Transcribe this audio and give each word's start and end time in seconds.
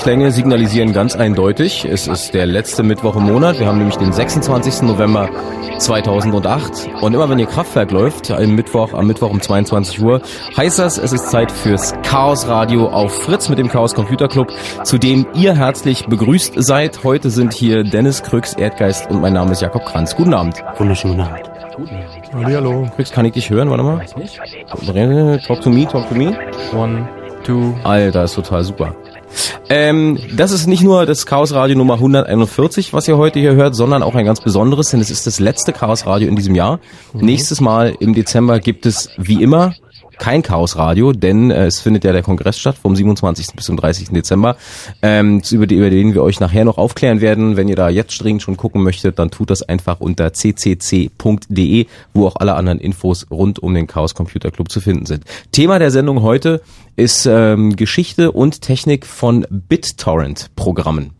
Diese 0.00 0.12
Klänge 0.12 0.30
signalisieren 0.32 0.94
ganz 0.94 1.14
eindeutig, 1.14 1.84
es 1.84 2.06
ist 2.06 2.32
der 2.32 2.46
letzte 2.46 2.82
Mittwoch 2.82 3.16
im 3.16 3.24
Monat. 3.24 3.58
Wir 3.58 3.66
haben 3.66 3.76
nämlich 3.76 3.98
den 3.98 4.14
26. 4.14 4.80
November 4.80 5.28
2008. 5.76 6.88
Und 7.02 7.12
immer 7.12 7.28
wenn 7.28 7.38
ihr 7.38 7.44
Kraftwerk 7.44 7.90
läuft, 7.90 8.30
am 8.30 8.54
Mittwoch, 8.54 8.94
am 8.94 9.06
Mittwoch 9.08 9.28
um 9.28 9.42
22 9.42 10.00
Uhr, 10.00 10.22
heißt 10.56 10.78
das, 10.78 10.96
es 10.96 11.12
ist 11.12 11.30
Zeit 11.30 11.52
fürs 11.52 11.92
Chaos 12.02 12.48
Radio 12.48 12.88
auf 12.88 13.12
Fritz 13.24 13.50
mit 13.50 13.58
dem 13.58 13.68
Chaos 13.68 13.94
Computer 13.94 14.26
Club, 14.26 14.50
zu 14.84 14.96
dem 14.96 15.26
ihr 15.34 15.54
herzlich 15.54 16.06
begrüßt 16.06 16.54
seid. 16.56 17.04
Heute 17.04 17.28
sind 17.28 17.52
hier 17.52 17.84
Dennis 17.84 18.22
Krüx, 18.22 18.54
Erdgeist 18.54 19.10
und 19.10 19.20
mein 19.20 19.34
Name 19.34 19.52
ist 19.52 19.60
Jakob 19.60 19.84
Kranz. 19.84 20.16
Guten 20.16 20.32
Abend. 20.32 20.64
Wunderschönen 20.78 21.20
Abend. 21.20 21.42
Hallo. 22.32 22.88
Krüx, 22.96 23.12
kann 23.12 23.26
ich 23.26 23.32
dich 23.32 23.50
hören? 23.50 23.68
Warte 23.68 23.82
mal. 23.82 24.02
Talk 25.46 25.60
to 25.60 25.68
me, 25.68 25.86
talk 25.86 26.08
to 26.08 26.14
me. 26.14 26.34
One, 26.72 27.06
two. 27.44 27.74
Alter, 27.84 28.24
ist 28.24 28.34
total 28.34 28.64
super. 28.64 28.96
Ähm, 29.68 30.18
das 30.34 30.50
ist 30.50 30.66
nicht 30.66 30.82
nur 30.82 31.06
das 31.06 31.24
Chaos 31.26 31.52
Radio 31.52 31.76
Nummer 31.76 31.94
141, 31.94 32.92
was 32.92 33.06
ihr 33.06 33.16
heute 33.16 33.38
hier 33.38 33.54
hört, 33.54 33.76
sondern 33.76 34.02
auch 34.02 34.14
ein 34.14 34.24
ganz 34.24 34.40
besonderes, 34.40 34.90
denn 34.90 35.00
es 35.00 35.10
ist 35.10 35.26
das 35.26 35.38
letzte 35.38 35.72
Chaos 35.72 36.06
Radio 36.06 36.28
in 36.28 36.36
diesem 36.36 36.54
Jahr. 36.54 36.80
Mhm. 37.12 37.20
Nächstes 37.20 37.60
Mal 37.60 37.94
im 38.00 38.14
Dezember 38.14 38.58
gibt 38.58 38.86
es 38.86 39.10
wie 39.16 39.42
immer 39.42 39.74
kein 40.20 40.42
Chaosradio, 40.42 41.12
denn 41.12 41.50
äh, 41.50 41.66
es 41.66 41.80
findet 41.80 42.04
ja 42.04 42.12
der 42.12 42.22
Kongress 42.22 42.58
statt 42.58 42.76
vom 42.80 42.94
27. 42.94 43.56
bis 43.56 43.64
zum 43.64 43.76
30. 43.76 44.10
Dezember, 44.10 44.56
ähm, 45.02 45.42
über, 45.50 45.66
die, 45.66 45.76
über 45.76 45.90
den 45.90 46.14
wir 46.14 46.22
euch 46.22 46.38
nachher 46.38 46.64
noch 46.64 46.78
aufklären 46.78 47.20
werden. 47.20 47.56
Wenn 47.56 47.68
ihr 47.68 47.74
da 47.74 47.88
jetzt 47.88 48.22
dringend 48.22 48.42
schon 48.42 48.56
gucken 48.56 48.82
möchtet, 48.82 49.18
dann 49.18 49.30
tut 49.30 49.50
das 49.50 49.62
einfach 49.62 49.98
unter 49.98 50.30
ccc.de, 50.32 51.86
wo 52.12 52.26
auch 52.26 52.36
alle 52.36 52.54
anderen 52.54 52.78
Infos 52.78 53.26
rund 53.30 53.58
um 53.58 53.74
den 53.74 53.86
Chaos 53.86 54.14
Computer 54.14 54.50
Club 54.50 54.70
zu 54.70 54.80
finden 54.80 55.06
sind. 55.06 55.24
Thema 55.52 55.78
der 55.78 55.90
Sendung 55.90 56.22
heute 56.22 56.60
ist 56.96 57.26
ähm, 57.26 57.74
Geschichte 57.74 58.30
und 58.30 58.60
Technik 58.60 59.06
von 59.06 59.46
BitTorrent-Programmen. 59.50 61.12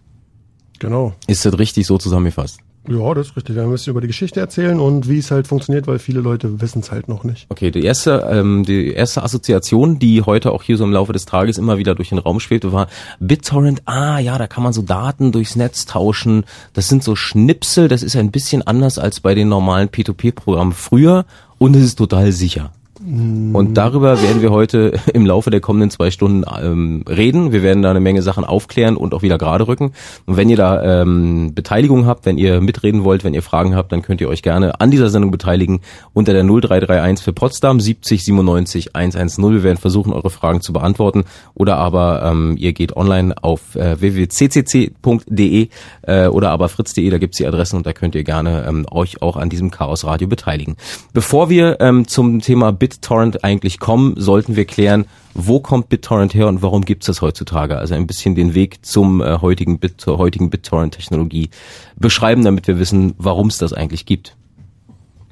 Genau. 0.79 1.15
Ist 1.27 1.45
das 1.47 1.59
richtig 1.59 1.87
so 1.87 1.97
zusammengefasst? 1.97 2.61
Ja, 2.89 3.15
das 3.15 3.29
ist 3.29 3.37
richtig. 3.37 3.57
Wir 3.57 3.67
müssen 3.67 3.91
über 3.91 4.01
die 4.01 4.07
Geschichte 4.07 4.41
erzählen 4.41 4.81
und 4.81 5.09
wie 5.09 5.19
es 5.19 5.31
halt 5.31 5.47
funktioniert, 5.47 5.87
weil 5.87 5.99
viele 5.99 6.21
Leute 6.21 6.61
wissen 6.61 6.81
es 6.81 6.91
halt 6.91 7.09
noch 7.09 7.25
nicht. 7.25 7.47
Okay, 7.51 7.71
die 7.71 7.85
erste, 7.85 8.27
ähm, 8.31 8.65
die 8.65 8.93
erste 8.93 9.23
Assoziation, 9.23 9.99
die 9.99 10.23
heute 10.23 10.51
auch 10.53 10.63
hier 10.63 10.77
so 10.77 10.85
im 10.85 10.93
Laufe 10.93 11.13
des 11.13 11.27
Tages 11.27 11.59
immer 11.59 11.77
wieder 11.77 11.95
durch 11.95 12.09
den 12.09 12.19
Raum 12.19 12.41
schwebte, 12.41 12.73
war 12.73 12.89
BitTorrent. 13.21 13.83
Ah, 13.85 14.19
ja, 14.19 14.39
da 14.39 14.47
kann 14.47 14.63
man 14.63 14.73
so 14.73 14.83
Daten 14.83 15.31
durchs 15.31 15.57
Netz 15.57 15.85
tauschen. 15.85 16.45
Das 16.73 16.89
sind 16.89 17.05
so 17.05 17.17
Schnipsel. 17.17 17.89
Das 17.89 18.03
ist 18.03 18.17
ein 18.17 18.31
bisschen 18.31 18.67
anders 18.67 18.99
als 18.99 19.21
bei 19.21 19.35
den 19.35 19.49
normalen 19.49 19.89
P2P-Programmen 19.89 20.73
früher 20.73 21.27
und 21.59 21.77
es 21.77 21.85
ist 21.85 21.97
total 21.97 22.33
sicher. 22.33 22.73
Und 23.03 23.75
darüber 23.75 24.21
werden 24.21 24.43
wir 24.43 24.51
heute 24.51 24.93
im 25.15 25.25
Laufe 25.25 25.51
der 25.51 25.61
kommenden 25.61 25.91
zwei 25.91 26.11
Stunden 26.11 26.45
ähm, 26.63 27.03
reden. 27.09 27.51
Wir 27.51 27.63
werden 27.63 27.83
da 27.83 27.91
eine 27.91 28.01
Menge 28.01 28.21
Sachen 28.21 28.45
aufklären 28.45 28.97
und 28.97 29.15
auch 29.15 29.23
wieder 29.23 29.39
gerade 29.39 29.67
rücken. 29.67 29.93
Und 30.27 30.37
wenn 30.37 30.51
ihr 30.51 30.59
da 30.59 31.01
ähm, 31.01 31.55
Beteiligung 31.55 32.05
habt, 32.05 32.27
wenn 32.27 32.37
ihr 32.37 32.61
mitreden 32.61 33.03
wollt, 33.03 33.25
wenn 33.25 33.33
ihr 33.33 33.43
Fragen 33.43 33.75
habt, 33.75 33.91
dann 33.93 34.03
könnt 34.03 34.21
ihr 34.21 34.29
euch 34.29 34.43
gerne 34.43 34.83
an 34.83 34.91
dieser 34.91 35.09
Sendung 35.09 35.31
beteiligen 35.31 35.81
unter 36.13 36.35
der 36.35 36.45
0331 36.45 37.25
für 37.25 37.33
Potsdam 37.33 37.81
70 37.81 38.23
97 38.23 38.95
110. 38.95 39.51
Wir 39.51 39.63
werden 39.63 39.79
versuchen, 39.79 40.13
eure 40.13 40.29
Fragen 40.29 40.61
zu 40.61 40.75
beantworten. 40.75 41.25
Oder 41.55 41.79
aber 41.79 42.23
ähm, 42.23 42.57
ihr 42.59 42.75
geht 42.75 42.99
online 42.99 43.35
auf 43.43 43.77
äh, 43.77 43.99
www.ccc.de 43.99 45.69
äh, 46.03 46.27
oder 46.27 46.51
aber 46.51 46.69
fritz.de, 46.69 47.09
da 47.09 47.17
gibt's 47.17 47.39
die 47.39 47.47
Adressen 47.47 47.77
und 47.77 47.87
da 47.87 47.95
könnt 47.95 48.15
ihr 48.15 48.25
gerne 48.25 48.67
ähm, 48.69 48.85
euch 48.91 49.23
auch 49.23 49.39
an 49.39 49.49
diesem 49.49 49.71
Chaos 49.71 50.05
Radio 50.05 50.29
beteiligen. 50.29 50.77
Bevor 51.15 51.49
wir 51.49 51.81
ähm, 51.81 52.07
zum 52.07 52.41
Thema 52.41 52.73
Bit 52.73 52.90
BitTorrent 52.91 53.45
eigentlich 53.45 53.79
kommen, 53.79 54.15
sollten 54.17 54.57
wir 54.57 54.65
klären, 54.67 55.07
wo 55.35 55.61
kommt 55.61 55.89
BitTorrent 55.89 56.35
her 56.35 56.49
und 56.49 56.63
warum 56.63 56.85
gibt 56.85 57.03
es 57.03 57.07
das 57.07 57.23
heutzutage? 57.23 57.79
Also 57.79 57.95
ein 57.95 58.07
bisschen 58.07 58.35
den 58.35 58.55
Weg 58.55 58.85
zum 58.85 59.21
äh, 59.21 59.39
heutigen, 59.41 59.79
Bit, 59.79 60.01
zur 60.01 60.19
heutigen 60.19 60.51
BitTorrent-Technologie 60.51 61.51
beschreiben, 61.97 62.45
damit 62.45 62.67
wir 62.67 62.79
wissen, 62.79 63.15
warum 63.17 63.47
es 63.47 63.59
das 63.59 63.73
eigentlich 63.73 64.07
gibt. 64.07 64.37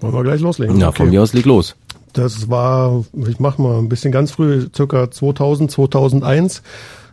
Wollen 0.00 0.14
wir 0.14 0.22
gleich 0.22 0.40
loslegen? 0.40 0.78
Ja, 0.80 0.88
okay. 0.88 0.98
von 0.98 1.10
mir 1.10 1.22
aus 1.22 1.34
leg 1.34 1.44
los. 1.44 1.76
Das 2.12 2.48
war, 2.48 3.04
ich 3.28 3.38
mach 3.38 3.58
mal 3.58 3.78
ein 3.78 3.88
bisschen 3.88 4.12
ganz 4.12 4.30
früh, 4.30 4.68
circa 4.74 5.10
2000, 5.10 5.70
2001 5.70 6.62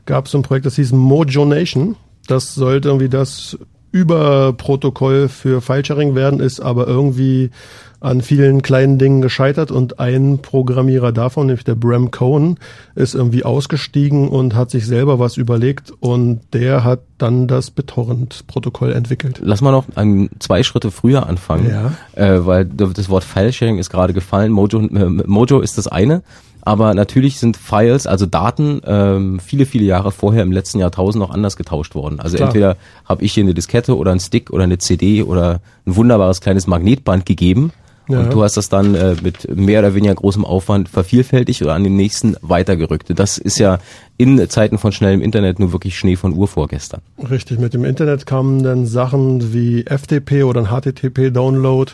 gab 0.05 0.25
es 0.25 0.31
so 0.31 0.37
ein 0.37 0.43
Projekt, 0.43 0.65
das 0.65 0.75
hieß 0.75 0.93
Mojo 0.93 1.45
Nation. 1.45 1.95
Das 2.27 2.55
sollte 2.55 2.89
irgendwie 2.89 3.09
das 3.09 3.57
Überprotokoll 3.91 5.29
für 5.29 5.61
File-Sharing 5.61 6.15
werden, 6.15 6.39
ist 6.39 6.59
aber 6.59 6.87
irgendwie 6.87 7.51
an 7.99 8.21
vielen 8.21 8.61
kleinen 8.61 8.97
Dingen 8.99 9.21
gescheitert 9.21 9.71
und 9.71 9.99
ein 9.99 10.39
Programmierer 10.39 11.11
davon, 11.11 11.47
nämlich 11.47 11.63
der 11.63 11.75
Bram 11.75 12.11
Cohen, 12.11 12.57
ist 12.93 13.15
irgendwie 13.15 13.43
ausgestiegen 13.43 14.27
und 14.27 14.53
hat 14.55 14.69
sich 14.71 14.85
selber 14.85 15.17
was 15.19 15.37
überlegt 15.37 15.91
und 15.99 16.41
der 16.53 16.83
hat 16.83 16.99
dann 17.17 17.47
das 17.47 17.71
BitTorrent-Protokoll 17.71 18.91
entwickelt. 18.91 19.39
Lass 19.41 19.61
mal 19.61 19.71
noch 19.71 19.85
ein, 19.95 20.29
zwei 20.39 20.63
Schritte 20.63 20.91
früher 20.91 21.27
anfangen, 21.27 21.69
Ja. 21.69 21.93
äh, 22.21 22.45
weil 22.45 22.65
das 22.65 23.09
Wort 23.09 23.23
File-Sharing 23.23 23.77
ist 23.77 23.89
gerade 23.89 24.13
gefallen. 24.13 24.51
Mojo, 24.51 24.79
äh, 24.81 25.09
Mojo 25.09 25.59
ist 25.61 25.77
das 25.77 25.87
eine, 25.87 26.21
aber 26.61 26.93
natürlich 26.93 27.39
sind 27.39 27.57
Files, 27.57 28.07
also 28.07 28.25
Daten, 28.25 28.81
ähm, 28.85 29.39
viele, 29.39 29.65
viele 29.65 29.85
Jahre 29.85 30.11
vorher 30.11 30.43
im 30.43 30.51
letzten 30.51 30.79
Jahrtausend 30.79 31.21
noch 31.21 31.29
anders 31.29 31.57
getauscht 31.57 31.95
worden. 31.95 32.19
Also 32.19 32.37
Klar. 32.37 32.49
entweder 32.49 32.77
habe 33.05 33.23
ich 33.23 33.33
hier 33.33 33.43
eine 33.43 33.53
Diskette 33.53 33.95
oder 33.95 34.11
einen 34.11 34.19
Stick 34.19 34.49
oder 34.51 34.63
eine 34.63 34.77
CD 34.79 35.23
oder 35.23 35.61
ein 35.85 35.95
wunderbares 35.95 36.41
kleines 36.41 36.67
Magnetband 36.67 37.25
gegeben. 37.25 37.71
Ja. 38.07 38.19
Und 38.19 38.33
du 38.33 38.43
hast 38.43 38.57
das 38.57 38.69
dann 38.69 38.95
äh, 38.95 39.15
mit 39.21 39.55
mehr 39.55 39.79
oder 39.79 39.95
weniger 39.95 40.15
großem 40.15 40.45
Aufwand 40.45 40.89
vervielfältigt 40.89 41.61
oder 41.61 41.73
an 41.73 41.83
den 41.83 41.95
nächsten 41.95 42.35
weitergerückt. 42.41 43.11
Das 43.15 43.37
ist 43.37 43.57
ja 43.57 43.79
in 44.17 44.47
Zeiten 44.49 44.77
von 44.77 44.91
schnellem 44.91 45.21
Internet 45.21 45.59
nur 45.59 45.71
wirklich 45.71 45.97
Schnee 45.97 46.15
von 46.15 46.33
Uhr 46.33 46.47
vorgestern. 46.47 47.01
Richtig, 47.29 47.59
mit 47.59 47.73
dem 47.73 47.83
Internet 47.83 48.25
kamen 48.25 48.63
dann 48.63 48.85
Sachen 48.85 49.53
wie 49.53 49.83
FTP 49.83 50.43
oder 50.43 50.61
ein 50.61 50.67
HTTP-Download 50.67 51.91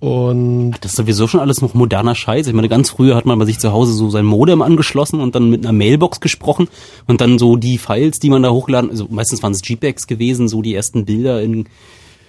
und 0.00 0.76
Das 0.80 0.92
ist 0.92 0.96
sowieso 0.96 1.26
schon 1.26 1.40
alles 1.40 1.60
noch 1.60 1.74
moderner 1.74 2.14
Scheiß. 2.14 2.46
Ich 2.46 2.52
meine, 2.52 2.68
ganz 2.68 2.90
früher 2.90 3.16
hat 3.16 3.26
man 3.26 3.38
bei 3.38 3.46
sich 3.46 3.58
zu 3.58 3.72
Hause 3.72 3.92
so 3.92 4.10
sein 4.10 4.24
Modem 4.24 4.62
angeschlossen 4.62 5.20
und 5.20 5.34
dann 5.34 5.50
mit 5.50 5.64
einer 5.64 5.72
Mailbox 5.72 6.20
gesprochen 6.20 6.68
und 7.08 7.20
dann 7.20 7.38
so 7.38 7.56
die 7.56 7.78
Files, 7.78 8.20
die 8.20 8.30
man 8.30 8.44
da 8.44 8.50
hochgeladen, 8.50 8.90
also 8.90 9.08
meistens 9.10 9.42
waren 9.42 9.52
es 9.52 9.66
JPEGs 9.66 10.06
gewesen, 10.06 10.46
so 10.46 10.62
die 10.62 10.74
ersten 10.74 11.04
Bilder 11.04 11.42
in, 11.42 11.66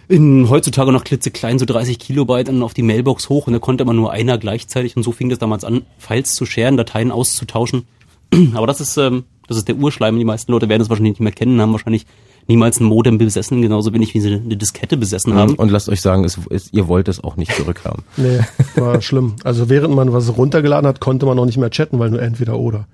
in 0.09 0.49
heutzutage 0.49 0.91
noch 0.91 1.03
klitzeklein, 1.03 1.59
so 1.59 1.65
30 1.65 1.99
Kilobyte 1.99 2.47
dann 2.47 2.63
auf 2.63 2.73
die 2.73 2.81
Mailbox 2.81 3.29
hoch 3.29 3.47
und 3.47 3.53
da 3.53 3.59
konnte 3.59 3.85
man 3.85 3.95
nur 3.95 4.11
einer 4.11 4.37
gleichzeitig 4.39 4.97
und 4.97 5.03
so 5.03 5.11
fing 5.11 5.29
das 5.29 5.37
damals 5.37 5.63
an, 5.63 5.83
Files 5.99 6.33
zu 6.33 6.45
sharen, 6.45 6.77
Dateien 6.77 7.11
auszutauschen. 7.11 7.87
Aber 8.55 8.65
das 8.65 8.81
ist, 8.81 8.97
ähm, 8.97 9.23
das 9.47 9.57
ist 9.57 9.67
der 9.67 9.77
Urschleim. 9.77 10.17
Die 10.17 10.25
meisten 10.25 10.51
Leute 10.51 10.67
werden 10.67 10.81
es 10.81 10.89
wahrscheinlich 10.89 11.13
nicht 11.13 11.21
mehr 11.21 11.31
kennen, 11.31 11.61
haben 11.61 11.71
wahrscheinlich 11.71 12.07
niemals 12.47 12.79
ein 12.79 12.85
Modem 12.85 13.19
besessen, 13.19 13.61
genauso 13.61 13.93
wenig 13.93 14.15
wie 14.15 14.21
sie 14.21 14.33
eine 14.33 14.57
Diskette 14.57 14.97
besessen 14.97 15.35
haben. 15.35 15.53
Und 15.53 15.69
lasst 15.69 15.87
euch 15.89 16.01
sagen, 16.01 16.23
es, 16.23 16.39
es, 16.49 16.73
ihr 16.73 16.87
wollt 16.87 17.07
es 17.07 17.23
auch 17.23 17.37
nicht 17.37 17.53
zurückhaben. 17.53 18.03
nee, 18.17 18.39
war 18.75 19.01
schlimm. 19.01 19.35
Also 19.43 19.69
während 19.69 19.93
man 19.93 20.11
was 20.11 20.35
runtergeladen 20.35 20.87
hat, 20.87 20.99
konnte 20.99 21.27
man 21.27 21.37
auch 21.37 21.45
nicht 21.45 21.57
mehr 21.57 21.69
chatten, 21.69 21.99
weil 21.99 22.09
nur 22.09 22.21
entweder 22.21 22.57
oder. 22.57 22.87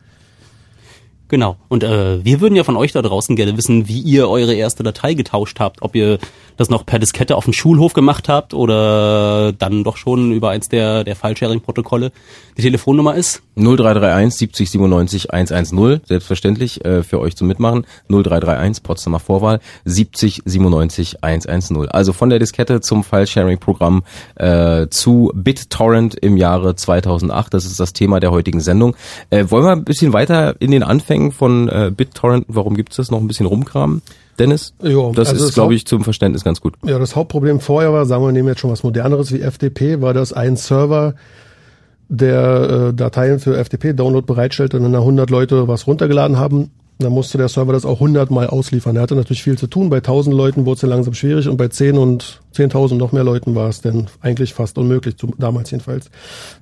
Genau. 1.27 1.57
Und 1.69 1.83
äh, 1.83 2.23
wir 2.23 2.39
würden 2.39 2.55
ja 2.55 2.63
von 2.63 2.77
euch 2.77 2.91
da 2.91 3.01
draußen 3.01 3.35
gerne 3.35 3.57
wissen, 3.57 3.87
wie 3.87 3.99
ihr 3.99 4.29
eure 4.29 4.53
erste 4.53 4.83
Datei 4.83 5.15
getauscht 5.15 5.59
habt. 5.59 5.81
Ob 5.81 5.95
ihr 5.95 6.19
das 6.57 6.69
noch 6.69 6.85
per 6.85 6.99
Diskette 6.99 7.35
auf 7.35 7.45
dem 7.45 7.53
Schulhof 7.53 7.93
gemacht 7.93 8.29
habt 8.29 8.53
oder 8.53 9.51
dann 9.53 9.83
doch 9.83 9.97
schon 9.97 10.31
über 10.31 10.49
eins 10.49 10.69
der, 10.69 11.03
der 11.03 11.15
File-Sharing-Protokolle. 11.15 12.11
Die 12.57 12.61
Telefonnummer 12.61 13.15
ist 13.15 13.41
0331 13.55 14.37
70 14.37 14.71
97 14.71 15.33
110, 15.33 16.01
selbstverständlich 16.05 16.83
äh, 16.85 17.03
für 17.03 17.19
euch 17.19 17.35
zum 17.35 17.47
Mitmachen. 17.47 17.85
0331 18.09 18.83
Potsdamer 18.83 19.19
Vorwahl 19.19 19.59
70 19.85 20.41
97 20.45 21.23
110. 21.23 21.89
Also 21.89 22.13
von 22.13 22.29
der 22.29 22.39
Diskette 22.39 22.81
zum 22.81 23.03
File-Sharing-Programm 23.03 24.03
äh, 24.35 24.87
zu 24.87 25.31
BitTorrent 25.35 26.15
im 26.15 26.37
Jahre 26.37 26.75
2008. 26.75 27.53
Das 27.53 27.65
ist 27.65 27.79
das 27.79 27.93
Thema 27.93 28.19
der 28.19 28.31
heutigen 28.31 28.61
Sendung. 28.61 28.95
Äh, 29.29 29.45
wollen 29.49 29.65
wir 29.65 29.71
ein 29.71 29.83
bisschen 29.83 30.13
weiter 30.13 30.55
in 30.59 30.71
den 30.71 30.83
Anfängen 30.83 31.31
von 31.31 31.67
äh, 31.69 31.91
BitTorrent, 31.95 32.45
warum 32.47 32.75
gibt's 32.75 32.95
das, 32.95 33.11
noch 33.11 33.19
ein 33.19 33.27
bisschen 33.27 33.45
rumkramen? 33.45 34.01
Dennis? 34.37 34.73
Jo, 34.81 35.11
das 35.13 35.29
also 35.29 35.45
ist, 35.45 35.53
glaube 35.53 35.75
ich, 35.75 35.85
zum 35.85 36.03
Verständnis 36.03 36.43
ganz 36.43 36.61
gut. 36.61 36.75
Ja, 36.85 36.99
das 36.99 37.15
Hauptproblem 37.15 37.59
vorher 37.59 37.93
war, 37.93 38.05
sagen 38.05 38.23
wir, 38.23 38.31
nehmen 38.31 38.49
jetzt 38.49 38.59
schon 38.59 38.71
was 38.71 38.83
moderneres 38.83 39.31
wie 39.31 39.39
FTP, 39.39 40.01
war 40.01 40.13
das 40.13 40.33
ein 40.33 40.57
Server, 40.57 41.15
der 42.09 42.89
äh, 42.89 42.93
Dateien 42.93 43.39
für 43.39 43.57
FTP-Download 43.57 44.25
bereitstellte 44.25 44.77
und 44.77 44.83
dann 44.83 44.93
da 44.93 44.99
100 44.99 45.29
Leute 45.29 45.67
was 45.67 45.87
runtergeladen 45.87 46.37
haben. 46.37 46.71
Dann 46.97 47.11
musste 47.11 47.37
der 47.37 47.49
Server 47.49 47.73
das 47.73 47.85
auch 47.85 47.95
100 47.95 48.31
Mal 48.31 48.47
ausliefern. 48.47 48.95
Er 48.95 49.01
hatte 49.01 49.15
natürlich 49.15 49.43
viel 49.43 49.57
zu 49.57 49.67
tun. 49.67 49.89
Bei 49.89 49.97
1000 49.97 50.33
Leuten 50.33 50.65
wurde 50.65 50.75
es 50.75 50.81
ja 50.81 50.87
langsam 50.87 51.13
schwierig 51.13 51.49
und 51.49 51.57
bei 51.57 51.67
10 51.67 51.97
und 51.97 52.41
10.000 52.55 52.95
noch 52.95 53.11
mehr 53.11 53.25
Leuten 53.25 53.53
war 53.53 53.67
es 53.67 53.81
dann 53.81 54.07
eigentlich 54.21 54.53
fast 54.53 54.77
unmöglich, 54.77 55.15
damals 55.37 55.71
jedenfalls. 55.71 56.09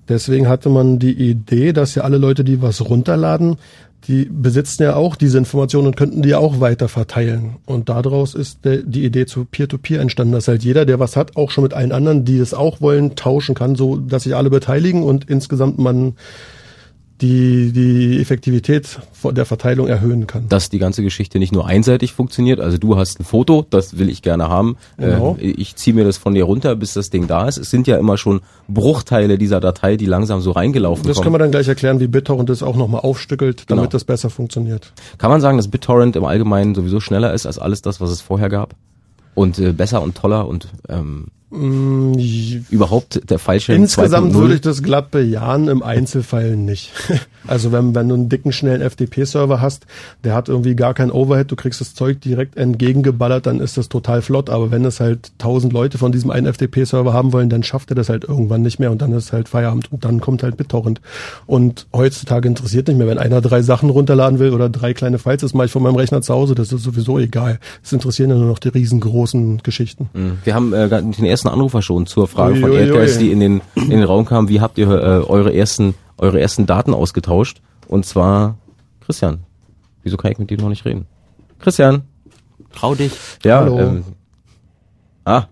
Deswegen 0.09 0.47
hatte 0.47 0.69
man 0.69 0.97
die 0.97 1.13
Idee, 1.13 1.71
dass 1.71 1.93
ja 1.93 2.03
alle 2.03 2.17
Leute, 2.17 2.43
die 2.43 2.63
was 2.63 2.81
runterladen, 2.81 3.57
die 4.07 4.25
besitzen 4.25 4.83
ja 4.83 4.95
auch 4.95 5.15
diese 5.15 5.37
Informationen 5.37 5.87
und 5.87 5.95
könnten 5.95 6.21
die 6.21 6.35
auch 6.35 6.59
weiter 6.59 6.89
verteilen. 6.89 7.57
Und 7.65 7.89
daraus 7.89 8.35
ist 8.35 8.65
der, 8.65 8.77
die 8.77 9.05
Idee 9.05 9.25
zu 9.25 9.45
Peer-to-Peer 9.45 10.01
entstanden, 10.01 10.33
dass 10.33 10.47
halt 10.47 10.63
jeder, 10.63 10.85
der 10.85 10.99
was 10.99 11.15
hat, 11.15 11.35
auch 11.37 11.51
schon 11.51 11.63
mit 11.63 11.73
allen 11.73 11.91
anderen, 11.91 12.25
die 12.25 12.37
es 12.37 12.53
auch 12.53 12.81
wollen, 12.81 13.15
tauschen 13.15 13.55
kann, 13.55 13.75
so 13.75 13.97
dass 13.97 14.23
sich 14.23 14.35
alle 14.35 14.49
beteiligen 14.49 15.03
und 15.03 15.29
insgesamt 15.29 15.77
man 15.79 16.15
die, 17.23 17.71
die 17.71 18.19
Effektivität 18.21 18.99
der 19.23 19.45
Verteilung 19.45 19.87
erhöhen 19.87 20.27
kann. 20.27 20.49
dass 20.49 20.69
die 20.69 20.77
ganze 20.77 21.01
Geschichte 21.01 21.39
nicht 21.39 21.53
nur 21.53 21.65
einseitig 21.65 22.11
funktioniert. 22.13 22.59
Also 22.59 22.77
du 22.77 22.97
hast 22.97 23.19
ein 23.19 23.23
Foto, 23.23 23.65
das 23.69 23.97
will 23.97 24.09
ich 24.09 24.21
gerne 24.21 24.49
haben. 24.49 24.75
Genau. 24.97 25.37
Äh, 25.39 25.51
ich 25.51 25.75
ziehe 25.77 25.95
mir 25.95 26.03
das 26.03 26.17
von 26.17 26.33
dir 26.33 26.43
runter, 26.43 26.75
bis 26.75 26.93
das 26.93 27.09
Ding 27.09 27.25
da 27.27 27.47
ist. 27.47 27.57
Es 27.57 27.69
sind 27.71 27.87
ja 27.87 27.97
immer 27.97 28.17
schon 28.17 28.41
Bruchteile 28.67 29.37
dieser 29.37 29.59
Datei, 29.61 29.95
die 29.95 30.05
langsam 30.05 30.41
so 30.41 30.51
reingelaufen 30.51 31.07
Das 31.07 31.15
kommen. 31.15 31.23
können 31.23 31.35
wir 31.35 31.39
dann 31.39 31.51
gleich 31.51 31.67
erklären, 31.69 31.99
wie 32.01 32.07
BitTorrent 32.07 32.49
das 32.49 32.61
auch 32.61 32.75
nochmal 32.75 33.01
aufstückelt, 33.01 33.63
damit 33.69 33.83
Genau. 33.83 33.89
das 33.91 34.03
besser 34.03 34.29
funktioniert. 34.29 34.91
Kann 35.17 35.31
man 35.31 35.39
sagen, 35.41 35.57
dass 35.57 35.69
BitTorrent 35.69 36.15
im 36.17 36.25
Allgemeinen 36.25 36.75
sowieso 36.75 36.99
schneller 36.99 37.33
ist 37.33 37.45
als 37.45 37.57
alles 37.57 37.81
das, 37.81 38.01
was 38.01 38.11
es 38.11 38.19
vorher 38.21 38.49
gab? 38.49 38.75
Und 39.35 39.57
äh, 39.57 39.71
besser 39.71 40.01
und 40.03 40.15
toller 40.15 40.47
und 40.47 40.67
ähm, 40.89 41.27
Mm, 41.55 42.15
überhaupt 42.71 43.29
der 43.29 43.37
Fallschirm 43.37 43.75
Insgesamt 43.75 44.33
2.0? 44.33 44.39
würde 44.39 44.55
ich 44.55 44.61
das 44.61 44.81
glatt 44.81 45.11
bejahen, 45.11 45.67
im 45.67 45.83
Einzelfall 45.83 46.55
nicht. 46.55 46.91
Also 47.45 47.73
wenn, 47.73 47.93
wenn 47.93 48.07
du 48.07 48.15
einen 48.15 48.29
dicken, 48.29 48.53
schnellen 48.53 48.81
FTP-Server 48.89 49.59
hast, 49.59 49.85
der 50.23 50.33
hat 50.33 50.47
irgendwie 50.47 50.75
gar 50.75 50.93
kein 50.93 51.11
Overhead, 51.11 51.51
du 51.51 51.57
kriegst 51.57 51.81
das 51.81 51.93
Zeug 51.93 52.21
direkt 52.21 52.55
entgegengeballert, 52.55 53.45
dann 53.45 53.59
ist 53.59 53.75
das 53.75 53.89
total 53.89 54.21
flott. 54.21 54.49
Aber 54.49 54.71
wenn 54.71 54.85
es 54.85 55.01
halt 55.01 55.33
tausend 55.39 55.73
Leute 55.73 55.97
von 55.97 56.13
diesem 56.13 56.31
einen 56.31 56.51
FTP-Server 56.51 57.11
haben 57.11 57.33
wollen, 57.33 57.49
dann 57.49 57.63
schafft 57.63 57.91
er 57.91 57.95
das 57.95 58.07
halt 58.07 58.23
irgendwann 58.23 58.61
nicht 58.61 58.79
mehr 58.79 58.91
und 58.91 59.01
dann 59.01 59.11
ist 59.11 59.33
halt 59.33 59.49
Feierabend 59.49 59.91
und 59.91 60.05
dann 60.05 60.21
kommt 60.21 60.41
halt 60.41 60.55
BitTorrent. 60.55 61.01
Und 61.45 61.87
heutzutage 61.93 62.47
interessiert 62.47 62.87
nicht 62.87 62.97
mehr, 62.97 63.07
wenn 63.07 63.17
einer 63.17 63.41
drei 63.41 63.61
Sachen 63.61 63.89
runterladen 63.89 64.39
will 64.39 64.53
oder 64.53 64.69
drei 64.69 64.93
kleine 64.93 65.19
Files, 65.19 65.41
das 65.41 65.53
mache 65.53 65.65
ich 65.65 65.71
von 65.73 65.83
meinem 65.83 65.95
Rechner 65.95 66.21
zu 66.21 66.33
Hause, 66.33 66.55
das 66.55 66.71
ist 66.71 66.83
sowieso 66.83 67.19
egal. 67.19 67.59
Es 67.83 67.91
interessieren 67.91 68.29
ja 68.29 68.37
nur 68.37 68.47
noch 68.47 68.59
die 68.59 68.69
riesengroßen 68.69 69.63
Geschichten. 69.63 70.09
Mhm. 70.13 70.37
Wir 70.45 70.55
haben 70.55 70.71
äh, 70.71 70.87
den 70.87 71.25
ersten 71.25 71.42
Anrufer 71.49 71.81
schon 71.81 72.05
zur 72.05 72.27
Frage 72.27 72.55
Ui, 72.55 72.59
von 72.61 72.71
Erdgeist, 72.73 73.19
die 73.21 73.31
in 73.31 73.39
den, 73.39 73.61
in 73.75 73.89
den 73.89 74.03
Raum 74.03 74.25
kam. 74.25 74.49
Wie 74.49 74.61
habt 74.61 74.77
ihr 74.77 74.89
äh, 74.89 75.23
eure 75.27 75.53
ersten 75.53 75.95
eure 76.17 76.39
ersten 76.39 76.65
Daten 76.65 76.93
ausgetauscht? 76.93 77.61
Und 77.87 78.05
zwar 78.05 78.55
Christian. 79.05 79.43
Wieso 80.03 80.17
kann 80.17 80.31
ich 80.31 80.37
mit 80.39 80.49
dir 80.49 80.57
noch 80.57 80.69
nicht 80.69 80.85
reden? 80.85 81.05
Christian. 81.59 82.03
Trau 82.73 82.95
dich. 82.95 83.11
Ja. 83.43 83.59
Hallo. 83.61 83.79
Ähm, 83.79 84.03
ah, 85.25 85.43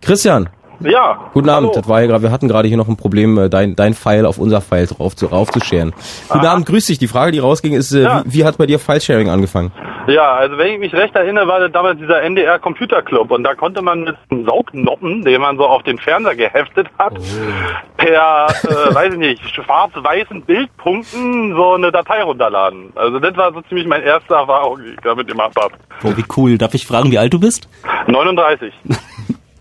Christian. 0.00 0.48
Ja. 0.80 1.30
Guten 1.34 1.48
Abend. 1.48 1.70
hallo. 1.70 1.80
Das 1.80 1.88
war 1.88 2.00
ja 2.00 2.06
gerade. 2.06 2.22
Wir 2.22 2.30
hatten 2.30 2.46
gerade 2.48 2.68
hier 2.68 2.76
noch 2.76 2.88
ein 2.88 2.96
Problem, 2.96 3.36
äh, 3.38 3.50
dein 3.50 3.74
dein 3.74 3.94
File 3.94 4.26
auf 4.26 4.38
unser 4.38 4.60
File 4.60 4.86
drauf 4.86 5.16
zu 5.16 5.26
raufzuscheren. 5.26 5.92
Guten 6.28 6.46
Abend. 6.46 6.66
Grüß 6.66 6.86
dich. 6.86 6.98
Die 6.98 7.08
Frage, 7.08 7.32
die 7.32 7.38
rausging, 7.40 7.72
ist, 7.72 7.92
äh, 7.92 8.02
Ja. 8.02 8.22
wie, 8.24 8.34
wie 8.34 8.44
hat 8.44 8.58
bei 8.58 8.66
dir 8.66 8.78
File-Sharing 8.78 9.28
angefangen? 9.28 9.72
Ja, 10.08 10.36
also 10.36 10.56
wenn 10.56 10.72
ich 10.72 10.78
mich 10.78 10.94
recht 10.94 11.14
erinnere, 11.14 11.46
war 11.46 11.60
das 11.60 11.70
damals 11.70 11.98
dieser 11.98 12.22
NDR 12.22 12.58
Computer 12.58 13.02
Club 13.02 13.30
und 13.30 13.44
da 13.44 13.54
konnte 13.54 13.82
man 13.82 14.04
mit 14.04 14.16
einem 14.30 14.46
Saugnoppen, 14.46 15.22
den 15.22 15.40
man 15.42 15.58
so 15.58 15.66
auf 15.66 15.82
den 15.82 15.98
Fernseher 15.98 16.34
geheftet 16.34 16.88
hat, 16.98 17.12
per, 17.98 18.46
äh, 18.48 18.94
weiß 18.94 19.12
ich 19.12 19.18
nicht, 19.18 19.54
schwarz-weißen 19.54 20.42
Bildpunkten 20.42 21.54
so 21.54 21.74
eine 21.74 21.92
Datei 21.92 22.22
runterladen. 22.22 22.90
Also 22.94 23.18
das 23.18 23.36
war 23.36 23.52
so 23.52 23.60
ziemlich 23.62 23.86
meine 23.86 24.04
erste 24.04 24.34
Erfahrung, 24.34 24.80
die 24.82 24.92
ich 24.92 25.00
damit 25.02 25.28
gemacht 25.28 25.52
habe. 25.60 25.74
Boah, 26.00 26.16
wie 26.16 26.24
cool. 26.36 26.56
Darf 26.56 26.72
ich 26.72 26.86
fragen, 26.86 27.10
wie 27.10 27.18
alt 27.18 27.34
du 27.34 27.40
bist? 27.40 27.68
39. 28.06 28.72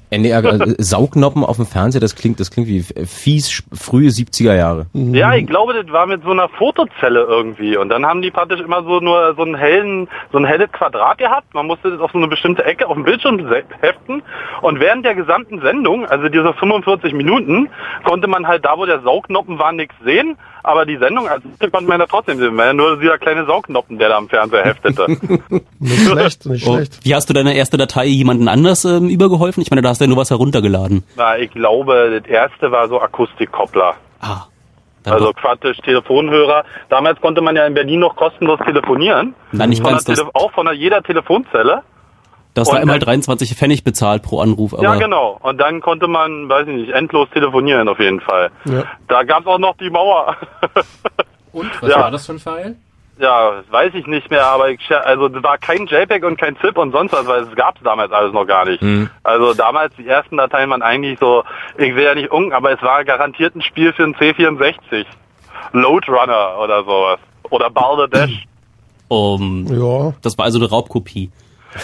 NDR 0.10 0.44
äh, 0.44 0.76
Saugnoppen 0.78 1.44
auf 1.44 1.58
dem 1.58 1.66
Fernseher, 1.66 2.00
das 2.00 2.16
klingt 2.16 2.40
das 2.40 2.50
klingt 2.52 2.68
wie 2.68 2.80
äh, 2.80 3.06
fies 3.06 3.64
frühe 3.74 4.10
70er 4.10 4.56
Jahre. 4.56 4.86
Ja, 4.94 5.34
ich 5.36 5.48
glaube, 5.48 5.74
das 5.74 5.92
war 5.92 6.08
mit 6.08 6.24
so 6.24 6.32
einer 6.32 6.48
Fotozelle 6.50 7.22
irgendwie. 7.24 7.76
Und 7.78 7.90
dann 7.90 8.06
haben 8.06 8.22
die 8.22 8.32
praktisch 8.32 8.62
immer 8.62 8.84
so 8.84 9.00
nur 9.00 9.36
so 9.36 9.44
einen 9.44 9.56
hellen, 9.56 10.08
so 10.32 10.38
ein 10.38 10.46
helles 10.46 10.72
Quadrat 10.72 11.18
gehabt. 11.18 11.54
Man 11.54 11.68
musste 11.68 11.92
das 11.92 12.00
auf 12.00 12.12
so 12.12 12.18
eine 12.18 12.28
bestimmte 12.28 12.64
Ecke 12.64 12.88
auf 12.88 12.94
dem 12.94 13.04
Bildschirm 13.04 13.46
heften. 13.82 14.24
Und 14.62 14.80
während 14.80 15.06
der 15.06 15.16
gesamten 15.16 15.62
Sendung, 15.62 16.06
also 16.06 16.30
diese 16.30 16.54
45 16.54 17.14
Minuten, 17.14 17.70
konnte 18.04 18.28
man 18.28 18.48
halt 18.48 18.66
da, 18.66 18.78
wo 18.78 18.86
der 18.86 19.02
Saugnoppen 19.02 19.60
war, 19.60 19.72
nichts 19.72 19.96
sehen. 20.04 20.38
Aber 20.68 20.86
die 20.86 20.98
Sendung, 20.98 21.30
also 21.30 21.48
konnte 21.72 21.88
man 21.88 22.02
ja 22.02 22.06
trotzdem 22.08 22.40
sehen. 22.40 22.58
War 22.58 22.66
ja 22.66 22.74
nur 22.74 23.00
dieser 23.00 23.18
kleine 23.18 23.46
Saugnoppen, 23.46 23.98
der 24.00 24.10
da 24.10 24.18
am 24.18 24.28
Fernseher 24.28 24.66
heftete. 24.66 25.08
Nicht 25.80 26.10
schlecht, 26.10 26.46
nicht 26.46 26.68
Oh, 26.68 26.76
schlecht. 26.76 27.00
wie 27.06 27.16
hast 27.16 27.30
du 27.30 27.34
deine 27.34 27.56
erste 27.56 27.78
Datei 27.78 28.06
jemanden 28.08 28.50
anders 28.50 28.84
ähm, 28.84 29.08
übergeholfen? 29.08 29.64
Ich 29.64 29.70
meine, 29.72 29.82
da 29.82 29.88
hast 29.90 30.02
du 30.02 30.04
ja 30.06 30.10
nur 30.10 30.18
was 30.18 30.30
heruntergeladen. 30.30 31.06
Na, 31.16 31.38
ich 31.38 31.52
glaube, 31.52 32.20
das 32.20 32.30
erste 32.30 32.70
war 32.72 32.90
so 32.90 33.00
Akustikkoppler. 33.00 33.94
Ah. 34.20 34.48
Also 35.06 35.32
praktisch 35.32 35.78
Telefonhörer. 35.78 36.66
Damals 36.90 37.22
konnte 37.22 37.40
man 37.40 37.56
ja 37.56 37.66
in 37.66 37.74
Berlin 37.74 38.02
noch 38.02 38.18
kostenlos 38.18 38.60
telefonieren. 38.66 39.36
Nein, 39.54 39.70
nicht 39.70 39.82
ganz. 39.82 40.04
Tele 40.04 40.30
auch 40.34 40.52
von 40.52 40.66
der, 40.66 40.76
jeder 40.76 41.02
Telefonzelle. 41.02 41.84
Da 42.58 42.62
hast 42.62 42.70
du 42.72 42.76
Und 42.76 42.82
einmal 42.82 42.98
dann- 42.98 43.06
23 43.10 43.54
Pfennig 43.56 43.84
bezahlt 43.84 44.24
pro 44.24 44.40
Anruf. 44.40 44.74
Aber 44.74 44.82
Ja, 44.82 44.96
genau. 44.96 45.38
Und 45.44 45.60
dann 45.60 45.80
konnte 45.80 46.08
man, 46.08 46.50
weiß 46.50 46.68
ich 46.68 46.74
nicht, 46.76 46.90
endlos 46.92 47.30
telefonieren 47.32 47.88
auf 47.88 48.00
jeden 48.00 48.20
Fall. 48.20 48.50
Ja. 48.66 48.84
Da 49.08 49.22
gab's 49.22 49.46
auch 49.46 49.60
noch 49.60 49.78
die 49.78 49.92
Mauer. 49.92 50.36
Und, 51.54 51.70
was 51.84 51.92
Ja. 51.92 52.00
war 52.00 52.10
das 52.10 52.26
für 52.26 52.34
ein 52.34 52.40
Pfeil? 52.40 52.76
ja, 53.20 53.62
weiß 53.70 53.94
ich 53.94 54.08
nicht 54.08 54.30
mehr, 54.32 54.46
aber 54.48 54.70
ich, 54.72 54.80
also 54.92 55.28
das 55.28 55.42
war 55.44 55.58
kein 55.60 55.86
JPEG 55.88 56.24
und 56.24 56.38
kein 56.40 56.56
ZIP 56.58 56.78
und 56.80 56.92
sonst 56.92 57.14
was, 57.14 57.26
weil 57.28 57.44
es 57.44 57.56
gab's 57.56 57.80
damals 57.84 58.12
alles 58.12 58.32
noch 58.34 58.46
gar 58.46 58.66
nicht. 58.66 58.84
Also 59.24 59.54
damals 59.56 59.94
die 59.98 60.08
ersten 60.08 60.38
Dateien 60.38 60.70
waren 60.72 60.82
eigentlich 60.84 61.20
so, 61.20 61.44
ich 61.78 61.94
will 61.96 62.04
ja 62.06 62.16
nicht 62.16 62.32
unken, 62.32 62.54
aber 62.54 62.72
es 62.74 62.82
war 62.82 63.04
garantiert 63.06 63.56
ein 63.56 63.62
Spiel 63.62 63.94
für 63.94 64.04
einen 64.04 64.16
C64. 64.16 65.06
Load 65.74 66.12
Runner 66.12 66.58
oder 66.60 66.84
sowas. 66.84 67.20
Oder 67.52 67.70
Balderdash. 67.70 68.46
um, 69.10 69.66
Ja, 69.68 70.14
das 70.24 70.38
war 70.40 70.46
also 70.46 70.60
eine 70.60 70.70
Raubkopie. 70.70 71.32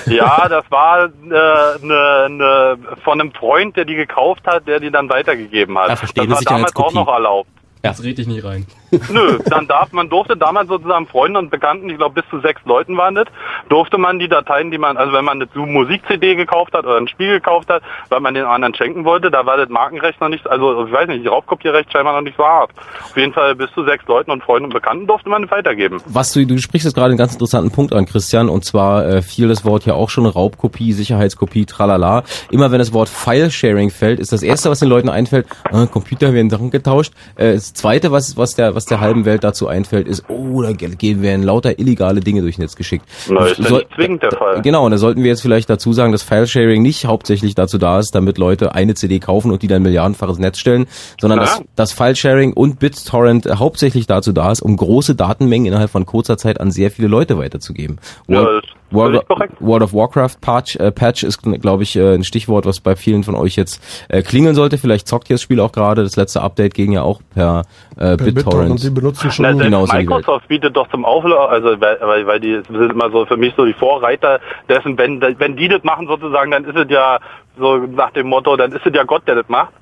Ja, 0.05 0.47
das 0.49 0.65
war 0.69 1.05
äh, 1.05 1.85
ne, 1.85 2.27
ne, 2.29 2.77
von 3.03 3.19
einem 3.19 3.31
Freund, 3.31 3.75
der 3.75 3.85
die 3.85 3.95
gekauft 3.95 4.45
hat, 4.45 4.67
der 4.67 4.79
die 4.79 4.91
dann 4.91 5.09
weitergegeben 5.09 5.77
hat. 5.77 5.89
Ja, 5.89 5.95
verstehe, 5.95 6.27
das 6.27 6.45
war 6.45 6.53
damals 6.53 6.75
auch 6.75 6.93
noch 6.93 7.07
erlaubt. 7.07 7.49
Jetzt 7.83 8.03
red 8.03 8.19
ich 8.19 8.27
nicht 8.27 8.43
rein. 8.43 8.65
Nö, 9.11 9.39
dann 9.49 9.67
darf 9.67 9.91
man 9.91 10.09
durfte 10.09 10.37
damals 10.37 10.67
sozusagen 10.67 11.07
Freunde 11.07 11.39
und 11.39 11.49
Bekannten, 11.49 11.89
ich 11.89 11.97
glaube 11.97 12.21
bis 12.21 12.29
zu 12.29 12.39
sechs 12.39 12.61
Leuten 12.65 12.97
waren 12.97 13.15
das, 13.15 13.27
durfte 13.69 13.97
man 13.97 14.19
die 14.19 14.27
Dateien, 14.27 14.71
die 14.71 14.77
man, 14.77 14.97
also 14.97 15.13
wenn 15.13 15.25
man 15.25 15.41
eine 15.41 15.65
Musik-CD 15.65 16.35
gekauft 16.35 16.73
hat 16.73 16.85
oder 16.85 16.97
ein 16.97 17.07
Spiel 17.07 17.29
gekauft 17.29 17.69
hat, 17.69 17.83
weil 18.09 18.19
man 18.19 18.33
den 18.33 18.45
anderen 18.45 18.75
schenken 18.75 19.05
wollte, 19.05 19.31
da 19.31 19.45
war 19.45 19.57
das 19.57 19.69
Markenrecht 19.69 20.19
noch 20.21 20.29
nicht, 20.29 20.47
also 20.47 20.85
ich 20.85 20.91
weiß 20.91 21.07
nicht, 21.07 21.27
Raubkopierrecht 21.27 21.91
scheinbar 21.91 22.13
noch 22.13 22.21
nicht 22.21 22.37
so 22.37 22.43
hart. 22.43 22.71
Auf 23.03 23.17
jeden 23.17 23.33
Fall 23.33 23.55
bis 23.55 23.71
zu 23.73 23.83
sechs 23.83 24.05
Leuten 24.07 24.31
und 24.31 24.43
Freunden 24.43 24.65
und 24.65 24.73
Bekannten 24.73 25.07
durfte 25.07 25.29
man 25.29 25.49
weitergeben. 25.49 26.01
Was 26.05 26.33
du, 26.33 26.45
du 26.45 26.57
sprichst 26.57 26.85
jetzt 26.85 26.95
gerade 26.95 27.09
einen 27.09 27.17
ganz 27.17 27.33
interessanten 27.33 27.71
Punkt 27.71 27.93
an, 27.93 28.05
Christian, 28.05 28.49
und 28.49 28.65
zwar 28.65 29.05
äh, 29.05 29.21
fiel 29.21 29.47
das 29.47 29.65
Wort 29.65 29.85
ja 29.85 29.93
auch 29.93 30.09
schon 30.09 30.25
Raubkopie, 30.25 30.93
Sicherheitskopie, 30.93 31.65
tralala. 31.65 32.23
Immer 32.51 32.71
wenn 32.71 32.79
das 32.79 32.93
Wort 32.93 33.09
File-Sharing 33.09 33.89
fällt, 33.89 34.19
ist 34.19 34.31
das 34.31 34.43
erste, 34.43 34.69
was 34.69 34.79
den 34.79 34.89
Leuten 34.89 35.09
einfällt, 35.09 35.47
äh, 35.71 35.87
Computer 35.87 36.33
werden 36.33 36.49
Sachen 36.49 36.71
getauscht. 36.71 37.13
Äh, 37.35 37.53
das 37.53 37.73
zweite, 37.73 38.11
was, 38.11 38.37
was 38.37 38.55
der, 38.55 38.75
was 38.75 38.82
der 38.85 38.99
halben 38.99 39.25
Welt 39.25 39.43
dazu 39.43 39.67
einfällt, 39.67 40.07
ist, 40.07 40.25
oh, 40.29 40.61
da 40.61 40.71
gehen 40.73 41.21
werden 41.21 41.43
lauter 41.43 41.79
illegale 41.79 42.19
Dinge 42.21 42.41
durchs 42.41 42.57
Netz 42.57 42.75
geschickt. 42.75 43.05
Na, 43.29 43.45
ist 43.45 43.63
Soll- 43.63 43.79
nicht 43.79 43.95
zwingend 43.95 44.23
der 44.23 44.31
Fall. 44.31 44.61
Genau, 44.61 44.85
und 44.85 44.91
da 44.91 44.97
sollten 44.97 45.21
wir 45.23 45.29
jetzt 45.29 45.41
vielleicht 45.41 45.69
dazu 45.69 45.93
sagen, 45.93 46.11
dass 46.11 46.23
File-Sharing 46.23 46.81
nicht 46.81 47.05
hauptsächlich 47.05 47.55
dazu 47.55 47.77
da 47.77 47.99
ist, 47.99 48.13
damit 48.15 48.37
Leute 48.37 48.73
eine 48.75 48.93
CD 48.95 49.19
kaufen 49.19 49.51
und 49.51 49.61
die 49.61 49.67
dann 49.67 49.81
milliardenfaches 49.83 50.37
Netz 50.39 50.57
stellen, 50.59 50.85
sondern 51.19 51.39
Ja. 51.39 51.45
dass, 51.45 51.61
dass 51.75 51.91
File-Sharing 51.93 52.53
und 52.53 52.79
BitTorrent 52.79 53.47
hauptsächlich 53.59 54.07
dazu 54.07 54.31
da 54.31 54.51
ist, 54.51 54.61
um 54.61 54.75
große 54.77 55.15
Datenmengen 55.15 55.67
innerhalb 55.67 55.89
von 55.91 56.05
kurzer 56.05 56.37
Zeit 56.37 56.59
an 56.61 56.71
sehr 56.71 56.91
viele 56.91 57.07
Leute 57.07 57.37
weiterzugeben. 57.37 57.99
Ja, 58.27 58.45
World. 58.93 59.23
World 59.59 59.83
of 59.83 59.93
Warcraft 59.93 60.39
Patch, 60.41 60.75
äh, 60.77 60.91
Patch 60.91 61.23
ist, 61.23 61.41
glaube 61.41 61.83
ich, 61.83 61.95
äh, 61.95 62.13
ein 62.13 62.23
Stichwort, 62.23 62.65
was 62.65 62.79
bei 62.79 62.95
vielen 62.95 63.23
von 63.23 63.35
euch 63.35 63.55
jetzt 63.55 63.81
äh, 64.09 64.21
klingeln 64.21 64.55
sollte. 64.55 64.77
Vielleicht 64.77 65.07
zockt 65.07 65.29
ihr 65.29 65.35
das 65.35 65.41
Spiel 65.41 65.59
auch 65.59 65.71
gerade. 65.71 66.03
Das 66.03 66.15
letzte 66.15 66.41
Update 66.41 66.73
ging 66.73 66.91
ja 66.91 67.01
auch 67.01 67.21
per, 67.33 67.63
äh, 67.97 68.15
per 68.15 68.17
BitTorrent. 68.17 68.71
Und 68.71 68.83
die 68.83 68.89
benutzen 68.89 69.31
schon 69.31 69.57
Na, 69.57 69.59
Welt. 69.59 70.07
Microsoft 70.07 70.47
bietet 70.47 70.75
doch 70.75 70.87
zum 70.89 71.05
Auflauf, 71.05 71.49
also 71.49 71.79
weil, 71.79 71.97
weil, 72.01 72.27
weil 72.27 72.39
die 72.39 72.61
sind 72.67 72.91
immer 72.91 73.09
so 73.11 73.25
für 73.25 73.37
mich 73.37 73.53
so 73.55 73.65
die 73.65 73.73
Vorreiter 73.73 74.39
dessen, 74.69 74.97
wenn 74.97 75.21
wenn 75.21 75.55
die 75.55 75.67
das 75.67 75.83
machen 75.83 76.07
sozusagen, 76.07 76.51
dann 76.51 76.65
ist 76.65 76.75
es 76.75 76.89
ja 76.89 77.19
so 77.57 77.77
nach 77.77 78.11
dem 78.11 78.27
Motto, 78.27 78.55
dann 78.55 78.71
ist 78.71 78.85
es 78.85 78.93
ja 78.93 79.03
Gott, 79.03 79.27
der 79.27 79.35
das 79.35 79.49
macht. 79.49 79.73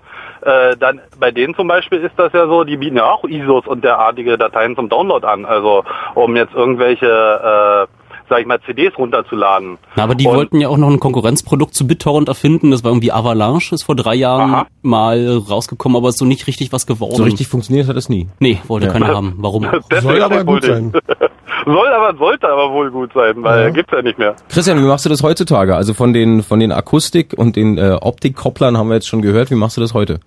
Äh, 0.42 0.76
dann 0.78 1.02
bei 1.20 1.30
denen 1.30 1.54
zum 1.54 1.68
Beispiel 1.68 2.00
ist 2.00 2.18
das 2.18 2.34
ja 2.34 2.48
so, 2.48 2.64
die 2.64 2.78
bieten 2.78 2.98
ja 2.98 3.06
auch 3.06 3.24
ISOs 3.26 3.68
und 3.68 3.84
derartige 3.84 4.38
Dateien 4.40 4.76
zum 4.76 4.90
Download 4.90 5.26
an, 5.26 5.46
also 5.46 5.84
um 6.16 6.36
jetzt 6.36 6.56
irgendwelche, 6.56 7.06
äh, 7.06 8.01
sag 8.32 8.40
ich 8.40 8.48
mal, 8.48 8.60
CDs 8.66 8.98
runterzuladen. 8.98 9.78
Na, 9.96 10.04
aber 10.04 10.16
die 10.16 10.26
Und- 10.26 10.36
wollten 10.36 10.62
ja 10.62 10.70
auch 10.70 10.78
noch 10.78 10.90
ein 10.90 11.00
Konkurrenzprodukt 11.00 11.76
zu 11.76 11.86
BitTorrent 11.86 12.30
erfinden. 12.30 12.72
Das 12.72 12.84
war 12.84 12.92
irgendwie 12.92 13.12
Avalanche, 13.12 13.76
ist 13.76 13.84
vor 13.84 13.96
drei 13.96 14.16
Jahren 14.16 14.54
Aha. 14.54 14.68
mal 14.82 15.38
rausgekommen, 15.50 15.98
aber 15.98 16.10
ist 16.10 16.18
so 16.18 16.26
nicht 16.26 16.48
richtig 16.48 16.72
was 16.74 16.88
geworden. 16.88 17.16
So 17.16 17.24
richtig 17.24 17.48
funktioniert 17.50 17.88
hat 17.90 17.98
es 17.98 18.10
nie. 18.10 18.28
Nee, 18.40 18.60
wollte 18.68 18.88
Ja. 18.88 18.94
keiner 18.94 19.10
haben. 19.10 19.36
Warum? 19.38 19.66
auch? 19.68 19.72
Deswegen 19.92 20.02
Soll 20.14 20.22
aber 20.24 20.36
wohl 20.38 20.46
gut 20.46 20.64
sein. 20.64 20.92
Soll 21.66 21.88
aber, 21.90 22.18
sollte 22.18 22.48
aber 22.50 22.72
wohl 22.72 22.90
gut 22.90 23.12
sein, 23.14 23.34
weil 23.44 23.66
Ja. 23.66 23.70
gibt's 23.70 23.92
ja 23.94 24.02
nicht 24.02 24.18
mehr. 24.18 24.36
Christian, 24.50 24.80
wie 24.80 24.88
machst 24.88 25.06
du 25.06 25.10
das 25.10 25.22
heutzutage? 25.22 25.76
Also 25.76 25.94
von 25.94 26.12
den 26.14 26.42
von 26.42 26.60
den 26.60 26.72
Akustik 26.72 27.36
und 27.38 27.56
den 27.56 27.78
äh, 27.78 27.98
Optikkopplern 28.02 28.78
haben 28.78 28.88
wir 28.88 28.96
jetzt 28.96 29.08
schon 29.08 29.22
gehört. 29.22 29.52
Wie 29.52 29.56
machst 29.56 29.78
du 29.78 29.82
das 29.82 29.94
heute? 29.94 30.20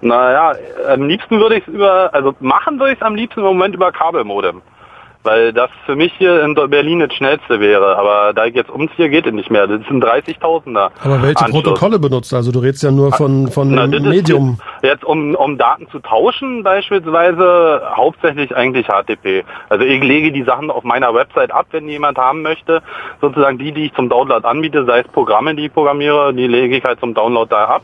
Naja, 0.00 0.54
am 0.92 1.04
liebsten 1.06 1.38
würde 1.38 1.56
ich 1.58 1.68
es 1.68 1.72
über, 1.72 2.12
also 2.12 2.34
machen 2.40 2.80
würde 2.80 2.92
ich 2.94 2.98
es 2.98 3.02
am 3.06 3.14
liebsten 3.14 3.38
im 3.40 3.46
Moment 3.46 3.74
über 3.76 3.92
Kabelmodem. 3.92 4.60
Weil 5.24 5.52
das 5.52 5.70
für 5.86 5.94
mich 5.94 6.12
hier 6.18 6.42
in 6.42 6.54
Berlin 6.54 7.00
das 7.00 7.14
schnellste 7.14 7.60
wäre. 7.60 7.96
Aber 7.96 8.32
da 8.34 8.46
ich 8.46 8.54
jetzt 8.54 8.70
umziehe, 8.70 9.08
geht 9.08 9.26
es 9.26 9.32
nicht 9.32 9.50
mehr. 9.50 9.66
Das 9.66 9.80
sind 9.86 10.04
30.000er. 10.04 10.90
Aber 11.02 11.22
welche 11.22 11.44
Anschluss. 11.44 11.62
Protokolle 11.62 11.98
benutzt? 11.98 12.34
Also 12.34 12.50
du 12.50 12.58
redest 12.58 12.82
ja 12.82 12.90
nur 12.90 13.12
von, 13.12 13.48
von 13.48 13.72
Na, 13.72 13.84
ist 13.84 14.02
Medium. 14.02 14.58
Jetzt 14.82 15.04
um, 15.04 15.34
um 15.34 15.58
Daten 15.58 15.88
zu 15.90 16.00
tauschen 16.00 16.64
beispielsweise 16.64 17.82
hauptsächlich 17.94 18.54
eigentlich 18.56 18.88
HTTP. 18.88 19.44
Also 19.68 19.84
ich 19.84 20.02
lege 20.02 20.32
die 20.32 20.42
Sachen 20.42 20.70
auf 20.70 20.82
meiner 20.82 21.14
Website 21.14 21.52
ab, 21.52 21.66
wenn 21.70 21.88
jemand 21.88 22.18
haben 22.18 22.42
möchte. 22.42 22.82
Sozusagen 23.20 23.58
die, 23.58 23.72
die 23.72 23.86
ich 23.86 23.94
zum 23.94 24.08
Download 24.08 24.46
anbiete, 24.46 24.84
sei 24.84 25.00
es 25.00 25.08
Programme, 25.08 25.54
die 25.54 25.66
ich 25.66 25.72
programmiere, 25.72 26.34
die 26.34 26.46
lege 26.46 26.76
ich 26.76 26.84
halt 26.84 26.98
zum 26.98 27.14
Download 27.14 27.48
da 27.48 27.66
ab. 27.66 27.82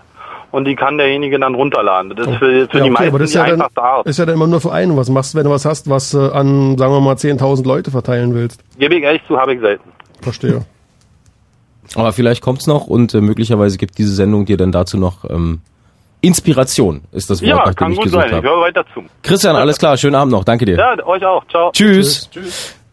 Und 0.51 0.65
die 0.65 0.75
kann 0.77 0.97
derjenige 0.97 1.39
dann 1.39 1.55
runterladen. 1.55 2.15
Das 2.17 2.27
ist 2.27 2.37
für, 2.37 2.39
für 2.39 2.51
Ja, 2.51 2.67
die 2.69 2.81
okay, 2.81 2.91
meisten 2.91 3.09
aber 3.09 3.19
das 3.19 3.27
ist 3.29 3.35
die 3.35 3.39
ja, 3.39 3.45
dann, 3.45 3.55
einfachste 3.57 3.83
Art. 3.83 4.07
ist 4.07 4.19
ja 4.19 4.25
dann 4.27 4.35
immer 4.35 4.47
nur 4.47 4.61
für 4.61 4.73
einen. 4.73 4.97
Was 4.97 5.11
machst 5.11 5.35
du, 5.35 5.39
wenn 5.39 5.45
du 5.45 5.51
was 5.51 5.65
hast, 5.67 5.91
was 5.91 6.15
äh, 6.15 6.19
an, 6.19 6.79
sagen 6.79 6.93
wir 6.93 7.01
mal, 7.01 7.15
10.000 7.17 7.67
Leute 7.67 7.91
verteilen 7.91 8.35
willst? 8.35 8.61
Gebe 8.79 8.95
ich 8.97 9.03
ehrlich 9.03 9.23
zu, 9.29 9.37
habe 9.39 9.55
ich 9.55 9.61
selten. 9.61 9.85
Verstehe. 10.23 10.65
Aber 11.95 12.13
vielleicht 12.13 12.43
kommt's 12.43 12.67
noch 12.67 12.87
und 12.87 13.13
äh, 13.15 13.21
möglicherweise 13.21 13.77
gibt 13.79 13.99
diese 13.99 14.15
Sendung 14.15 14.45
dir 14.47 14.57
dann 14.57 14.73
dazu 14.73 14.97
noch 14.99 15.25
ähm, 15.29 15.61
Inspiration, 16.21 17.03
ist 17.13 17.31
das 17.31 17.41
Wort, 17.41 17.49
Ja, 17.49 17.57
nach 17.57 17.65
dem 17.67 17.75
kann 17.77 17.91
ich 17.93 17.97
gut 17.99 18.05
gesucht 18.07 18.23
sein. 18.23 18.31
Ich 18.31 18.37
habe. 18.37 18.49
höre 18.49 18.61
weiter 18.61 18.85
zu. 18.93 19.05
Christian, 19.23 19.55
alles 19.57 19.79
klar, 19.79 19.97
schönen 19.97 20.17
Abend 20.17 20.33
noch, 20.33 20.45
danke 20.45 20.65
dir. 20.65 20.77
Ja, 20.77 21.07
euch 21.07 21.25
auch. 21.25 21.47
Ciao. 21.49 21.71
Tschüss. 21.73 22.29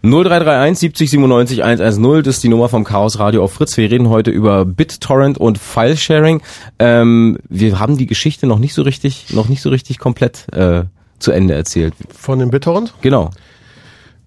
0331 0.06 0.78
70 0.78 1.10
97 1.10 1.64
110, 1.64 2.24
das 2.24 2.36
ist 2.36 2.44
die 2.44 2.50
Nummer 2.50 2.70
vom 2.70 2.84
Chaos 2.84 3.18
Radio 3.18 3.44
auf 3.44 3.54
Fritz. 3.54 3.76
Wir 3.76 3.90
reden 3.90 4.10
heute 4.10 4.30
über 4.30 4.64
BitTorrent 4.64 5.40
und 5.40 5.58
File-Sharing. 5.58 6.44
Ähm, 6.78 7.40
wir 7.50 7.80
haben 7.80 7.98
die 7.98 8.06
Geschichte 8.06 8.46
noch 8.46 8.60
nicht 8.60 8.76
so 8.76 8.84
richtig, 8.84 9.34
noch 9.34 9.50
nicht 9.50 9.64
so 9.64 9.70
richtig 9.70 9.98
komplett 9.98 10.46
äh, 10.54 10.84
zu 11.18 11.32
Ende 11.32 11.56
erzählt. 11.56 11.96
Von 12.16 12.38
dem 12.38 12.52
BitTorrent? 12.52 12.94
Genau. 13.02 13.32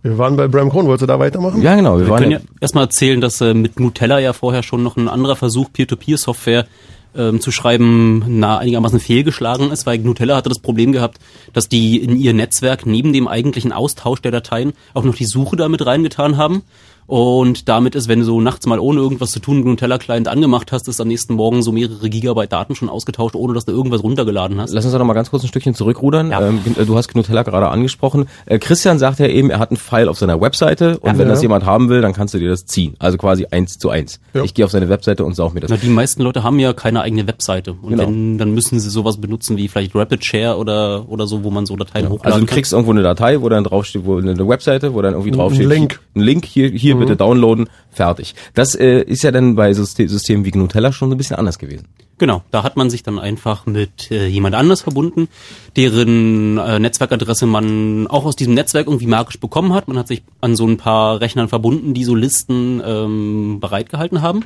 Wir 0.03 0.19
waren 0.19 0.37
bei 0.37 0.49
Bram 0.49 0.69
Kron. 0.71 0.87
Wolltest 0.87 1.03
du 1.03 1.07
da 1.07 1.21
weitermachen? 1.21 1.63
Ja, 1.63 1.77
genau. 1.77 1.97
Wir, 1.99 2.07
Wir 2.07 2.11
waren 2.11 2.23
können 2.23 2.33
ja, 2.33 2.39
ja 2.39 2.45
erstmal 2.61 2.85
erzählen, 2.85 3.21
dass 3.21 3.41
äh, 3.41 3.55
mit 3.55 3.79
Nutella 3.79 4.19
ja 4.19 4.33
vorher 4.33 4.65
schon 4.65 4.83
noch 4.83 4.97
ein 4.97 5.09
anderer 5.09 5.37
Versuch, 5.37 5.73
Peer-to-Peer-Software 5.73 6.67
ähm, 7.15 7.41
zu 7.41 7.51
schreiben, 7.51 8.25
na, 8.27 8.59
einigermaßen 8.59 9.01
fehlgeschlagen 9.01 9.71
ist, 9.71 9.87
weil 9.87 9.99
Nutella 9.99 10.37
hatte 10.37 10.49
das 10.49 10.61
Problem 10.61 10.93
gehabt, 10.93 11.19
dass 11.53 11.69
die 11.69 12.03
in 12.03 12.17
ihr 12.17 12.35
Netzwerk 12.35 12.87
neben 12.87 13.13
dem 13.13 13.29
eigentlichen 13.29 13.73
Austausch 13.73 14.21
der 14.21 14.33
Dateien 14.33 14.73
auch 14.95 15.05
noch 15.05 15.15
die 15.15 15.25
Suche 15.25 15.57
damit 15.57 15.85
reingetan 15.85 16.37
haben. 16.37 16.63
Und 17.09 17.71
damit 17.71 17.95
ist, 17.95 18.07
wenn 18.07 18.19
du 18.19 18.25
so 18.27 18.39
nachts 18.43 18.67
mal 18.67 18.79
ohne 18.79 19.01
irgendwas 19.01 19.31
zu 19.31 19.41
tun 19.41 19.57
einen 19.57 19.65
Nutella-Client 19.65 20.29
angemacht 20.29 20.73
hast, 20.73 20.89
ist 20.89 21.01
am 21.01 21.09
nächsten 21.09 21.33
Morgen 21.35 21.63
so 21.63 21.73
mehrere 21.73 22.11
Gigabyte 22.11 22.53
Daten 22.53 22.75
schon 22.75 22.91
ausgetauscht, 22.91 23.35
ohne 23.35 23.55
dass 23.55 23.65
du 23.65 23.73
irgendwas 23.73 24.03
runtergeladen 24.03 24.61
hast. 24.61 24.75
Lass 24.75 24.85
uns 24.85 24.93
doch 24.93 24.99
noch 24.99 25.07
mal 25.07 25.15
ganz 25.15 25.31
kurz 25.31 25.43
ein 25.43 25.49
Stückchen 25.49 25.75
zurückrudern. 25.75 26.31
Ja. 26.31 26.47
Ähm, 26.47 26.61
du 26.87 26.97
hast 26.99 27.15
Nutella 27.17 27.45
gerade 27.45 27.69
angesprochen. 27.71 28.27
Äh, 28.45 28.59
Christian 28.59 28.99
sagt 28.99 29.21
ja 29.21 29.27
eben, 29.27 29.49
er 29.49 29.59
hat 29.59 29.71
einen 29.71 29.79
File 29.79 30.11
auf 30.11 30.19
seiner 30.19 30.39
Webseite 30.43 30.99
und 30.99 31.17
wenn 31.17 31.27
Ja. 31.27 31.33
das 31.33 31.41
jemand 31.41 31.65
haben 31.65 31.89
will, 31.89 32.03
dann 32.03 32.13
kannst 32.13 32.35
du 32.35 32.39
dir 32.39 32.51
das 32.51 32.67
ziehen. 32.67 32.95
Also 32.99 33.17
quasi 33.17 33.47
eins 33.51 33.79
zu 33.79 33.89
eins. 33.89 34.21
Ja. 34.35 34.45
Ich 34.45 34.53
gehe 34.53 34.67
auf 34.67 34.71
seine 34.71 34.91
Webseite 34.91 35.25
und 35.25 35.35
saug 35.35 35.55
mir 35.55 35.61
das. 35.61 35.71
Na, 35.71 35.79
die 35.79 35.89
meisten 35.89 36.21
Leute 36.23 36.43
haben 36.43 36.59
ja 36.59 36.75
keine 36.75 37.01
eigene 37.01 37.27
Webseite. 37.27 37.73
Und 37.81 37.89
Genau. 37.89 38.03
wenn, 38.03 38.37
dann 38.37 38.53
müssen 38.53 38.79
sie 38.81 38.91
sowas 38.91 39.17
benutzen 39.19 39.57
wie 39.57 39.69
vielleicht 39.69 39.95
Rapid 39.95 40.23
Share 40.27 40.59
oder, 40.59 41.09
oder 41.09 41.27
so, 41.27 41.43
wo 41.43 41.51
man 41.51 41.65
so 41.65 41.75
Dateien 41.75 42.11
hochladen 42.11 42.27
Also 42.27 42.41
du 42.41 42.45
kann. 42.45 42.55
kriegst 42.55 42.75
irgendwo 42.75 42.91
eine 42.93 43.03
Datei, 43.03 43.41
wo 43.41 43.49
dann 43.49 43.65
draufsteht, 43.65 44.05
wo 44.05 44.19
eine 44.19 44.47
Webseite, 44.47 44.93
wo 44.93 45.01
dann 45.01 45.15
irgendwie 45.15 45.31
draufsteht, 45.31 45.67
Link. 45.67 46.01
ein 46.15 46.21
Link 46.21 46.45
hier, 46.45 46.69
hier 46.69 46.98
bitte 46.99 47.17
downloaden, 47.17 47.69
fertig. 47.91 48.35
Das 48.55 48.75
äh, 48.75 49.03
ist 49.03 49.23
ja 49.23 49.31
dann 49.31 49.55
bei 49.55 49.73
Syste- 49.73 50.09
Systemen 50.09 50.45
wie 50.45 50.53
Nutella 50.57 50.93
schon 50.93 51.09
so 51.11 51.15
ein 51.15 51.19
bisschen 51.19 51.37
anders 51.37 51.59
gewesen. 51.59 51.87
Genau, 52.19 52.43
da 52.51 52.65
hat 52.65 52.77
man 52.77 52.91
sich 52.91 53.05
dann 53.05 53.19
einfach 53.19 53.65
mit 53.67 54.11
äh, 54.11 54.27
jemand 54.27 54.57
anders 54.57 54.81
verbunden, 54.83 55.29
deren 55.77 56.59
äh, 56.59 56.81
Netzwerkadresse 56.81 57.47
man 57.47 58.09
auch 58.09 58.25
aus 58.25 58.35
diesem 58.35 58.55
Netzwerk 58.55 58.89
irgendwie 58.89 59.07
magisch 59.07 59.39
bekommen 59.39 59.73
hat. 59.73 59.87
Man 59.87 59.97
hat 59.97 60.09
sich 60.09 60.23
an 60.41 60.57
so 60.57 60.67
ein 60.67 60.79
paar 60.79 61.21
Rechnern 61.21 61.49
verbunden, 61.49 61.95
die 61.95 62.03
so 62.03 62.17
Listen 62.17 62.83
ähm, 62.85 63.59
bereitgehalten 63.61 64.21
haben. 64.21 64.45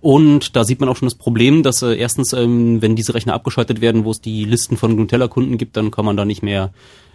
Und 0.00 0.56
da 0.56 0.64
sieht 0.64 0.80
man 0.80 0.88
auch 0.88 0.96
schon 0.96 1.06
das 1.06 1.14
Problem, 1.14 1.62
dass 1.62 1.80
äh, 1.82 1.94
erstens, 1.94 2.32
ähm, 2.32 2.82
wenn 2.82 2.96
diese 2.96 3.14
Rechner 3.14 3.34
abgeschaltet 3.34 3.80
werden, 3.80 4.04
wo 4.04 4.10
es 4.10 4.20
die 4.20 4.44
Listen 4.44 4.76
von 4.76 4.96
Nutella-Kunden 4.96 5.58
gibt, 5.58 5.76
dann 5.76 5.92
kann 5.92 6.04
man 6.04 6.16
da 6.16 6.24
nicht 6.24 6.42
mehr 6.42 6.72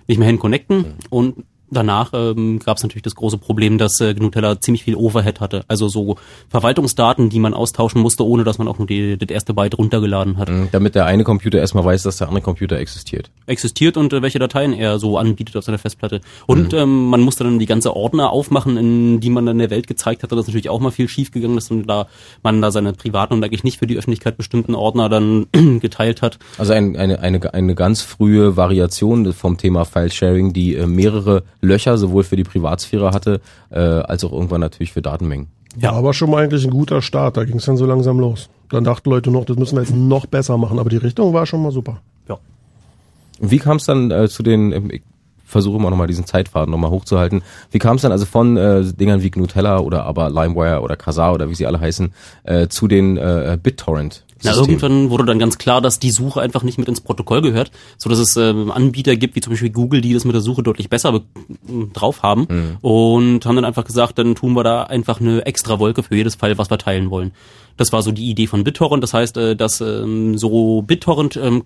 nicht 0.08 0.20
mehr 0.20 0.28
hin 0.28 0.40
connecten. 0.40 0.94
Und 1.10 1.44
danach 1.70 2.12
ähm, 2.14 2.60
gab 2.60 2.78
es 2.78 2.84
natürlich 2.84 3.04
das 3.04 3.16
große 3.16 3.38
Problem, 3.38 3.78
dass 3.78 4.00
äh, 4.00 4.14
Gnutella 4.14 4.60
ziemlich 4.60 4.84
viel 4.84 4.96
Overhead 4.96 5.40
hatte. 5.40 5.64
Also 5.68 5.88
so 5.88 6.18
Verwaltungsdaten, 6.50 7.30
die 7.30 7.40
man 7.40 7.54
austauschen 7.54 8.02
musste, 8.02 8.26
ohne 8.26 8.44
dass 8.44 8.58
man 8.58 8.68
auch 8.68 8.78
nur 8.78 8.88
die, 8.88 9.18
das 9.18 9.30
erste 9.30 9.54
Byte 9.54 9.78
runtergeladen 9.78 10.38
hat. 10.38 10.50
Mhm, 10.50 10.70
Damit 10.72 10.96
der 10.96 11.06
eine 11.06 11.24
Computer 11.24 11.60
erstmal 11.60 11.86
weiß, 11.86 12.04
dass 12.04 12.18
der 12.18 12.28
andere 12.28 12.44
Computer 12.44 12.78
existiert. 12.78 13.30
Existiert 13.46 13.98
und 13.98 14.14
äh, 14.14 14.22
welche 14.22 14.40
Dateien 14.40 14.74
er 14.74 15.00
so 15.00 15.18
anbietet 15.18 15.56
auf 15.58 15.64
seiner 15.64 15.78
Festplatte. 15.78 16.22
Und 16.46 16.74
ähm, 16.74 17.10
man 17.10 17.22
musste 17.22 17.44
dann 17.44 17.60
die 17.60 17.66
ganze 17.66 17.96
Ordner 17.96 18.32
aufmachen, 18.32 18.78
in 18.78 19.20
die 19.20 19.30
man 19.30 19.46
dann 19.46 19.60
der 19.60 19.70
Welt 19.70 19.88
gezeigt 19.88 20.24
hatte. 20.24 20.36
Das 20.36 20.44
ist 20.44 20.48
natürlich 20.48 20.70
auch 20.70 20.80
mal 20.80 20.92
viel 20.92 21.08
schief 21.08 21.32
gegangen, 21.32 21.56
dass 21.56 21.70
man 21.70 21.86
da, 21.86 22.08
man 22.44 22.62
da 22.62 22.72
seine 22.72 22.94
privaten 22.94 23.34
und 23.34 23.44
eigentlich 23.44 23.64
nicht 23.64 23.80
für 23.80 23.88
die 23.88 23.98
Öffentlichkeit 23.98 24.38
bestimmten 24.38 24.76
Ordner 24.76 25.10
dann 25.10 25.48
geteilt 25.82 26.22
hat. 26.22 26.40
Also 26.58 26.74
ein, 26.74 26.96
eine, 26.96 27.20
eine, 27.20 27.54
eine 27.54 27.76
ganz 27.76 28.02
frühe 28.02 28.58
Variation 28.58 29.34
vom 29.34 29.58
Thema 29.58 29.86
File-Sharing, 29.86 30.54
die 30.54 30.76
äh, 30.76 30.88
mehrere 30.88 31.44
Löcher 31.62 31.98
sowohl 31.98 32.24
für 32.24 32.36
die 32.36 32.44
Privatsphäre 32.44 33.12
hatte, 33.12 33.42
äh, 33.70 33.80
als 33.80 34.24
auch 34.24 34.32
irgendwann 34.32 34.62
natürlich 34.62 34.94
für 34.94 35.02
Datenmengen. 35.02 35.48
Ja. 35.80 35.92
Aber 35.92 36.14
schon 36.14 36.30
mal 36.32 36.44
eigentlich 36.44 36.64
ein 36.64 36.72
guter 36.72 37.02
Start. 37.02 37.38
Da 37.38 37.44
ging 37.44 37.58
es 37.58 37.66
dann 37.66 37.78
so 37.78 37.86
langsam 37.86 38.20
los. 38.20 38.50
Dann 38.70 38.84
dachten 38.84 39.10
Leute 39.10 39.32
noch, 39.32 39.46
das 39.46 39.58
müssen 39.58 39.76
wir 39.76 39.82
jetzt 39.82 39.96
noch 39.96 40.26
besser 40.26 40.58
machen. 40.58 40.80
Aber 40.80 40.90
die 40.90 40.98
Richtung 40.98 41.34
war 41.34 41.46
schon 41.46 41.62
mal 41.62 41.72
super. 41.72 42.02
Ja. 42.28 42.38
Wie 43.40 43.60
kam 43.60 43.78
es 43.78 43.86
dann 43.86 44.12
äh, 44.12 44.28
zu 44.28 44.44
den, 44.44 44.72
ähm, 44.72 44.92
ich 44.92 45.04
versuche 45.46 45.78
immer 45.78 45.90
nochmal 45.90 46.08
diesen 46.08 46.26
Zeitfaden 46.26 46.72
nochmal 46.72 46.92
hochzuhalten, 46.92 47.42
wie 47.72 47.80
kam 47.80 47.96
es 47.96 48.02
dann 48.02 48.12
also 48.12 48.26
von 48.26 48.58
äh, 48.58 48.84
Dingern 48.84 49.22
wie 49.22 49.32
Gnutella 49.32 49.80
oder 49.80 50.04
aber 50.04 50.30
LimeWire 50.30 50.82
oder 50.82 50.98
Kazaa 50.98 51.32
oder 51.32 51.50
wie 51.50 51.56
sie 51.56 51.66
alle 51.66 51.80
heißen, 51.80 52.14
äh, 52.44 52.68
zu 52.68 52.88
den 52.88 53.16
äh, 53.16 53.58
BitTorrent? 53.62 54.26
Na, 54.44 54.54
irgendwann 54.54 55.10
wurde 55.10 55.26
dann 55.26 55.40
ganz 55.40 55.58
klar, 55.58 55.82
dass 55.82 56.00
die 56.00 56.12
Suche 56.12 56.42
einfach 56.42 56.64
nicht 56.64 56.78
mit 56.78 56.88
ins 56.88 57.02
Protokoll 57.02 57.42
gehört, 57.42 57.72
so 57.98 58.10
dass 58.10 58.20
es 58.20 58.36
ähm, 58.38 58.72
Anbieter 58.72 59.16
gibt, 59.16 59.36
wie 59.36 59.42
zum 59.42 59.54
Beispiel 59.54 59.70
Google, 59.70 60.02
die 60.02 60.14
das 60.14 60.26
mit 60.26 60.34
der 60.34 60.42
Suche 60.42 60.64
deutlich 60.64 60.90
besser 60.90 61.22
drauf 61.94 62.24
haben 62.24 62.78
und 62.82 63.46
haben 63.46 63.56
dann 63.56 63.66
einfach 63.66 63.86
gesagt, 63.86 64.18
dann 64.20 64.36
tun 64.36 64.54
wir 64.54 64.64
da 64.64 64.84
einfach 64.84 65.20
eine 65.20 65.46
extra 65.46 65.80
Wolke 65.80 66.04
für 66.04 66.16
jedes 66.16 66.36
Fall, 66.36 66.58
was 66.58 66.70
wir 66.70 66.78
teilen 66.78 67.10
wollen. 67.10 67.32
Das 67.78 67.94
war 67.94 68.02
so 68.02 68.12
die 68.12 68.30
Idee 68.30 68.48
von 68.48 68.64
BitTorrent. 68.64 69.04
Das 69.04 69.14
heißt, 69.14 69.38
äh, 69.38 69.56
dass 69.56 69.82
ähm, 69.82 70.38
so 70.38 70.82
BitTorrent 70.82 71.38
ähm, 71.38 71.64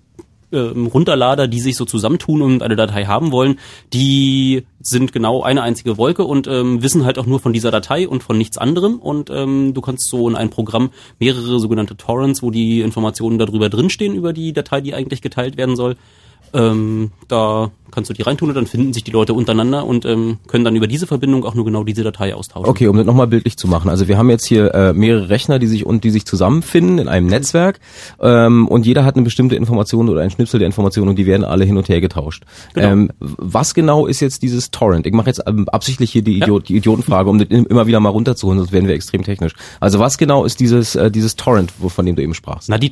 ähm, 0.51 0.88
Runterlader, 0.88 1.48
die 1.48 1.60
sich 1.60 1.75
so 1.75 1.86
zusammentun 1.86 2.41
und 2.41 2.63
eine 2.63 2.75
Datei 2.75 3.05
haben 3.05 3.31
wollen, 3.31 3.60
die 3.93 4.63
sind 4.81 5.13
genau 5.13 5.43
eine 5.43 5.62
einzige 5.62 5.98
Wolke 5.98 6.24
und 6.24 6.48
ähm, 6.48 6.81
wissen 6.81 7.05
halt 7.05 7.20
auch 7.20 7.25
nur 7.25 7.39
von 7.39 7.53
dieser 7.53 7.72
Datei 7.72 8.08
und 8.08 8.24
von 8.24 8.38
nichts 8.38 8.58
anderem. 8.58 9.00
Und 9.00 9.29
ähm, 9.29 9.74
du 9.74 9.81
kannst 9.81 10.10
so 10.10 10.27
in 10.27 10.36
ein 10.36 10.50
Programm 10.50 10.91
mehrere 11.20 11.60
sogenannte 11.60 11.96
Torrents, 11.98 12.41
wo 12.41 12.51
die 12.51 12.81
Informationen 12.81 13.38
darüber 13.38 13.70
drinstehen, 13.70 14.15
über 14.15 14.34
die 14.34 14.53
Datei, 14.53 14.81
die 14.81 14.93
eigentlich 14.93 15.22
geteilt 15.22 15.58
werden 15.58 15.75
soll. 15.75 15.96
Ähm, 16.53 17.12
da 17.29 17.71
kannst 17.91 18.10
du 18.10 18.13
die 18.13 18.21
reintun 18.21 18.50
und 18.50 18.55
dann 18.55 18.67
finden 18.67 18.93
sich 18.93 19.03
die 19.03 19.12
Leute 19.12 19.33
untereinander 19.33 19.86
und 19.86 20.05
ähm, 20.05 20.38
können 20.48 20.63
dann 20.65 20.75
über 20.75 20.88
diese 20.88 21.07
Verbindung 21.07 21.43
auch 21.45 21.55
nur 21.55 21.65
genau 21.65 21.83
diese 21.83 22.03
Datei 22.03 22.33
austauschen. 22.36 22.69
Okay, 22.69 22.88
um 22.88 22.95
das 22.98 23.05
nochmal 23.05 23.27
bildlich 23.27 23.57
zu 23.57 23.67
machen. 23.67 23.89
Also 23.89 24.07
wir 24.07 24.17
haben 24.17 24.29
jetzt 24.29 24.45
hier 24.45 24.74
äh, 24.74 24.93
mehrere 24.93 25.29
Rechner, 25.29 25.60
die 25.60 25.67
sich 25.67 25.86
und 25.86 26.03
die 26.03 26.10
sich 26.10 26.25
zusammenfinden 26.25 27.00
in 27.00 27.07
einem 27.07 27.27
Netzwerk 27.27 27.79
ähm, 28.21 28.67
und 28.67 28.86
jeder 28.86 29.03
hat 29.05 29.15
eine 29.15 29.24
bestimmte 29.24 29.55
Information 29.55 30.07
oder 30.10 30.21
ein 30.21 30.29
Schnipsel 30.29 30.60
der 30.60 30.67
Information 30.67 31.07
und 31.10 31.17
die 31.17 31.25
werden 31.25 31.43
alle 31.43 31.65
hin 31.65 31.77
und 31.77 31.89
her 31.89 32.00
getauscht. 32.01 32.43
Genau. 32.74 32.88
Ähm, 32.88 33.12
was 33.19 33.74
genau 33.74 34.05
ist 34.05 34.19
jetzt 34.21 34.41
dieses 34.41 34.71
Torrent? 34.71 35.05
Ich 35.05 35.13
mache 35.13 35.27
jetzt 35.27 35.41
ähm, 35.45 35.67
absichtlich 35.69 36.12
hier 36.12 36.21
die, 36.21 36.38
Idiot, 36.38 36.69
die 36.69 36.77
Idiotenfrage, 36.77 37.29
um 37.29 37.39
das 37.39 37.48
im- 37.50 37.65
immer 37.65 37.88
wieder 37.88 38.00
mal 38.00 38.10
runterzuholen, 38.10 38.60
sonst 38.60 38.71
werden 38.71 38.88
wir 38.88 38.95
extrem 38.95 39.24
technisch. 39.24 39.53
Also 39.79 40.00
was 40.00 40.17
genau 40.17 40.45
ist 40.45 40.60
dieses 40.60 40.95
äh, 40.95 41.12
dieses 41.12 41.36
Torrent, 41.36 41.71
von 41.71 42.05
dem 42.05 42.15
du 42.15 42.21
eben 42.24 42.33
sprachst? 42.33 42.69
Na, 42.69 42.77
die 42.77 42.89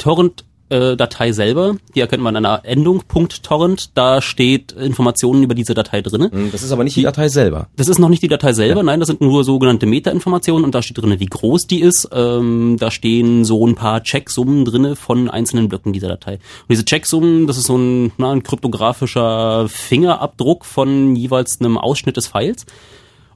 Torrent-Datei 0.69 1.31
selber, 1.31 1.77
die 1.95 1.99
erkennt 2.01 2.23
man 2.23 2.35
an 2.35 2.45
einer 2.45 2.65
Endung 2.65 3.03
.torrent, 3.41 3.91
da 3.95 4.21
steht 4.21 4.71
Informationen 4.71 5.43
über 5.43 5.55
diese 5.55 5.73
Datei 5.73 6.01
drinne. 6.01 6.31
Hm, 6.31 6.51
Das 6.51 6.63
ist 6.63 6.71
aber 6.71 6.83
nicht 6.83 6.95
die 6.95 7.03
Datei 7.03 7.27
selber. 7.29 7.67
Das 7.75 7.87
ist 7.87 7.99
noch 7.99 8.09
nicht 8.09 8.21
die 8.21 8.27
Datei 8.27 8.53
selber, 8.53 8.83
nein, 8.83 8.99
das 8.99 9.07
sind 9.07 9.21
nur 9.21 9.43
sogenannte 9.43 9.85
Meta-Informationen 9.85 10.63
und 10.63 10.75
da 10.75 10.81
steht 10.81 10.97
drinne, 10.97 11.19
wie 11.19 11.25
groß 11.25 11.67
die 11.67 11.81
ist. 11.81 12.09
Ähm, 12.11 12.77
da 12.79 12.91
stehen 12.91 13.45
so 13.45 13.65
ein 13.65 13.75
paar 13.75 14.03
Checksummen 14.03 14.65
drinne 14.65 14.95
von 14.95 15.29
einzelnen 15.29 15.69
Blöcken 15.69 15.93
dieser 15.93 16.07
Datei. 16.07 16.33
Und 16.33 16.69
diese 16.69 16.85
Checksummen, 16.85 17.47
das 17.47 17.57
ist 17.57 17.65
so 17.65 17.77
ein, 17.77 18.11
na, 18.17 18.31
ein 18.31 18.43
kryptografischer 18.43 19.67
Fingerabdruck 19.69 20.65
von 20.65 21.15
jeweils 21.15 21.59
einem 21.59 21.77
Ausschnitt 21.77 22.17
des 22.17 22.27
Files. 22.27 22.65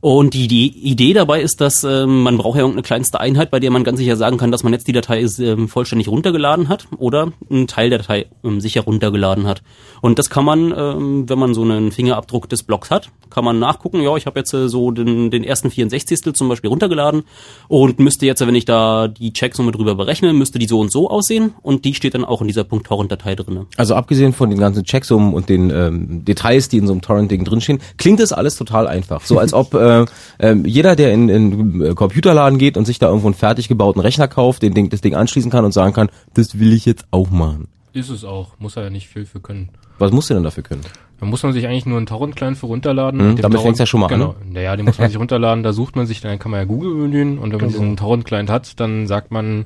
Und 0.04 0.34
die, 0.34 0.50
die 0.50 0.68
Idee 0.68 1.14
dabei 1.14 1.42
ist, 1.42 1.62
dass 1.62 1.86
ähm, 1.86 2.24
man 2.24 2.38
braucht 2.38 2.58
ja 2.58 2.64
irgendeine 2.64 2.84
kleinste 2.84 3.22
Einheit, 3.22 3.52
bei 3.52 3.62
der 3.62 3.72
man 3.72 3.86
ganz 3.86 4.00
sicher 4.00 4.18
sagen 4.18 4.36
kann, 4.36 4.52
dass 4.52 4.62
man 4.62 4.74
jetzt 4.74 4.86
die 4.90 4.92
Datei 4.92 5.26
ähm, 5.40 5.70
vollständig 5.70 6.10
runtergeladen 6.10 6.68
hat 6.68 6.88
oder 6.98 7.32
einen 7.50 7.68
Teil 7.68 7.90
der 7.90 8.00
Datei 8.00 8.26
ähm, 8.44 8.60
sicher 8.60 8.82
runtergeladen 8.82 9.48
hat. 9.48 9.64
Und 10.02 10.20
das 10.20 10.30
kann 10.30 10.44
man, 10.44 10.74
ähm, 10.78 11.30
wenn 11.30 11.40
man 11.40 11.54
so 11.54 11.62
einen 11.62 11.94
Fingerabdruck 11.94 12.50
des 12.50 12.64
Blocks 12.64 12.92
hat, 12.92 13.12
kann 13.30 13.46
man 13.46 13.60
nachgucken, 13.60 14.02
ja, 14.02 14.14
ich 14.18 14.26
habe 14.26 14.42
jetzt 14.42 14.54
äh, 14.54 14.68
so 14.68 14.92
den, 14.92 15.32
den 15.32 15.46
ersten 15.46 15.72
64. 15.72 16.34
zum 16.34 16.50
Beispiel 16.50 16.70
runtergeladen 16.70 17.24
und 17.70 18.00
müsste 18.00 18.26
jetzt, 18.26 18.46
wenn 18.46 18.56
ich 18.56 18.66
da 18.66 19.08
die 19.08 19.32
Checksumme 19.32 19.72
drüber 19.72 19.96
berechne, 19.96 20.34
müsste 20.34 20.60
die 20.60 20.68
so 20.68 20.82
und 20.82 20.92
so 20.92 21.10
aussehen 21.10 21.54
und 21.62 21.86
die 21.86 21.94
steht 21.94 22.14
dann 22.14 22.26
auch 22.26 22.42
in 22.42 22.48
dieser 22.48 22.68
.torrent-Datei 22.68 23.36
drinne. 23.36 23.68
Also 23.78 23.96
abgesehen 23.96 24.34
von 24.34 24.50
den 24.50 24.60
ganzen 24.60 24.84
Checksummen 24.84 25.34
und 25.34 25.48
den 25.48 25.70
ähm, 25.70 26.26
Details, 26.26 26.68
die 26.68 26.80
in 26.80 26.88
so 26.88 26.92
einem 26.92 27.02
Torrent-Ding 27.02 27.46
drinstehen, 27.46 27.80
klingt 27.98 28.20
das 28.20 28.34
alles 28.34 28.58
total 28.58 28.86
einfach. 28.88 29.22
So 29.22 29.40
als 29.40 29.54
ob 29.54 29.74
äh, 29.74 29.93
ähm, 30.40 30.66
jeder, 30.66 30.96
der 30.96 31.14
in, 31.14 31.30
in 31.30 31.82
äh, 31.82 31.94
Computerladen 31.94 32.58
geht 32.58 32.78
und 32.78 32.86
sich 32.86 33.00
da 33.00 33.08
irgendwo 33.08 33.28
einen 33.28 33.36
fertig 33.36 33.68
gebauten 33.68 34.02
Rechner 34.02 34.28
kauft, 34.28 34.62
den 34.64 34.74
Ding, 34.74 34.90
das 34.90 35.02
Ding 35.02 35.16
anschließen 35.16 35.52
kann 35.52 35.66
und 35.66 35.72
sagen 35.72 35.94
kann, 35.94 36.10
das 36.34 36.60
will 36.60 36.74
ich 36.74 36.86
jetzt 36.86 37.06
auch 37.12 37.30
machen. 37.30 37.68
Ist 37.94 38.10
es 38.10 38.24
auch. 38.24 38.60
Muss 38.60 38.76
er 38.76 38.84
ja 38.84 38.90
nicht 38.90 39.08
viel 39.08 39.26
für 39.26 39.40
können. 39.40 39.70
Was 40.00 40.12
musst 40.12 40.30
du 40.30 40.34
denn 40.34 40.44
dafür 40.44 40.64
können? 40.64 40.82
Da 41.20 41.28
muss 41.28 41.44
man 41.44 41.54
sich 41.54 41.68
eigentlich 41.68 41.86
nur 41.86 41.98
einen 41.98 42.08
Torrent-Client 42.08 42.58
für 42.58 42.66
runterladen. 42.66 43.32
Mhm, 43.32 43.36
damit 43.38 43.62
fängt's 43.62 43.80
ja 43.80 43.86
schon 43.86 44.02
mal 44.02 44.08
an. 44.08 44.20
genau. 44.20 44.36
Naja, 44.52 44.76
den 44.76 44.86
muss 44.86 44.98
man 44.98 45.08
sich 45.10 45.18
runterladen, 45.20 45.64
da 45.64 45.72
sucht 45.72 45.96
man 45.96 46.06
sich, 46.06 46.20
dann 46.22 46.40
kann 46.40 46.52
man 46.52 46.60
ja 46.60 46.66
Google 46.66 46.96
bemühen 46.96 47.38
und 47.38 47.52
wenn 47.54 47.60
man 47.60 47.70
diesen 47.70 47.96
Torrent-Client 47.96 48.50
hat, 48.50 48.80
dann 48.80 49.08
sagt 49.08 49.32
man, 49.32 49.66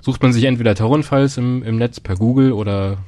sucht 0.00 0.22
man 0.22 0.32
sich 0.32 0.44
entweder 0.44 0.74
Torrent-Files 0.74 1.38
im, 1.38 1.62
im 1.62 1.76
Netz 1.76 2.00
per 2.00 2.16
Google 2.16 2.52
oder 2.52 2.98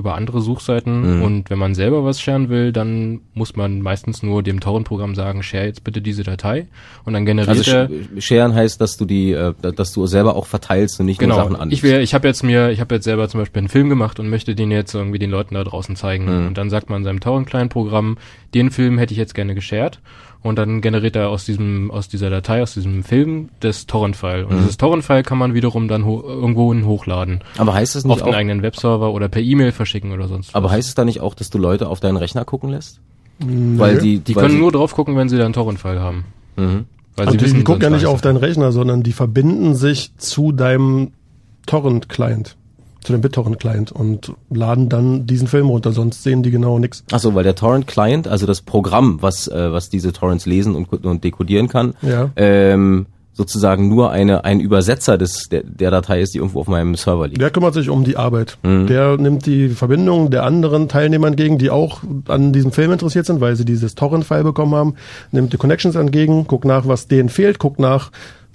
über 0.00 0.16
andere 0.16 0.40
Suchseiten 0.40 1.18
Mhm. 1.18 1.22
und 1.22 1.50
wenn 1.50 1.58
man 1.58 1.74
selber 1.74 2.04
was 2.04 2.20
sharen 2.20 2.48
will, 2.48 2.72
dann 2.72 3.20
muss 3.34 3.54
man 3.54 3.80
meistens 3.82 4.22
nur 4.22 4.42
dem 4.42 4.58
Torrent-Programm 4.60 5.14
sagen, 5.14 5.42
share 5.44 5.66
jetzt 5.66 5.84
bitte 5.84 6.02
diese 6.02 6.22
Datei 6.24 6.66
und 7.04 7.12
dann 7.12 7.24
generiert 7.24 7.48
Also 7.56 7.70
er 7.70 7.88
sharen 8.18 8.54
heißt, 8.54 8.80
dass 8.80 8.96
du 8.96 9.04
die, 9.04 9.32
äh, 9.32 9.54
dass 9.60 9.92
du 9.92 10.06
selber 10.06 10.34
auch 10.34 10.46
verteilst 10.46 10.98
und 10.98 11.06
nicht 11.06 11.20
Genau. 11.20 11.36
nur 11.36 11.44
Sachen 11.44 11.56
an. 11.56 11.70
Ich, 11.70 11.82
wär, 11.82 12.00
ich 12.00 12.14
habe 12.14 12.26
jetzt 12.26 12.42
mir, 12.42 12.70
ich 12.70 12.80
habe 12.80 12.94
jetzt 12.96 13.04
selber 13.04 13.28
zum 13.28 13.40
Beispiel 13.40 13.60
einen 13.60 13.68
Film 13.68 13.88
gemacht 13.88 14.18
und 14.18 14.28
möchte 14.28 14.54
den 14.54 14.70
jetzt 14.70 14.94
irgendwie 14.94 15.18
den 15.20 15.30
Leuten 15.30 15.54
da 15.54 15.62
draußen 15.62 15.94
zeigen. 15.94 16.24
Mhm. 16.24 16.46
Und 16.48 16.58
dann 16.58 16.70
sagt 16.70 16.90
man 16.90 17.04
seinem 17.04 17.20
Torrent-Client-Programm, 17.20 18.16
den 18.54 18.70
Film 18.70 18.98
hätte 18.98 19.12
ich 19.12 19.18
jetzt 19.18 19.34
gerne 19.34 19.54
geshared. 19.54 20.00
Und 20.42 20.58
dann 20.58 20.80
generiert 20.80 21.16
er 21.16 21.28
aus 21.28 21.44
diesem, 21.44 21.90
aus 21.90 22.08
dieser 22.08 22.30
Datei, 22.30 22.62
aus 22.62 22.72
diesem 22.72 23.04
Film, 23.04 23.50
das 23.60 23.86
Torrent-File. 23.86 24.44
Mhm. 24.46 24.50
Und 24.50 24.58
dieses 24.60 24.78
Torrent-File 24.78 25.22
kann 25.22 25.36
man 25.36 25.52
wiederum 25.52 25.86
dann 25.86 26.06
ho 26.06 26.22
irgendwo 26.26 26.72
hin 26.72 26.86
hochladen. 26.86 27.40
aber 27.58 27.74
heißt 27.74 27.94
es 27.94 28.04
Auf 28.06 28.10
nicht 28.16 28.24
den 28.26 28.32
auch, 28.34 28.38
eigenen 28.38 28.62
Webserver 28.62 29.12
oder 29.12 29.28
per 29.28 29.42
E-Mail 29.42 29.72
verschicken 29.72 30.12
oder 30.12 30.28
sonst 30.28 30.54
aber 30.54 30.66
was. 30.66 30.72
heißt 30.72 30.88
es 30.88 30.94
da 30.94 31.04
nicht 31.04 31.20
auch, 31.20 31.34
dass 31.34 31.50
du 31.50 31.58
Leute 31.58 31.88
auf 31.88 32.00
deinen 32.00 32.16
Rechner 32.16 32.44
gucken 32.46 32.70
lässt? 32.70 33.00
Weil 33.38 33.98
die, 33.98 34.18
Die 34.20 34.34
weil 34.34 34.42
können 34.44 34.54
sie, 34.54 34.60
nur 34.60 34.72
drauf 34.72 34.94
gucken, 34.94 35.16
wenn 35.16 35.28
sie 35.28 35.36
da 35.38 35.44
einen 35.44 35.52
Torrent-File 35.54 36.00
haben. 36.00 36.24
Mhm. 36.56 36.84
Weil 37.16 37.26
Also 37.26 37.32
sie 37.32 37.36
die, 37.38 37.44
wissen, 37.44 37.56
die 37.58 37.64
gucken 37.64 37.82
ja 37.82 37.90
nicht 37.90 38.06
auf 38.06 38.20
deinen 38.22 38.36
Rechner, 38.38 38.72
sondern 38.72 39.02
die 39.02 39.12
verbinden 39.12 39.74
sich 39.74 40.16
zu 40.16 40.52
deinem 40.52 41.12
Torrent-Client, 41.66 42.56
zu 43.02 43.12
dem 43.12 43.20
BitTorrent-Client 43.22 43.92
und 43.92 44.32
laden 44.50 44.88
dann 44.88 45.26
diesen 45.26 45.48
Film 45.48 45.68
runter, 45.68 45.92
sonst 45.92 46.22
sehen 46.22 46.42
die 46.42 46.50
genau 46.50 46.78
nichts. 46.78 47.04
Ach 47.12 47.18
so, 47.20 47.34
weil 47.34 47.44
der 47.44 47.54
Torrent 47.54 47.86
Client, 47.86 48.28
also 48.28 48.46
das 48.46 48.60
Programm, 48.62 49.18
was 49.20 49.48
äh, 49.48 49.72
was 49.72 49.88
diese 49.88 50.12
Torrents 50.12 50.46
lesen 50.46 50.74
und, 50.74 51.04
und 51.04 51.24
dekodieren 51.24 51.68
kann, 51.68 51.94
Ja. 52.02 52.30
ähm, 52.36 53.06
sozusagen 53.32 53.88
nur 53.88 54.10
eine 54.10 54.44
ein 54.44 54.60
Übersetzer 54.60 55.16
des 55.16 55.48
der, 55.48 55.62
der 55.62 55.90
Datei 55.90 56.20
ist, 56.20 56.34
die 56.34 56.38
irgendwo 56.38 56.60
auf 56.60 56.68
meinem 56.68 56.94
Server 56.94 57.26
liegt. 57.26 57.40
Der 57.40 57.50
kümmert 57.50 57.72
sich 57.72 57.88
um 57.88 58.04
die 58.04 58.16
Arbeit. 58.18 58.58
Mhm. 58.62 58.86
Der 58.86 59.16
nimmt 59.16 59.46
die 59.46 59.70
Verbindung 59.70 60.30
der 60.30 60.42
anderen 60.44 60.88
Teilnehmer 60.88 61.28
entgegen, 61.28 61.56
die 61.56 61.70
auch 61.70 62.00
an 62.28 62.52
diesem 62.52 62.70
Film 62.72 62.92
interessiert 62.92 63.24
sind, 63.24 63.40
weil 63.40 63.56
sie 63.56 63.64
dieses 63.64 63.94
Torrent-File 63.94 64.44
bekommen 64.44 64.74
haben, 64.74 64.94
nimmt 65.32 65.54
die 65.54 65.56
Connections 65.56 65.94
entgegen, 65.94 66.46
guckt 66.48 66.66
nach, 66.66 66.86
was 66.86 67.08
denen 67.08 67.30
fehlt, 67.30 67.58
guckt 67.58 67.78
nach, 67.78 68.10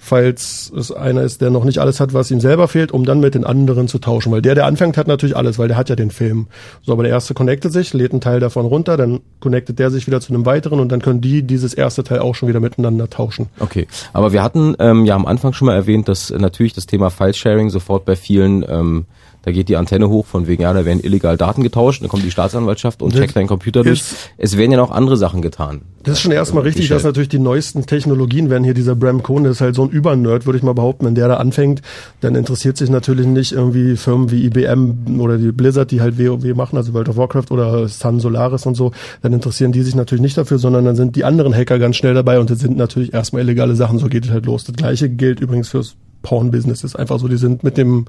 falls 0.06 0.72
es 0.76 0.92
einer 0.92 1.22
ist, 1.22 1.40
der 1.40 1.50
noch 1.50 1.64
nicht 1.64 1.78
alles 1.78 2.00
hat, 2.00 2.14
was 2.14 2.30
ihm 2.30 2.40
selber 2.40 2.68
fehlt, 2.68 2.92
um 2.92 3.04
dann 3.04 3.20
mit 3.20 3.34
den 3.34 3.44
anderen 3.44 3.88
zu 3.88 3.98
tauschen. 3.98 4.32
Weil 4.32 4.40
der, 4.40 4.54
der 4.54 4.66
anfängt, 4.66 4.96
hat 4.96 5.08
natürlich 5.08 5.36
alles, 5.36 5.58
weil 5.58 5.68
der 5.68 5.76
hat 5.76 5.88
ja 5.88 5.96
den 5.96 6.10
Film. 6.10 6.46
So, 6.82 6.92
aber 6.92 7.02
der 7.02 7.12
erste 7.12 7.34
connectet 7.34 7.72
sich, 7.72 7.92
lädt 7.92 8.12
einen 8.12 8.20
Teil 8.20 8.40
davon 8.40 8.66
runter, 8.66 8.96
dann 8.96 9.20
connectet 9.40 9.78
der 9.78 9.90
sich 9.90 10.06
wieder 10.06 10.20
zu 10.20 10.32
einem 10.32 10.46
weiteren 10.46 10.80
und 10.80 10.90
dann 10.90 11.02
können 11.02 11.20
die 11.20 11.42
dieses 11.42 11.74
erste 11.74 12.04
Teil 12.04 12.20
auch 12.20 12.34
schon 12.34 12.48
wieder 12.48 12.60
miteinander 12.60 13.10
tauschen. 13.10 13.48
Okay, 13.58 13.88
aber 14.12 14.32
wir 14.32 14.42
hatten 14.42 14.76
ähm, 14.78 15.04
ja 15.04 15.16
am 15.16 15.26
Anfang 15.26 15.52
schon 15.52 15.66
mal 15.66 15.74
erwähnt, 15.74 16.08
dass 16.08 16.30
natürlich 16.30 16.72
das 16.72 16.86
Thema 16.86 17.10
File-Sharing 17.10 17.70
sofort 17.70 18.04
bei 18.04 18.14
vielen 18.14 18.64
ähm, 18.68 19.06
Da 19.46 19.52
geht 19.52 19.68
die 19.68 19.76
Antenne 19.76 20.08
hoch 20.08 20.26
von 20.26 20.48
wegen, 20.48 20.64
ja, 20.64 20.72
da 20.72 20.84
werden 20.84 20.98
illegal 21.04 21.36
Daten 21.36 21.62
getauscht, 21.62 22.02
dann 22.02 22.08
kommt 22.08 22.24
die 22.24 22.32
Staatsanwaltschaft 22.32 23.00
und 23.00 23.14
Das 23.14 23.20
checkt 23.20 23.36
deinen 23.36 23.46
Computer 23.46 23.84
durch. 23.84 24.02
Es 24.38 24.56
werden 24.56 24.72
ja 24.72 24.76
noch 24.76 24.90
andere 24.90 25.16
Sachen 25.16 25.40
getan. 25.40 25.82
Das 26.02 26.14
ist 26.14 26.22
schon 26.22 26.32
erstmal 26.32 26.64
richtig, 26.64 26.86
Michel. 26.86 26.96
dass 26.96 27.04
natürlich 27.04 27.28
die 27.28 27.38
neuesten 27.38 27.86
Technologien 27.86 28.50
werden. 28.50 28.64
Hier 28.64 28.74
dieser 28.74 28.96
Bram 28.96 29.22
Cohn 29.22 29.44
ist 29.44 29.60
halt 29.60 29.76
so 29.76 29.84
ein 29.84 29.90
Übernerd, 29.90 30.46
würde 30.46 30.56
ich 30.56 30.64
mal 30.64 30.72
behaupten. 30.72 31.06
Wenn 31.06 31.14
der 31.14 31.28
da 31.28 31.36
anfängt, 31.36 31.80
dann 32.22 32.34
interessiert 32.34 32.76
sich 32.76 32.90
natürlich 32.90 33.24
nicht 33.28 33.52
irgendwie 33.52 33.94
Firmen 33.94 34.32
wie 34.32 34.46
IBM 34.46 35.20
oder 35.20 35.38
die 35.38 35.52
Blizzard, 35.52 35.92
die 35.92 36.00
halt 36.00 36.18
WoW 36.18 36.56
machen, 36.56 36.76
also 36.76 36.92
World 36.92 37.08
of 37.08 37.16
Warcraft 37.16 37.52
oder 37.52 37.86
Sun 37.86 38.18
Solaris 38.18 38.66
und 38.66 38.74
so. 38.74 38.90
Dann 39.22 39.32
interessieren 39.32 39.70
die 39.70 39.82
sich 39.82 39.94
natürlich 39.94 40.22
nicht 40.22 40.36
dafür, 40.36 40.58
sondern 40.58 40.84
dann 40.84 40.96
sind 40.96 41.14
die 41.14 41.22
anderen 41.22 41.54
Hacker 41.54 41.78
ganz 41.78 41.94
schnell 41.94 42.14
dabei 42.14 42.40
und 42.40 42.50
das 42.50 42.58
sind 42.58 42.76
natürlich 42.76 43.14
erstmal 43.14 43.42
illegale 43.42 43.76
Sachen. 43.76 44.00
So 44.00 44.08
geht 44.08 44.24
es 44.24 44.32
halt 44.32 44.44
los. 44.44 44.64
Das 44.64 44.74
gleiche 44.74 45.08
gilt 45.08 45.38
übrigens 45.38 45.68
fürs 45.68 45.94
Porn-Business. 46.22 46.82
Ist 46.82 46.96
einfach 46.96 47.20
so, 47.20 47.28
die 47.28 47.36
sind 47.36 47.62
mit 47.62 47.78
dem 47.78 48.06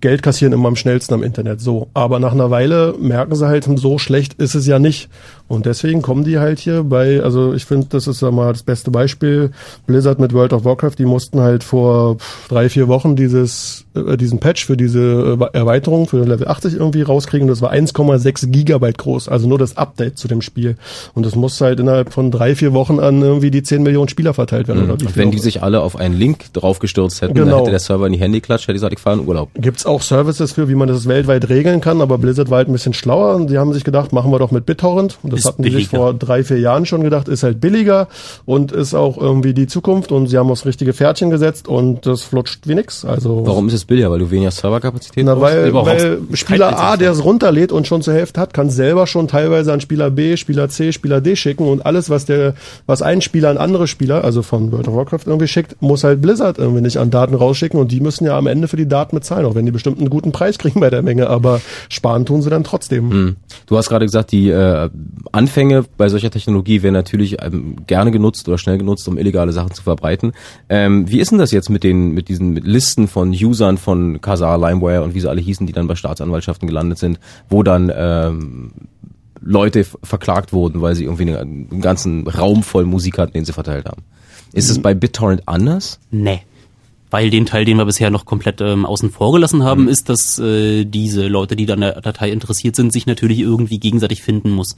Geld 0.00 0.22
kassieren 0.22 0.52
immer 0.52 0.68
am 0.68 0.76
schnellsten 0.76 1.14
am 1.14 1.22
Internet. 1.22 1.60
So. 1.60 1.88
Aber 1.94 2.18
nach 2.18 2.32
einer 2.32 2.50
Weile 2.50 2.94
merken 2.98 3.34
sie 3.34 3.46
halt, 3.46 3.68
so 3.76 3.98
schlecht 3.98 4.34
ist 4.34 4.54
es 4.54 4.66
ja 4.66 4.78
nicht. 4.78 5.08
Und 5.50 5.66
deswegen 5.66 6.00
kommen 6.00 6.22
die 6.22 6.38
halt 6.38 6.60
hier 6.60 6.84
bei, 6.84 7.20
also 7.24 7.54
ich 7.54 7.64
finde, 7.64 7.88
das 7.90 8.06
ist 8.06 8.20
sag 8.20 8.32
mal 8.32 8.52
das 8.52 8.62
beste 8.62 8.92
Beispiel. 8.92 9.50
Blizzard 9.84 10.20
mit 10.20 10.32
World 10.32 10.52
of 10.52 10.64
Warcraft, 10.64 10.92
die 10.96 11.04
mussten 11.04 11.40
halt 11.40 11.64
vor 11.64 12.18
drei, 12.48 12.68
vier 12.68 12.86
Wochen 12.86 13.16
dieses, 13.16 13.84
äh, 13.96 14.16
diesen 14.16 14.38
Patch 14.38 14.64
für 14.64 14.76
diese 14.76 15.36
äh, 15.52 15.58
Erweiterung 15.58 16.06
für 16.06 16.22
Level 16.24 16.46
80 16.46 16.74
irgendwie 16.74 17.02
rauskriegen. 17.02 17.48
Das 17.48 17.62
war 17.62 17.72
1,6 17.72 18.46
Gigabyte 18.52 18.96
groß, 18.98 19.28
also 19.28 19.48
nur 19.48 19.58
das 19.58 19.76
Update 19.76 20.18
zu 20.18 20.28
dem 20.28 20.40
Spiel. 20.40 20.76
Und 21.14 21.26
das 21.26 21.34
muss 21.34 21.60
halt 21.60 21.80
innerhalb 21.80 22.12
von 22.12 22.30
drei, 22.30 22.54
vier 22.54 22.72
Wochen 22.72 23.00
an 23.00 23.20
irgendwie 23.20 23.50
die 23.50 23.64
10 23.64 23.82
Millionen 23.82 24.08
Spieler 24.08 24.34
verteilt 24.34 24.68
werden. 24.68 24.84
Oder 24.84 25.00
wie 25.00 25.06
Und 25.06 25.16
wenn 25.16 25.32
die 25.32 25.40
sich 25.40 25.64
alle 25.64 25.80
auf 25.80 25.96
einen 25.96 26.14
Link 26.14 26.52
draufgestürzt 26.52 27.22
hätten, 27.22 27.34
Genau. 27.34 27.50
dann 27.50 27.58
hätte 27.58 27.70
der 27.70 27.80
Server 27.80 28.06
in 28.06 28.12
die 28.12 28.20
Hände 28.20 28.38
geklatscht, 28.40 28.68
hätte 28.68 28.74
gesagt, 28.74 28.92
ich 28.92 29.00
fahre 29.00 29.18
in 29.18 29.26
Urlaub. 29.26 29.48
Gibt's 29.56 29.84
auch 29.84 30.00
Services 30.02 30.52
für, 30.52 30.68
wie 30.68 30.76
man 30.76 30.86
das 30.86 31.08
weltweit 31.08 31.48
regeln 31.48 31.80
kann, 31.80 32.00
aber 32.00 32.18
Blizzard 32.18 32.50
war 32.50 32.58
halt 32.58 32.68
ein 32.68 32.72
bisschen 32.72 32.94
schlauer 32.94 33.34
und 33.34 33.50
die 33.50 33.58
haben 33.58 33.72
sich 33.72 33.82
gedacht, 33.82 34.12
machen 34.12 34.30
wir 34.30 34.38
doch 34.38 34.52
mit 34.52 34.64
BitTorrent. 34.64 35.18
Und 35.24 35.32
das 35.32 35.39
Ist 35.40 35.46
hatten 35.46 35.62
die 35.62 35.70
sich 35.70 35.90
billiger. 35.90 36.10
vor 36.10 36.14
drei, 36.14 36.44
vier 36.44 36.58
Jahren 36.58 36.86
schon 36.86 37.02
gedacht, 37.02 37.28
ist 37.28 37.42
halt 37.42 37.60
billiger 37.60 38.08
und 38.46 38.72
ist 38.72 38.94
auch 38.94 39.18
irgendwie 39.18 39.54
die 39.54 39.66
Zukunft 39.66 40.12
und 40.12 40.28
sie 40.28 40.38
haben 40.38 40.50
aufs 40.50 40.64
richtige 40.64 40.92
Pferdchen 40.92 41.30
gesetzt 41.30 41.68
und 41.68 42.06
das 42.06 42.22
flutscht 42.22 42.66
wie 42.66 42.74
nix. 42.74 43.04
Also 43.04 43.46
Warum 43.46 43.68
ist 43.68 43.74
es 43.74 43.84
billiger? 43.84 44.10
Weil 44.10 44.20
du 44.20 44.30
weniger 44.30 44.50
Serverkapazität 44.50 45.24
Na, 45.24 45.34
brauchst? 45.34 45.54
weil, 45.54 45.74
weil 45.74 46.16
kein 46.18 46.36
Spieler 46.36 46.78
A, 46.78 46.96
der 46.96 47.12
es 47.12 47.24
runterlädt 47.24 47.72
und 47.72 47.86
schon 47.86 48.02
zur 48.02 48.14
Hälfte 48.14 48.40
hat, 48.40 48.54
kann 48.54 48.70
selber 48.70 49.06
schon 49.06 49.28
teilweise 49.28 49.72
an 49.72 49.80
Spieler 49.80 50.10
B, 50.10 50.36
Spieler 50.36 50.68
C, 50.68 50.92
Spieler 50.92 51.20
D 51.20 51.36
schicken 51.36 51.66
und 51.66 51.84
alles, 51.84 52.10
was 52.10 52.24
der, 52.24 52.54
was 52.86 53.02
ein 53.02 53.20
Spieler 53.20 53.50
an 53.50 53.58
andere 53.58 53.86
Spieler, 53.86 54.24
also 54.24 54.42
von 54.42 54.72
World 54.72 54.88
of 54.88 54.94
Warcraft 54.94 55.26
irgendwie 55.26 55.48
schickt, 55.48 55.80
muss 55.80 56.04
halt 56.04 56.20
Blizzard 56.20 56.58
irgendwie 56.58 56.80
nicht 56.80 56.98
an 56.98 57.10
Daten 57.10 57.34
rausschicken 57.34 57.78
und 57.80 57.92
die 57.92 58.00
müssen 58.00 58.24
ja 58.24 58.36
am 58.36 58.46
Ende 58.46 58.68
für 58.68 58.76
die 58.76 58.88
Daten 58.88 59.16
bezahlen, 59.16 59.46
auch 59.46 59.54
wenn 59.54 59.66
die 59.66 59.72
bestimmt 59.72 59.98
einen 59.98 60.10
guten 60.10 60.32
Preis 60.32 60.58
kriegen 60.58 60.80
bei 60.80 60.90
der 60.90 61.02
Menge, 61.02 61.28
aber 61.28 61.60
sparen 61.88 62.26
tun 62.26 62.42
sie 62.42 62.50
dann 62.50 62.64
trotzdem. 62.64 63.10
Hm. 63.10 63.36
Du 63.66 63.76
hast 63.76 63.88
gerade 63.88 64.04
gesagt, 64.04 64.32
die 64.32 64.50
äh, 64.50 64.88
Anfänge 65.32 65.84
bei 65.96 66.08
solcher 66.08 66.30
Technologie 66.30 66.82
werden 66.82 66.94
natürlich 66.94 67.42
ähm, 67.42 67.76
gerne 67.86 68.10
genutzt 68.10 68.48
oder 68.48 68.58
schnell 68.58 68.78
genutzt, 68.78 69.06
um 69.08 69.18
illegale 69.18 69.52
Sachen 69.52 69.72
zu 69.72 69.82
verbreiten. 69.82 70.32
Ähm, 70.68 71.10
wie 71.10 71.20
ist 71.20 71.30
denn 71.30 71.38
das 71.38 71.52
jetzt 71.52 71.70
mit 71.70 71.84
den 71.84 72.12
mit 72.12 72.28
diesen 72.28 72.50
mit 72.50 72.64
Listen 72.64 73.08
von 73.08 73.30
Usern 73.30 73.78
von 73.78 74.20
Kazaa, 74.20 74.56
LimeWire 74.56 75.02
und 75.02 75.14
wie 75.14 75.20
sie 75.20 75.28
alle 75.28 75.40
hießen, 75.40 75.66
die 75.66 75.72
dann 75.72 75.86
bei 75.86 75.94
Staatsanwaltschaften 75.94 76.66
gelandet 76.66 76.98
sind, 76.98 77.20
wo 77.48 77.62
dann 77.62 77.92
ähm, 77.94 78.72
Leute 79.40 79.84
verklagt 80.02 80.52
wurden, 80.52 80.82
weil 80.82 80.94
sie 80.94 81.04
irgendwie 81.04 81.22
eine, 81.22 81.38
einen 81.38 81.80
ganzen 81.80 82.26
Raum 82.26 82.62
voll 82.62 82.84
Musik 82.84 83.18
hatten, 83.18 83.32
den 83.32 83.44
sie 83.44 83.52
verteilt 83.52 83.86
haben. 83.86 84.02
Ist 84.52 84.68
es 84.68 84.80
bei 84.80 84.94
BitTorrent 84.94 85.46
anders? 85.46 85.98
Nee. 86.10 86.42
Weil 87.10 87.30
den 87.30 87.46
Teil, 87.46 87.64
den 87.64 87.76
wir 87.76 87.86
bisher 87.86 88.10
noch 88.10 88.24
komplett 88.24 88.60
ähm, 88.60 88.86
außen 88.86 89.10
vor 89.10 89.32
gelassen 89.32 89.64
haben, 89.64 89.88
ist, 89.88 90.08
dass 90.08 90.38
äh, 90.38 90.84
diese 90.84 91.26
Leute, 91.26 91.56
die 91.56 91.70
an 91.70 91.80
der 91.80 92.00
Datei 92.00 92.30
interessiert 92.30 92.76
sind, 92.76 92.92
sich 92.92 93.06
natürlich 93.06 93.40
irgendwie 93.40 93.78
gegenseitig 93.78 94.22
finden 94.22 94.50
muss. 94.50 94.76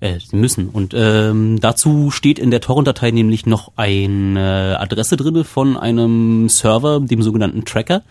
Äh, 0.00 0.18
müssen. 0.32 0.68
Und 0.68 0.92
ähm, 0.94 1.60
dazu 1.60 2.10
steht 2.10 2.38
in 2.38 2.50
der 2.50 2.60
Torrent-Datei 2.60 3.10
nämlich 3.10 3.46
noch 3.46 3.72
eine 3.76 4.76
Adresse 4.78 5.16
drinne 5.16 5.44
von 5.44 5.76
einem 5.76 6.48
Server, 6.50 7.00
dem 7.00 7.22
sogenannten 7.22 7.64
Tracker. 7.64 8.02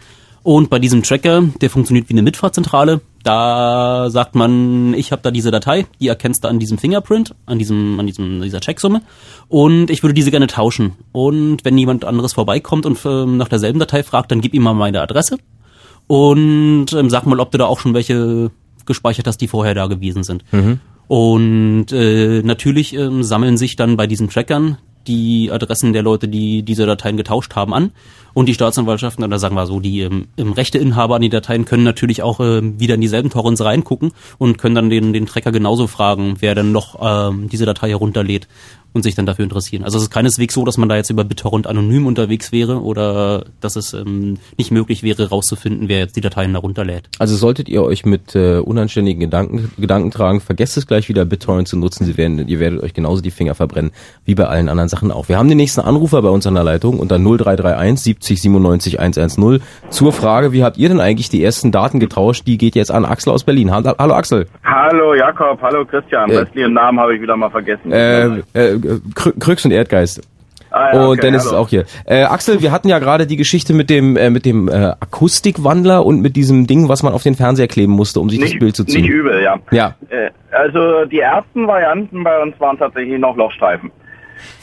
Und 0.43 0.69
bei 0.69 0.79
diesem 0.79 1.03
Tracker, 1.03 1.43
der 1.61 1.69
funktioniert 1.69 2.09
wie 2.09 2.13
eine 2.13 2.21
Mitfahrzentrale, 2.21 3.01
da 3.23 4.09
sagt 4.09 4.35
man, 4.35 4.93
ich 4.93 5.11
habe 5.11 5.21
da 5.21 5.31
diese 5.31 5.51
Datei, 5.51 5.85
die 6.01 6.07
erkennst 6.07 6.43
du 6.43 6.49
an 6.49 6.59
diesem 6.59 6.77
Fingerprint, 6.77 7.35
an 7.45 7.59
diesem, 7.59 7.99
an 7.99 8.07
diesem, 8.07 8.41
dieser 8.41 8.59
Checksumme, 8.59 9.01
und 9.47 9.89
ich 9.89 10.03
würde 10.03 10.13
diese 10.13 10.31
gerne 10.31 10.47
tauschen. 10.47 10.93
Und 11.11 11.63
wenn 11.63 11.77
jemand 11.77 12.03
anderes 12.03 12.33
vorbeikommt 12.33 12.85
und 12.85 12.99
ähm, 13.05 13.37
nach 13.37 13.47
derselben 13.47 13.79
Datei 13.79 14.03
fragt, 14.03 14.31
dann 14.31 14.41
gib 14.41 14.53
ihm 14.53 14.63
mal 14.63 14.73
meine 14.73 15.01
Adresse 15.01 15.37
und 16.07 16.87
ähm, 16.91 17.09
sag 17.09 17.25
mal, 17.25 17.39
ob 17.39 17.51
du 17.51 17.57
da 17.57 17.65
auch 17.65 17.79
schon 17.79 17.93
welche 17.93 18.51
gespeichert 18.85 19.27
hast, 19.27 19.37
die 19.37 19.47
vorher 19.47 19.75
da 19.75 19.87
gewesen 19.87 20.23
sind. 20.23 20.43
Und 21.13 21.91
äh, 21.91 22.41
natürlich 22.41 22.95
ähm, 22.95 23.21
sammeln 23.21 23.55
sich 23.55 23.75
dann 23.75 23.97
bei 23.97 24.07
diesen 24.07 24.29
Trackern 24.29 24.79
die 25.05 25.51
Adressen 25.51 25.93
der 25.93 26.01
Leute, 26.01 26.27
die 26.27 26.63
diese 26.63 26.87
Dateien 26.87 27.17
getauscht 27.17 27.55
haben, 27.55 27.71
an. 27.71 27.91
Und 28.33 28.47
die 28.47 28.55
Staatsanwaltschaften, 28.55 29.23
oder 29.23 29.37
sagen 29.37 29.53
wir 29.53 29.67
so, 29.67 29.79
die 29.79 30.01
ähm, 30.01 30.29
im 30.37 30.53
Rechteinhaber 30.53 31.17
an 31.17 31.21
die 31.21 31.29
Dateien 31.29 31.65
können 31.65 31.83
natürlich 31.83 32.23
auch 32.23 32.39
ähm, 32.39 32.79
wieder 32.79 32.95
in 32.95 33.01
dieselben 33.01 33.29
Torrents 33.29 33.63
reingucken 33.63 34.11
und 34.39 34.57
können 34.57 34.73
dann 34.73 34.89
den, 34.89 35.13
den 35.13 35.27
Tracker 35.27 35.51
genauso 35.51 35.85
fragen, 35.85 36.37
wer 36.39 36.55
denn 36.55 36.71
noch 36.71 36.97
ähm, 36.99 37.47
diese 37.47 37.67
Datei 37.67 37.89
herunterlädt 37.89 38.47
und 38.93 39.03
sich 39.03 39.15
dann 39.15 39.25
dafür 39.25 39.43
interessieren. 39.43 39.83
Also 39.83 39.97
es 39.97 40.03
ist 40.03 40.09
keineswegs 40.11 40.53
so, 40.53 40.63
dass 40.65 40.77
man 40.77 40.87
da 40.87 40.95
jetzt 40.95 41.09
über 41.09 41.23
BitTorrent 41.23 41.65
anonym 41.67 42.05
unterwegs 42.05 42.51
wäre 42.51 42.81
oder 42.81 43.45
dass 43.59 43.75
es 43.75 43.93
ähm, 43.93 44.37
nicht 44.57 44.71
möglich 44.71 45.01
wäre, 45.03 45.29
rauszufinden, 45.29 45.89
wer 45.89 45.99
jetzt 45.99 46.15
die 46.15 46.21
Dateien 46.21 46.51
herunterlädt. 46.51 47.09
Also 47.19 47.35
solltet 47.35 47.69
ihr 47.69 47.83
euch 47.83 48.05
mit 48.05 48.35
äh, 48.35 48.57
unanständigen 48.59 49.19
Gedanken, 49.19 49.71
Gedanken 49.77 50.11
tragen, 50.11 50.41
vergesst 50.41 50.77
es 50.77 50.85
gleich 50.87 51.09
wieder 51.09 51.25
BitTorrent 51.25 51.67
zu 51.67 51.77
nutzen. 51.77 52.05
Sie 52.05 52.17
werden, 52.17 52.47
ihr 52.47 52.59
werdet 52.59 52.83
euch 52.83 52.93
genauso 52.93 53.21
die 53.21 53.31
Finger 53.31 53.55
verbrennen 53.55 53.91
wie 54.25 54.35
bei 54.35 54.45
allen 54.45 54.69
anderen 54.69 54.89
Sachen 54.89 55.11
auch. 55.11 55.27
Wir 55.27 55.37
haben 55.37 55.49
den 55.49 55.57
nächsten 55.57 55.81
Anrufer 55.81 56.21
bei 56.21 56.29
uns 56.29 56.45
an 56.45 56.53
der 56.53 56.63
Leitung 56.63 56.99
unter 56.99 57.17
0331 57.17 57.99
70 58.03 58.41
97 58.41 58.99
110 58.99 59.59
zur 59.89 60.13
Frage, 60.13 60.51
wie 60.51 60.63
habt 60.63 60.77
ihr 60.77 60.89
denn 60.89 60.99
eigentlich 60.99 61.29
die 61.29 61.43
ersten 61.43 61.71
Daten 61.71 61.99
getauscht? 61.99 62.45
Die 62.47 62.57
geht 62.57 62.75
jetzt 62.75 62.91
an 62.91 63.05
Axel 63.05 63.33
aus 63.33 63.43
Berlin. 63.43 63.71
Ha- 63.71 63.95
Hallo 63.97 64.13
Axel. 64.13 64.47
Hallo 64.63 65.13
Jakob, 65.15 65.61
hallo 65.61 65.83
Christian. 65.85 66.29
Äh, 66.29 66.37
Restlichen 66.39 66.73
Namen 66.73 66.99
habe 66.99 67.15
ich 67.15 67.21
wieder 67.21 67.35
mal 67.35 67.49
vergessen. 67.49 67.91
Äh, 67.91 68.41
äh, 68.53 68.79
Krüx 69.39 69.65
und 69.65 69.71
Erdgeist. 69.71 70.21
Ah, 70.75 70.91
ja, 70.95 71.01
und 71.01 71.07
okay, 71.11 71.21
Dennis 71.21 71.45
ist 71.45 71.51
hallo. 71.51 71.61
auch 71.61 71.69
hier. 71.69 71.85
Äh, 72.05 72.23
Axel, 72.23 72.61
wir 72.63 72.71
hatten 72.71 72.87
ja 72.89 72.97
gerade 72.97 73.27
die 73.27 73.37
Geschichte 73.37 73.73
mit 73.73 73.91
dem 73.91 74.17
äh, 74.17 74.31
mit 74.31 74.43
dem 74.43 74.67
äh, 74.69 74.93
Akustikwandler 74.99 76.03
und 76.03 76.21
mit 76.21 76.35
diesem 76.35 76.65
Ding, 76.65 76.89
was 76.89 77.03
man 77.03 77.13
auf 77.13 77.21
den 77.21 77.35
Fernseher 77.35 77.67
kleben 77.67 77.93
musste, 77.93 78.19
um 78.19 78.29
sich 78.29 78.39
das 78.39 78.49
nicht, 78.49 78.59
Bild 78.59 78.75
zu 78.75 78.83
ziehen. 78.83 79.01
nicht 79.01 79.11
übel, 79.11 79.41
ja. 79.43 79.57
Ja. 79.71 79.95
Äh, 80.09 80.31
also 80.51 81.05
die 81.05 81.19
ersten 81.19 81.67
Varianten 81.67 82.23
bei 82.23 82.41
uns 82.41 82.59
waren 82.59 82.77
tatsächlich 82.79 83.19
noch 83.19 83.37
Lochstreifen. 83.37 83.91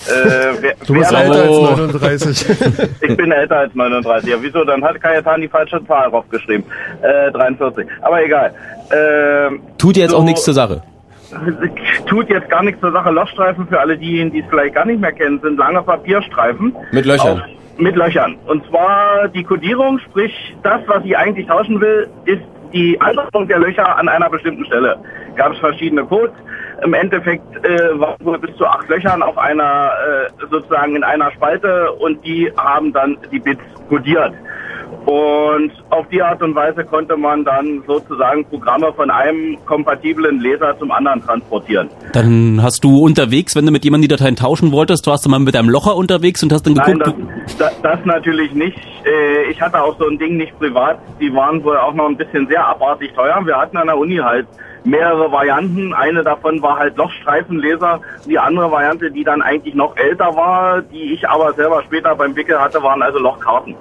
Äh, 0.09 0.11
wer, 0.61 0.75
Du 0.85 0.95
bist 0.95 1.13
älter 1.13 1.49
Oh. 1.49 1.67
als 1.67 1.79
39. 1.93 2.47
Ich 3.03 3.17
bin 3.17 3.31
älter 3.31 3.59
als 3.59 3.75
39. 3.75 4.29
Ja, 4.31 4.37
wieso? 4.41 4.65
Dann 4.65 4.83
hat 4.83 5.01
Kajetan 5.01 5.41
die 5.41 5.49
falsche 5.49 5.81
Zahl 5.87 6.11
draufgeschrieben. 6.11 6.65
Äh, 7.03 7.31
43. 7.31 7.87
Aber 8.03 8.21
egal. 8.25 8.53
Ähm, 8.93 9.61
Tut 9.79 9.97
jetzt 9.97 10.11
so- 10.11 10.17
auch 10.17 10.25
nichts 10.25 10.43
zur 10.43 10.55
Sache. 10.55 10.83
Tut 12.07 12.29
jetzt 12.29 12.49
gar 12.49 12.63
nichts 12.63 12.81
zur 12.81 12.93
Sache. 12.93 13.11
Lochstreifen 13.11 13.67
für 13.69 13.81
alle 13.81 13.97
diejenigen, 13.97 14.33
die 14.33 14.41
es 14.41 14.47
vielleicht 14.49 14.75
gar 14.75 14.85
nicht 14.85 15.01
mehr 15.01 15.13
kennen, 15.13 15.41
sind 15.41 15.59
lange 15.59 15.83
Papierstreifen. 15.83 16.75
Mit 16.93 17.07
Löchern. 17.07 17.41
Auf, 17.41 17.79
mit 17.79 17.97
Löchern. 17.97 18.37
Und 18.47 18.67
zwar 18.67 19.29
die 19.29 19.45
Kodierung, 19.45 19.99
sprich 20.01 20.33
das, 20.63 20.81
was 20.87 21.05
ich 21.05 21.17
eigentlich 21.17 21.47
tauschen 21.47 21.81
will, 21.81 22.09
ist 22.27 22.43
die 22.73 23.01
Anordnung 23.01 23.49
der 23.49 23.59
Löcher 23.59 23.97
an 23.97 24.09
einer 24.09 24.31
bestimmten 24.31 24.65
Stelle. 24.67 24.99
Gab 25.37 25.53
es 25.53 25.59
verschiedene 25.59 26.05
Codes. 26.05 26.35
Im 26.83 26.95
Endeffekt 26.95 27.45
äh, 27.65 27.99
waren 27.99 28.17
wohl 28.21 28.39
bis 28.39 28.57
zu 28.57 28.67
acht 28.67 28.89
Löchern 28.89 29.23
auf 29.23 29.37
einer, 29.37 29.91
äh, 29.91 30.47
sozusagen 30.51 30.97
in 30.97 31.05
einer 31.05 31.31
Spalte 31.33 31.93
und 31.93 32.25
die 32.25 32.51
haben 32.57 32.93
dann 32.93 33.19
die 33.31 33.39
Bits 33.39 33.63
kodiert. 33.89 34.33
Und 35.07 35.73
auf 35.91 36.07
die 36.09 36.23
Art 36.23 36.43
und 36.43 36.55
Weise 36.55 36.85
konnte 36.85 37.17
man 37.17 37.45
dann 37.45 37.83
sozusagen 37.87 38.45
Programme 38.45 38.93
von 38.93 39.11
einem 39.11 39.57
kompatiblen 39.67 40.41
Leser 40.41 40.79
zum 40.79 40.91
anderen 40.91 41.25
transportieren. 41.25 41.89
Dann 42.13 42.63
hast 42.63 42.85
du 42.85 42.99
unterwegs, 43.05 43.57
wenn 43.57 43.67
du 43.67 43.73
mit 43.73 43.85
jemandem 43.85 44.09
die 44.09 44.17
Dateien 44.17 44.37
tauschen 44.37 44.73
wolltest, 44.73 45.07
warst 45.07 45.25
du 45.25 45.31
mal 45.31 45.41
mit 45.41 45.57
einem 45.57 45.69
Locher 45.71 45.97
unterwegs 45.97 46.43
und 46.43 46.53
hast 46.53 46.67
dann 46.67 46.75
Nein, 46.75 46.99
geguckt, 46.99 47.19
das, 47.59 47.59
das, 47.59 47.83
das 47.83 48.05
natürlich 48.05 48.53
nicht. 48.53 48.79
Äh, 49.05 49.51
Ich 49.51 49.61
hatte 49.61 49.83
auch 49.83 49.99
so 49.99 50.07
ein 50.07 50.19
Ding 50.19 50.37
nicht 50.37 50.57
privat. 50.59 50.99
Die 51.21 51.35
waren 51.35 51.63
wohl 51.65 51.77
auch 51.77 51.95
noch 51.95 52.09
ein 52.09 52.17
bisschen 52.17 52.47
sehr 52.47 52.67
abartig 52.67 53.13
teuer. 53.15 53.41
Wir 53.45 53.57
hatten 53.57 53.77
an 53.77 53.87
der 53.87 53.99
Uni 53.99 54.17
halt 54.17 54.47
mehrere 54.85 55.31
Varianten. 55.33 55.93
Eine 55.93 56.23
davon 56.23 56.63
war 56.63 56.79
halt 56.79 56.97
Lochstreifenleser. 56.97 58.01
Die 58.27 58.39
andere 58.39 58.71
Variante, 58.71 59.11
die 59.11 59.25
dann 59.25 59.43
eigentlich 59.43 59.75
noch 59.75 59.97
älter 59.97 60.37
war, 60.37 60.83
die 60.83 61.15
ich 61.15 61.29
aber 61.29 61.53
selber 61.55 61.83
später 61.83 62.15
beim 62.15 62.35
Wickel 62.37 62.59
hatte, 62.61 62.83
waren 62.83 63.03
also 63.03 63.19
Lochkarten. 63.19 63.75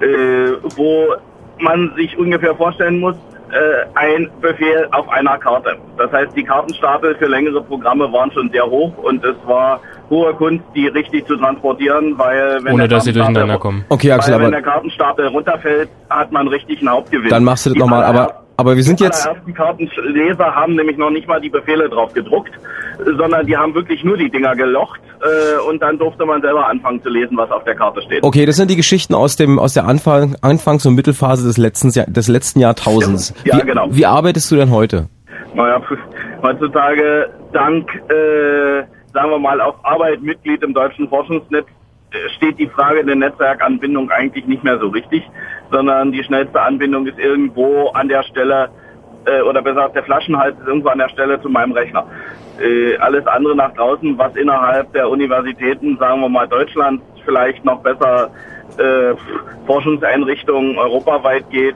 Äh, 0.00 0.52
wo 0.76 1.14
man 1.60 1.92
sich 1.96 2.16
ungefähr 2.18 2.54
vorstellen 2.54 2.98
muss, 3.00 3.14
äh, 3.50 3.86
ein 3.94 4.28
Befehl 4.40 4.88
auf 4.90 5.08
einer 5.08 5.38
Karte. 5.38 5.76
Das 5.96 6.10
heißt, 6.10 6.36
die 6.36 6.42
Kartenstapel 6.42 7.14
für 7.14 7.26
längere 7.26 7.62
Programme 7.62 8.12
waren 8.12 8.30
schon 8.32 8.50
sehr 8.50 8.64
hoch 8.66 8.92
und 8.98 9.24
es 9.24 9.36
war 9.46 9.80
hohe 10.10 10.34
Kunst, 10.34 10.64
die 10.74 10.88
richtig 10.88 11.26
zu 11.26 11.36
transportieren, 11.36 12.18
weil 12.18 12.58
wenn 12.64 12.74
Ohne 12.74 12.88
der 12.88 12.96
dass 12.98 13.04
sie 13.04 13.12
Kartenstapel- 13.12 13.14
durcheinander 13.34 13.58
kommen. 13.58 13.84
Okay, 13.88 14.10
Axel, 14.10 14.34
weil 14.34 14.40
wenn 14.40 14.46
aber 14.46 14.56
der 14.56 14.62
Kartenstapel 14.62 15.26
runterfällt, 15.28 15.88
hat 16.10 16.32
man 16.32 16.48
richtig 16.48 16.80
einen 16.80 16.90
Hauptgewinn. 16.90 17.28
dann 17.30 17.44
machst 17.44 17.66
du 17.66 17.70
das 17.70 17.78
nochmal. 17.78 18.02
Aber, 18.04 18.43
aber 18.56 18.76
wir 18.76 18.82
sind 18.82 19.00
die 19.00 19.04
jetzt, 19.04 19.26
allerersten 19.26 19.54
Kartenleser 19.54 20.54
haben 20.54 20.74
nämlich 20.74 20.96
noch 20.96 21.10
nicht 21.10 21.26
mal 21.26 21.40
die 21.40 21.50
Befehle 21.50 21.88
drauf 21.88 22.12
gedruckt, 22.12 22.52
sondern 23.04 23.46
die 23.46 23.56
haben 23.56 23.74
wirklich 23.74 24.04
nur 24.04 24.16
die 24.16 24.30
Dinger 24.30 24.54
gelocht 24.54 25.00
äh, 25.20 25.68
und 25.68 25.82
dann 25.82 25.98
durfte 25.98 26.24
man 26.24 26.40
selber 26.40 26.68
anfangen 26.68 27.02
zu 27.02 27.08
lesen, 27.08 27.36
was 27.36 27.50
auf 27.50 27.64
der 27.64 27.74
Karte 27.74 28.02
steht. 28.02 28.22
okay, 28.22 28.46
das 28.46 28.56
sind 28.56 28.70
die 28.70 28.76
Geschichten 28.76 29.14
aus 29.14 29.36
dem, 29.36 29.58
aus 29.58 29.74
der 29.74 29.86
Anfang, 29.86 30.36
Anfangs- 30.42 30.86
und 30.86 30.94
Mittelphase 30.94 31.46
des 31.46 31.56
letzten, 31.56 31.90
Jahr, 31.90 32.06
des 32.06 32.28
letzten 32.28 32.60
Jahrtausends. 32.60 33.34
Ja, 33.44 33.58
wie, 33.58 33.66
genau. 33.66 33.88
Wie 33.90 34.06
arbeitest 34.06 34.50
du 34.50 34.56
denn 34.56 34.70
heute? 34.70 35.08
Naja, 35.54 35.80
heutzutage 36.42 37.30
dank, 37.52 37.88
äh, 38.10 38.82
sagen 39.12 39.30
wir 39.30 39.38
mal, 39.38 39.60
auf 39.60 39.76
Arbeit 39.84 40.22
Mitglied 40.22 40.62
im 40.62 40.74
deutschen 40.74 41.08
Forschungsnetz 41.08 41.66
steht 42.36 42.58
die 42.58 42.68
Frage 42.68 43.04
der 43.04 43.16
Netzwerkanbindung 43.16 44.10
eigentlich 44.10 44.46
nicht 44.46 44.64
mehr 44.64 44.78
so 44.78 44.88
richtig, 44.88 45.22
sondern 45.70 46.12
die 46.12 46.22
schnellste 46.24 46.60
Anbindung 46.60 47.06
ist 47.06 47.18
irgendwo 47.18 47.88
an 47.90 48.08
der 48.08 48.22
Stelle, 48.24 48.70
äh, 49.26 49.40
oder 49.42 49.62
besser 49.62 49.74
gesagt, 49.74 49.96
der 49.96 50.04
Flaschenhals 50.04 50.58
ist 50.58 50.66
irgendwo 50.66 50.88
an 50.88 50.98
der 50.98 51.08
Stelle 51.08 51.40
zu 51.40 51.48
meinem 51.48 51.72
Rechner. 51.72 52.06
Äh, 52.60 52.96
alles 52.98 53.26
andere 53.26 53.56
nach 53.56 53.74
draußen, 53.74 54.16
was 54.16 54.36
innerhalb 54.36 54.92
der 54.92 55.08
Universitäten, 55.08 55.96
sagen 55.98 56.20
wir 56.20 56.28
mal 56.28 56.46
Deutschland, 56.46 57.02
vielleicht 57.24 57.64
noch 57.64 57.82
besser 57.82 58.30
äh, 58.78 59.14
Forschungseinrichtungen 59.66 60.78
europaweit 60.78 61.48
geht, 61.50 61.74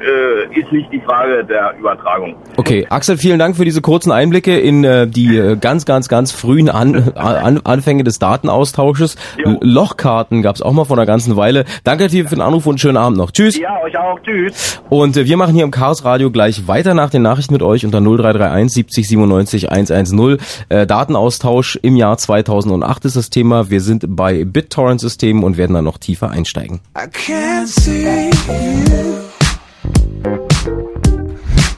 äh, 0.00 0.60
ist 0.60 0.70
nicht 0.72 0.92
die 0.92 1.00
Frage 1.00 1.44
der 1.44 1.74
Übertragung. 1.78 2.36
Okay, 2.56 2.86
Axel, 2.88 3.16
vielen 3.16 3.38
Dank 3.38 3.56
für 3.56 3.64
diese 3.64 3.80
kurzen 3.80 4.12
Einblicke 4.12 4.58
in 4.58 4.84
äh, 4.84 5.06
die 5.06 5.36
äh, 5.36 5.56
ganz, 5.56 5.84
ganz, 5.84 6.08
ganz 6.08 6.32
frühen 6.32 6.68
An 6.68 7.12
An 7.14 7.60
Anfänge 7.64 8.04
des 8.04 8.18
Datenaustausches. 8.18 9.16
Jo. 9.36 9.58
Lochkarten 9.60 10.42
gab's 10.42 10.62
auch 10.62 10.72
mal 10.72 10.84
vor 10.84 10.96
einer 10.96 11.06
ganzen 11.06 11.36
Weile. 11.36 11.64
Danke 11.84 12.08
dir 12.08 12.28
für 12.28 12.34
den 12.34 12.42
Anruf 12.42 12.66
und 12.66 12.80
schönen 12.80 12.96
Abend 12.96 13.18
noch. 13.18 13.30
Tschüss. 13.30 13.58
Ja, 13.58 13.80
euch 13.82 13.96
auch. 13.96 14.18
Tschüss. 14.20 14.82
Und 14.90 15.16
äh, 15.16 15.26
wir 15.26 15.36
machen 15.36 15.54
hier 15.54 15.64
im 15.64 15.70
Chaos 15.70 16.04
Radio 16.04 16.30
gleich 16.30 16.66
weiter 16.68 16.94
nach 16.94 17.10
den 17.10 17.22
Nachrichten 17.22 17.52
mit 17.52 17.62
euch 17.62 17.84
unter 17.84 18.00
0331 18.00 18.72
70 18.72 19.08
97 19.08 19.70
110. 19.70 20.38
Äh, 20.68 20.86
Datenaustausch 20.86 21.78
im 21.82 21.96
Jahr 21.96 22.18
2008 22.18 23.04
ist 23.04 23.16
das 23.16 23.30
Thema. 23.30 23.70
Wir 23.70 23.80
sind 23.80 24.04
bei 24.08 24.44
BitTorrent-Systemen 24.44 25.44
und 25.44 25.56
werden 25.56 25.74
da 25.74 25.82
noch 25.82 25.98
tiefer 25.98 26.30
einsteigen. 26.30 26.80
I 26.96 27.08
can't 27.08 27.66
see 27.66 28.30
you. 28.48 29.23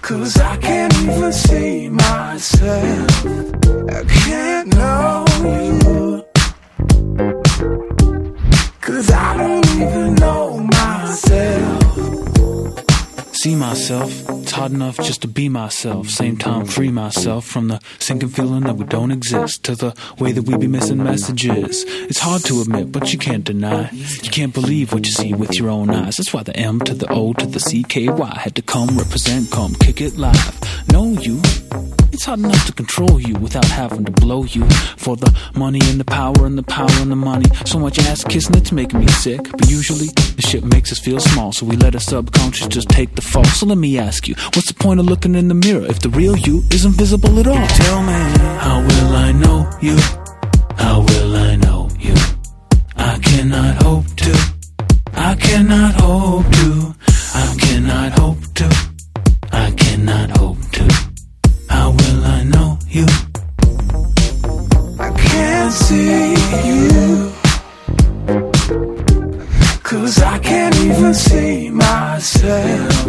Cause 0.07 0.39
I 0.39 0.57
can't 0.59 0.95
even 0.99 1.33
see 1.33 1.89
myself. 1.89 3.27
I 3.91 4.05
can't 4.05 4.69
know 4.77 5.25
you. 5.43 6.25
Cause 8.81 9.11
I 9.11 9.37
don't 9.37 9.67
even 9.71 10.15
know 10.15 10.59
myself. 10.61 11.86
See 13.47 13.55
myself. 13.55 14.11
It's 14.43 14.51
hard 14.51 14.73
enough 14.73 14.97
just 14.97 15.23
to 15.23 15.29
be 15.29 15.49
myself. 15.49 16.09
Same 16.09 16.37
time, 16.37 16.65
free 16.65 16.91
myself 16.91 17.45
from 17.45 17.69
the 17.69 17.81
sinking 18.01 18.31
feeling 18.31 18.65
that 18.65 18.75
we 18.75 18.85
don't 18.87 19.13
exist. 19.13 19.63
To 19.65 19.77
the 19.77 19.95
way 20.19 20.33
that 20.33 20.43
we 20.43 20.57
be 20.57 20.67
missing 20.67 21.01
messages. 21.05 21.85
It's 22.11 22.19
hard 22.19 22.43
to 22.47 22.61
admit, 22.61 22.91
but 22.91 23.13
you 23.13 23.19
can't 23.21 23.45
deny. 23.45 23.91
You 23.93 24.31
can't 24.31 24.53
believe 24.53 24.93
what 24.93 25.07
you 25.07 25.13
see 25.13 25.33
with 25.33 25.57
your 25.59 25.71
own 25.71 25.91
eyes. 25.91 26.17
That's 26.17 26.33
why 26.35 26.43
the 26.43 26.57
M 26.57 26.81
to 26.81 26.95
the 26.95 27.09
O 27.13 27.35
to 27.35 27.47
the 27.47 27.61
CKY 27.61 28.37
had 28.37 28.57
to 28.57 28.63
come 28.63 28.99
represent, 28.99 29.53
come 29.53 29.75
kick 29.77 30.01
it 30.01 30.17
live. 30.17 30.55
Know 30.91 31.13
you. 31.13 31.41
It's 32.17 32.25
hard 32.25 32.39
enough 32.39 32.65
to 32.65 32.73
control 32.73 33.21
you 33.21 33.35
without 33.35 33.67
having 33.67 34.07
to 34.07 34.11
blow 34.11 34.45
you 34.45 34.67
for 34.97 35.17
the 35.17 35.31
money 35.55 35.81
and 35.85 36.01
the 36.01 36.05
power 36.05 36.47
and 36.47 36.57
the 36.57 36.63
power 36.63 36.91
and 37.03 37.11
the 37.11 37.17
money. 37.17 37.45
So 37.67 37.79
much 37.79 37.99
ass 37.99 38.25
kissing, 38.25 38.57
it's 38.57 38.73
making 38.73 39.01
me 39.01 39.09
sick. 39.09 39.43
But 39.51 39.69
usually, 39.69 40.07
the 40.37 40.41
shit 40.41 40.65
makes 40.65 40.91
us 40.93 40.99
feel 40.99 41.21
small, 41.21 41.53
so 41.53 41.67
we 41.67 41.77
let 41.77 41.95
our 41.95 42.01
subconscious 42.01 42.69
just 42.69 42.89
take 42.89 43.15
the 43.17 43.21
fall. 43.37 43.45
So 43.53 43.67
let 43.67 43.79
me 43.79 43.99
ask 43.99 44.29
you, 44.29 44.35
what's 44.55 44.69
the 44.69 44.75
point 44.75 45.01
of 45.01 45.07
looking 45.07 45.35
in 45.35 45.49
the 45.49 45.55
mirror 45.55 45.87
if 45.87 46.01
the 46.01 46.09
real 46.09 46.37
you 46.37 46.63
isn't 46.71 46.93
visible 46.93 47.39
at 47.41 47.47
all? 47.47 47.67
Tell 47.85 48.03
me, 48.03 48.19
how 48.65 48.79
will 48.89 49.13
I 49.27 49.33
know 49.33 49.59
you? 49.81 49.97
How 50.77 50.97
will 51.09 51.37
I 51.37 51.57
know 51.57 51.89
you? 51.99 52.15
I 52.97 53.19
cannot 53.19 53.83
hope 53.83 54.09
to. 54.25 54.33
I 55.13 55.35
cannot 55.35 55.95
hope 56.01 56.49
to. 56.61 56.95
I 57.35 57.57
cannot 57.65 58.11
hope 58.19 58.43
to. 58.61 58.69
I 59.53 59.71
cannot 59.83 60.29
hope 60.39 60.63
to. 60.77 60.85
How 61.69 61.91
will 61.91 62.25
I 62.39 62.43
know 62.45 62.79
you? 62.89 63.07
I 64.99 65.11
can't 65.29 65.73
see 65.73 66.35
you. 66.69 67.36
Cause 69.87 70.21
I 70.21 70.39
can't 70.41 70.75
even 70.81 71.15
see 71.15 71.71
myself. 71.71 73.07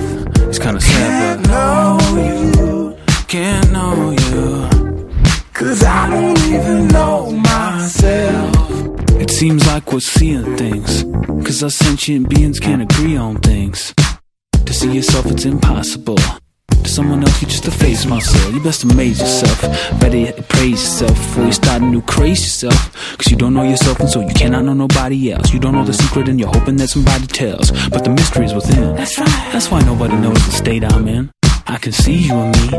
It's 0.47 0.59
kinda 0.59 0.79
sad, 0.79 1.43
Can't 1.43 1.47
know 1.47 1.97
you. 2.15 2.97
can't 3.27 3.71
know 3.71 4.11
you. 4.11 5.09
Cause 5.53 5.83
I 5.83 6.07
don't 6.07 6.37
even 6.53 6.87
know 6.89 7.31
myself. 7.31 8.69
It 9.19 9.31
seems 9.31 9.65
like 9.65 9.91
we're 9.91 10.01
seeing 10.01 10.55
things. 10.55 11.03
Cause 11.45 11.63
us 11.63 11.73
sentient 11.75 12.29
beings 12.29 12.59
can't 12.59 12.83
agree 12.83 13.17
on 13.17 13.37
things. 13.37 13.95
To 14.65 14.71
see 14.71 14.91
yourself, 14.93 15.25
it's 15.31 15.45
impossible. 15.45 16.19
To 16.87 16.93
someone 16.93 17.21
else, 17.21 17.41
you 17.41 17.49
just 17.49 17.67
a 17.67 17.71
face 17.71 18.05
muscle. 18.05 18.53
You 18.53 18.63
best 18.63 18.85
amaze 18.85 19.19
yourself. 19.19 19.61
Better 19.99 20.15
yet, 20.15 20.47
praise 20.47 20.81
yourself 20.81 21.15
before 21.15 21.43
you 21.43 21.51
start 21.51 21.81
a 21.81 21.85
new 21.85 22.01
craze 22.01 22.39
yourself. 22.39 23.17
Cause 23.17 23.29
you 23.29 23.35
don't 23.35 23.53
know 23.53 23.63
yourself, 23.63 23.99
and 23.99 24.09
so 24.09 24.21
you 24.21 24.33
cannot 24.33 24.63
know 24.63 24.73
nobody 24.73 25.33
else. 25.33 25.51
You 25.51 25.59
don't 25.59 25.73
know 25.73 25.83
the 25.83 25.91
secret, 25.91 26.29
and 26.29 26.39
you're 26.39 26.47
hoping 26.47 26.77
that 26.77 26.87
somebody 26.87 27.27
tells. 27.27 27.71
But 27.89 28.05
the 28.05 28.11
mystery 28.11 28.45
is 28.45 28.53
within. 28.53 28.95
That's 28.95 29.19
right. 29.19 29.49
That's 29.51 29.69
why 29.69 29.81
nobody 29.81 30.15
knows 30.15 30.41
the 30.45 30.51
state 30.53 30.85
I'm 30.85 31.09
in. 31.09 31.29
I 31.67 31.75
can 31.77 31.91
see 31.91 32.19
you 32.19 32.33
and 32.33 32.55
me, 32.55 32.69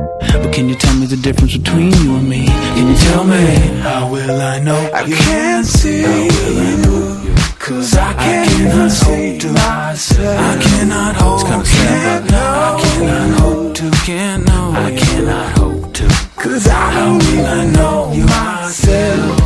but 0.42 0.54
can 0.54 0.70
you 0.70 0.74
tell 0.74 0.94
me 0.94 1.04
the 1.04 1.18
difference 1.18 1.58
between 1.58 1.92
you 2.02 2.16
and 2.16 2.26
me? 2.26 2.46
Can 2.46 2.88
you 2.88 2.96
tell 2.96 3.24
me? 3.24 3.44
How 3.82 4.10
will 4.10 4.40
I 4.40 4.58
know? 4.60 4.90
I 4.94 5.04
can't 5.04 5.66
see 5.66 6.00
you. 6.00 7.47
Cause 7.68 7.94
I 7.98 8.14
can't 8.14 8.50
even 8.62 8.88
see 8.88 9.46
myself. 9.46 10.40
I 10.40 10.58
cannot 10.62 11.16
hope. 11.16 11.66
Sad, 11.66 12.32
I 12.32 12.80
cannot 12.80 13.40
hope 13.40 13.74
to. 13.74 13.90
Can't 14.06 14.46
know. 14.46 14.72
I 14.74 14.96
cannot 14.96 15.58
hope 15.58 15.92
to. 15.92 16.04
Cause 16.36 16.66
I 16.66 16.94
don't 16.94 17.22
even 17.24 17.72
know 17.74 18.14
myself. 18.24 19.38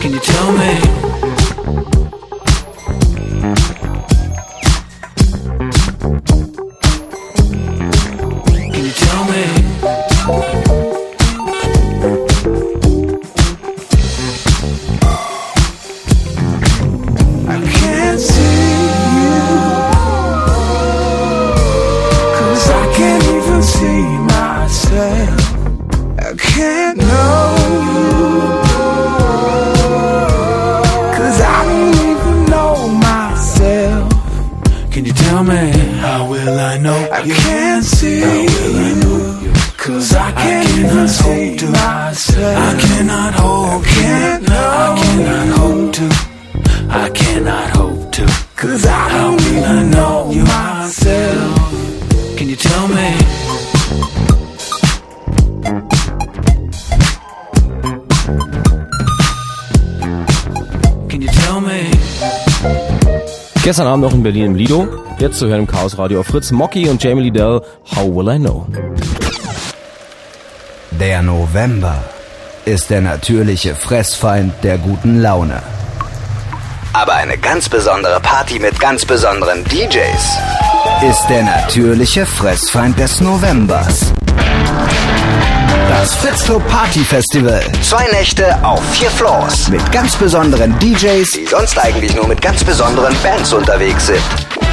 Can 0.00 0.12
you 0.12 0.20
tell 0.20 0.52
me? 0.52 0.80
Can 8.70 8.84
you 8.84 8.92
tell 8.92 9.24
me? 9.24 9.59
I 25.10 26.34
can't 26.38 26.98
know 26.98 27.56
you. 27.86 28.10
Cause 31.16 31.40
I 31.40 31.58
don't 31.68 31.94
even 32.10 32.36
know 32.52 32.88
myself. 33.08 34.12
Can 34.92 35.04
you 35.04 35.12
tell 35.12 35.42
me? 35.42 35.70
How 35.98 36.28
will 36.30 36.58
I 36.58 36.78
know? 36.78 37.08
I 37.12 37.22
can't 37.22 37.84
see 37.84 38.20
you. 38.20 39.52
Cause 39.76 40.14
I 40.14 40.30
can't 40.32 40.68
even 40.78 41.08
see 41.08 41.66
myself. 41.66 42.56
I 42.56 42.80
cannot 42.80 43.34
hope. 43.34 43.84
can't 43.84 44.48
know. 44.48 44.70
I 44.84 44.98
cannot 45.02 45.48
hope 45.58 45.92
to. 45.98 46.06
I 46.88 47.10
cannot 47.10 47.70
hope 47.70 48.12
to. 48.12 48.26
Cause 48.56 48.86
I 48.86 49.08
don't 49.18 49.40
even 49.40 49.90
know 49.90 50.32
myself. 50.32 51.59
Gestern 63.70 63.86
Abend 63.86 64.02
noch 64.02 64.12
in 64.12 64.24
Berlin 64.24 64.46
im 64.46 64.54
Lido. 64.56 64.88
Jetzt 65.20 65.38
zu 65.38 65.46
hören 65.46 65.60
im 65.60 65.66
Chaos 65.68 65.96
Radio 65.96 66.18
auf 66.18 66.26
Fritz, 66.26 66.50
Mocky 66.50 66.88
und 66.88 67.00
Jamie 67.00 67.22
Liddell. 67.22 67.60
How 67.94 68.04
will 68.04 68.28
I 68.34 68.36
know? 68.36 68.66
Der 70.90 71.22
November 71.22 72.02
ist 72.64 72.90
der 72.90 73.00
natürliche 73.00 73.76
Fressfeind 73.76 74.54
der 74.64 74.76
guten 74.76 75.20
Laune. 75.20 75.62
Aber 76.94 77.14
eine 77.14 77.38
ganz 77.38 77.68
besondere 77.68 78.18
Party 78.18 78.58
mit 78.58 78.80
ganz 78.80 79.04
besonderen 79.04 79.62
DJs 79.62 80.38
ist 81.08 81.26
der 81.28 81.44
natürliche 81.44 82.26
Fressfeind 82.26 82.98
des 82.98 83.20
Novembers. 83.20 84.12
Das 86.00 86.14
Fritzclub 86.14 86.66
Party 86.66 87.00
Festival. 87.00 87.62
Zwei 87.82 88.06
Nächte 88.10 88.56
auf 88.64 88.82
vier 88.94 89.10
Floors. 89.10 89.68
Mit 89.68 89.92
ganz 89.92 90.16
besonderen 90.16 90.74
DJs, 90.78 91.30
die 91.32 91.44
sonst 91.44 91.78
eigentlich 91.78 92.16
nur 92.16 92.26
mit 92.26 92.40
ganz 92.40 92.64
besonderen 92.64 93.14
Bands 93.22 93.52
unterwegs 93.52 94.06
sind. 94.06 94.22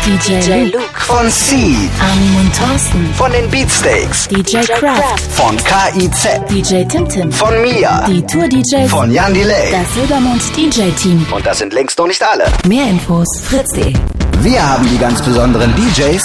DJ 0.06 0.72
Luke. 0.72 0.86
Von 0.94 1.30
Seed. 1.30 1.90
Armin 2.00 2.38
und 2.40 2.56
Thorsten. 2.56 3.14
Von 3.16 3.34
den 3.34 3.50
Beatsteaks. 3.50 4.30
DJ 4.30 4.60
Kraft. 4.60 5.20
Von 5.34 5.58
KIZ. 5.58 6.50
DJ 6.50 6.86
Timtim. 6.86 7.30
Von 7.30 7.62
Mia. 7.62 8.06
Die 8.08 8.26
Tour-DJs. 8.26 8.90
Von 8.90 9.12
Jan 9.12 9.34
Delay. 9.34 9.70
Das 9.70 9.94
Silbermond 9.96 10.42
DJ-Team. 10.56 11.28
Und 11.30 11.46
das 11.46 11.58
sind 11.58 11.74
längst 11.74 12.00
noch 12.00 12.08
nicht 12.08 12.24
alle. 12.24 12.46
Mehr 12.66 12.86
Infos 12.86 13.28
fritz.de. 13.44 13.94
Wir 14.44 14.66
haben 14.66 14.90
die 14.90 14.98
ganz 14.98 15.22
besonderen 15.22 15.76
DJs. 15.76 16.24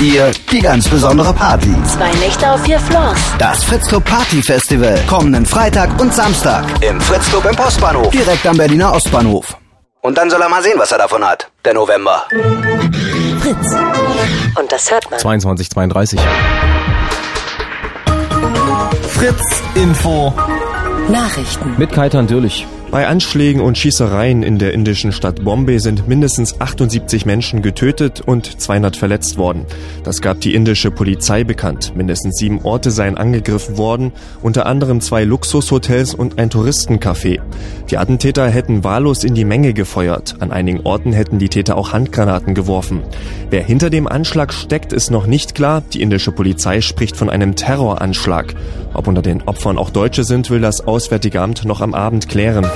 Ihr 0.00 0.30
die 0.52 0.60
ganz 0.60 0.86
besondere 0.88 1.32
Party. 1.32 1.74
Zwei 1.84 2.12
Nächte 2.20 2.50
auf 2.50 2.62
vier 2.62 2.78
Floors. 2.78 3.18
Das 3.38 3.64
Fritzclub 3.64 4.04
Party 4.04 4.42
Festival. 4.42 4.98
Kommenden 5.06 5.46
Freitag 5.46 5.98
und 5.98 6.12
Samstag. 6.12 6.64
Im 6.82 7.00
Fritzclub 7.00 7.46
im 7.46 7.56
Postbahnhof. 7.56 8.10
Direkt 8.10 8.46
am 8.46 8.58
Berliner 8.58 8.92
Ostbahnhof. 8.92 9.56
Und 10.02 10.18
dann 10.18 10.28
soll 10.28 10.42
er 10.42 10.50
mal 10.50 10.62
sehen, 10.62 10.78
was 10.78 10.92
er 10.92 10.98
davon 10.98 11.24
hat. 11.24 11.50
Der 11.64 11.72
November. 11.72 12.24
Fritz. 13.40 13.74
Und 14.60 14.70
das 14.70 14.90
hört 14.90 15.10
man. 15.10 15.18
22, 15.18 15.70
32. 15.70 16.20
Fritz 19.08 19.62
Info. 19.74 20.34
Nachrichten. 21.08 21.74
Mit 21.78 21.92
Kaitan 21.92 22.26
Dürlich. 22.26 22.66
Bei 22.90 23.08
Anschlägen 23.08 23.60
und 23.60 23.76
Schießereien 23.76 24.44
in 24.44 24.58
der 24.58 24.72
indischen 24.72 25.10
Stadt 25.10 25.44
Bombay 25.44 25.80
sind 25.80 26.06
mindestens 26.06 26.60
78 26.60 27.26
Menschen 27.26 27.60
getötet 27.60 28.22
und 28.24 28.60
200 28.60 28.96
verletzt 28.96 29.36
worden. 29.38 29.66
Das 30.04 30.22
gab 30.22 30.40
die 30.40 30.54
indische 30.54 30.92
Polizei 30.92 31.42
bekannt. 31.42 31.94
Mindestens 31.96 32.38
sieben 32.38 32.62
Orte 32.62 32.92
seien 32.92 33.18
angegriffen 33.18 33.76
worden, 33.76 34.12
unter 34.40 34.66
anderem 34.66 35.00
zwei 35.00 35.24
Luxushotels 35.24 36.14
und 36.14 36.38
ein 36.38 36.48
Touristencafé. 36.48 37.40
Die 37.90 37.98
Attentäter 37.98 38.48
hätten 38.48 38.84
wahllos 38.84 39.24
in 39.24 39.34
die 39.34 39.44
Menge 39.44 39.74
gefeuert. 39.74 40.36
An 40.38 40.52
einigen 40.52 40.80
Orten 40.84 41.12
hätten 41.12 41.38
die 41.38 41.48
Täter 41.48 41.76
auch 41.76 41.92
Handgranaten 41.92 42.54
geworfen. 42.54 43.02
Wer 43.50 43.64
hinter 43.64 43.90
dem 43.90 44.06
Anschlag 44.06 44.52
steckt, 44.52 44.92
ist 44.92 45.10
noch 45.10 45.26
nicht 45.26 45.56
klar. 45.56 45.82
Die 45.92 46.02
indische 46.02 46.30
Polizei 46.32 46.80
spricht 46.80 47.16
von 47.16 47.30
einem 47.30 47.56
Terroranschlag. 47.56 48.54
Ob 48.94 49.08
unter 49.08 49.22
den 49.22 49.42
Opfern 49.42 49.76
auch 49.76 49.90
Deutsche 49.90 50.24
sind, 50.24 50.50
will 50.50 50.60
das 50.60 50.86
Auswärtige 50.86 51.42
Amt 51.42 51.64
noch 51.64 51.80
am 51.80 51.92
Abend 51.92 52.28
klären. 52.28 52.66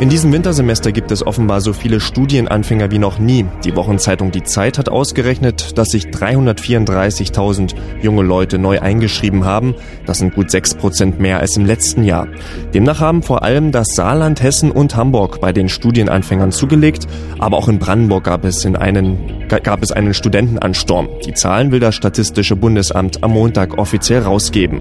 In 0.00 0.08
diesem 0.08 0.32
Wintersemester 0.32 0.90
gibt 0.90 1.12
es 1.12 1.24
offenbar 1.24 1.60
so 1.60 1.72
viele 1.72 2.00
Studienanfänger 2.00 2.90
wie 2.90 2.98
noch 2.98 3.20
nie. 3.20 3.46
Die 3.64 3.76
Wochenzeitung 3.76 4.32
Die 4.32 4.42
Zeit 4.42 4.76
hat 4.76 4.88
ausgerechnet, 4.88 5.78
dass 5.78 5.92
sich 5.92 6.06
334.000 6.06 7.74
junge 8.02 8.22
Leute 8.22 8.58
neu 8.58 8.80
eingeschrieben 8.80 9.44
haben. 9.44 9.76
Das 10.04 10.18
sind 10.18 10.34
gut 10.34 10.50
6 10.50 10.74
Prozent 10.74 11.20
mehr 11.20 11.38
als 11.38 11.56
im 11.56 11.64
letzten 11.64 12.02
Jahr. 12.02 12.26
Demnach 12.74 13.00
haben 13.00 13.22
vor 13.22 13.44
allem 13.44 13.70
das 13.70 13.94
Saarland, 13.94 14.42
Hessen 14.42 14.72
und 14.72 14.96
Hamburg 14.96 15.40
bei 15.40 15.52
den 15.52 15.68
Studienanfängern 15.68 16.50
zugelegt. 16.50 17.06
Aber 17.38 17.56
auch 17.56 17.68
in 17.68 17.78
Brandenburg 17.78 18.24
gab 18.24 18.44
es, 18.44 18.64
in 18.64 18.74
einen, 18.74 19.46
gab 19.48 19.80
es 19.82 19.92
einen 19.92 20.12
Studentenansturm. 20.12 21.08
Die 21.24 21.34
Zahlen 21.34 21.70
will 21.70 21.80
das 21.80 21.94
Statistische 21.94 22.56
Bundesamt 22.56 23.22
am 23.22 23.30
Montag 23.30 23.78
offiziell 23.78 24.22
rausgeben. 24.22 24.80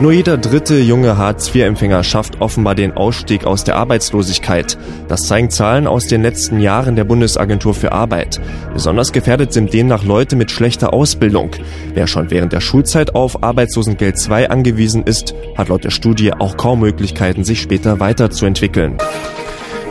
Nur 0.00 0.12
jeder 0.12 0.38
dritte 0.38 0.78
junge 0.78 1.18
Hartz-IV-Empfänger 1.18 2.02
schafft 2.04 2.40
offenbar 2.40 2.74
den 2.74 2.92
Ausstieg 2.92 3.44
aus 3.44 3.64
der 3.64 3.76
Arbeitslosigkeit. 3.76 4.78
Das 5.08 5.24
zeigen 5.24 5.50
Zahlen 5.50 5.86
aus 5.86 6.06
den 6.06 6.22
letzten 6.22 6.58
Jahren 6.58 6.96
der 6.96 7.04
Bundesagentur 7.04 7.74
für 7.74 7.92
Arbeit. 7.92 8.40
Besonders 8.72 9.12
gefährdet 9.12 9.52
sind 9.52 9.74
demnach 9.74 10.02
Leute 10.02 10.36
mit 10.36 10.50
schlechter 10.50 10.94
Ausbildung. 10.94 11.50
Wer 11.92 12.06
schon 12.06 12.30
während 12.30 12.54
der 12.54 12.62
Schulzeit 12.62 13.14
auf 13.14 13.42
Arbeitslosengeld 13.42 14.18
2 14.18 14.48
angewiesen 14.48 15.02
ist, 15.02 15.34
hat 15.54 15.68
laut 15.68 15.84
der 15.84 15.90
Studie 15.90 16.32
auch 16.32 16.56
kaum 16.56 16.80
Möglichkeiten, 16.80 17.44
sich 17.44 17.60
später 17.60 18.00
weiterzuentwickeln. 18.00 18.96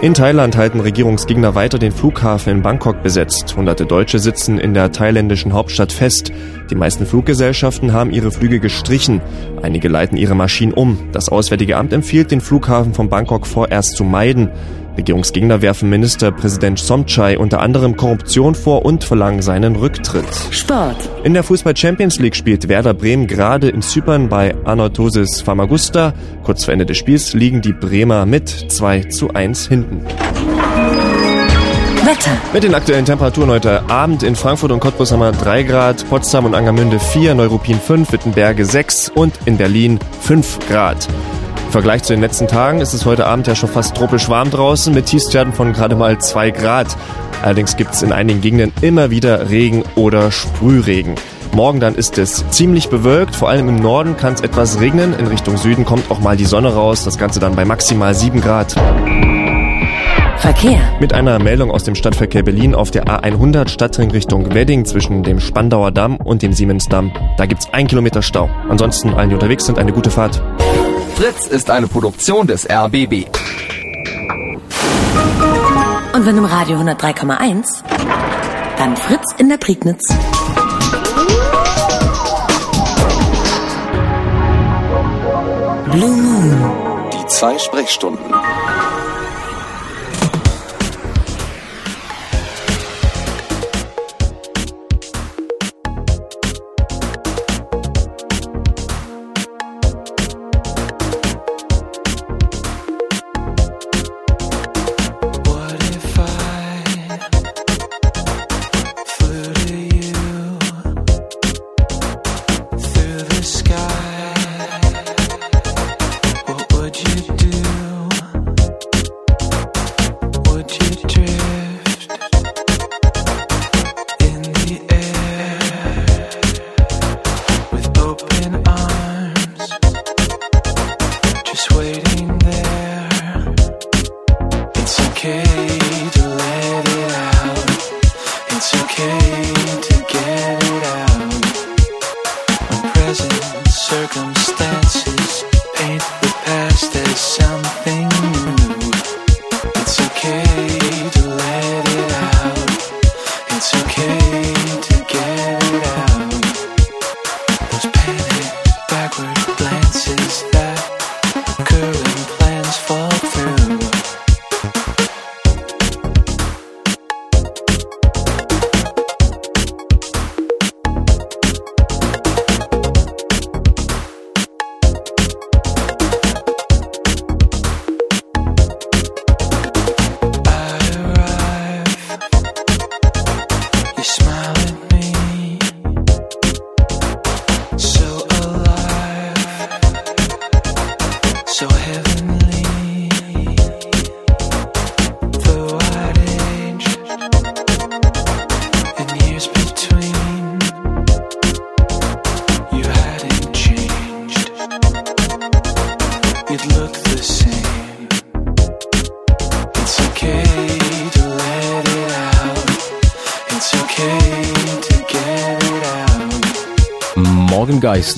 In 0.01 0.13
Thailand 0.13 0.55
halten 0.55 0.79
Regierungsgegner 0.79 1.55
weiter 1.55 1.77
den 1.77 1.91
Flughafen 1.91 2.53
in 2.53 2.61
Bangkok 2.61 3.03
besetzt. 3.03 3.57
Hunderte 3.57 3.85
Deutsche 3.85 4.17
sitzen 4.19 4.57
in 4.57 4.73
der 4.73 4.93
thailändischen 4.93 5.51
Hauptstadt 5.51 5.91
fest. 5.91 6.31
Die 6.69 6.75
meisten 6.75 7.05
Fluggesellschaften 7.05 7.91
haben 7.91 8.11
ihre 8.11 8.31
Flüge 8.31 8.61
gestrichen. 8.61 9.19
Einige 9.61 9.89
leiten 9.89 10.15
ihre 10.15 10.35
Maschinen 10.35 10.71
um. 10.71 11.09
Das 11.11 11.27
Auswärtige 11.27 11.75
Amt 11.75 11.91
empfiehlt, 11.91 12.31
den 12.31 12.39
Flughafen 12.39 12.93
von 12.93 13.09
Bangkok 13.09 13.45
vorerst 13.45 13.97
zu 13.97 14.05
meiden. 14.05 14.49
Regierungsgegner 14.97 15.61
werfen 15.61 15.89
Ministerpräsident 15.89 16.79
Somchai 16.79 17.37
unter 17.37 17.61
anderem 17.61 17.95
Korruption 17.95 18.55
vor 18.55 18.85
und 18.85 19.03
verlangen 19.03 19.41
seinen 19.41 19.75
Rücktritt. 19.75 20.25
Sport. 20.51 21.09
In 21.23 21.33
der 21.33 21.43
Fußball 21.43 21.75
Champions 21.75 22.19
League 22.19 22.35
spielt 22.35 22.67
Werder 22.67 22.93
Bremen 22.93 23.27
gerade 23.27 23.69
in 23.69 23.81
Zypern 23.81 24.29
bei 24.29 24.55
Anorthosis 24.65 25.41
Famagusta. 25.41 26.13
Kurz 26.43 26.65
vor 26.65 26.73
Ende 26.73 26.85
des 26.85 26.97
Spiels 26.97 27.33
liegen 27.33 27.61
die 27.61 27.73
Bremer 27.73 28.25
mit 28.25 28.49
2 28.49 29.03
zu 29.03 29.33
1 29.33 29.67
hinten. 29.67 30.05
Wetter. 32.05 32.31
Mit 32.53 32.63
den 32.63 32.73
aktuellen 32.73 33.05
Temperaturen 33.05 33.49
heute 33.49 33.87
Abend 33.89 34.23
in 34.23 34.35
Frankfurt 34.35 34.71
und 34.71 34.79
Cottbus 34.79 35.11
haben 35.11 35.19
wir 35.19 35.31
3 35.31 35.63
Grad, 35.63 36.09
Potsdam 36.09 36.45
und 36.45 36.55
Angermünde 36.55 36.99
4, 36.99 37.35
Neuruppin 37.35 37.79
5, 37.79 38.11
Wittenberge 38.11 38.65
6 38.65 39.09
und 39.09 39.33
in 39.45 39.57
Berlin 39.57 39.99
5 40.21 40.59
Grad. 40.67 41.07
Im 41.69 41.73
Vergleich 41.73 42.01
zu 42.01 42.13
den 42.13 42.21
letzten 42.21 42.47
Tagen 42.47 42.81
ist 42.81 42.95
es 42.95 43.05
heute 43.05 43.27
Abend 43.27 43.45
ja 43.45 43.53
schon 43.53 43.69
fast 43.69 43.95
tropisch 43.95 44.27
warm 44.27 44.49
draußen 44.49 44.91
mit 44.91 45.05
Tiefstwerten 45.05 45.53
von 45.53 45.71
gerade 45.71 45.95
mal 45.95 46.17
2 46.17 46.49
Grad. 46.49 46.97
Allerdings 47.43 47.77
gibt 47.77 47.93
es 47.93 48.01
in 48.01 48.11
einigen 48.11 48.41
Gegenden 48.41 48.73
immer 48.81 49.11
wieder 49.11 49.51
Regen 49.51 49.83
oder 49.93 50.31
Sprühregen. 50.31 51.13
Morgen 51.51 51.79
dann 51.79 51.93
ist 51.93 52.17
es 52.17 52.43
ziemlich 52.49 52.89
bewölkt, 52.89 53.35
vor 53.35 53.49
allem 53.49 53.69
im 53.69 53.75
Norden 53.75 54.17
kann 54.17 54.33
es 54.33 54.41
etwas 54.41 54.79
regnen. 54.79 55.13
In 55.13 55.27
Richtung 55.27 55.57
Süden 55.57 55.85
kommt 55.85 56.09
auch 56.09 56.19
mal 56.19 56.35
die 56.35 56.45
Sonne 56.45 56.73
raus, 56.73 57.03
das 57.03 57.19
Ganze 57.19 57.39
dann 57.39 57.55
bei 57.55 57.65
maximal 57.65 58.15
7 58.15 58.41
Grad. 58.41 58.73
Verkehr. 60.39 60.79
Mit 60.99 61.13
einer 61.13 61.37
Meldung 61.37 61.69
aus 61.69 61.83
dem 61.83 61.93
Stadtverkehr 61.93 62.41
Berlin 62.41 62.73
auf 62.73 62.89
der 62.89 63.05
A100 63.05 63.69
Stadtring 63.69 64.09
Richtung 64.09 64.55
Wedding 64.55 64.85
zwischen 64.85 65.21
dem 65.21 65.39
Spandauer 65.39 65.91
Damm 65.91 66.17
und 66.17 66.41
dem 66.41 66.51
Siemensdamm. 66.51 67.11
Da 67.37 67.45
gibt's 67.45 67.71
ein 67.71 67.85
Kilometer 67.85 68.23
Stau. 68.23 68.49
Ansonsten 68.69 69.13
allen, 69.13 69.29
die 69.29 69.35
unterwegs 69.35 69.67
sind, 69.67 69.77
eine 69.77 69.93
gute 69.93 70.09
Fahrt. 70.09 70.41
Fritz 71.19 71.47
ist 71.47 71.69
eine 71.69 71.89
Produktion 71.89 72.47
des 72.47 72.65
RBB. 72.65 73.25
Und 76.13 76.25
wenn 76.25 76.37
im 76.37 76.45
Radio 76.45 76.77
103,1, 76.77 77.83
dann 78.77 78.95
Fritz 78.95 79.25
in 79.37 79.49
der 79.49 79.57
Prignitz. 79.57 80.01
Blue 85.91 86.09
Moon. 86.09 87.09
Die 87.11 87.27
zwei 87.27 87.57
Sprechstunden. 87.57 88.33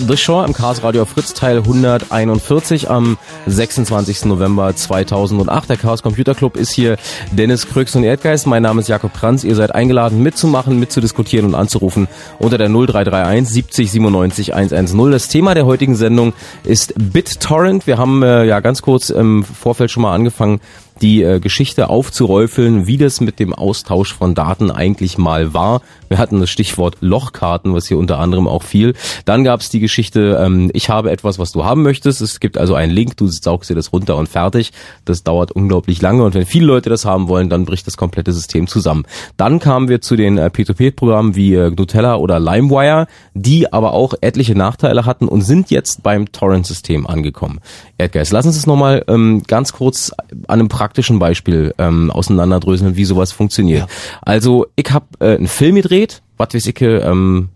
The 0.08 0.18
Shore 0.18 0.48
im 0.48 0.54
Chaos 0.54 0.82
Radio 0.82 1.06
Fritz 1.06 1.34
Teil 1.36 1.58
141 1.58 2.90
am 2.90 3.20
26. 3.46 4.26
November 4.26 4.76
2008. 4.76 5.70
Der 5.70 5.78
Chaos 5.78 6.02
Computer 6.02 6.34
Club 6.34 6.58
ist 6.58 6.72
hier 6.72 6.98
Dennis 7.32 7.68
Krüx 7.68 7.96
und 7.96 8.04
Erdgeist. 8.04 8.48
Mein 8.48 8.64
Name 8.64 8.82
ist 8.82 8.88
Jakob 8.88 9.14
Kranz. 9.14 9.44
Ihr 9.44 9.54
seid 9.54 9.76
eingeladen 9.76 10.24
mitzumachen, 10.24 10.80
mitzudiskutieren 10.80 11.46
und 11.46 11.56
anzurufen 11.56 12.08
unter 12.40 12.58
der 12.58 12.70
0331 12.70 13.48
70 13.48 13.92
97 13.92 14.54
110. 14.56 15.12
Das 15.12 15.28
Thema 15.28 15.54
der 15.54 15.68
heutigen 15.68 15.96
Sendung 15.96 16.34
ist 16.64 16.94
BitTorrent. 16.98 17.86
Wir 17.86 18.00
haben 18.00 18.24
äh, 18.24 18.46
ja 18.46 18.60
ganz 18.60 18.82
kurz 18.82 19.12
im 19.12 19.44
Vorfeld 19.44 19.92
schon 19.92 20.02
mal 20.02 20.16
angefangen, 20.16 20.62
die 21.02 21.24
äh, 21.24 21.40
Geschichte 21.40 21.90
aufzuräufeln, 21.90 22.88
wie 22.88 22.98
das 22.98 23.22
mit 23.22 23.40
dem 23.40 23.54
Austausch 23.54 24.14
von 24.14 24.36
Daten 24.36 24.72
eigentlich 24.72 25.18
mal 25.18 25.54
war. 25.54 25.82
Wir 26.10 26.18
hatten 26.18 26.40
das 26.40 26.50
Stichwort 26.50 26.98
Lochkarten, 27.02 27.74
was 27.74 27.88
hier 27.88 27.98
unter 27.98 28.20
anderem 28.20 28.48
auch 28.48 28.64
fiel. 28.64 28.94
Dann 29.26 29.44
gab 29.44 29.62
es 29.62 29.70
die 29.70 29.80
Geschichte, 29.80 30.40
ähm, 30.44 30.70
ich 30.74 30.90
habe 30.90 31.12
etwas, 31.12 31.40
was 31.40 31.52
du 31.52 31.64
haben 31.64 31.84
möchtest. 31.84 32.22
Es 32.22 32.40
gibt 32.40 32.58
also 32.58 32.76
einen 32.76 32.92
Link, 32.92 33.18
du 33.18 33.28
saugst 33.28 33.70
dir 33.70 33.76
das 33.76 33.94
runter 33.94 34.18
und 34.18 34.28
fertig. 34.28 34.72
Das 35.06 35.24
dauert 35.24 35.52
unglaublich 35.52 36.02
lange 36.02 36.24
und 36.24 36.34
wenn 36.34 36.46
viele 36.46 36.66
Leute 36.66 36.90
das 36.90 37.06
haben 37.06 37.28
wollen, 37.28 37.50
dann 37.50 37.66
bricht 37.66 37.88
das 37.88 37.98
komplette 37.98 38.34
System 38.34 38.68
zusammen. 38.68 39.06
Dann 39.38 39.60
kamen 39.60 39.88
wir 39.88 40.02
zu 40.02 40.16
den 40.16 40.38
äh, 40.38 40.48
P2P-Programmen 40.54 41.36
wie 41.36 41.56
äh, 41.56 41.72
Nutella 41.72 42.16
oder 42.16 42.40
LimeWire, 42.40 43.08
die 43.34 43.72
aber 43.72 43.94
auch 43.94 44.14
etliche 44.22 44.56
Nachteile 44.56 45.06
hatten 45.06 45.28
und 45.28 45.42
sind 45.42 45.72
jetzt 45.72 46.04
beim 46.04 46.32
Torrent-System 46.32 47.08
angekommen. 47.08 47.60
Erdgeist, 47.98 48.32
lass 48.32 48.46
uns 48.46 48.56
das 48.56 48.68
nochmal 48.68 49.04
ähm, 49.08 49.44
ganz 49.48 49.74
kurz 49.74 50.12
an 50.48 50.60
einem 50.60 50.70
praktischen 50.92 51.20
Beispiel 51.20 51.74
ähm, 51.78 52.12
auseinanderdröseln, 52.12 52.98
wie 52.98 53.06
sowas 53.06 53.32
funktioniert. 53.32 53.88
Also 54.22 54.68
ich 54.76 54.92
habe 54.92 55.06
äh, 55.22 55.38
einen 55.38 55.48
Film 55.48 55.76
gedreht, 55.76 56.22
was 56.36 56.54
weiß 56.54 56.66
ich, 56.66 56.82
ähm, 56.82 57.48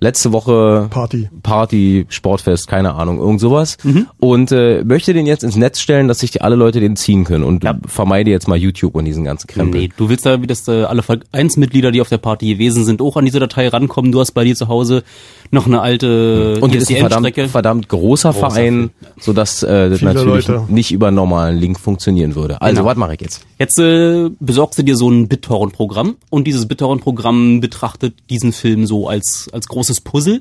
letzte 0.00 0.32
Woche 0.32 0.88
Party. 0.90 1.28
Party, 1.42 2.06
Sportfest, 2.08 2.68
keine 2.68 2.94
Ahnung, 2.94 3.18
irgend 3.18 3.40
sowas. 3.40 3.76
Und 4.18 4.52
äh, 4.52 4.82
möchte 4.84 5.12
den 5.14 5.26
jetzt 5.26 5.44
ins 5.44 5.56
Netz 5.56 5.80
stellen, 5.80 6.08
dass 6.08 6.18
sich 6.20 6.30
die 6.30 6.40
alle 6.40 6.56
Leute 6.56 6.80
den 6.80 6.96
ziehen 6.96 7.24
können 7.24 7.44
und 7.44 7.64
vermeide 7.86 8.30
jetzt 8.30 8.48
mal 8.48 8.56
YouTube 8.56 8.94
und 8.94 9.04
diesen 9.04 9.24
ganzen 9.24 9.46
Krempel. 9.46 9.80
Nee, 9.82 9.90
du 9.96 10.08
willst 10.08 10.26
da, 10.26 10.40
wie 10.42 10.46
das 10.46 10.66
äh, 10.68 10.84
alle 10.84 11.02
Vereinsmitglieder, 11.02 11.90
die 11.90 12.00
auf 12.00 12.08
der 12.08 12.18
Party 12.18 12.52
gewesen 12.54 12.84
sind, 12.84 13.00
auch 13.02 13.16
an 13.16 13.24
diese 13.24 13.38
Datei 13.40 13.68
rankommen. 13.68 14.12
Du 14.12 14.20
hast 14.20 14.32
bei 14.32 14.44
dir 14.44 14.54
zu 14.54 14.68
Hause 14.68 15.02
noch 15.50 15.66
eine 15.66 15.80
alte 15.80 16.58
Und 16.60 16.74
das 16.74 16.84
ist 16.84 16.90
ein 16.90 16.96
verdammt, 16.98 17.34
verdammt 17.50 17.88
großer, 17.88 18.30
Großer 18.32 18.32
Verein, 18.32 18.90
sodass 19.18 19.62
äh, 19.62 19.90
das 19.90 20.02
natürlich 20.02 20.46
Leute. 20.48 20.64
nicht 20.72 20.92
über 20.92 21.08
einen 21.08 21.16
normalen 21.16 21.56
Link 21.58 21.78
funktionieren 21.80 22.34
würde. 22.34 22.60
Also, 22.60 22.76
Genau. 22.82 22.90
was 22.90 22.96
mache 22.96 23.14
ich 23.14 23.20
jetzt? 23.20 23.42
Jetzt 23.58 23.78
äh, 23.78 24.30
besorgst 24.40 24.78
du 24.78 24.82
dir 24.82 24.96
so 24.96 25.08
ein 25.08 25.28
BitTorrent-Programm 25.28 26.16
und 26.30 26.46
dieses 26.46 26.66
BitTorrent-Programm 26.66 27.60
betrachtet 27.60 28.14
diesen 28.30 28.52
Film 28.52 28.86
so 28.86 29.08
als, 29.08 29.48
als 29.52 29.68
großes 29.68 29.93
Puzzle 30.00 30.40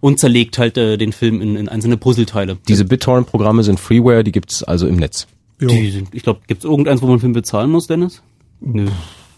und 0.00 0.18
zerlegt 0.18 0.58
halt 0.58 0.76
äh, 0.76 0.96
den 0.96 1.12
Film 1.12 1.40
in, 1.40 1.56
in 1.56 1.68
einzelne 1.68 1.96
Puzzleteile. 1.96 2.58
Diese 2.68 2.84
BitTorrent-Programme 2.84 3.62
sind 3.62 3.80
Freeware, 3.80 4.24
die 4.24 4.32
gibt's 4.32 4.62
also 4.62 4.86
im 4.86 4.96
Netz. 4.96 5.26
Jo. 5.60 5.68
Die 5.68 5.90
sind, 5.90 6.14
ich 6.14 6.22
glaube, 6.22 6.40
gibt 6.46 6.60
es 6.60 6.64
irgendeins, 6.64 7.02
wo 7.02 7.06
man 7.06 7.14
einen 7.14 7.20
Film 7.20 7.32
bezahlen 7.32 7.70
muss, 7.70 7.86
Dennis? 7.86 8.22
Nö. 8.60 8.86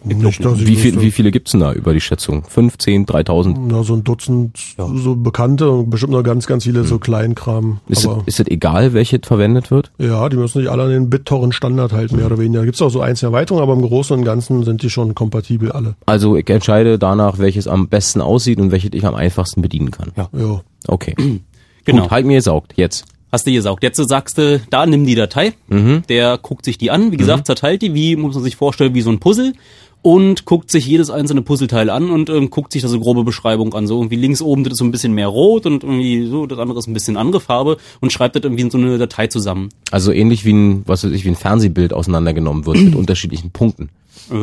Nicht, 0.03 0.44
dass 0.44 0.61
ich 0.61 0.66
Wie, 0.66 0.76
viel, 0.76 1.01
wie 1.01 1.11
viele 1.11 1.30
gibt's 1.30 1.51
denn 1.51 1.61
da 1.61 1.72
über 1.72 1.92
die 1.92 2.01
Schätzung? 2.01 2.44
5, 2.48 2.78
10, 2.78 3.07
3000? 3.07 3.59
Na, 3.68 3.82
so 3.82 3.94
ein 3.94 4.03
Dutzend 4.05 4.57
so 4.76 5.14
bekannte 5.16 5.70
und 5.70 5.90
bestimmt 5.90 6.12
noch 6.12 6.22
ganz, 6.22 6.46
ganz 6.46 6.64
viele 6.64 6.84
so 6.84 6.98
Kleinkram. 6.98 7.80
Ist, 7.88 8.07
Aber 8.07 8.22
es, 8.26 8.34
ist 8.38 8.40
es 8.40 8.46
egal, 8.48 8.92
welche 8.94 9.20
verwendet 9.22 9.70
wird? 9.70 9.90
ja, 9.98 10.28
die 10.28 10.36
müssen 10.36 10.61
sich 10.61 10.70
alle 10.70 10.84
an 10.84 10.90
den 10.90 11.11
BitTorrent-Standard 11.11 11.92
halten, 11.92 12.16
mehr 12.16 12.26
oder 12.26 12.38
weniger. 12.38 12.64
Gibt's 12.64 12.80
auch 12.82 12.88
so 12.88 13.01
einzelne 13.01 13.28
Erweiterungen, 13.32 13.62
aber 13.62 13.74
im 13.74 13.82
Großen 13.82 14.16
und 14.18 14.24
Ganzen 14.24 14.64
sind 14.64 14.82
die 14.82 14.90
schon 14.90 15.14
kompatibel 15.14 15.70
alle. 15.72 15.96
Also 16.07 16.36
ich 16.36 16.48
entscheide 16.48 16.98
danach, 16.98 17.38
welches 17.38 17.66
am 17.68 17.88
besten 17.88 18.20
aussieht 18.20 18.59
und 18.59 18.70
welches 18.70 18.90
ich 18.94 19.05
am 19.05 19.14
einfachsten 19.14 19.61
bedienen 19.62 19.90
kann. 19.90 20.12
Ja. 20.16 20.28
Ja. 20.32 20.61
Okay. 20.88 21.14
Genau. 21.86 22.03
Gut, 22.03 22.11
halt 22.11 22.26
mir 22.26 22.34
gesaugt. 22.36 22.74
Jetzt. 22.76 23.07
Hast 23.32 23.46
du 23.46 23.53
gesaugt. 23.53 23.82
Jetzt 23.82 23.96
sagst 23.96 24.36
du, 24.36 24.61
da 24.68 24.84
nimm 24.84 25.07
die 25.07 25.14
Datei, 25.14 25.55
Mhm. 25.68 26.03
der 26.11 26.36
guckt 26.36 26.64
sich 26.66 26.76
die 26.76 26.90
an, 26.90 27.11
wie 27.11 27.16
gesagt, 27.16 27.46
zerteilt 27.46 27.80
die, 27.80 27.94
wie 27.94 28.16
muss 28.16 28.34
man 28.34 28.44
sich 28.44 28.55
vorstellen, 28.57 28.92
wie 28.94 29.01
so 29.01 29.09
ein 29.11 29.18
Puzzle 29.18 29.55
und 30.03 30.44
guckt 30.44 30.70
sich 30.70 30.86
jedes 30.86 31.11
einzelne 31.11 31.42
Puzzleteil 31.42 31.90
an 31.90 32.11
und 32.11 32.30
ähm, 32.30 32.51
guckt 32.51 32.72
sich 32.72 32.82
da 32.82 32.88
so 32.88 32.98
grobe 33.01 33.24
Beschreibung 33.24 33.74
an. 33.74 33.86
So 33.86 33.98
irgendwie 33.98 34.16
links 34.16 34.40
oben, 34.40 34.64
das 34.64 34.72
ist 34.72 34.78
so 34.78 34.84
ein 34.84 34.92
bisschen 34.92 35.12
mehr 35.12 35.28
rot 35.28 35.66
und 35.66 35.84
irgendwie 35.84 36.26
so, 36.26 36.46
das 36.46 36.59
andere 36.59 36.78
ist 36.78 36.86
ein 36.86 36.94
bisschen 36.94 37.16
andere 37.16 37.40
Farbe 37.40 37.76
und 38.01 38.12
schreibt 38.12 38.36
das 38.36 38.42
irgendwie 38.42 38.62
in 38.62 38.70
so 38.70 38.78
eine 38.78 38.98
Datei 38.98 39.26
zusammen. 39.26 39.68
Also 39.90 40.12
ähnlich 40.12 40.44
wie 40.44 40.53
ein, 40.53 40.82
was 40.86 41.05
weiß 41.05 41.12
ich, 41.12 41.24
wie 41.24 41.28
ein 41.28 41.36
Fernsehbild 41.36 41.92
auseinandergenommen 41.92 42.66
wird 42.66 42.78
mit 42.78 42.94
unterschiedlichen 42.96 43.51
Punkten. 43.51 43.90
Äh, 44.31 44.35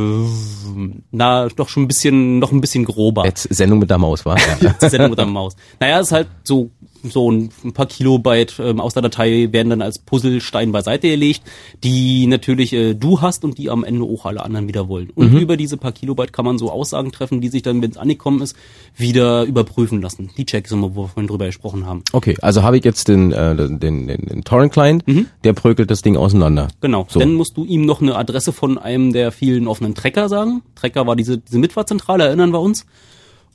na, 1.12 1.48
doch 1.50 1.70
schon 1.70 1.84
ein 1.84 1.88
bisschen, 1.88 2.40
noch 2.40 2.52
ein 2.52 2.62
bisschen 2.62 2.86
grober. 2.86 3.26
Jetzt 3.26 3.48
Sendung 3.54 3.80
mit 3.80 3.90
der 3.90 3.98
Maus, 3.98 4.26
war? 4.26 4.38
Ja. 4.62 4.90
Sendung 4.90 5.12
mit 5.12 5.20
der 5.20 5.26
Maus. 5.26 5.56
Naja, 5.80 6.00
es 6.00 6.08
ist 6.08 6.12
halt 6.14 6.28
so, 6.44 6.72
so 7.04 7.32
ein, 7.32 7.50
paar 7.74 7.86
Kilobyte 7.86 8.56
ähm, 8.60 8.80
aus 8.82 8.94
der 8.94 9.04
Datei 9.04 9.50
werden 9.52 9.70
dann 9.70 9.82
als 9.82 10.00
Puzzlestein 10.00 10.72
beiseite 10.72 11.08
gelegt, 11.10 11.42
die 11.84 12.28
natürlich 12.28 12.74
äh, 12.74 12.96
du 12.96 13.22
hast 13.22 13.44
und 13.44 13.58
die 13.58 13.70
am 13.70 13.84
Ende 13.84 14.04
auch 14.04 14.26
alle 14.26 14.44
anderen 14.44 14.68
wieder 14.68 14.88
wollen. 14.90 15.10
Und 15.14 15.34
Mhm. 15.34 15.40
über 15.40 15.58
diese 15.58 15.78
paar 15.78 15.92
Kilobyte 15.92 16.34
kann 16.34 16.46
man 16.46 16.58
so 16.58 16.72
Aussagen 16.72 17.12
treffen, 17.12 17.40
die 17.42 17.50
sich 17.50 17.62
dann, 17.62 17.82
wenn 17.82 17.92
es 17.92 17.98
angekommen 17.98 18.42
ist, 18.42 18.56
wieder 18.96 19.44
überprüfen 19.44 20.02
lassen. 20.02 20.32
Die 20.38 20.46
Checks, 20.46 20.72
wo 20.72 20.90
wir 20.96 21.08
vorhin 21.08 21.28
drüber 21.28 21.46
gesprochen 21.46 21.86
haben. 21.86 22.04
Okay, 22.14 22.36
also 22.42 22.64
habe 22.64 22.78
ich 22.78 22.84
jetzt 22.84 23.08
den, 23.08 23.32
äh, 23.32 23.56
den, 23.56 23.80
den, 23.80 24.08
den 24.08 24.44
Torrent-Client, 24.44 25.04
der 25.44 25.54
prökelt 25.54 25.92
das 25.92 26.02
Ding 26.02 26.18
auseinander. 26.18 26.68
Genau. 26.82 27.06
So. 27.10 27.20
Dann 27.20 27.34
musst 27.34 27.56
du 27.58 27.64
ihm 27.66 27.86
noch 27.86 28.02
eine 28.02 28.16
Adresse 28.16 28.52
von 28.54 28.78
einem 28.78 29.14
der 29.14 29.32
vielen 29.32 29.67
offenen 29.68 29.96
Tracker 29.96 30.30
sagen. 30.30 30.62
Tracker 30.76 31.08
war 31.08 31.16
diese, 31.16 31.38
diese 31.38 31.60
Mitfahrzentrale, 31.60 32.26
erinnern 32.26 32.52
wir 32.52 32.62
uns. 32.62 32.86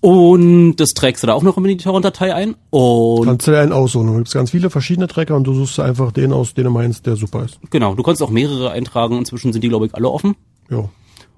Und 0.00 0.76
das 0.76 0.90
trägst 0.90 1.22
du 1.22 1.28
da 1.28 1.34
auch 1.34 1.44
noch 1.44 1.56
in 1.56 1.64
die 1.64 1.76
Torrent-Datei 1.76 2.34
ein. 2.34 2.56
Und 2.70 3.26
Kannst 3.26 3.46
du 3.46 3.52
dir 3.52 3.60
einen 3.60 3.72
aussuchen. 3.72 4.08
Da 4.08 4.16
gibt's 4.16 4.32
ganz 4.32 4.50
viele 4.50 4.68
verschiedene 4.68 5.06
Tracker 5.06 5.36
und 5.36 5.44
du 5.44 5.54
suchst 5.54 5.78
einfach 5.78 6.10
den 6.10 6.32
aus, 6.32 6.54
den 6.54 6.64
du 6.64 6.70
meinst, 6.70 7.06
der 7.06 7.14
super 7.14 7.44
ist. 7.44 7.60
genau, 7.70 7.94
du 7.94 8.02
kannst 8.02 8.20
auch 8.20 8.30
mehrere 8.30 8.72
eintragen. 8.72 9.16
Inzwischen 9.16 9.52
sind 9.52 9.62
die, 9.62 9.68
glaube 9.68 9.86
ich, 9.86 9.94
alle 9.94 10.10
offen. 10.10 10.34
Ja. 10.70 10.88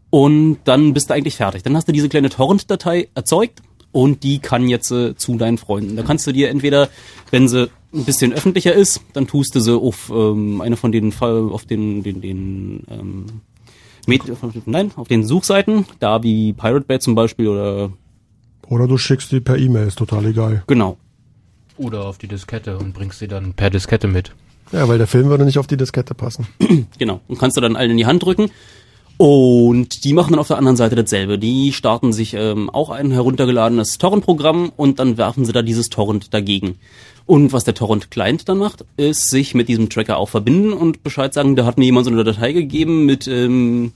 Und 0.09 0.59
dann 0.65 0.95
bist 0.95 1.11
du 1.11 1.15
eigentlich 1.15 1.37
fertig. 1.37 1.63
Dann 1.63 1.77
hast 1.77 1.89
du 1.89 1.93
diese 1.93 2.09
kleine 2.09 2.31
Torrent-Datei 2.31 3.09
erzeugt 3.15 3.61
und 3.93 4.23
die 4.23 4.39
kann 4.39 4.69
jetzt 4.69 4.91
äh, 4.91 5.15
zu 5.15 5.37
deinen 5.37 5.59
Freunden. 5.59 5.97
Da 5.97 6.03
kannst 6.03 6.27
du 6.27 6.33
dir 6.33 6.49
entweder, 6.49 6.89
wenn 7.31 7.49
sie 7.49 7.69
ein 7.93 8.05
bisschen 8.05 8.33
öffentlicher 8.33 8.73
ist, 8.73 9.03
dann 9.13 9.27
tust 9.27 9.55
du 9.55 9.61
sie 9.61 9.79
auf 9.79 10.11
ähm, 10.11 10.61
eine 10.63 10.77
von 10.77 10.91
den 10.91 11.13
Fall, 11.13 11.51
auf 11.51 11.65
den, 11.67 12.03
den, 12.03 12.21
den 12.21 12.85
ähm, 12.91 13.27
nein, 14.67 14.91
auf 14.97 15.09
den 15.09 15.25
Suchseiten, 15.25 15.87
da 16.01 16.23
wie 16.23 16.53
Pirate 16.53 16.87
Bay 16.87 16.99
zum 16.99 17.15
Beispiel 17.15 17.49
oder 17.49 17.91
Oder 18.69 18.87
du 18.89 18.99
schickst 18.99 19.33
die 19.33 19.41
per 19.41 19.59
E-Mail, 19.59 19.87
ist 19.89 19.99
total 19.99 20.27
egal. 20.27 20.63
genau. 20.67 20.97
Oder 21.77 22.05
auf 22.07 22.19
die 22.19 22.29
Diskette 22.29 22.79
und 22.79 22.93
bringst 22.95 23.19
sie 23.19 23.27
dann 23.27 23.53
per 23.55 23.69
Diskette 23.69 24.07
mit. 24.07 24.33
Ja, 24.71 24.87
weil 24.89 24.99
der 24.99 25.09
Film 25.09 25.29
würde 25.29 25.45
nicht 25.45 25.59
auf 25.59 25.67
die 25.67 25.77
Diskette 25.77 26.15
passen. 26.15 26.47
Genau. 26.99 27.21
Und 27.27 27.39
kannst 27.39 27.57
du 27.57 27.61
dann 27.61 27.75
allen 27.77 27.91
in 27.91 27.97
die 27.97 28.07
Hand 28.07 28.23
drücken. 28.23 28.51
Und 29.17 30.05
die 30.05 30.13
machen 30.13 30.31
dann 30.33 30.41
auf 30.41 30.49
der 30.49 30.59
anderen 30.59 30.77
Seite 30.77 30.97
dasselbe. 30.97 31.39
Die 31.39 31.73
starten 31.73 32.13
sich 32.13 32.35
ähm, 32.35 32.69
auch 32.71 32.91
ein 32.91 33.11
heruntergeladenes 33.13 33.99
Torrent-Programm 33.99 34.73
und 34.77 34.99
dann 34.99 35.17
werfen 35.17 35.45
sie 35.45 35.53
da 35.53 35.63
dieses 35.63 35.89
Torrent 35.89 36.33
dagegen. 36.35 36.77
Und 37.27 37.53
was 37.53 37.65
der 37.65 37.75
Torrent-Client 37.75 38.49
dann 38.49 38.59
macht, 38.59 38.85
ist 38.97 39.31
sich 39.31 39.55
mit 39.55 39.69
diesem 39.69 39.89
Tracker 39.89 40.19
auch 40.19 40.29
verbinden 40.29 40.73
und 40.73 41.03
Bescheid 41.03 41.33
sagen, 41.33 41.57
da 41.57 41.65
hat 41.65 41.79
mir 41.79 41.87
jemand 41.87 42.05
so 42.05 42.13
eine 42.13 42.23
Datei 42.23 42.53
gegeben 42.53 43.07
mit, 43.07 43.27
ähm, 43.27 43.93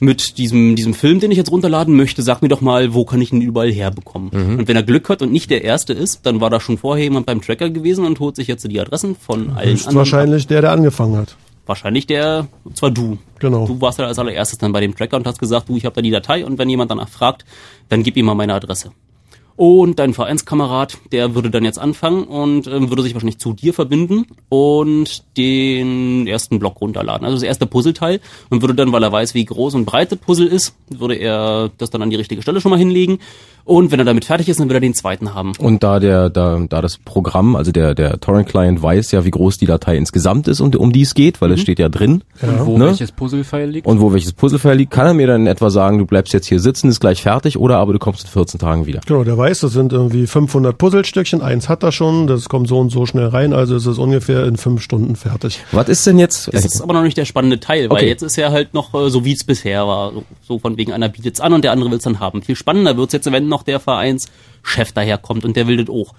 mit 0.00 0.36
diesem, 0.38 0.74
diesem 0.74 0.94
Film, 0.94 1.20
den 1.20 1.30
ich 1.30 1.36
jetzt 1.36 1.52
runterladen 1.52 1.94
möchte. 1.94 2.22
Sag 2.22 2.42
mir 2.42 2.48
doch 2.48 2.60
mal, 2.60 2.92
wo 2.92 3.04
kann 3.04 3.20
ich 3.20 3.32
ihn 3.32 3.40
überall 3.40 3.70
herbekommen? 3.72 4.30
Und 4.58 4.66
wenn 4.66 4.74
er 4.74 4.82
Glück 4.82 5.08
hat 5.08 5.22
und 5.22 5.30
nicht 5.30 5.48
der 5.50 5.62
Erste 5.62 5.92
ist, 5.92 6.26
dann 6.26 6.40
war 6.40 6.50
da 6.50 6.58
schon 6.58 6.76
vorher 6.76 7.04
jemand 7.04 7.26
beim 7.26 7.40
Tracker 7.40 7.70
gewesen 7.70 8.04
und 8.04 8.18
holt 8.18 8.34
sich 8.34 8.48
jetzt 8.48 8.68
die 8.68 8.80
Adressen 8.80 9.14
von 9.14 9.50
allen 9.50 9.74
Ist 9.74 9.82
anderen. 9.86 9.98
wahrscheinlich 9.98 10.48
der, 10.48 10.60
der 10.60 10.72
angefangen 10.72 11.16
hat. 11.16 11.36
Wahrscheinlich 11.66 12.06
der, 12.06 12.48
und 12.64 12.76
zwar 12.76 12.90
du. 12.90 13.16
Genau. 13.38 13.66
Du 13.66 13.80
warst 13.80 13.98
ja 13.98 14.06
als 14.06 14.18
allererstes 14.18 14.58
dann 14.58 14.72
bei 14.72 14.80
dem 14.80 14.94
Tracker 14.94 15.16
und 15.16 15.26
hast 15.26 15.38
gesagt, 15.38 15.68
du, 15.68 15.76
ich 15.76 15.84
habe 15.86 15.94
da 15.94 16.02
die 16.02 16.10
Datei 16.10 16.44
und 16.44 16.58
wenn 16.58 16.68
jemand 16.68 16.90
danach 16.90 17.08
fragt, 17.08 17.44
dann 17.88 18.02
gib 18.02 18.16
ihm 18.16 18.26
mal 18.26 18.34
meine 18.34 18.54
Adresse. 18.54 18.90
Und 19.56 19.98
dein 20.00 20.14
Vereinskamerad, 20.14 20.98
der 21.12 21.34
würde 21.34 21.50
dann 21.50 21.64
jetzt 21.64 21.78
anfangen 21.78 22.24
und 22.24 22.66
ähm, 22.66 22.88
würde 22.88 23.02
sich 23.02 23.14
wahrscheinlich 23.14 23.38
zu 23.38 23.52
dir 23.52 23.72
verbinden 23.72 24.26
und 24.48 25.22
den 25.36 26.26
ersten 26.26 26.58
Block 26.58 26.80
runterladen. 26.80 27.24
Also 27.24 27.36
das 27.36 27.44
erste 27.44 27.66
Puzzleteil 27.66 28.20
und 28.50 28.62
würde 28.62 28.74
dann, 28.74 28.90
weil 28.92 29.02
er 29.02 29.12
weiß, 29.12 29.34
wie 29.34 29.44
groß 29.44 29.74
und 29.74 29.84
breit 29.84 30.10
das 30.10 30.18
Puzzle 30.18 30.46
ist, 30.48 30.74
würde 30.90 31.14
er 31.14 31.70
das 31.78 31.90
dann 31.90 32.02
an 32.02 32.10
die 32.10 32.16
richtige 32.16 32.42
Stelle 32.42 32.60
schon 32.60 32.70
mal 32.70 32.78
hinlegen. 32.78 33.18
Und 33.66 33.92
wenn 33.92 33.98
er 33.98 34.04
damit 34.04 34.26
fertig 34.26 34.48
ist, 34.50 34.60
dann 34.60 34.68
will 34.68 34.76
er 34.76 34.80
den 34.80 34.92
zweiten 34.92 35.34
haben. 35.34 35.52
Und 35.58 35.82
da 35.82 35.98
der, 35.98 36.28
da, 36.28 36.60
da 36.68 36.82
das 36.82 36.98
Programm, 36.98 37.56
also 37.56 37.72
der, 37.72 37.94
der 37.94 38.20
Torrent-Client 38.20 38.82
weiß 38.82 39.10
ja, 39.12 39.24
wie 39.24 39.30
groß 39.30 39.56
die 39.56 39.64
Datei 39.64 39.96
insgesamt 39.96 40.48
ist 40.48 40.60
und 40.60 40.76
um 40.76 40.92
die 40.92 41.00
es 41.00 41.14
geht, 41.14 41.40
weil 41.40 41.50
es 41.52 41.60
steht 41.62 41.78
ja 41.78 41.88
drin. 41.88 42.24
Und 42.42 42.66
wo 42.66 42.76
Ne? 42.76 42.86
welches 42.88 43.12
Puzzlefile 43.12 43.66
liegt? 43.66 43.86
Und 43.86 44.00
wo 44.00 44.12
welches 44.12 44.34
Puzzlefile 44.34 44.74
liegt, 44.74 44.90
kann 44.90 45.06
er 45.06 45.14
mir 45.14 45.26
dann 45.28 45.42
in 45.42 45.46
etwa 45.46 45.70
sagen, 45.70 45.96
du 45.96 46.04
bleibst 46.04 46.34
jetzt 46.34 46.46
hier 46.46 46.60
sitzen, 46.60 46.90
ist 46.90 47.00
gleich 47.00 47.22
fertig, 47.22 47.56
oder 47.56 47.78
aber 47.78 47.94
du 47.94 47.98
kommst 47.98 48.24
in 48.24 48.30
14 48.30 48.60
Tagen 48.60 48.84
wieder. 48.84 49.00
Genau, 49.06 49.24
der 49.24 49.38
weiß, 49.44 49.60
das 49.60 49.72
sind 49.72 49.92
irgendwie 49.92 50.26
500 50.26 50.76
Puzzlestückchen, 50.78 51.42
eins 51.42 51.68
hat 51.68 51.82
er 51.82 51.92
schon, 51.92 52.26
das 52.26 52.48
kommt 52.48 52.66
so 52.68 52.78
und 52.78 52.90
so 52.90 53.04
schnell 53.06 53.26
rein, 53.28 53.52
also 53.52 53.76
ist 53.76 53.86
es 53.86 53.98
ungefähr 53.98 54.46
in 54.46 54.56
fünf 54.56 54.80
Stunden 54.82 55.16
fertig. 55.16 55.60
Was 55.72 55.88
ist 55.88 56.06
denn 56.06 56.18
jetzt? 56.18 56.52
Das 56.52 56.64
ist 56.64 56.80
aber 56.80 56.94
noch 56.94 57.02
nicht 57.02 57.16
der 57.16 57.24
spannende 57.26 57.60
Teil, 57.60 57.90
weil 57.90 57.98
Okay. 57.98 58.08
jetzt 58.08 58.22
ist 58.22 58.36
ja 58.36 58.50
halt 58.50 58.72
noch 58.74 58.94
äh, 58.94 59.10
so, 59.10 59.24
wie 59.24 59.32
es 59.32 59.44
bisher 59.44 59.86
war. 59.86 60.12
So, 60.48 60.58
von 60.58 60.76
wegen 60.78 60.92
einer 60.92 61.08
bietet's 61.08 61.40
an 61.40 61.52
und 61.52 61.62
der 61.64 61.72
andere 61.72 61.90
will's 61.90 62.04
dann 62.04 62.20
haben. 62.20 62.42
Viel 62.42 62.56
spannender 62.56 62.96
wird's 62.96 63.12
jetzt, 63.12 63.30
wenn 63.30 63.48
noch 63.48 63.62
der 63.62 63.80
Vereinschef 63.80 64.92
daherkommt 64.94 65.44
und 65.44 65.56
der 65.56 65.66
will 65.66 65.76
das 65.84 65.88
auch. 65.94 66.14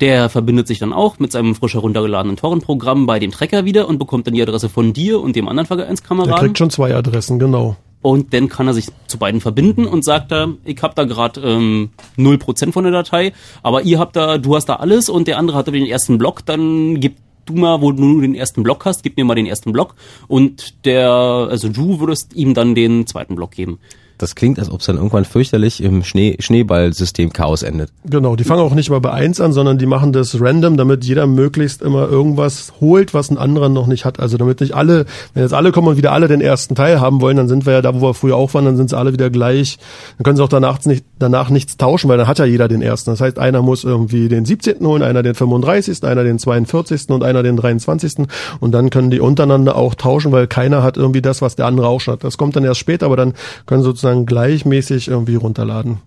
Der 0.00 0.30
verbindet 0.30 0.66
sich 0.66 0.78
dann 0.78 0.94
auch 0.94 1.18
mit 1.18 1.30
seinem 1.32 1.54
frisch 1.54 1.74
heruntergeladenen 1.74 2.36
Torrent-Programm 2.38 3.04
bei 3.06 3.18
dem 3.18 3.30
Trecker 3.32 3.66
wieder 3.66 3.86
und 3.86 3.98
bekommt 3.98 4.26
dann 4.26 4.32
die 4.34 4.40
Adresse 4.40 4.70
von 4.70 4.94
dir 4.94 5.20
und 5.20 5.36
dem 5.36 5.46
anderen 5.48 5.68
Der 5.68 5.76
Vereinskameraden. 5.76 6.34
kriegt 6.36 6.56
schon 6.58 6.70
zwei 6.70 6.94
Adressen, 6.96 7.38
genau. 7.38 7.76
Und 8.02 8.32
dann 8.32 8.48
kann 8.48 8.66
er 8.66 8.74
sich 8.74 8.86
zu 9.06 9.18
beiden 9.18 9.40
verbinden 9.40 9.86
und 9.86 10.04
sagt 10.04 10.32
da, 10.32 10.48
ich 10.64 10.82
hab 10.82 10.94
da 10.94 11.04
gerade 11.04 11.40
ähm, 11.42 11.90
0% 12.16 12.72
von 12.72 12.84
der 12.84 12.92
Datei, 12.92 13.32
aber 13.62 13.82
ihr 13.82 13.98
habt 13.98 14.16
da, 14.16 14.38
du 14.38 14.56
hast 14.56 14.66
da 14.66 14.76
alles 14.76 15.08
und 15.08 15.28
der 15.28 15.36
andere 15.36 15.58
hat 15.58 15.68
da 15.68 15.72
den 15.72 15.86
ersten 15.86 16.16
Block, 16.16 16.46
dann 16.46 16.98
gib 17.00 17.16
du 17.44 17.54
mal, 17.54 17.82
wo 17.82 17.92
du 17.92 18.02
nur 18.02 18.22
den 18.22 18.34
ersten 18.34 18.62
Block 18.62 18.84
hast, 18.84 19.02
gib 19.02 19.16
mir 19.16 19.24
mal 19.24 19.34
den 19.34 19.46
ersten 19.46 19.72
Block 19.72 19.94
und 20.28 20.86
der, 20.86 21.10
also 21.10 21.68
du 21.68 22.00
würdest 22.00 22.34
ihm 22.34 22.54
dann 22.54 22.74
den 22.74 23.06
zweiten 23.06 23.34
Block 23.34 23.50
geben. 23.50 23.78
Das 24.20 24.34
klingt, 24.34 24.58
als 24.58 24.70
ob 24.70 24.80
es 24.80 24.86
dann 24.86 24.96
irgendwann 24.96 25.24
fürchterlich 25.24 25.82
im 25.82 26.04
Schnee 26.04 26.36
Schneeballsystem 26.38 27.32
Chaos 27.32 27.62
endet. 27.62 27.90
Genau, 28.04 28.36
die 28.36 28.44
fangen 28.44 28.60
auch 28.60 28.74
nicht 28.74 28.90
mal 28.90 29.00
bei 29.00 29.12
eins 29.12 29.40
an, 29.40 29.54
sondern 29.54 29.78
die 29.78 29.86
machen 29.86 30.12
das 30.12 30.38
random, 30.38 30.76
damit 30.76 31.06
jeder 31.06 31.26
möglichst 31.26 31.80
immer 31.80 32.06
irgendwas 32.06 32.74
holt, 32.82 33.14
was 33.14 33.30
ein 33.30 33.38
anderer 33.38 33.70
noch 33.70 33.86
nicht 33.86 34.04
hat. 34.04 34.20
Also 34.20 34.36
damit 34.36 34.60
nicht 34.60 34.74
alle, 34.74 35.06
wenn 35.32 35.42
jetzt 35.42 35.54
alle 35.54 35.72
kommen 35.72 35.88
und 35.88 35.96
wieder 35.96 36.12
alle 36.12 36.28
den 36.28 36.42
ersten 36.42 36.74
Teil 36.74 37.00
haben 37.00 37.22
wollen, 37.22 37.38
dann 37.38 37.48
sind 37.48 37.64
wir 37.64 37.72
ja 37.72 37.80
da, 37.80 37.94
wo 37.94 38.08
wir 38.08 38.12
früher 38.12 38.36
auch 38.36 38.52
waren, 38.52 38.66
dann 38.66 38.76
sind 38.76 38.90
sie 38.90 38.98
alle 38.98 39.14
wieder 39.14 39.30
gleich. 39.30 39.78
Dann 40.18 40.24
können 40.24 40.36
sie 40.36 40.42
auch 40.44 40.50
danach, 40.50 40.84
nicht, 40.84 41.06
danach 41.18 41.48
nichts 41.48 41.78
tauschen, 41.78 42.10
weil 42.10 42.18
dann 42.18 42.26
hat 42.28 42.38
ja 42.38 42.44
jeder 42.44 42.68
den 42.68 42.82
ersten. 42.82 43.10
Das 43.10 43.22
heißt, 43.22 43.38
einer 43.38 43.62
muss 43.62 43.84
irgendwie 43.84 44.28
den 44.28 44.44
17. 44.44 44.84
holen, 44.86 45.02
einer 45.02 45.22
den 45.22 45.34
35., 45.34 46.04
einer 46.04 46.24
den 46.24 46.38
42. 46.38 47.08
und 47.08 47.24
einer 47.24 47.42
den 47.42 47.56
23. 47.56 48.26
Und 48.60 48.72
dann 48.72 48.90
können 48.90 49.10
die 49.10 49.20
untereinander 49.20 49.76
auch 49.76 49.94
tauschen, 49.94 50.30
weil 50.30 50.46
keiner 50.46 50.82
hat 50.82 50.98
irgendwie 50.98 51.22
das, 51.22 51.40
was 51.40 51.56
der 51.56 51.64
andere 51.64 51.88
auch 51.88 52.02
schon 52.02 52.12
hat. 52.12 52.22
Das 52.22 52.36
kommt 52.36 52.54
dann 52.54 52.64
erst 52.64 52.80
später, 52.80 53.06
aber 53.06 53.16
dann 53.16 53.32
können 53.64 53.82
sie 53.82 53.88
sozusagen 54.10 54.26
gleichmäßig 54.26 55.08
irgendwie 55.08 55.36
runterladen. 55.36 55.98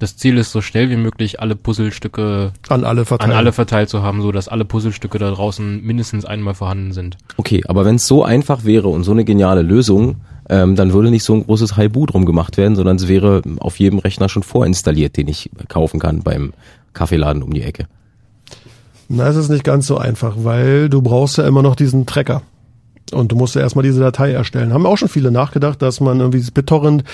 Das 0.00 0.16
Ziel 0.16 0.38
ist, 0.38 0.52
so 0.52 0.60
schnell 0.60 0.90
wie 0.90 0.96
möglich 0.96 1.40
alle 1.40 1.56
Puzzlestücke 1.56 2.52
An 2.68 2.84
alle 2.84 3.04
verteilen. 3.04 3.32
an 3.32 3.36
alle 3.36 3.52
verteilt 3.52 3.88
zu 3.88 4.00
haben, 4.00 4.22
so 4.22 4.30
dass 4.30 4.46
alle 4.46 4.64
Puzzlestücke 4.64 5.18
da 5.18 5.30
draußen 5.30 5.82
mindestens 5.82 6.24
einmal 6.24 6.54
vorhanden 6.54 6.92
sind. 6.92 7.16
Okay, 7.36 7.64
aber 7.66 7.84
wenn 7.84 7.96
es 7.96 8.06
so 8.06 8.22
einfach 8.22 8.64
wäre 8.64 8.88
und 8.88 9.02
so 9.02 9.10
eine 9.10 9.24
geniale 9.24 9.62
Lösung, 9.62 10.16
ähm, 10.48 10.76
dann 10.76 10.92
würde 10.92 11.10
nicht 11.10 11.24
so 11.24 11.34
ein 11.34 11.44
großes 11.44 11.76
Haibu 11.76 12.06
drum 12.06 12.26
gemacht 12.26 12.56
werden, 12.56 12.76
sondern 12.76 12.96
es 12.96 13.08
wäre 13.08 13.42
auf 13.58 13.80
jedem 13.80 13.98
Rechner 13.98 14.28
schon 14.28 14.44
vorinstalliert, 14.44 15.16
den 15.16 15.26
ich 15.26 15.50
kaufen 15.68 15.98
kann 15.98 16.22
beim 16.22 16.52
Kaffeeladen 16.92 17.42
um 17.42 17.52
die 17.52 17.62
Ecke. 17.62 17.86
Na, 19.08 19.26
es 19.26 19.36
ist 19.36 19.48
nicht 19.48 19.64
ganz 19.64 19.88
so 19.88 19.98
einfach, 19.98 20.36
weil 20.38 20.88
du 20.88 21.02
brauchst 21.02 21.38
ja 21.38 21.46
immer 21.46 21.62
noch 21.62 21.74
diesen 21.74 22.06
Tracker. 22.06 22.42
Und 23.12 23.32
du 23.32 23.36
musst 23.36 23.54
ja 23.54 23.60
erstmal 23.60 23.82
diese 23.82 24.00
Datei 24.00 24.32
erstellen. 24.32 24.72
Haben 24.72 24.86
auch 24.86 24.96
schon 24.96 25.08
viele 25.08 25.30
nachgedacht, 25.30 25.80
dass 25.82 26.00
man 26.00 26.20
irgendwie 26.20 26.40
das 26.40 26.50
BitTorrent, 26.50 27.04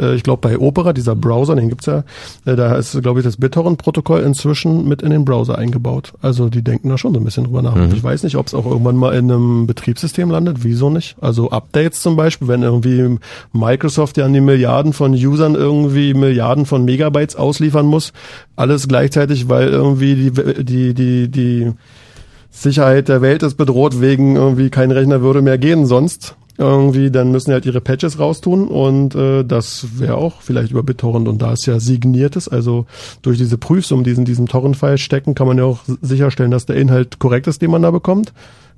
äh, 0.00 0.14
ich 0.14 0.22
glaube 0.22 0.40
bei 0.40 0.58
Opera, 0.58 0.92
dieser 0.92 1.14
Browser, 1.14 1.56
den 1.56 1.68
gibt's 1.68 1.86
ja, 1.86 2.04
äh, 2.44 2.56
da 2.56 2.76
ist, 2.76 3.00
glaube 3.02 3.20
ich, 3.20 3.24
das 3.24 3.36
BitTorrent-Protokoll 3.36 4.20
inzwischen 4.22 4.88
mit 4.88 5.02
in 5.02 5.10
den 5.10 5.24
Browser 5.24 5.58
eingebaut. 5.58 6.12
Also 6.22 6.48
die 6.48 6.62
denken 6.62 6.88
da 6.88 6.98
schon 6.98 7.14
so 7.14 7.20
ein 7.20 7.24
bisschen 7.24 7.44
drüber 7.44 7.62
nach. 7.62 7.76
Ich 7.92 8.02
weiß 8.02 8.22
nicht, 8.22 8.36
ob 8.36 8.46
es 8.46 8.54
auch 8.54 8.66
irgendwann 8.66 8.96
mal 8.96 9.14
in 9.14 9.30
einem 9.30 9.66
Betriebssystem 9.66 10.30
landet. 10.30 10.58
Wieso 10.62 10.90
nicht? 10.90 11.16
Also 11.20 11.50
Updates 11.50 12.02
zum 12.02 12.16
Beispiel, 12.16 12.48
wenn 12.48 12.62
irgendwie 12.62 13.18
Microsoft 13.52 14.16
ja 14.16 14.24
an 14.24 14.32
die 14.32 14.40
Milliarden 14.40 14.92
von 14.92 15.12
Usern 15.12 15.54
irgendwie 15.54 16.14
Milliarden 16.14 16.66
von 16.66 16.84
Megabytes 16.84 17.36
ausliefern 17.36 17.86
muss, 17.86 18.12
alles 18.56 18.88
gleichzeitig, 18.88 19.48
weil 19.48 19.68
irgendwie 19.68 20.14
die, 20.14 20.64
die, 20.64 20.94
die, 20.94 21.28
die 21.28 21.72
Sicherheit 22.54 23.08
der 23.08 23.20
Welt 23.20 23.42
ist 23.42 23.56
bedroht 23.56 24.00
wegen 24.00 24.36
irgendwie 24.36 24.70
kein 24.70 24.90
Rechner 24.90 25.20
würde 25.20 25.42
mehr 25.42 25.58
gehen 25.58 25.86
sonst. 25.86 26.36
Irgendwie, 26.56 27.10
dann 27.10 27.32
müssen 27.32 27.50
die 27.50 27.54
halt 27.54 27.66
ihre 27.66 27.80
Patches 27.80 28.20
raustun 28.20 28.68
und 28.68 29.16
äh, 29.16 29.42
das 29.42 29.86
wäre 29.98 30.16
auch 30.16 30.40
vielleicht 30.40 30.70
über 30.70 30.84
BitTorrent 30.84 31.26
und 31.26 31.42
da 31.42 31.52
es 31.52 31.66
ja 31.66 31.80
signiert 31.80 32.36
ist, 32.36 32.46
also 32.46 32.86
durch 33.22 33.38
diese 33.38 33.58
Prüfsumme, 33.58 34.04
die 34.04 34.12
in 34.12 34.24
diesem 34.24 34.46
Torrent-File 34.46 34.98
stecken, 34.98 35.34
kann 35.34 35.48
man 35.48 35.58
ja 35.58 35.64
auch 35.64 35.80
sicherstellen, 36.00 36.52
dass 36.52 36.64
der 36.64 36.76
Inhalt 36.76 37.18
korrekt 37.18 37.48
ist, 37.48 37.60
den 37.60 37.72
man 37.72 37.82
da 37.82 37.90
bekommt. 37.90 38.32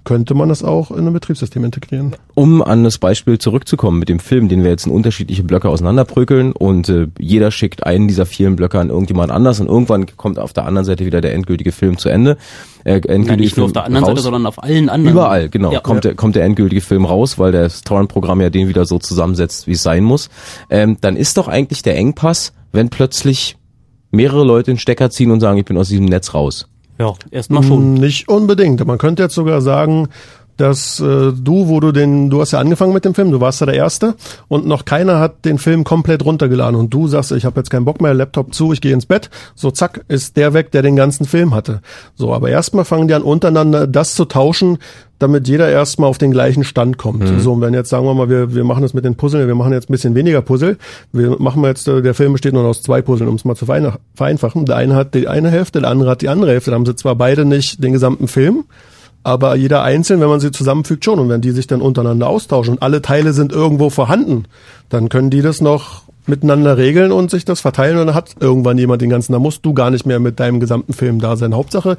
Könnte 0.07 0.35
man 0.35 0.49
das 0.49 0.63
auch 0.63 0.93
in 0.93 1.05
ein 1.05 1.13
Betriebssystem 1.13 1.65
integrieren. 1.65 2.15
Um 2.35 2.63
an 2.63 2.85
das 2.85 2.99
Beispiel 2.99 3.39
zurückzukommen 3.39 3.99
mit 3.99 4.09
dem 4.09 4.21
Film, 4.21 4.49
den 4.49 4.63
wir 4.63 4.71
jetzt 4.71 4.87
in 4.87 4.93
unterschiedliche 4.93 5.43
Blöcke 5.43 5.69
auseinanderprügeln 5.69 6.53
und 6.53 6.89
äh, 6.89 7.09
jeder 7.19 7.51
schickt 7.51 7.85
einen 7.85 8.07
dieser 8.07 8.25
vielen 8.25 8.55
Blöcke 8.55 8.79
an 8.79 8.91
irgendjemand 8.91 9.33
anders 9.33 9.59
und 9.59 9.67
irgendwann 9.67 10.07
kommt 10.17 10.39
auf 10.39 10.53
der 10.53 10.65
anderen 10.65 10.85
Seite 10.85 11.07
wieder 11.07 11.21
der 11.21 11.35
endgültige 11.35 11.73
Film 11.73 11.99
zu 11.99 12.09
Ende. 12.09 12.37
Äh, 12.85 13.01
endgültige 13.01 13.33
Ja, 13.33 13.37
nicht 13.37 13.57
nur 13.57 13.65
Film 13.65 13.67
auf 13.67 13.73
der 13.73 13.85
anderen 13.85 14.05
raus. 14.05 14.11
Seite, 14.13 14.23
sondern 14.23 14.47
auf 14.47 14.63
allen 14.63 14.89
anderen. 14.89 15.13
Überall, 15.13 15.49
genau. 15.49 15.73
Ja. 15.73 15.81
kommt, 15.81 16.05
Der, 16.05 16.15
kommt 16.15 16.37
der 16.37 16.45
endgültige 16.45 16.83
Film 16.83 17.05
raus, 17.05 17.37
weil 17.41 17.51
das 17.51 17.81
Torrent-Programm 17.81 18.41
ja 18.41 18.49
den 18.49 18.69
wieder 18.69 18.85
so 18.85 19.01
zusammensetzt, 19.01 19.67
wie 19.67 19.73
es 19.73 19.83
sein 19.83 20.05
muss. 20.05 20.31
Ähm, 20.71 20.99
dann 21.01 21.17
ist 21.17 21.37
doch 21.37 21.49
eigentlich 21.49 21.83
der 21.83 21.97
Engpass, 21.97 22.53
wenn 22.71 22.91
plötzlich 22.91 23.57
mehrere 24.13 24.45
Leute 24.45 24.71
den 24.71 24.79
Stecker 24.79 25.11
ziehen 25.11 25.33
und 25.33 25.41
sagen, 25.41 25.59
ich 25.59 25.65
bin 25.65 25.77
aus 25.77 25.89
diesem 25.89 26.07
Netz 26.07 26.33
raus. 26.33 26.69
Ja, 26.99 27.13
erstmal 27.31 27.63
schon. 27.63 27.95
Nicht 27.95 28.29
unbedingt. 28.29 28.85
Man 28.87 28.99
könnte 28.99 29.23
jetzt 29.23 29.35
sogar 29.35 29.61
sagen, 29.61 30.09
dass 30.57 31.01
äh, 31.01 31.33
du, 31.33 31.69
wo 31.69 31.81
du 31.81 31.93
den, 31.93 32.31
du 32.31 32.41
hast 32.41 32.53
ja 32.53 32.59
angefangen 32.59 32.93
mit 32.93 33.05
dem 33.05 33.15
Film, 33.15 33.31
du 33.31 33.41
warst 33.41 33.61
ja 33.61 33.67
der 33.67 33.75
Erste 33.75 34.15
und 34.49 34.67
noch 34.67 34.85
keiner 34.85 35.21
hat 35.21 35.45
den 35.45 35.59
Film 35.59 35.85
komplett 35.85 36.25
runtergeladen 36.25 36.79
und 36.79 36.93
du 36.93 37.09
sagst, 37.09 37.33
ich 37.33 37.45
habe 37.45 37.61
jetzt 37.61 37.71
keinen 37.71 37.85
Bock 37.85 38.01
mehr, 38.01 38.15
Laptop 38.15 38.55
zu, 38.55 38.73
ich 38.73 38.81
gehe 38.81 38.93
ins 38.93 39.07
Bett, 39.07 39.31
so 39.55 39.71
zack, 39.71 40.05
ist 40.09 40.37
der 40.37 40.55
weg, 40.55 40.71
der 40.73 40.83
den 40.83 40.97
ganzen 40.97 41.27
Film 41.27 41.55
hatte. 41.55 41.81
So, 42.15 42.33
aber 42.33 42.49
erstmal 42.51 42.85
fangen 42.85 43.09
die 43.09 43.15
an 43.15 43.23
untereinander 43.23 43.87
das 43.87 44.15
zu 44.15 44.25
tauschen, 44.25 44.79
damit 45.19 45.49
jeder 45.49 45.71
erstmal 45.71 46.11
auf 46.11 46.19
den 46.19 46.31
gleichen 46.31 46.63
Stand 46.63 46.99
kommt. 46.99 47.27
So, 47.41 47.53
und 47.55 47.61
wenn 47.63 47.73
jetzt 47.73 47.89
sagen 47.89 48.05
wir 48.05 48.13
mal, 48.13 48.29
wir, 48.29 48.55
wir 48.55 48.65
machen 48.65 48.83
das 48.83 48.93
mit 48.93 49.05
den 49.05 49.15
Puzzlen, 49.15 49.47
wir 49.49 49.55
machen 49.55 49.73
jetzt 49.73 49.89
ein 49.89 49.93
bisschen 49.93 50.15
weniger 50.15 50.43
Puzzle, 50.43 50.77
wir 51.13 51.37
machen 51.41 51.65
jetzt, 51.65 51.89
äh, 51.89 52.03
der 52.03 52.13
Film 52.13 52.33
besteht 52.33 52.53
nur 52.53 52.65
aus 52.65 52.83
zwei 52.83 53.01
Puzzlen, 53.01 53.29
um 53.29 53.37
es 53.37 53.45
mal 53.47 53.57
zu 53.57 53.65
verein- 53.65 53.93
vereinfachen. 54.15 54.67
Der 54.67 54.77
eine 54.77 54.95
hat 54.95 55.15
die 55.15 55.27
eine 55.27 55.51
Hälfte, 55.51 55.81
der 55.81 55.91
andere 55.91 56.11
hat 56.11 56.21
die 56.21 56.29
andere 56.29 56.51
Hälfte. 56.51 56.71
Da 56.71 56.75
haben 56.75 56.85
sie 56.85 56.97
zwar 56.97 57.15
beide 57.15 57.47
nicht 57.47 57.83
den 57.83 57.95
gesamten 57.95 58.29
Film, 58.29 58.65
aber 59.27 59.57
jeder 59.57 59.83
einzeln, 59.83 60.21
wenn 60.21 60.29
man 60.29 60.39
sie 60.39 60.53
zusammenfügt, 60.53 61.05
schon. 61.05 61.19
Und 61.19 61.29
wenn 61.29 61.41
die 61.41 61.51
sich 61.51 61.67
dann 61.67 61.81
untereinander 61.81 62.29
austauschen 62.29 62.75
und 62.75 62.83
alle 62.83 63.03
Teile 63.03 63.33
sind 63.33 63.51
irgendwo 63.51 63.91
vorhanden, 63.91 64.45
dann 64.89 65.09
können 65.09 65.31
die 65.31 65.43
das 65.43 65.61
noch 65.61 66.03
miteinander 66.27 66.77
regeln 66.77 67.11
und 67.11 67.33
sich 67.33 67.45
das 67.45 67.61
verteilen 67.61 67.99
und 67.99 68.07
dann 68.07 68.15
hat 68.15 68.37
irgendwann 68.39 68.79
jemand 68.79 69.03
den 69.03 69.11
ganzen, 69.11 69.33
da 69.33 69.41
musst 69.41 69.65
du 69.65 69.75
gar 69.75 69.91
nicht 69.91 70.07
mehr 70.07 70.21
mit 70.21 70.39
deinem 70.39 70.61
gesamten 70.61 70.93
Film 70.93 71.21
da 71.21 71.37
sein. 71.37 71.55
Hauptsache, 71.55 71.97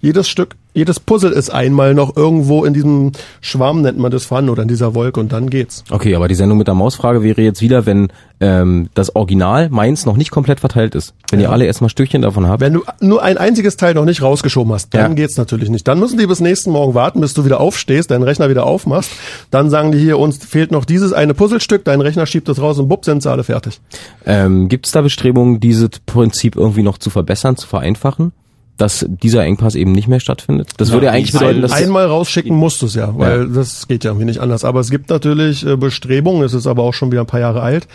jedes 0.00 0.28
Stück, 0.28 0.56
jedes 0.74 1.00
Puzzle 1.00 1.32
ist 1.32 1.50
einmal 1.50 1.92
noch 1.92 2.16
irgendwo 2.16 2.64
in 2.64 2.72
diesem 2.72 3.10
Schwarm, 3.40 3.82
nennt 3.82 3.98
man 3.98 4.12
das 4.12 4.24
vorhanden, 4.26 4.50
oder 4.50 4.62
in 4.62 4.68
dieser 4.68 4.94
Wolke 4.94 5.18
und 5.18 5.32
dann 5.32 5.50
geht's. 5.50 5.82
Okay, 5.90 6.14
aber 6.14 6.28
die 6.28 6.36
Sendung 6.36 6.58
mit 6.58 6.68
der 6.68 6.74
Mausfrage 6.74 7.22
wäre 7.24 7.42
jetzt 7.42 7.60
wieder, 7.62 7.84
wenn 7.84 8.08
ähm, 8.40 8.88
das 8.94 9.16
Original 9.16 9.70
meins 9.70 10.06
noch 10.06 10.16
nicht 10.16 10.30
komplett 10.30 10.60
verteilt 10.60 10.94
ist. 10.94 11.14
Wenn 11.30 11.40
ihr 11.40 11.50
alle 11.50 11.64
erstmal 11.66 11.90
Stückchen 11.90 12.22
davon 12.22 12.46
habt. 12.46 12.60
Wenn 12.60 12.74
du 12.74 12.82
nur 13.00 13.22
ein 13.22 13.38
einziges 13.38 13.76
Teil 13.76 13.94
noch 13.94 14.04
nicht 14.04 14.22
rausgeschoben 14.22 14.72
hast, 14.72 14.94
dann 14.94 15.10
Ja. 15.12 15.14
geht's 15.14 15.36
natürlich 15.36 15.68
nicht. 15.68 15.88
Dann 15.88 15.98
müssen 15.98 16.16
die 16.18 16.26
bis 16.28 16.38
nächsten 16.40 16.70
Morgen 16.70 16.94
warten, 16.94 17.20
bis 17.20 17.34
du 17.34 17.44
wieder 17.44 17.60
aufstehst, 17.60 18.12
deinen 18.12 18.22
Rechner 18.22 18.48
wieder 18.48 18.64
aufmachst. 18.64 19.10
Dann 19.50 19.70
sagen 19.70 19.90
die 19.90 19.98
hier, 19.98 20.18
uns 20.20 20.36
fehlt 20.38 20.70
noch 20.70 20.84
dieses 20.84 21.12
eine 21.12 21.34
Puzzlestück, 21.34 21.84
dein 21.84 22.00
Rechner 22.00 22.26
schiebt 22.26 22.48
es 22.48 22.60
raus 22.60 22.78
und 22.78 22.86
bupp, 22.88 23.04
sind 23.04 23.22
sie 23.24 23.30
alle 23.30 23.42
fertig. 23.42 23.80
Ähm, 24.24 24.68
Gibt 24.68 24.86
es 24.86 24.92
da 24.92 25.00
Bestrebungen, 25.00 25.58
dieses 25.58 25.88
Prinzip 26.06 26.54
irgendwie 26.54 26.82
noch 26.84 26.98
zu 26.98 27.10
verbessern, 27.10 27.56
zu 27.56 27.66
vereinfachen? 27.66 28.30
Dass 28.78 29.04
dieser 29.08 29.44
Engpass 29.44 29.74
eben 29.74 29.92
nicht 29.92 30.08
mehr 30.08 30.20
stattfindet? 30.20 30.70
Das 30.78 30.92
würde 30.92 31.06
ja 31.06 31.12
eigentlich 31.12 31.32
bedeuten, 31.32 31.60
dass... 31.62 31.72
Einmal 31.72 32.06
rausschicken 32.06 32.56
musst 32.56 32.80
du 32.80 32.86
es 32.86 32.94
ja, 32.94 33.12
weil 33.18 33.40
Ja. 33.40 33.44
das 33.46 33.86
geht 33.88 34.04
ja 34.04 34.10
irgendwie 34.12 34.24
nicht 34.26 34.40
anders. 34.40 34.64
Aber 34.64 34.80
es 34.80 34.88
gibt 34.90 35.10
natürlich 35.10 35.66
äh, 35.66 35.76
Bestrebungen, 35.76 36.42
es 36.44 36.54
ist 36.54 36.66
aber 36.66 36.84
auch 36.84 36.94
schon 36.94 37.10
wieder 37.10 37.22
ein 37.22 37.26
paar 37.26 37.40
Jahre 37.40 37.60
alt, 37.60 37.88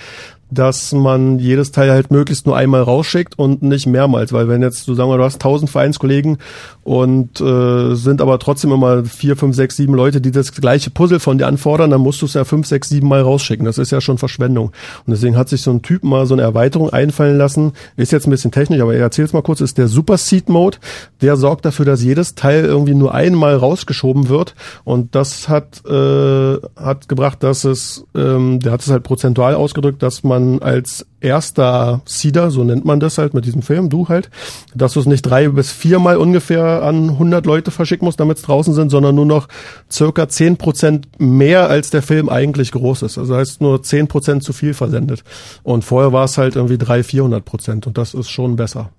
dass 0.52 0.92
man 0.92 1.40
jedes 1.40 1.72
Teil 1.72 1.90
halt 1.90 2.12
möglichst 2.12 2.46
nur 2.46 2.56
einmal 2.56 2.82
rausschickt 2.84 3.40
und 3.40 3.64
nicht 3.64 3.88
mehrmals. 3.88 4.34
Weil 4.34 4.48
wenn 4.50 4.62
jetzt, 4.62 4.88
du 4.88 4.94
sagen 4.94 5.10
wir, 5.10 5.18
du 5.18 5.24
hast 5.24 5.42
tausend 5.42 5.72
Vereinskollegen 5.72 6.38
und 6.84 7.40
äh, 7.40 7.96
sind 7.96 8.22
aber 8.22 8.40
trotzdem 8.40 8.72
immer 8.72 9.06
vier, 9.06 9.38
fünf, 9.38 9.56
sechs, 9.56 9.78
sieben 9.78 9.94
Leute, 9.94 10.20
die 10.20 10.32
das 10.32 10.52
gleiche 10.52 10.90
Puzzle 10.90 11.20
von 11.20 11.38
dir 11.38 11.48
anfordern, 11.48 11.90
dann 11.90 12.02
musst 12.02 12.22
du 12.22 12.26
es 12.26 12.34
ja 12.34 12.44
fünf, 12.44 12.68
sechs, 12.68 12.90
sieben 12.90 13.08
Mal 13.08 13.22
rausschicken. 13.22 13.66
Das 13.66 13.78
ist 13.78 13.92
ja 13.92 14.02
schon 14.02 14.18
Verschwendung. 14.18 14.68
Und 14.68 15.12
deswegen 15.12 15.38
hat 15.38 15.50
sich 15.50 15.62
so 15.62 15.72
ein 15.72 15.82
Typ 15.82 16.04
mal 16.04 16.26
so 16.26 16.34
eine 16.34 16.44
Erweiterung 16.44 16.90
einfallen 16.90 17.38
lassen. 17.38 17.74
Ist 17.96 18.12
jetzt 18.12 18.28
ein 18.28 18.32
bisschen 18.32 18.52
technisch, 18.52 18.82
aber 18.82 18.96
erzähl's 18.96 19.34
mal 19.34 19.42
kurz, 19.42 19.62
ist 19.62 19.78
der 19.78 19.88
Super 19.88 20.18
Seed 20.18 20.50
Mode. 20.50 20.78
Der 21.22 21.38
sorgt 21.38 21.66
dafür, 21.66 21.86
dass 21.86 22.04
jedes 22.04 22.36
Teil 22.36 22.66
irgendwie 22.66 22.96
nur 22.96 23.14
einmal 23.14 23.56
rausgeschoben 23.56 24.28
wird. 24.28 24.56
Und 24.84 25.16
das 25.16 25.48
hat, 25.48 25.86
äh, 25.86 26.58
hat 26.76 27.08
gebracht, 27.08 27.44
dass 27.44 27.64
es, 27.64 28.06
ähm, 28.16 28.60
der 28.60 28.74
hat 28.74 28.82
es 28.82 28.90
halt 28.90 29.04
prozentual 29.04 29.56
ausgedrückt, 29.56 30.04
dass 30.04 30.24
man 30.24 30.62
als 30.62 31.06
erster 31.24 32.01
Seeder, 32.05 32.51
so 32.51 32.63
nennt 32.63 32.86
man 32.86 32.99
das 32.99 33.17
halt 33.17 33.34
mit 33.34 33.45
diesem 33.45 33.61
Film, 33.61 33.89
du 33.89 34.09
halt, 34.09 34.30
dass 34.76 34.93
du 34.93 34.99
es 34.99 35.05
nicht 35.05 35.21
drei 35.21 35.47
bis 35.49 35.71
viermal 35.71 36.17
ungefähr 36.17 36.84
an 36.84 37.09
100 37.11 37.45
Leute 37.45 37.71
verschicken 37.71 38.05
musst, 38.05 38.19
damit 38.19 38.38
es 38.38 38.43
draußen 38.43 38.74
sind, 38.74 38.89
sondern 38.89 39.15
nur 39.15 39.26
noch 39.26 39.47
circa 39.91 40.28
10 40.28 40.57
Prozent 40.57 41.07
mehr 41.19 41.69
als 41.69 41.89
der 41.89 42.01
Film 42.01 42.30
eigentlich 42.30 42.71
groß 42.71 43.03
ist. 43.03 43.17
Also 43.17 43.36
heißt 43.36 43.61
nur 43.61 43.82
10 43.82 44.07
Prozent 44.07 44.43
zu 44.43 44.53
viel 44.53 44.74
versendet. 44.74 45.24
Und 45.63 45.84
vorher 45.84 46.13
war 46.13 46.26
es 46.26 46.38
halt 46.38 46.55
irgendwie 46.55 46.78
300, 46.78 47.05
400 47.05 47.45
Prozent 47.45 47.88
und 47.88 47.97
das 47.97 48.13
ist 48.13 48.30
schon 48.30 48.55
besser. 48.55 48.89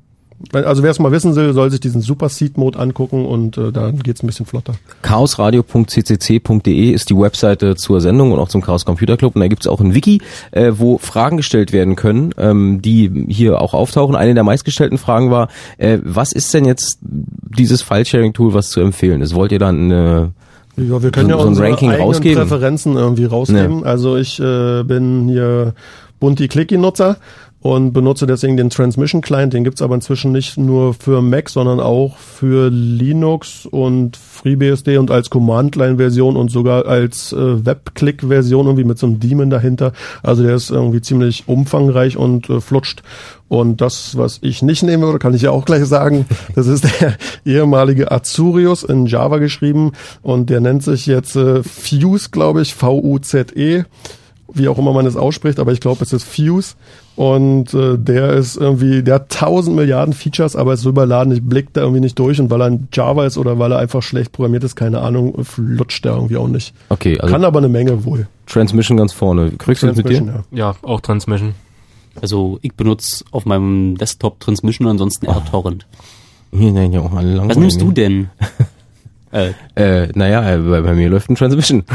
Also 0.53 0.83
wer 0.83 0.91
es 0.91 0.99
mal 0.99 1.13
wissen 1.13 1.35
will, 1.37 1.53
soll 1.53 1.71
sich 1.71 1.81
diesen 1.81 2.01
Super 2.01 2.29
Seed 2.29 2.59
Mode 2.59 2.79
angucken 2.79 3.25
und 3.25 3.57
äh, 3.57 3.73
dann 3.73 3.99
geht's 4.01 4.23
ein 4.23 4.27
bisschen 4.27 4.47
flotter. 4.47 4.75
chaosradio.ccc.de 5.03 6.91
ist 6.91 7.11
die 7.11 7.17
Webseite 7.17 7.77
zur 7.77 8.01
Sendung 8.01 8.33
und 8.33 8.39
auch 8.39 8.49
zum 8.49 8.61
Chaos 8.61 8.85
Computer 8.85 9.17
Club. 9.17 9.35
Und 9.35 9.41
da 9.41 9.49
gibt's 9.49 9.67
auch 9.67 9.81
ein 9.81 9.95
Wiki, 9.95 10.21
äh, 10.51 10.73
wo 10.75 10.99
Fragen 10.99 11.37
gestellt 11.37 11.73
werden 11.73 11.97
können, 11.97 12.35
ähm, 12.39 12.83
die 12.83 13.27
hier 13.29 13.61
auch 13.61 13.75
auftauchen. 13.75 14.17
Eine 14.17 14.35
der 14.35 14.45
meistgestellten 14.45 14.99
Fragen 14.99 15.31
war, 15.31 15.49
äh, 15.79 15.99
was 16.03 16.33
ist 16.33 16.53
denn 16.53 16.65
jetzt 16.65 16.99
dieses 17.03 17.83
File-Sharing-Tool, 17.83 18.55
was 18.55 18.71
zu 18.71 18.81
empfehlen 18.81 19.23
ist? 19.23 19.35
Wollt 19.35 19.53
ihr 19.53 19.59
dann 19.59 19.85
eine 19.85 20.33
Ja, 20.77 21.03
wir 21.03 21.11
können 21.11 21.31
so, 21.31 21.37
ja 21.37 21.39
so 21.39 21.43
ein 21.43 21.49
unsere 21.49 21.69
Ranking 21.69 21.91
eigenen 21.91 22.07
rausgeben? 22.07 22.43
Präferenzen 22.49 22.97
irgendwie 22.97 23.25
rausgeben. 23.25 23.85
Also 23.85 24.17
ich 24.17 24.41
äh, 24.41 24.83
bin 24.83 25.29
hier 25.29 25.75
Bunti-Clicky-Nutzer 26.21 27.17
und 27.65 27.95
benutze 27.95 28.27
deswegen 28.27 28.59
den 28.59 28.69
Transmission 28.69 29.23
Client. 29.23 29.55
Den 29.55 29.65
gibt's 29.65 29.81
aber 29.81 29.95
inzwischen 29.95 30.33
nicht 30.33 30.59
nur 30.59 30.93
für 30.93 31.23
Mac, 31.23 31.49
sondern 31.49 31.81
auch 31.81 32.19
für 32.19 32.69
Linux 32.69 33.65
und 33.65 34.19
FreeBSD 34.19 34.99
und 34.99 35.11
als 35.11 35.31
Command-Line-Version 35.31 36.37
und 36.37 36.51
sogar 36.51 36.85
als 36.85 37.33
äh, 37.33 37.65
Web-Click-Version 37.65 38.67
irgendwie 38.67 38.85
mit 38.85 38.99
so 38.99 39.07
einem 39.07 39.19
Daemon 39.19 39.49
dahinter. 39.49 39.95
Also 40.23 40.43
der 40.43 40.55
ist 40.55 40.69
irgendwie 40.69 41.01
ziemlich 41.01 41.45
umfangreich 41.47 42.19
und 42.19 42.51
äh, 42.51 42.61
flutscht. 42.61 43.03
Und 43.49 43.81
das, 43.81 44.19
was 44.19 44.41
ich 44.43 44.61
nicht 44.61 44.83
nehmen 44.83 45.03
würde, 45.03 45.19
kann 45.19 45.33
ich 45.33 45.41
ja 45.41 45.51
auch 45.51 45.65
gleich 45.65 45.87
sagen, 45.87 46.27
das 46.55 46.67
ist 46.67 46.85
der 47.01 47.17
ehemalige 47.47 48.13
Azurius 48.13 48.83
in 48.83 49.07
Java 49.07 49.39
geschrieben 49.39 49.93
und 50.21 50.51
der 50.51 50.61
nennt 50.61 50.83
sich 50.83 51.07
jetzt 51.07 51.35
äh, 51.35 51.63
Fuse, 51.63 52.29
glaube 52.31 52.61
ich, 52.61 52.75
V-U-Z-E 52.75 53.85
wie 54.55 54.69
auch 54.69 54.79
immer 54.79 54.93
man 54.93 55.07
es 55.07 55.17
ausspricht, 55.17 55.59
aber 55.59 55.73
ich 55.73 55.81
glaube, 55.81 56.03
es 56.03 56.13
ist 56.13 56.25
Fuse. 56.25 56.75
Und 57.17 57.75
äh, 57.75 57.97
der 57.97 58.33
ist 58.33 58.57
irgendwie, 58.57 59.03
der 59.03 59.17
hat 59.17 59.31
tausend 59.31 59.77
Milliarden 59.77 60.15
Features, 60.15 60.57
aber 60.57 60.75
ist 60.75 60.83
so 60.83 60.89
überladen, 60.89 61.33
ich 61.33 61.43
blick 61.43 61.73
da 61.73 61.83
irgendwie 61.83 62.01
nicht 62.01 62.19
durch. 62.19 62.41
Und 62.41 62.51
weil 62.51 62.61
er 62.63 62.69
in 62.69 62.89
Java 62.93 63.25
ist 63.27 63.39
oder 63.39 63.59
weil 63.59 63.73
er 63.73 63.79
einfach 63.79 64.03
schlecht 64.03 64.33
programmiert 64.33 64.65
ist, 64.65 64.75
keine 64.75 65.01
Ahnung, 65.01 65.45
flutscht 65.45 66.05
der 66.05 66.15
irgendwie 66.15 66.37
auch 66.37 66.49
nicht. 66.49 66.75
Okay, 66.89 67.19
also 67.21 67.33
Kann 67.33 67.45
aber 67.45 67.59
eine 67.59 67.69
Menge 67.69 68.05
wohl. 68.05 68.27
Transmission 68.47 68.97
ganz 68.97 69.13
vorne. 69.13 69.53
Kriegst 69.59 69.83
du 69.83 69.87
das 69.87 69.97
mit 69.97 70.09
dir? 70.09 70.19
Transmission, 70.19 70.45
ja. 70.51 70.71
Ja, 70.71 70.77
auch 70.83 71.01
Transmission. 71.01 71.55
Also 72.21 72.59
ich 72.63 72.75
benutze 72.75 73.25
auf 73.31 73.45
meinem 73.45 73.97
Desktop 73.99 74.41
Transmission, 74.41 74.87
ansonsten 74.87 75.27
R-Torrent. 75.27 75.87
Hier, 76.53 76.73
nein, 76.73 76.93
ja 76.93 77.01
auch 77.01 77.13
alle 77.13 77.49
Was 77.49 77.57
nimmst 77.57 77.81
du 77.81 77.91
denn? 77.91 78.31
äh, 79.35 79.53
Äh, 79.75 80.09
naja, 80.15 80.55
äh, 80.55 80.59
bei, 80.59 80.81
bei 80.81 80.95
mir 80.95 81.09
läuft 81.09 81.31
ein 81.31 81.35
Transmission. 81.37 81.85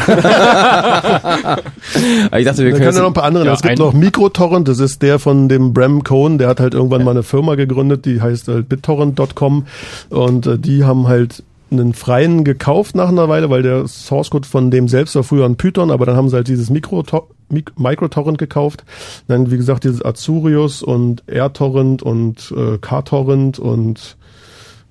Ich 2.37 2.45
dachte, 2.45 2.63
wir 2.63 2.71
können 2.71 2.83
können 2.83 2.95
ja 2.95 3.01
noch 3.01 3.07
ein 3.07 3.13
paar 3.13 3.23
andere. 3.23 3.45
Ja, 3.45 3.53
es 3.53 3.61
gibt 3.61 3.79
noch 3.79 3.93
Microtorrent, 3.93 4.67
das 4.67 4.79
ist 4.79 5.01
der 5.01 5.19
von 5.19 5.49
dem 5.49 5.73
Bram 5.73 6.03
Cohn, 6.03 6.37
der 6.37 6.47
hat 6.47 6.59
halt 6.59 6.73
irgendwann 6.73 7.03
mal 7.03 7.11
eine 7.11 7.23
Firma 7.23 7.55
gegründet, 7.55 8.05
die 8.05 8.21
heißt 8.21 8.47
halt 8.47 8.69
bittorrent.com 8.69 9.65
und 10.09 10.47
äh, 10.47 10.59
die 10.59 10.83
haben 10.83 11.07
halt 11.07 11.43
einen 11.71 11.93
freien 11.93 12.43
gekauft 12.43 12.95
nach 12.95 13.09
einer 13.09 13.29
Weile, 13.29 13.49
weil 13.49 13.61
der 13.61 13.87
Source 13.87 14.29
Code 14.29 14.47
von 14.47 14.71
dem 14.71 14.87
selbst 14.87 15.15
war 15.15 15.23
früher 15.23 15.45
ein 15.45 15.55
Python, 15.55 15.91
aber 15.91 16.05
dann 16.05 16.15
haben 16.15 16.29
sie 16.29 16.35
halt 16.35 16.47
dieses 16.47 16.69
Mikrotor 16.69 17.27
Mic 17.49 17.71
Microtorrent 17.77 18.37
gekauft. 18.37 18.83
Dann, 19.27 19.51
wie 19.51 19.57
gesagt, 19.57 19.83
dieses 19.83 20.03
Azurius 20.03 20.83
und 20.83 21.23
AirTorrent 21.27 22.03
und 22.03 22.53
äh, 22.55 22.77
KTorrent 22.77 23.59
und 23.59 24.17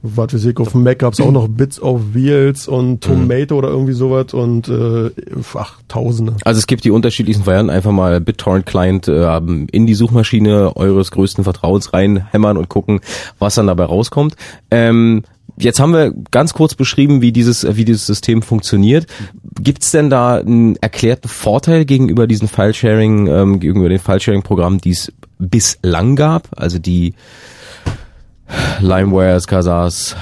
was 0.02 0.32
weiß 0.32 0.44
ich, 0.44 0.56
auf 0.58 0.72
dem 0.72 0.84
Mac 0.84 1.00
gab's 1.00 1.20
auch 1.20 1.32
noch 1.32 1.48
Bits 1.48 1.80
of 1.80 2.14
Wheels 2.14 2.68
und 2.68 3.02
Tomato 3.02 3.56
oder 3.56 3.68
irgendwie 3.68 3.92
sowas 3.92 4.32
und 4.32 4.68
äh, 4.68 5.10
ach, 5.54 5.80
Tausende. 5.88 6.36
Also 6.44 6.58
es 6.58 6.66
gibt 6.66 6.84
die 6.84 6.90
unterschiedlichsten 6.90 7.46
Varianten. 7.46 7.70
Einfach 7.70 7.90
mal 7.90 8.20
BitTorrent 8.20 8.64
Client 8.64 9.08
äh, 9.08 9.40
in 9.72 9.86
die 9.86 9.94
Suchmaschine 9.94 10.76
eures 10.76 11.10
größten 11.10 11.42
Vertrauens 11.42 11.92
reinhämmern 11.92 12.56
und 12.56 12.68
gucken, 12.68 13.00
was 13.38 13.56
dann 13.56 13.66
dabei 13.66 13.84
rauskommt. 13.84 14.36
Ähm, 14.70 15.24
jetzt 15.58 15.80
haben 15.80 15.92
wir 15.92 16.12
ganz 16.30 16.54
kurz 16.54 16.74
beschrieben, 16.74 17.20
wie 17.20 17.32
dieses, 17.32 17.66
wie 17.76 17.84
dieses 17.84 18.06
System 18.06 18.42
funktioniert. 18.42 19.06
Gibt's 19.60 19.90
denn 19.90 20.10
da 20.10 20.36
einen 20.36 20.76
erklärten 20.76 21.28
Vorteil 21.28 21.84
gegenüber 21.84 22.28
diesen 22.28 22.46
File-Sharing, 22.46 23.26
ähm, 23.26 23.60
gegenüber 23.60 23.88
den 23.88 23.98
File-Sharing-Programmen, 23.98 24.80
die 24.80 24.90
es 24.90 25.12
bislang 25.38 26.14
gab? 26.14 26.48
Also 26.56 26.78
die 26.78 27.14
Limewares, 28.80 29.46
Kazas, 29.46 30.16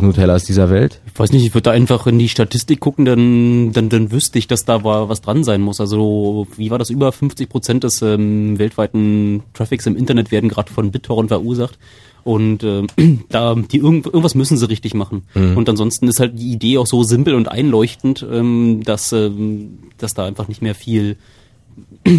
Nutellas 0.00 0.44
dieser 0.44 0.70
Welt? 0.70 1.00
ich 1.12 1.18
weiß 1.18 1.32
nicht, 1.32 1.44
ich 1.44 1.52
würde 1.54 1.62
da 1.62 1.70
einfach 1.72 2.06
in 2.06 2.18
die 2.20 2.28
Statistik 2.28 2.78
gucken, 2.78 3.04
dann, 3.04 3.72
dann, 3.72 3.88
dann 3.88 4.12
wüsste 4.12 4.38
ich, 4.38 4.46
dass 4.46 4.64
da 4.64 4.84
wa- 4.84 5.08
was 5.08 5.20
dran 5.20 5.42
sein 5.42 5.60
muss. 5.60 5.80
Also 5.80 6.46
wie 6.56 6.70
war 6.70 6.78
das? 6.78 6.90
Über 6.90 7.10
50 7.10 7.48
Prozent 7.48 7.82
des 7.82 8.02
ähm, 8.02 8.56
weltweiten 8.60 9.42
Traffics 9.52 9.86
im 9.86 9.96
Internet 9.96 10.30
werden 10.30 10.48
gerade 10.48 10.72
von 10.72 10.92
BitTorrent 10.92 11.28
verursacht. 11.30 11.76
Und 12.22 12.62
ähm, 12.62 12.86
da 13.30 13.54
die 13.56 13.78
irgend, 13.78 14.06
irgendwas 14.06 14.36
müssen 14.36 14.56
sie 14.58 14.68
richtig 14.68 14.94
machen. 14.94 15.22
Und 15.34 15.68
ansonsten 15.68 16.06
ist 16.06 16.20
halt 16.20 16.38
die 16.38 16.52
Idee 16.52 16.78
auch 16.78 16.86
so 16.86 17.02
simpel 17.02 17.34
und 17.34 17.48
einleuchtend, 17.50 18.24
ähm, 18.30 18.82
dass, 18.84 19.10
ähm, 19.12 19.78
dass 19.98 20.14
da 20.14 20.24
einfach 20.24 20.46
nicht 20.46 20.62
mehr 20.62 20.74
viel 20.76 21.16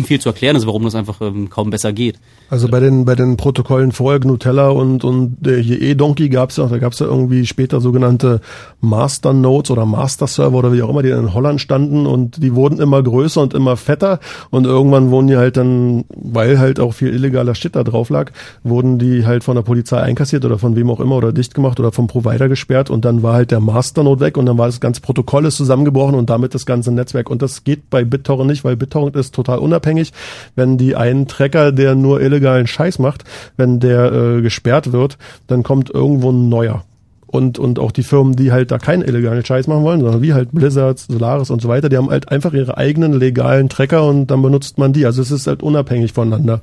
viel 0.05 0.19
zu 0.19 0.29
erklären 0.29 0.55
ist, 0.55 0.67
warum 0.67 0.83
das 0.83 0.95
einfach 0.95 1.21
ähm, 1.21 1.49
kaum 1.49 1.69
besser 1.69 1.93
geht. 1.93 2.19
Also 2.49 2.67
bei 2.67 2.79
den 2.79 3.05
bei 3.05 3.15
den 3.15 3.37
Protokollen 3.37 3.91
vorher 3.91 4.19
Nutella 4.25 4.69
und 4.69 5.03
und 5.03 5.37
der 5.39 5.59
hier 5.59 5.81
E-Donkey 5.81 6.29
gab's 6.29 6.57
ja, 6.57 6.65
da 6.65 6.79
gab's 6.79 6.99
ja 6.99 7.05
irgendwie 7.05 7.45
später 7.45 7.79
sogenannte 7.79 8.41
Master 8.81 9.33
Nodes 9.33 9.69
oder 9.71 9.85
Master 9.85 10.25
Server 10.25 10.57
oder 10.57 10.73
wie 10.73 10.81
auch 10.81 10.89
immer, 10.89 11.03
die 11.03 11.09
in 11.09 11.33
Holland 11.33 11.61
standen 11.61 12.07
und 12.07 12.41
die 12.41 12.55
wurden 12.55 12.79
immer 12.79 13.03
größer 13.03 13.41
und 13.41 13.53
immer 13.53 13.77
fetter 13.77 14.19
und 14.49 14.65
irgendwann 14.65 15.11
wurden 15.11 15.27
die 15.27 15.37
halt 15.37 15.57
dann, 15.57 16.05
weil 16.09 16.59
halt 16.59 16.79
auch 16.79 16.93
viel 16.93 17.09
illegaler 17.09 17.55
Shit 17.55 17.75
da 17.75 17.83
drauf 17.83 18.09
lag, 18.09 18.31
wurden 18.63 18.97
die 18.97 19.25
halt 19.25 19.43
von 19.43 19.55
der 19.55 19.63
Polizei 19.63 19.99
einkassiert 19.99 20.45
oder 20.45 20.57
von 20.57 20.75
wem 20.75 20.89
auch 20.89 20.99
immer 20.99 21.17
oder 21.17 21.31
dicht 21.31 21.53
gemacht 21.53 21.79
oder 21.79 21.91
vom 21.91 22.07
Provider 22.07 22.49
gesperrt 22.49 22.89
und 22.89 23.05
dann 23.05 23.21
war 23.21 23.33
halt 23.33 23.51
der 23.51 23.59
Master 23.59 24.03
Node 24.03 24.21
weg 24.21 24.37
und 24.37 24.45
dann 24.45 24.57
war 24.57 24.67
das 24.67 24.79
ganze 24.79 25.01
Protokoll 25.01 25.45
ist 25.45 25.57
zusammengebrochen 25.57 26.15
und 26.15 26.29
damit 26.29 26.55
das 26.55 26.65
ganze 26.65 26.91
Netzwerk 26.91 27.29
und 27.29 27.41
das 27.41 27.63
geht 27.63 27.89
bei 27.89 28.03
BitTorrent 28.03 28.49
nicht, 28.49 28.63
weil 28.63 28.75
BitTorrent 28.75 29.15
ist 29.15 29.35
total 29.35 29.48
unabhängig, 29.57 30.13
wenn 30.55 30.77
die 30.77 30.95
einen 30.95 31.27
Tracker, 31.27 31.71
der 31.71 31.95
nur 31.95 32.21
illegalen 32.21 32.67
Scheiß 32.67 32.99
macht, 32.99 33.23
wenn 33.57 33.79
der 33.79 34.11
äh, 34.11 34.41
gesperrt 34.41 34.91
wird, 34.91 35.17
dann 35.47 35.63
kommt 35.63 35.89
irgendwo 35.89 36.31
ein 36.31 36.49
neuer. 36.49 36.83
Und, 37.31 37.59
und 37.59 37.77
auch 37.77 37.91
die 37.91 38.01
Firmen, 38.01 38.35
die 38.35 38.51
halt 38.51 38.71
da 38.71 38.79
keinen 38.79 39.03
illegalen 39.03 39.45
Scheiß 39.45 39.67
machen 39.67 39.83
wollen, 39.83 40.01
sondern 40.01 40.23
wie 40.23 40.33
halt 40.33 40.49
Blizzard, 40.51 40.97
Solaris 40.97 41.51
und 41.51 41.61
so 41.61 41.69
weiter, 41.69 41.87
die 41.87 41.95
haben 41.95 42.09
halt 42.09 42.31
einfach 42.31 42.53
ihre 42.53 42.75
eigenen 42.75 43.13
legalen 43.13 43.69
Tracker 43.69 44.03
und 44.07 44.31
dann 44.31 44.41
benutzt 44.41 44.79
man 44.79 44.93
die. 44.93 45.05
Also 45.05 45.21
es 45.21 45.29
ist 45.29 45.45
halt 45.45 45.61
unabhängig 45.61 46.11
voneinander. 46.13 46.61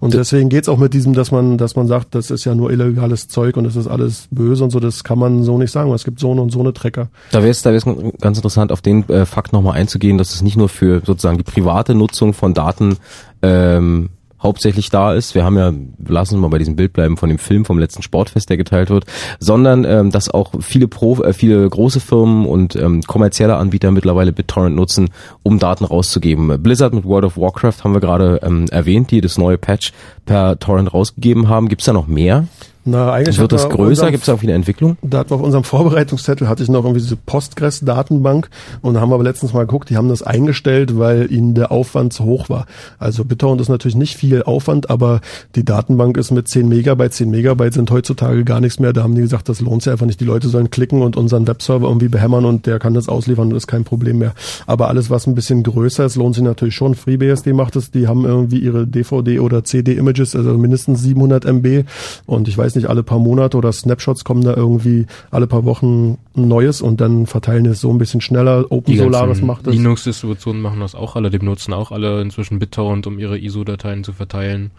Und 0.00 0.14
deswegen 0.14 0.48
geht's 0.48 0.68
auch 0.68 0.78
mit 0.78 0.94
diesem, 0.94 1.12
dass 1.12 1.30
man, 1.30 1.58
dass 1.58 1.76
man 1.76 1.88
sagt, 1.88 2.14
das 2.14 2.30
ist 2.30 2.44
ja 2.44 2.54
nur 2.54 2.70
illegales 2.70 3.28
Zeug 3.28 3.56
und 3.58 3.64
das 3.64 3.76
ist 3.76 3.86
alles 3.86 4.28
böse 4.30 4.64
und 4.64 4.70
so, 4.70 4.80
das 4.80 5.04
kann 5.04 5.18
man 5.18 5.42
so 5.42 5.58
nicht 5.58 5.72
sagen, 5.72 5.90
weil 5.90 5.96
es 5.96 6.04
gibt 6.04 6.20
so 6.20 6.30
eine 6.30 6.40
und 6.40 6.50
so 6.50 6.60
eine 6.60 6.72
Tracker. 6.72 7.08
Da 7.32 7.40
wäre 7.40 7.50
es 7.50 7.62
da 7.62 7.72
wär's 7.72 7.84
ganz 8.20 8.38
interessant, 8.38 8.72
auf 8.72 8.80
den 8.80 9.06
äh, 9.08 9.26
Fakt 9.26 9.52
nochmal 9.52 9.74
einzugehen, 9.74 10.16
dass 10.16 10.34
es 10.34 10.40
nicht 10.40 10.56
nur 10.56 10.68
für 10.68 11.02
sozusagen 11.04 11.36
die 11.36 11.44
private 11.44 11.94
Nutzung 11.94 12.32
von 12.32 12.54
Daten 12.54 12.96
ähm, 13.42 14.08
hauptsächlich 14.42 14.90
da 14.90 15.14
ist. 15.14 15.34
Wir 15.34 15.44
haben 15.44 15.56
ja, 15.56 15.72
lassen 16.06 16.34
uns 16.34 16.42
mal 16.42 16.48
bei 16.48 16.58
diesem 16.58 16.76
Bild 16.76 16.92
bleiben 16.92 17.16
von 17.16 17.28
dem 17.28 17.38
Film 17.38 17.64
vom 17.64 17.78
letzten 17.78 18.02
Sportfest, 18.02 18.48
der 18.50 18.56
geteilt 18.56 18.90
wird, 18.90 19.04
sondern 19.38 19.84
ähm, 19.84 20.10
dass 20.10 20.30
auch 20.30 20.52
viele 20.60 20.88
Pro, 20.88 21.22
äh, 21.22 21.32
viele 21.32 21.68
große 21.68 22.00
Firmen 22.00 22.46
und 22.46 22.76
ähm, 22.76 23.02
kommerzielle 23.02 23.56
Anbieter 23.56 23.90
mittlerweile 23.90 24.32
BitTorrent 24.32 24.76
nutzen, 24.76 25.10
um 25.42 25.58
Daten 25.58 25.84
rauszugeben. 25.84 26.62
Blizzard 26.62 26.94
mit 26.94 27.04
World 27.04 27.24
of 27.24 27.36
Warcraft 27.36 27.84
haben 27.84 27.94
wir 27.94 28.00
gerade 28.00 28.40
ähm, 28.42 28.66
erwähnt, 28.70 29.10
die 29.10 29.20
das 29.20 29.38
neue 29.38 29.58
Patch 29.58 29.92
per 30.26 30.58
Torrent 30.58 30.92
rausgegeben 30.92 31.48
haben. 31.48 31.68
Gibt's 31.68 31.86
da 31.86 31.92
noch 31.92 32.06
mehr? 32.06 32.46
Na, 32.90 33.12
eigentlich 33.12 33.38
Wird 33.38 33.52
da 33.52 33.68
größer? 33.68 34.10
Gibt's 34.10 34.26
da 34.26 34.34
auch 34.34 34.42
wieder 34.42 34.54
Entwicklung? 34.54 34.96
Da 35.02 35.18
hat 35.18 35.32
auf 35.32 35.42
unserem 35.42 35.64
Vorbereitungszettel 35.64 36.48
hatte 36.48 36.62
ich 36.62 36.70
noch 36.70 36.84
irgendwie 36.84 37.02
diese 37.02 37.16
Postgres-Datenbank 37.16 38.48
und 38.80 38.94
da 38.94 39.00
haben 39.00 39.10
wir 39.10 39.16
aber 39.16 39.24
letztens 39.24 39.52
mal 39.52 39.66
geguckt, 39.66 39.90
die 39.90 39.96
haben 39.96 40.08
das 40.08 40.22
eingestellt, 40.22 40.98
weil 40.98 41.30
ihnen 41.30 41.54
der 41.54 41.70
Aufwand 41.70 42.14
zu 42.14 42.24
hoch 42.24 42.48
war. 42.48 42.66
Also 42.98 43.24
BitTorrent 43.24 43.60
ist 43.60 43.68
natürlich 43.68 43.96
nicht 43.96 44.16
viel 44.16 44.42
Aufwand, 44.42 44.88
aber 44.88 45.20
die 45.54 45.64
Datenbank 45.64 46.16
ist 46.16 46.30
mit 46.30 46.48
10 46.48 46.66
Megabyte, 46.66 47.12
10 47.12 47.30
Megabyte 47.30 47.74
sind 47.74 47.90
heutzutage 47.90 48.44
gar 48.44 48.60
nichts 48.60 48.80
mehr. 48.80 48.94
Da 48.94 49.02
haben 49.02 49.14
die 49.14 49.20
gesagt, 49.20 49.50
das 49.50 49.60
lohnt 49.60 49.82
sich 49.82 49.92
einfach 49.92 50.06
nicht. 50.06 50.20
Die 50.20 50.24
Leute 50.24 50.48
sollen 50.48 50.70
klicken 50.70 51.02
und 51.02 51.16
unseren 51.16 51.46
Webserver 51.46 51.86
irgendwie 51.86 52.08
behämmern 52.08 52.46
und 52.46 52.64
der 52.64 52.78
kann 52.78 52.94
das 52.94 53.08
ausliefern 53.08 53.50
und 53.50 53.56
ist 53.56 53.66
kein 53.66 53.84
Problem 53.84 54.18
mehr. 54.18 54.32
Aber 54.66 54.88
alles, 54.88 55.10
was 55.10 55.26
ein 55.26 55.34
bisschen 55.34 55.62
größer 55.62 56.06
ist, 56.06 56.16
lohnt 56.16 56.36
sich 56.36 56.44
natürlich 56.44 56.74
schon. 56.74 56.94
FreeBSD 56.94 57.52
macht 57.52 57.76
es, 57.76 57.90
die 57.90 58.08
haben 58.08 58.24
irgendwie 58.24 58.60
ihre 58.60 58.86
DVD 58.86 59.40
oder 59.40 59.62
CD-Images, 59.62 60.34
also 60.34 60.56
mindestens 60.56 61.02
700 61.02 61.44
MB 61.44 61.84
und 62.24 62.48
ich 62.48 62.56
weiß 62.56 62.74
nicht, 62.74 62.77
alle 62.86 63.02
paar 63.02 63.18
Monate 63.18 63.56
oder 63.56 63.72
Snapshots 63.72 64.24
kommen 64.24 64.42
da 64.42 64.54
irgendwie 64.54 65.06
alle 65.30 65.46
paar 65.46 65.64
Wochen 65.64 66.18
ein 66.36 66.48
neues 66.48 66.80
und 66.80 67.00
dann 67.00 67.26
verteilen 67.26 67.66
es 67.66 67.80
so 67.80 67.90
ein 67.90 67.98
bisschen 67.98 68.20
schneller. 68.20 68.66
Open 68.70 68.92
Die 68.92 68.98
Solaris 68.98 69.42
macht 69.42 69.66
es. 69.66 69.74
Linux-Distributionen 69.74 70.62
machen 70.62 70.80
das 70.80 70.94
auch 70.94 71.16
alle, 71.16 71.30
die 71.30 71.38
benutzen 71.38 71.72
auch 71.72 71.90
alle 71.90 72.20
inzwischen 72.20 72.58
BitTorrent, 72.58 73.06
um 73.06 73.18
ihre 73.18 73.38
ISO-Dateien 73.38 74.04
zu 74.04 74.12
verteilen. 74.12 74.70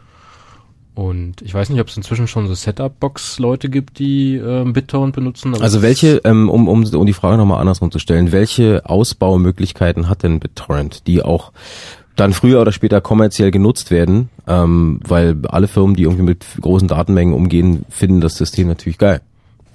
Und 1.00 1.42
ich 1.42 1.54
weiß 1.54 1.70
nicht, 1.70 1.80
ob 1.80 1.88
es 1.88 1.96
inzwischen 1.96 2.28
schon 2.28 2.48
so 2.48 2.54
Setup-Box-Leute 2.54 3.70
gibt, 3.70 4.00
die 4.00 4.36
ähm, 4.36 4.74
BitTorrent 4.74 5.16
benutzen. 5.16 5.54
aber 5.54 5.64
Also 5.64 5.82
welche, 5.82 6.18
ähm, 6.26 6.50
um, 6.50 6.68
um, 6.68 6.84
um 6.84 7.06
die 7.06 7.14
Frage 7.14 7.38
nochmal 7.38 7.62
andersrum 7.62 7.90
zu 7.90 8.00
stellen, 8.00 8.34
welche 8.34 8.86
Ausbaumöglichkeiten 8.86 10.10
hat 10.10 10.24
denn 10.24 10.42
BitTorrent, 10.42 11.08
die 11.08 11.24
auch 11.24 11.54
dann 12.20 12.34
früher 12.34 12.62
oder 12.62 12.72
später 12.72 13.02
kommerziell 13.02 13.52
genutzt 13.52 13.92
werden, 13.92 14.30
ähm, 14.48 15.00
weil 15.08 15.38
alle 15.48 15.68
Firmen, 15.68 15.96
die 15.96 16.04
irgendwie 16.04 16.24
mit 16.24 16.46
großen 16.60 16.88
Datenmengen 16.88 17.34
umgehen, 17.34 17.86
finden 17.90 18.22
das 18.22 18.36
System 18.36 18.68
natürlich 18.68 18.98
geil. 18.98 19.22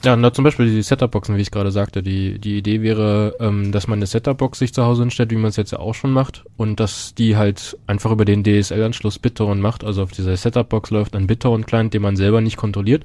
Ja, 0.04 0.16
na, 0.16 0.32
zum 0.32 0.44
Beispiel 0.44 0.66
die 0.66 0.82
Setup-Boxen, 0.82 1.36
wie 1.36 1.40
ich 1.40 1.50
gerade 1.50 1.70
sagte. 1.70 2.02
Die, 2.02 2.38
die 2.38 2.58
Idee 2.58 2.82
wäre, 2.82 3.36
ähm, 3.40 3.72
dass 3.72 3.88
man 3.88 3.98
eine 3.98 4.06
Setup-Box 4.06 4.58
sich 4.58 4.74
zu 4.74 4.84
Hause 4.84 5.02
hinstellt, 5.02 5.30
wie 5.30 5.36
man 5.36 5.46
es 5.46 5.56
jetzt 5.56 5.72
ja 5.72 5.78
auch 5.78 5.94
schon 5.94 6.12
macht, 6.12 6.44
und 6.58 6.78
dass 6.78 7.14
die 7.14 7.36
halt 7.38 7.78
einfach 7.86 8.10
über 8.10 8.26
den 8.26 8.44
DSL-Anschluss 8.44 9.18
BitTorrent 9.18 9.62
macht. 9.62 9.82
Also 9.82 10.02
auf 10.02 10.12
dieser 10.12 10.36
Setup-Box 10.36 10.90
läuft 10.90 11.16
ein 11.16 11.26
BitTorrent-Client, 11.26 11.94
den 11.94 12.02
man 12.02 12.16
selber 12.16 12.42
nicht 12.42 12.58
kontrolliert. 12.58 13.04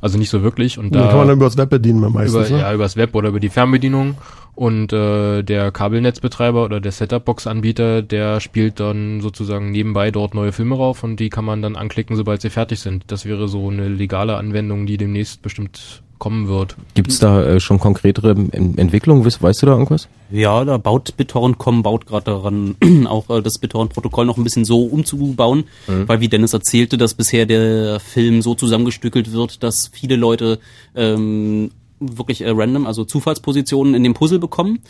Also 0.00 0.18
nicht 0.18 0.30
so 0.30 0.42
wirklich. 0.42 0.78
Und 0.78 0.94
Den 0.94 1.02
da 1.02 1.08
kann 1.08 1.18
man 1.18 1.28
dann 1.28 1.36
übers 1.36 1.56
Web 1.56 1.70
bedienen 1.70 2.00
meistens. 2.12 2.48
über, 2.48 2.56
ne? 2.56 2.62
ja, 2.62 2.72
übers 2.72 2.96
Web 2.96 3.14
oder 3.14 3.30
über 3.30 3.40
die 3.40 3.50
Fernbedienung. 3.50 4.16
Und 4.60 4.92
äh, 4.92 5.42
der 5.42 5.72
Kabelnetzbetreiber 5.72 6.66
oder 6.66 6.80
der 6.82 6.92
Setup-Box-Anbieter, 6.92 8.02
der 8.02 8.40
spielt 8.40 8.78
dann 8.78 9.22
sozusagen 9.22 9.70
nebenbei 9.70 10.10
dort 10.10 10.34
neue 10.34 10.52
Filme 10.52 10.76
rauf 10.76 11.02
und 11.02 11.16
die 11.18 11.30
kann 11.30 11.46
man 11.46 11.62
dann 11.62 11.76
anklicken, 11.76 12.14
sobald 12.14 12.42
sie 12.42 12.50
fertig 12.50 12.78
sind. 12.80 13.04
Das 13.06 13.24
wäre 13.24 13.48
so 13.48 13.70
eine 13.70 13.88
legale 13.88 14.36
Anwendung, 14.36 14.84
die 14.84 14.98
demnächst 14.98 15.40
bestimmt 15.40 16.02
kommen 16.18 16.46
wird. 16.48 16.76
Gibt's 16.92 17.18
da 17.18 17.42
äh, 17.42 17.58
schon 17.58 17.78
konkretere 17.80 18.32
en 18.32 18.76
Entwicklungen? 18.76 19.24
Weißt, 19.24 19.42
weißt 19.42 19.62
du 19.62 19.66
da 19.66 19.72
irgendwas? 19.72 20.08
Ja, 20.30 20.62
da 20.66 20.76
baut 20.76 21.16
BitTorrent.com 21.16 21.82
baut 21.82 22.04
gerade 22.04 22.26
daran, 22.26 22.76
auch 23.06 23.30
äh, 23.30 23.40
das 23.40 23.56
BitTorrent-Protokoll 23.60 24.26
noch 24.26 24.36
ein 24.36 24.44
bisschen 24.44 24.66
so 24.66 24.82
umzubauen, 24.84 25.64
Mhm. 25.88 26.06
weil 26.06 26.20
wie 26.20 26.28
Dennis 26.28 26.52
erzählte, 26.52 26.98
dass 26.98 27.14
bisher 27.14 27.46
der 27.46 27.98
Film 27.98 28.42
so 28.42 28.54
zusammengestückelt 28.54 29.32
wird, 29.32 29.62
dass 29.62 29.88
viele 29.90 30.16
Leute 30.16 30.58
ähm, 30.94 31.70
wirklich 32.00 32.40
äh, 32.42 32.50
random, 32.50 32.86
also 32.86 33.04
Zufallspositionen 33.04 33.94
in 33.94 34.02
dem 34.02 34.14
Puzzle 34.14 34.38
bekommen. 34.38 34.80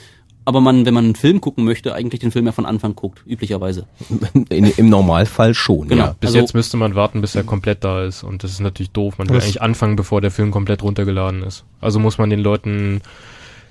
Aber 0.46 0.62
man, 0.62 0.86
wenn 0.86 0.94
man 0.94 1.04
einen 1.04 1.14
Film 1.16 1.40
gucken 1.42 1.64
möchte, 1.64 1.94
eigentlich 1.94 2.20
den 2.20 2.30
Film 2.30 2.46
ja 2.46 2.52
von 2.52 2.64
Anfang 2.64 2.94
guckt, 2.96 3.22
üblicherweise. 3.26 3.86
In, 4.48 4.64
Im 4.64 4.88
Normalfall 4.88 5.52
schon, 5.52 5.88
Genau. 5.88 6.04
ja. 6.06 6.16
Bis 6.18 6.28
Also- 6.28 6.38
jetzt 6.38 6.54
müsste 6.54 6.76
man 6.78 6.94
warten, 6.94 7.20
bis 7.20 7.34
er 7.34 7.44
komplett 7.44 7.84
da 7.84 8.04
ist. 8.04 8.22
Und 8.22 8.42
das 8.42 8.52
ist 8.52 8.60
natürlich 8.60 8.90
doof. 8.90 9.18
Man 9.18 9.28
will 9.28 9.36
eigentlich 9.36 9.60
anfangen, 9.60 9.96
bevor 9.96 10.20
der 10.22 10.30
Film 10.30 10.50
komplett 10.50 10.82
runtergeladen 10.82 11.42
ist. 11.42 11.64
Also 11.80 11.98
muss 11.98 12.16
man 12.16 12.30
den 12.30 12.40
Leuten 12.40 13.02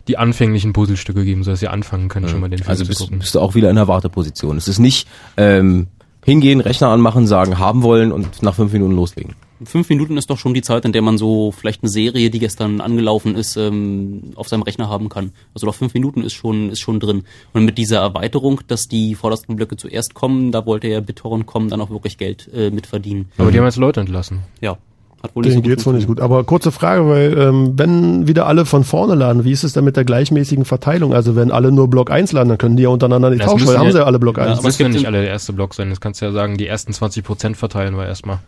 die 0.07 0.17
anfänglichen 0.17 0.73
Puzzlestücke 0.73 1.23
geben, 1.25 1.43
sodass 1.43 1.59
sie 1.59 1.67
anfangen 1.67 2.07
können, 2.07 2.27
schon 2.29 2.39
mal 2.39 2.49
den 2.49 2.59
Film 2.59 2.69
Also 2.69 2.83
zu 2.83 2.87
bist, 2.87 2.99
gucken. 3.01 3.19
bist 3.19 3.33
du 3.35 3.39
auch 3.39 3.55
wieder 3.55 3.69
in 3.69 3.75
der 3.75 3.87
Warteposition. 3.87 4.55
Es 4.57 4.67
ist 4.67 4.79
nicht 4.79 5.07
ähm, 5.37 5.87
hingehen, 6.23 6.61
Rechner 6.61 6.89
anmachen, 6.89 7.25
sagen, 7.27 7.57
haben 7.59 7.81
wollen 7.83 8.11
und 8.11 8.41
nach 8.43 8.55
fünf 8.55 8.73
Minuten 8.73 8.93
loslegen. 8.95 9.35
Fünf 9.65 9.89
Minuten 9.89 10.15
ist 10.17 10.29
doch 10.29 10.37
schon 10.37 10.53
die 10.53 10.61
Zeit, 10.61 10.85
in 10.85 10.93
der 10.93 11.01
man 11.01 11.17
so 11.17 11.51
vielleicht 11.51 11.83
eine 11.83 11.89
Serie, 11.89 12.29
die 12.29 12.39
gestern 12.39 12.79
angelaufen 12.79 13.35
ist, 13.35 13.57
ähm, 13.57 14.31
auf 14.35 14.47
seinem 14.47 14.61
Rechner 14.63 14.87
haben 14.89 15.09
kann. 15.09 15.31
Also 15.53 15.67
doch 15.67 15.75
fünf 15.75 15.93
Minuten 15.93 16.23
ist 16.23 16.33
schon, 16.33 16.69
ist 16.69 16.79
schon 16.79 16.99
drin. 16.99 17.23
Und 17.53 17.65
mit 17.65 17.77
dieser 17.77 17.99
Erweiterung, 17.99 18.61
dass 18.67 18.87
die 18.87 19.15
vordersten 19.15 19.55
Blöcke 19.57 19.75
zuerst 19.75 20.13
kommen, 20.13 20.51
da 20.51 20.65
wollte 20.65 20.87
ja 20.87 21.01
BitTorrent 21.01 21.45
kommen, 21.45 21.69
dann 21.69 21.81
auch 21.81 21.89
wirklich 21.89 22.17
Geld 22.17 22.49
äh, 22.53 22.69
mitverdienen. 22.71 23.25
Aber 23.37 23.51
die 23.51 23.57
haben 23.57 23.65
jetzt 23.65 23.75
Leute 23.77 23.99
entlassen. 23.99 24.39
Ja, 24.61 24.77
hat 25.21 25.35
wohl 25.35 25.41
nicht 25.41 25.51
Denen 25.51 25.55
so 25.55 25.61
gut 25.61 25.69
geht's 25.69 25.85
wohl 25.85 25.93
nicht 25.95 26.07
gut. 26.07 26.21
Aber 26.21 26.45
kurze 26.45 26.71
Frage, 26.71 27.05
weil 27.09 27.37
ähm, 27.37 27.73
wenn 27.77 28.27
wieder 28.29 28.47
alle 28.47 28.65
von 28.65 28.85
vorne 28.85 29.15
laden, 29.15 29.43
wie 29.43 29.51
ist 29.51 29.65
es 29.65 29.73
denn 29.73 29.83
mit 29.83 29.97
der 29.97 30.05
gleichmäßigen 30.05 30.63
Verteilung? 30.63 31.13
Also 31.13 31.35
wenn 31.35 31.51
alle 31.51 31.73
nur 31.73 31.89
Block 31.89 32.11
1 32.11 32.31
laden, 32.31 32.47
dann 32.47 32.57
können 32.57 32.77
die 32.77 32.83
ja 32.83 32.89
untereinander 32.89 33.29
nicht 33.29 33.41
Das 33.41 33.47
tauschen, 33.47 33.63
müssen 33.65 33.73
weil 33.73 33.79
haben 33.79 33.85
ja- 33.87 33.91
sie 33.91 33.97
ja 33.97 34.05
alle 34.05 34.19
Block 34.19 34.37
Ja, 34.37 34.43
1. 34.43 34.51
Das 34.51 34.59
aber 34.59 34.69
es 34.69 34.79
müssen 34.79 34.93
ja 34.93 34.97
nicht 34.99 35.05
alle 35.07 35.19
der 35.21 35.29
erste 35.29 35.51
Block 35.51 35.73
sein. 35.73 35.89
Das 35.89 35.99
kannst 35.99 36.21
du 36.21 36.25
ja 36.27 36.31
sagen, 36.31 36.57
die 36.57 36.67
ersten 36.67 36.93
20% 36.93 37.55
verteilen 37.57 37.97
wir 37.97 38.05
erstmal. 38.07 38.39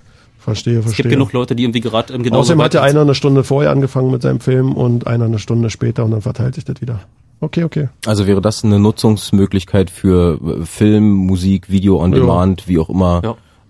Verstehe, 0.41 0.79
Es 0.79 0.85
verstehe. 0.85 1.03
gibt 1.03 1.13
genug 1.13 1.33
Leute, 1.33 1.55
die 1.55 1.63
irgendwie 1.63 1.81
gerade 1.81 2.13
ähm, 2.13 2.23
genau 2.23 2.39
Außerdem 2.39 2.61
hat 2.63 2.73
ja 2.73 2.81
einer 2.81 3.01
eine 3.01 3.13
Stunde 3.15 3.43
vorher 3.43 3.69
angefangen 3.71 4.09
mit 4.11 4.23
seinem 4.23 4.39
Film 4.39 4.73
und 4.73 5.05
einer 5.05 5.25
eine 5.25 5.37
Stunde 5.39 5.69
später 5.69 6.03
und 6.03 6.11
dann 6.11 6.21
verteilt 6.21 6.55
sich 6.55 6.65
das 6.65 6.81
wieder. 6.81 6.99
Okay, 7.41 7.63
okay. 7.63 7.89
Also 8.05 8.25
wäre 8.27 8.41
das 8.41 8.63
eine 8.63 8.79
Nutzungsmöglichkeit 8.79 9.89
für 9.91 10.39
äh, 10.61 10.65
Film, 10.65 11.11
Musik, 11.11 11.69
Video 11.69 12.01
on 12.01 12.11
Ja. 12.13 12.19
Demand, 12.19 12.67
wie 12.67 12.79
auch 12.79 12.89
immer, 12.89 13.21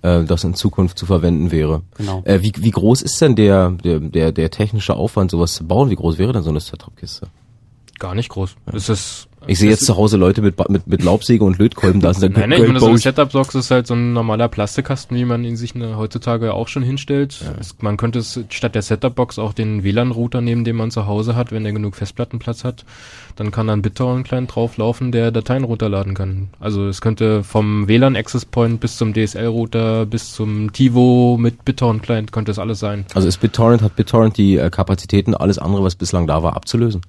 Ja. 0.01 0.19
äh, 0.21 0.23
das 0.25 0.43
in 0.45 0.53
Zukunft 0.53 0.97
zu 0.97 1.05
verwenden 1.05 1.51
wäre. 1.51 1.81
Genau. 1.97 2.21
Äh, 2.25 2.41
wie, 2.41 2.53
wie 2.57 2.71
groß 2.71 3.01
ist 3.01 3.19
denn 3.21 3.35
der, 3.35 3.71
der, 3.71 3.99
der, 3.99 4.31
der 4.31 4.49
technische 4.51 4.95
Aufwand, 4.95 5.31
sowas 5.31 5.53
zu 5.53 5.65
bauen? 5.67 5.89
Wie 5.89 5.95
groß 5.95 6.17
wäre 6.17 6.31
denn 6.31 6.43
so 6.43 6.49
eine 6.51 6.59
Setup-Kiste? 6.61 7.27
Gar 7.99 8.15
nicht 8.15 8.29
groß. 8.29 8.55
Das 8.71 8.87
ist, 8.89 9.27
Ich 9.47 9.57
sehe 9.57 9.69
jetzt 9.71 9.85
zu 9.85 9.97
Hause 9.97 10.17
Leute 10.17 10.41
mit, 10.41 10.69
mit, 10.69 10.85
mit 10.85 11.03
Laubsäge 11.03 11.43
und 11.43 11.57
Lötkolben 11.57 11.99
da. 11.99 12.13
Sind 12.13 12.37
Nein, 12.37 12.51
nein, 12.51 12.61
ich 12.61 12.67
meine, 12.67 12.79
so 12.79 12.87
eine 12.87 12.99
Setup-Box 12.99 13.55
ist 13.55 13.71
halt 13.71 13.87
so 13.87 13.95
ein 13.95 14.13
normaler 14.13 14.47
Plastikkasten, 14.47 15.17
wie 15.17 15.25
man 15.25 15.43
ihn 15.43 15.55
sich 15.55 15.73
ne, 15.73 15.97
heutzutage 15.97 16.53
auch 16.53 16.67
schon 16.67 16.83
hinstellt. 16.83 17.43
Es, 17.59 17.75
man 17.81 17.97
könnte 17.97 18.19
es 18.19 18.39
statt 18.49 18.75
der 18.75 18.83
Setup-Box 18.83 19.39
auch 19.39 19.53
den 19.53 19.83
WLAN-Router 19.83 20.41
nehmen, 20.41 20.63
den 20.63 20.75
man 20.75 20.91
zu 20.91 21.07
Hause 21.07 21.35
hat, 21.35 21.51
wenn 21.51 21.65
er 21.65 21.71
genug 21.71 21.95
Festplattenplatz 21.95 22.63
hat. 22.63 22.85
Dann 23.35 23.51
kann 23.51 23.67
da 23.67 23.73
ein 23.73 23.81
BitTorrent-Client 23.81 24.53
drauflaufen, 24.53 25.11
der 25.11 25.31
Dateien 25.31 25.63
runterladen 25.63 26.13
kann. 26.13 26.49
Also 26.59 26.87
es 26.87 27.01
könnte 27.01 27.43
vom 27.43 27.87
WLAN-Access-Point 27.87 28.79
bis 28.79 28.97
zum 28.97 29.13
DSL-Router 29.13 30.05
bis 30.05 30.33
zum 30.33 30.71
TiVo 30.71 31.37
mit 31.39 31.65
BitTorrent-Client 31.65 32.31
könnte 32.31 32.51
es 32.51 32.59
alles 32.59 32.79
sein. 32.79 33.05
Also 33.15 33.27
ist 33.27 33.39
BitTorrent, 33.39 33.81
hat 33.81 33.95
BitTorrent 33.95 34.37
die 34.37 34.57
äh, 34.57 34.69
Kapazitäten, 34.69 35.33
alles 35.33 35.57
andere, 35.57 35.83
was 35.83 35.95
bislang 35.95 36.27
da 36.27 36.43
war, 36.43 36.55
abzulösen? 36.55 37.01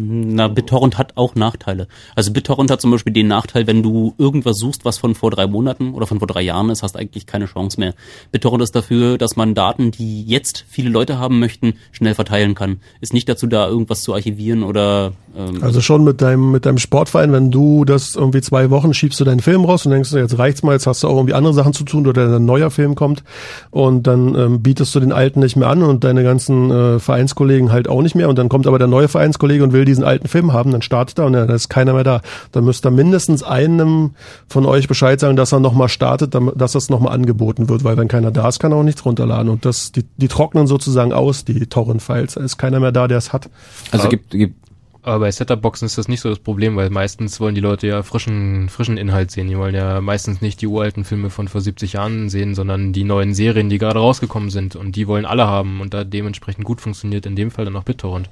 Na, 0.00 0.46
BitTorrent 0.46 0.96
hat 0.96 1.16
auch 1.16 1.34
Nachteile. 1.34 1.88
Also 2.14 2.32
BitTorrent 2.32 2.70
hat 2.70 2.80
zum 2.80 2.92
Beispiel 2.92 3.12
den 3.12 3.26
Nachteil, 3.26 3.66
wenn 3.66 3.82
du 3.82 4.14
irgendwas 4.16 4.58
suchst, 4.58 4.84
was 4.84 4.98
von 4.98 5.14
vor 5.14 5.30
drei 5.32 5.46
Monaten 5.46 5.92
oder 5.94 6.06
von 6.06 6.20
vor 6.20 6.28
drei 6.28 6.42
Jahren 6.42 6.70
ist, 6.70 6.84
hast 6.84 6.96
eigentlich 6.96 7.26
keine 7.26 7.46
Chance 7.46 7.80
mehr. 7.80 7.94
BitTorrent 8.30 8.62
ist 8.62 8.76
dafür, 8.76 9.18
dass 9.18 9.34
man 9.34 9.54
Daten, 9.54 9.90
die 9.90 10.24
jetzt 10.24 10.64
viele 10.68 10.90
Leute 10.90 11.18
haben 11.18 11.40
möchten, 11.40 11.74
schnell 11.90 12.14
verteilen 12.14 12.54
kann. 12.54 12.78
Ist 13.00 13.12
nicht 13.12 13.28
dazu 13.28 13.48
da, 13.48 13.66
irgendwas 13.66 14.02
zu 14.02 14.14
archivieren 14.14 14.62
oder 14.62 15.12
ähm, 15.36 15.62
Also 15.62 15.80
schon 15.80 16.04
mit 16.04 16.20
deinem, 16.22 16.52
mit 16.52 16.64
deinem 16.66 16.78
Sportverein, 16.78 17.32
wenn 17.32 17.50
du 17.50 17.84
das 17.84 18.14
irgendwie 18.14 18.40
zwei 18.40 18.70
Wochen 18.70 18.94
schiebst 18.94 19.18
du 19.18 19.24
deinen 19.24 19.40
Film 19.40 19.64
raus 19.64 19.84
und 19.84 19.92
denkst, 19.92 20.12
jetzt 20.12 20.38
reicht's 20.38 20.62
mal, 20.62 20.72
jetzt 20.72 20.86
hast 20.86 21.02
du 21.02 21.08
auch 21.08 21.16
irgendwie 21.16 21.34
andere 21.34 21.54
Sachen 21.54 21.72
zu 21.72 21.84
tun 21.84 22.06
oder 22.06 22.36
ein 22.36 22.44
neuer 22.44 22.70
Film 22.70 22.94
kommt 22.94 23.24
und 23.70 24.06
dann 24.06 24.34
ähm, 24.34 24.62
bietest 24.62 24.94
du 24.94 25.00
den 25.00 25.12
alten 25.12 25.40
nicht 25.40 25.56
mehr 25.56 25.68
an 25.68 25.82
und 25.82 26.04
deine 26.04 26.22
ganzen 26.22 26.70
äh, 26.70 26.98
Vereinskollegen 26.98 27.72
halt 27.72 27.88
auch 27.88 28.02
nicht 28.02 28.14
mehr 28.14 28.28
und 28.28 28.38
dann 28.38 28.48
kommt 28.48 28.66
aber 28.66 28.78
der 28.78 28.88
neue 28.88 29.08
Vereinskollege 29.08 29.64
und 29.64 29.72
will 29.72 29.84
diesen 29.88 30.04
alten 30.04 30.28
Film 30.28 30.52
haben, 30.52 30.70
dann 30.70 30.82
startet 30.82 31.18
er 31.18 31.26
und 31.26 31.34
ja, 31.34 31.44
da 31.46 31.54
ist 31.54 31.68
keiner 31.68 31.94
mehr 31.94 32.04
da. 32.04 32.20
Dann 32.52 32.64
müsst 32.64 32.86
ihr 32.86 32.90
mindestens 32.90 33.42
einem 33.42 34.14
von 34.48 34.64
euch 34.66 34.86
Bescheid 34.86 35.18
sagen, 35.18 35.36
dass 35.36 35.52
er 35.52 35.60
nochmal 35.60 35.88
startet, 35.88 36.36
dass 36.54 36.72
das 36.72 36.88
nochmal 36.90 37.12
angeboten 37.14 37.68
wird, 37.68 37.82
weil 37.84 37.96
wenn 37.96 38.08
keiner 38.08 38.30
da 38.30 38.48
ist, 38.48 38.60
kann 38.60 38.72
er 38.72 38.78
auch 38.78 38.82
nichts 38.84 39.04
runterladen 39.04 39.48
und 39.50 39.64
das, 39.64 39.90
die, 39.92 40.04
die 40.16 40.28
trocknen 40.28 40.66
sozusagen 40.66 41.12
aus, 41.12 41.44
die 41.44 41.66
Torrent-Files. 41.66 42.34
Da 42.34 42.42
ist 42.42 42.58
keiner 42.58 42.78
mehr 42.80 42.92
da, 42.92 43.08
der 43.08 43.18
es 43.18 43.32
hat. 43.32 43.50
Also 43.90 44.04
Aber- 44.04 44.10
gibt, 44.10 44.30
gibt 44.30 44.54
Aber 45.02 45.20
bei 45.20 45.30
Setup-Boxen 45.30 45.86
ist 45.86 45.96
das 45.96 46.08
nicht 46.08 46.20
so 46.20 46.28
das 46.28 46.38
Problem, 46.40 46.76
weil 46.76 46.90
meistens 46.90 47.40
wollen 47.40 47.54
die 47.54 47.60
Leute 47.62 47.86
ja 47.86 48.02
frischen, 48.02 48.68
frischen 48.68 48.98
Inhalt 48.98 49.30
sehen. 49.30 49.48
Die 49.48 49.56
wollen 49.56 49.74
ja 49.74 50.00
meistens 50.02 50.42
nicht 50.42 50.60
die 50.60 50.66
uralten 50.66 51.04
Filme 51.04 51.30
von 51.30 51.48
vor 51.48 51.60
70 51.62 51.94
Jahren 51.94 52.28
sehen, 52.28 52.54
sondern 52.54 52.92
die 52.92 53.04
neuen 53.04 53.32
Serien, 53.32 53.70
die 53.70 53.78
gerade 53.78 54.00
rausgekommen 54.00 54.50
sind. 54.50 54.76
Und 54.76 54.96
die 54.96 55.06
wollen 55.08 55.24
alle 55.24 55.46
haben 55.46 55.80
und 55.80 55.94
da 55.94 56.04
dementsprechend 56.04 56.64
gut 56.64 56.80
funktioniert 56.82 57.24
in 57.24 57.36
dem 57.36 57.50
Fall 57.50 57.64
dann 57.64 57.76
auch 57.76 57.84
BitTorrent. 57.84 58.28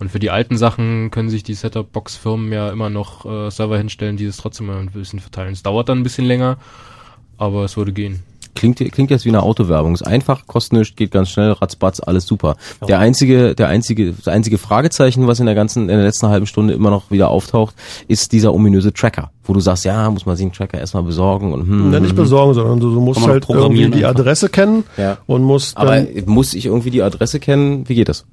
Und 0.00 0.10
für 0.10 0.18
die 0.18 0.30
alten 0.30 0.56
Sachen 0.56 1.10
können 1.10 1.28
sich 1.28 1.42
die 1.42 1.52
Setup-Box-Firmen 1.54 2.50
ja 2.52 2.70
immer 2.70 2.88
noch 2.88 3.26
äh, 3.26 3.50
Server 3.50 3.76
hinstellen, 3.76 4.16
die 4.16 4.24
es 4.24 4.38
trotzdem 4.38 4.66
mal 4.66 4.78
ein 4.78 4.90
bisschen 4.90 5.20
verteilen. 5.20 5.52
Es 5.52 5.62
dauert 5.62 5.90
dann 5.90 5.98
ein 5.98 6.02
bisschen 6.02 6.24
länger, 6.24 6.56
aber 7.36 7.64
es 7.64 7.76
würde 7.76 7.92
gehen. 7.92 8.22
Klingt, 8.54 8.78
klingt 8.78 9.10
jetzt 9.10 9.24
wie 9.24 9.28
eine 9.28 9.42
Autowerbung. 9.42 9.94
Ist 9.94 10.06
einfach, 10.06 10.46
kostet 10.46 10.72
nichts, 10.78 10.96
geht 10.96 11.10
ganz 11.12 11.30
schnell, 11.30 11.52
ratzbatz, 11.52 12.00
alles 12.00 12.26
super. 12.26 12.56
Der 12.88 12.98
einzige, 12.98 13.54
der 13.54 13.68
einzige, 13.68 14.12
das 14.12 14.26
einzige 14.26 14.58
Fragezeichen, 14.58 15.26
was 15.26 15.38
in 15.38 15.46
der 15.46 15.54
ganzen, 15.54 15.82
in 15.82 15.96
der 15.96 16.02
letzten 16.04 16.28
halben 16.28 16.46
Stunde 16.46 16.74
immer 16.74 16.90
noch 16.90 17.10
wieder 17.10 17.28
auftaucht, 17.28 17.74
ist 18.08 18.32
dieser 18.32 18.52
ominöse 18.52 18.92
Tracker, 18.92 19.30
wo 19.44 19.52
du 19.52 19.60
sagst, 19.60 19.84
ja, 19.84 20.10
muss 20.10 20.26
man 20.26 20.34
sich 20.36 20.44
einen 20.44 20.52
Tracker 20.52 20.78
erstmal 20.78 21.04
besorgen 21.04 21.52
und 21.52 21.62
hm, 21.62 21.92
Ja, 21.92 22.00
nicht 22.00 22.10
hm, 22.10 22.16
besorgen, 22.16 22.54
sondern 22.54 22.80
du, 22.80 22.92
du 22.92 23.00
musst 23.00 23.26
halt 23.26 23.46
irgendwie 23.48 23.88
die 23.90 24.04
einfach. 24.04 24.20
Adresse 24.20 24.48
kennen 24.48 24.84
Ja. 24.96 25.18
und 25.26 25.42
musst 25.42 25.76
Aber 25.76 25.96
dann, 25.96 26.08
muss 26.26 26.52
ich 26.54 26.66
irgendwie 26.66 26.90
die 26.90 27.02
Adresse 27.02 27.38
kennen? 27.38 27.88
Wie 27.88 27.94
geht 27.94 28.08
das? 28.08 28.24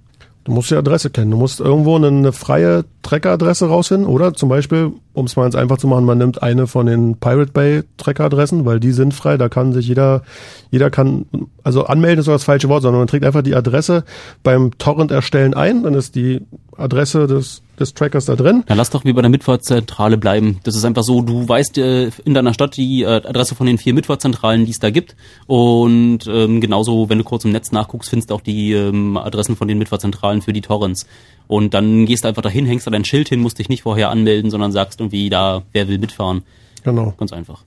Du 0.48 0.54
musst 0.54 0.72
die 0.72 0.76
Adresse 0.76 1.10
kennen. 1.10 1.30
Du 1.32 1.38
musst 1.38 1.60
irgendwo 1.60 1.98
eine, 1.98 2.08
eine 2.08 2.32
freie 2.32 2.86
Tracker-Adresse 3.04 3.68
rausfinden 3.68 4.08
oder 4.08 4.34
zum 4.34 4.48
Beispiel, 4.48 4.94
um 5.18 5.26
es 5.26 5.36
mal 5.36 5.44
ganz 5.44 5.56
einfach 5.56 5.78
zu 5.78 5.88
machen, 5.88 6.06
man 6.06 6.20
nimmt 6.20 6.44
eine 6.44 6.68
von 6.68 6.86
den 6.86 7.18
Pirate 7.18 7.52
Bay 7.52 7.84
Tracker-Adressen, 7.98 8.66
weil 8.66 8.80
die 8.80 8.92
sind 8.92 9.16
frei, 9.16 9.38
da 9.38 9.50
kann 9.50 9.74
sich 9.74 9.88
jeder, 9.88 10.22
jeder 10.70 10.92
kann, 10.92 11.26
also 11.64 11.86
anmelden 11.86 12.20
ist 12.20 12.28
doch 12.28 12.34
das 12.34 12.44
falsche 12.44 12.70
Wort, 12.70 12.84
sondern 12.84 13.02
man 13.02 13.08
trägt 13.08 13.26
einfach 13.26 13.42
die 13.42 13.56
Adresse 13.56 14.04
beim 14.44 14.78
Torrent 14.78 15.10
erstellen 15.10 15.56
ein, 15.56 15.82
dann 15.82 15.96
ist 15.96 16.14
die 16.14 16.42
Adresse 16.78 17.26
des, 17.26 17.64
des 17.80 17.96
Trackers 17.96 18.26
da 18.26 18.36
drin. 18.36 18.64
Na, 18.68 18.76
lass 18.76 18.92
doch 18.92 19.04
wie 19.06 19.14
bei 19.14 19.22
der 19.22 19.32
Mitfahrzentrale 19.32 20.18
bleiben. 20.18 20.60
Das 20.64 20.76
ist 20.76 20.86
einfach 20.86 21.04
so, 21.04 21.22
du 21.22 21.50
weißt 21.50 21.80
äh, 21.80 22.12
in 22.24 22.36
deiner 22.36 22.54
Stadt 22.54 22.78
die 22.78 23.02
äh, 23.02 23.08
Adresse 23.08 23.56
von 23.56 23.66
den 23.66 23.80
vier 23.80 23.96
Mitfahrzentralen, 23.96 24.66
die 24.66 24.72
es 24.72 24.80
da 24.80 24.92
gibt. 24.92 25.16
Und 25.48 26.28
ähm, 26.28 26.62
genauso, 26.62 27.10
wenn 27.10 27.18
du 27.18 27.24
kurz 27.24 27.46
im 27.46 27.52
Netz 27.52 27.72
nachguckst, 27.72 28.10
findest 28.10 28.30
du 28.30 28.36
auch 28.36 28.42
die 28.42 28.74
ähm, 28.74 29.18
Adressen 29.18 29.56
von 29.56 29.68
den 29.68 29.80
Mitfahrzentralen 29.80 30.44
für 30.44 30.54
die 30.54 30.62
Torrents. 30.62 31.08
Und 31.48 31.74
dann 31.74 32.06
gehst 32.06 32.24
du 32.24 32.28
einfach 32.28 32.42
dahin, 32.42 32.66
hängst 32.66 32.86
da 32.86 32.92
dein 32.92 33.06
Schild 33.06 33.30
hin, 33.30 33.40
musst 33.40 33.58
dich 33.58 33.70
nicht 33.70 33.84
vorher 33.84 34.10
anmelden, 34.10 34.52
sondern 34.52 34.72
sagst 34.72 35.00
irgendwie 35.08 35.30
da, 35.30 35.64
wer 35.72 35.88
will 35.88 36.00
mitfahren. 36.00 36.44
Genau. 36.84 37.14
Ganz 37.18 37.34
einfach. 37.34 37.64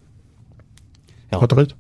Ja. 1.33 1.41
Hat 1.41 1.57
recht. 1.57 1.77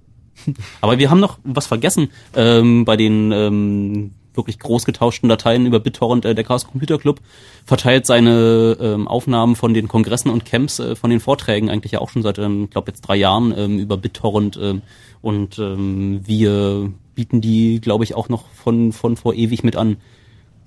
Aber 0.80 0.98
wir 0.98 1.10
haben 1.10 1.20
noch 1.20 1.38
was 1.44 1.66
vergessen 1.66 2.08
ähm, 2.34 2.84
bei 2.84 2.96
den 2.96 3.32
ähm, 3.32 4.10
wirklich 4.34 4.58
groß 4.58 4.84
getauschten 4.84 5.28
Dateien 5.28 5.66
über 5.66 5.80
BitTorrent, 5.80 6.24
äh, 6.24 6.34
der 6.34 6.44
Chaos 6.44 6.66
Computer 6.66 6.98
Club, 6.98 7.20
verteilt 7.66 8.06
seine 8.06 8.76
ähm, 8.80 9.08
Aufnahmen 9.08 9.56
von 9.56 9.74
den 9.74 9.88
Kongressen 9.88 10.30
und 10.30 10.44
Camps, 10.44 10.78
äh, 10.78 10.94
von 10.94 11.10
den 11.10 11.20
Vorträgen 11.20 11.68
eigentlich 11.68 11.92
ja 11.92 12.00
auch 12.00 12.10
schon 12.10 12.22
seit, 12.22 12.38
ähm, 12.38 12.70
glaube 12.70 12.90
jetzt 12.90 13.02
drei 13.02 13.16
Jahren 13.16 13.52
ähm, 13.56 13.78
über 13.78 13.96
BitTorrent 13.96 14.58
ähm, 14.62 14.82
und 15.20 15.58
ähm, 15.58 16.20
wir 16.24 16.90
bieten 17.14 17.40
die, 17.40 17.80
glaube 17.80 18.04
ich, 18.04 18.14
auch 18.14 18.28
noch 18.28 18.48
von, 18.48 18.92
von 18.92 19.16
vor 19.16 19.34
ewig 19.34 19.64
mit 19.64 19.76
an. 19.76 19.96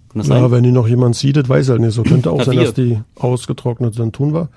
Kann 0.10 0.20
das 0.20 0.28
Ja, 0.28 0.42
sein? 0.42 0.52
wenn 0.52 0.64
die 0.64 0.72
noch 0.72 0.88
jemand 0.88 1.16
seedet, 1.16 1.50
weiß 1.50 1.66
ich 1.66 1.72
halt 1.72 1.82
nicht. 1.82 1.94
So 1.94 2.04
könnte 2.04 2.32
auch 2.32 2.44
sein, 2.44 2.58
dass 2.58 2.74
die 2.74 3.00
ausgetrocknet 3.16 3.96
sind. 3.96 4.14
Tun 4.14 4.34
wir. 4.34 4.50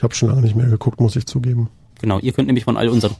Ich 0.00 0.02
habe 0.02 0.14
schon 0.14 0.30
lange 0.30 0.40
nicht 0.40 0.56
mehr 0.56 0.64
geguckt, 0.66 0.98
muss 0.98 1.14
ich 1.14 1.26
zugeben. 1.26 1.68
Genau, 2.00 2.18
ihr 2.20 2.32
könnt 2.32 2.46
nämlich 2.46 2.64
von 2.64 2.78
all 2.78 2.88
unseren 2.88 3.12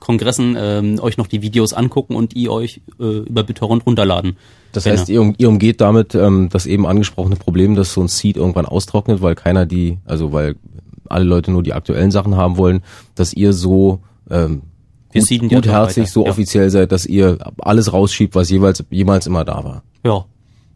Kongressen 0.00 0.56
ähm, 0.58 0.98
euch 0.98 1.18
noch 1.18 1.26
die 1.26 1.42
Videos 1.42 1.74
angucken 1.74 2.16
und 2.16 2.34
die 2.34 2.48
euch 2.48 2.80
äh, 2.98 3.18
über 3.18 3.42
BitTorrent 3.44 3.84
runterladen. 3.84 4.38
Das 4.72 4.86
heißt, 4.86 5.10
ihr- 5.10 5.16
ihr, 5.16 5.20
um- 5.20 5.34
ihr 5.36 5.48
umgeht 5.50 5.82
damit 5.82 6.14
ähm, 6.14 6.48
das 6.50 6.64
eben 6.64 6.86
angesprochene 6.86 7.36
Problem, 7.36 7.74
dass 7.74 7.92
so 7.92 8.00
ein 8.00 8.08
Seed 8.08 8.38
irgendwann 8.38 8.64
austrocknet, 8.64 9.20
weil 9.20 9.34
keiner 9.34 9.66
die, 9.66 9.98
also 10.06 10.32
weil 10.32 10.56
alle 11.06 11.24
Leute 11.26 11.50
nur 11.50 11.62
die 11.62 11.74
aktuellen 11.74 12.10
Sachen 12.10 12.34
haben 12.34 12.56
wollen, 12.56 12.80
dass 13.14 13.34
ihr 13.34 13.52
so 13.52 14.00
ähm, 14.30 14.62
gut, 15.12 15.50
gutherzig, 15.50 16.08
so 16.10 16.24
ja. 16.24 16.30
offiziell 16.30 16.70
seid, 16.70 16.92
dass 16.92 17.04
ihr 17.04 17.36
alles 17.58 17.92
rausschiebt, 17.92 18.34
was 18.34 18.48
jeweils 18.48 18.82
jemals 18.88 19.26
immer 19.26 19.44
da 19.44 19.62
war. 19.62 19.82
Ja. 20.02 20.24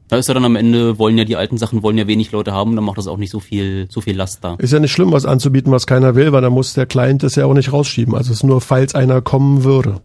Da 0.09 0.16
ist 0.16 0.28
ja 0.28 0.34
dann 0.34 0.44
am 0.44 0.54
Ende, 0.54 0.98
wollen 0.98 1.18
ja 1.18 1.24
die 1.24 1.36
alten 1.36 1.59
Sachen, 1.59 1.82
wollen 1.82 1.98
ja 1.98 2.07
wenig 2.07 2.30
Leute 2.30 2.52
haben, 2.52 2.76
dann 2.76 2.84
macht 2.84 2.98
das 2.98 3.09
auch 3.09 3.16
nicht 3.16 3.30
so 3.30 3.40
viel, 3.40 3.88
so 3.90 4.00
viel 4.00 4.16
Last 4.16 4.44
da. 4.44 4.54
Ist 4.59 4.72
ja 4.72 4.78
nicht 4.78 4.92
schlimm, 4.92 5.11
was 5.11 5.26
anzubieten, 5.26 5.72
was 5.72 5.86
keiner 5.86 6.14
will, 6.14 6.32
weil 6.32 6.42
dann 6.42 6.52
muss 6.52 6.74
der 6.74 6.86
Client 6.86 7.22
das 7.22 7.34
ja 7.34 7.46
auch 7.46 7.54
nicht 7.54 7.72
rausschieben. 7.72 8.14
Also 8.14 8.30
es 8.30 8.38
ist 8.38 8.44
nur, 8.44 8.61
falls 8.61 8.94
einer 8.94 9.20
kommen 9.20 9.64
würde. 9.64 10.00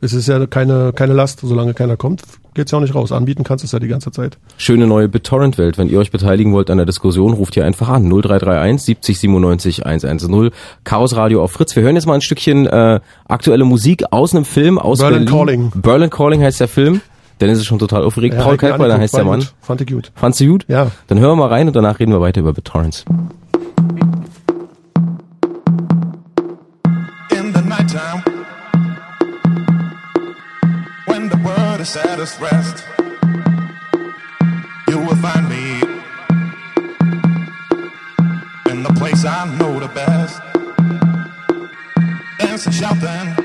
Es 0.00 0.12
ist 0.12 0.28
ja 0.28 0.46
keine, 0.46 0.92
keine 0.92 1.12
Last, 1.12 1.40
solange 1.40 1.74
keiner 1.74 1.96
kommt, 1.96 2.22
geht's 2.54 2.70
ja 2.70 2.78
auch 2.78 2.82
nicht 2.82 2.94
raus. 2.94 3.10
Anbieten 3.10 3.42
kannst 3.42 3.64
du 3.64 3.66
es 3.66 3.72
ja 3.72 3.80
die 3.80 3.88
ganze 3.88 4.12
Zeit. 4.12 4.38
Schöne 4.56 4.86
neue 4.86 5.08
BitTorrent-Welt. 5.08 5.76
Wenn 5.76 5.88
ihr 5.88 5.98
euch 5.98 6.12
beteiligen 6.12 6.52
wollt 6.52 6.70
an 6.70 6.76
der 6.76 6.86
Diskussion, 6.86 7.32
ruft 7.32 7.56
ihr 7.56 7.64
einfach 7.64 7.88
an. 7.88 8.08
0331 8.08 8.84
70 8.84 9.18
97 9.18 9.86
110. 9.86 10.50
Chaos 10.84 11.16
Radio 11.16 11.42
auf 11.42 11.50
Fritz. 11.50 11.74
Wir 11.74 11.82
hören 11.82 11.96
jetzt 11.96 12.06
mal 12.06 12.14
ein 12.14 12.20
Stückchen 12.20 12.66
äh, 12.66 13.00
aktuelle 13.26 13.64
Musik 13.64 14.04
aus 14.12 14.34
einem 14.34 14.44
Film 14.44 14.78
aus 14.78 15.00
Berlin 15.00 15.24
Berlin. 15.24 15.38
Calling. 15.38 15.72
Berlin 15.74 16.10
Calling 16.10 16.42
heißt 16.42 16.60
der 16.60 16.68
Film. 16.68 17.00
Dennis 17.40 17.58
ist 17.58 17.66
schon 17.66 17.78
total 17.78 18.02
aufgeregt. 18.04 18.34
Ja, 18.34 18.42
Paul 18.42 18.56
Kalkbrenner 18.56 18.98
heißt 18.98 19.16
der 19.16 19.24
Mann. 19.24 19.40
gut. 19.40 19.54
Fand 19.60 19.80
ich 19.80 19.86
gut. 19.86 20.12
Fandst 20.14 20.40
du 20.40 20.46
gut? 20.46 20.64
Ja. 20.68 20.90
Dann 21.06 21.18
hören 21.18 21.38
wir 21.38 21.46
mal 21.46 21.48
rein 21.48 21.66
und 21.68 21.76
danach 21.76 21.98
reden 22.00 22.12
wir 22.12 22.20
weiter 22.20 22.40
über 22.40 22.52
BitTorrents. 22.52 23.04
in 27.30 27.52
the 27.52 27.62
nighttime 27.62 28.22
when 31.06 31.28
the 31.28 31.36
world 31.44 31.80
is 31.80 31.96
at 31.96 32.18
its 32.18 32.40
rest 32.40 32.84
you 34.88 34.98
will 34.98 35.16
find 35.16 35.48
me 35.48 35.80
in 38.70 38.82
the 38.82 38.92
place 38.98 39.24
i 39.24 39.44
know 39.58 39.78
the 39.78 39.88
best 39.94 40.40
dancing 42.38 42.72
shouting 42.72 43.37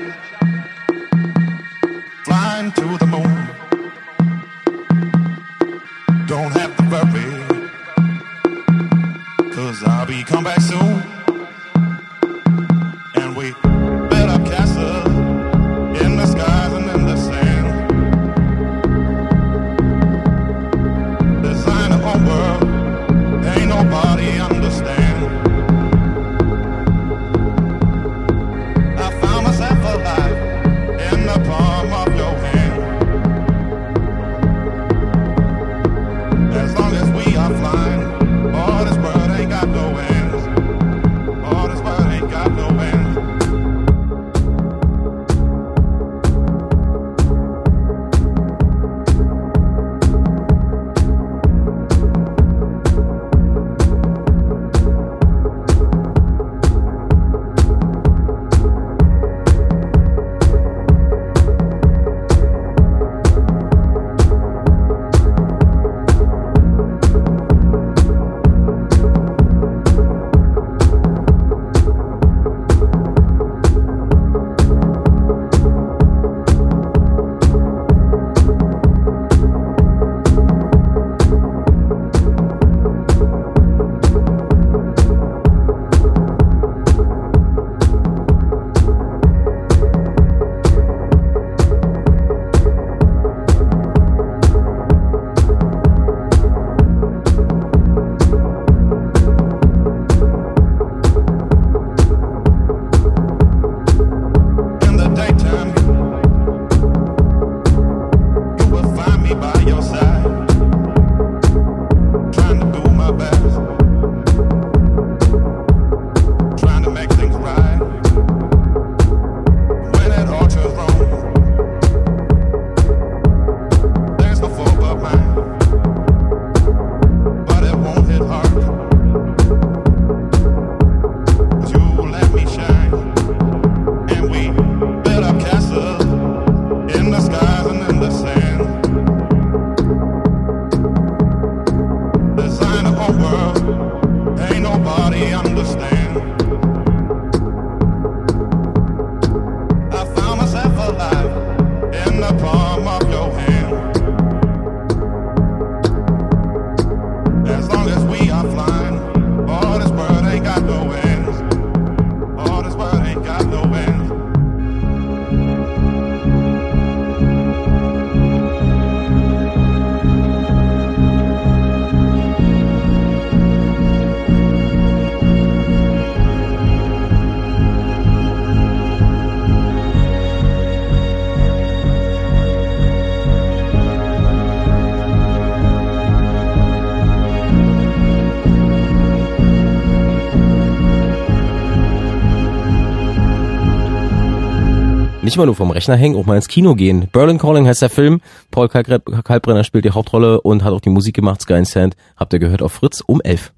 nicht 195.24 195.38
mal 195.38 195.46
nur 195.46 195.54
vom 195.54 195.70
Rechner 195.70 195.96
hängen, 195.96 196.16
auch 196.16 196.26
mal 196.26 196.36
ins 196.36 196.48
Kino 196.48 196.74
gehen. 196.74 197.08
Berlin 197.10 197.38
Calling 197.38 197.66
heißt 197.66 197.82
der 197.82 197.90
Film. 197.90 198.20
Paul 198.50 198.68
Kalkbrenner 198.68 199.64
spielt 199.64 199.84
die 199.84 199.90
Hauptrolle 199.90 200.40
und 200.40 200.62
hat 200.62 200.72
auch 200.72 200.80
die 200.80 200.90
Musik 200.90 201.16
gemacht. 201.16 201.40
Sky 201.40 201.54
and 201.54 201.66
Sand 201.66 201.96
habt 202.16 202.32
ihr 202.34 202.38
gehört 202.38 202.62
auf 202.62 202.72
Fritz 202.72 203.02
um 203.04 203.20
11. 203.22 203.52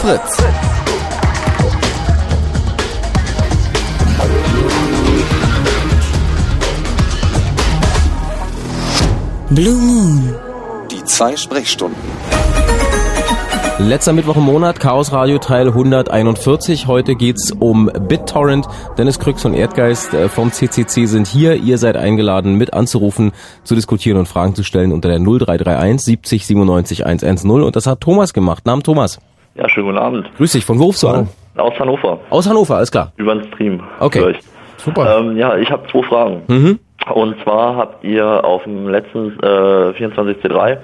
Fritz. 0.00 0.36
Blue 9.50 9.74
Moon. 9.74 10.34
Die 10.90 11.04
zwei 11.04 11.36
Sprechstunden. 11.36 12.31
Letzter 13.88 14.12
Mittwoch 14.12 14.36
im 14.36 14.44
Monat, 14.44 14.78
Chaos 14.78 15.12
Radio 15.12 15.38
Teil 15.38 15.66
141. 15.66 16.86
Heute 16.86 17.16
geht's 17.16 17.50
um 17.50 17.90
BitTorrent. 18.08 18.66
Dennis 18.96 19.18
Krüx 19.18 19.44
und 19.44 19.54
Erdgeist 19.54 20.14
äh, 20.14 20.28
vom 20.28 20.52
CCC 20.52 21.06
sind 21.06 21.26
hier. 21.26 21.56
Ihr 21.56 21.78
seid 21.78 21.96
eingeladen, 21.96 22.56
mit 22.56 22.74
anzurufen, 22.74 23.32
zu 23.64 23.74
diskutieren 23.74 24.18
und 24.18 24.28
Fragen 24.28 24.54
zu 24.54 24.62
stellen 24.62 24.92
unter 24.92 25.08
der 25.08 25.18
0331 25.18 26.00
70 26.00 26.46
97 26.46 27.06
110. 27.06 27.50
Und 27.50 27.74
das 27.74 27.86
hat 27.86 28.00
Thomas 28.00 28.32
gemacht. 28.32 28.64
Namen 28.66 28.82
Thomas. 28.82 29.20
Ja, 29.56 29.68
schönen 29.68 29.88
guten 29.88 29.98
Abend. 29.98 30.30
Grüß 30.36 30.52
dich. 30.52 30.64
Von 30.64 30.78
wo 30.78 30.84
rufst 30.84 31.02
du 31.02 31.08
an? 31.08 31.28
Aus 31.56 31.78
Hannover. 31.78 32.20
Aus 32.30 32.48
Hannover, 32.48 32.76
alles 32.76 32.90
klar. 32.90 33.12
Über 33.16 33.34
den 33.34 33.52
Stream. 33.52 33.82
Okay. 33.98 34.36
Super. 34.78 35.18
Ähm, 35.18 35.36
ja, 35.36 35.56
ich 35.56 35.70
habe 35.70 35.86
zwei 35.90 36.02
Fragen. 36.02 36.42
Mhm. 36.46 36.78
Und 37.12 37.36
zwar 37.42 37.76
habt 37.76 38.04
ihr 38.04 38.44
auf 38.44 38.62
dem 38.62 38.88
letzten 38.88 39.38
äh, 39.40 39.92
24C3 39.98 40.78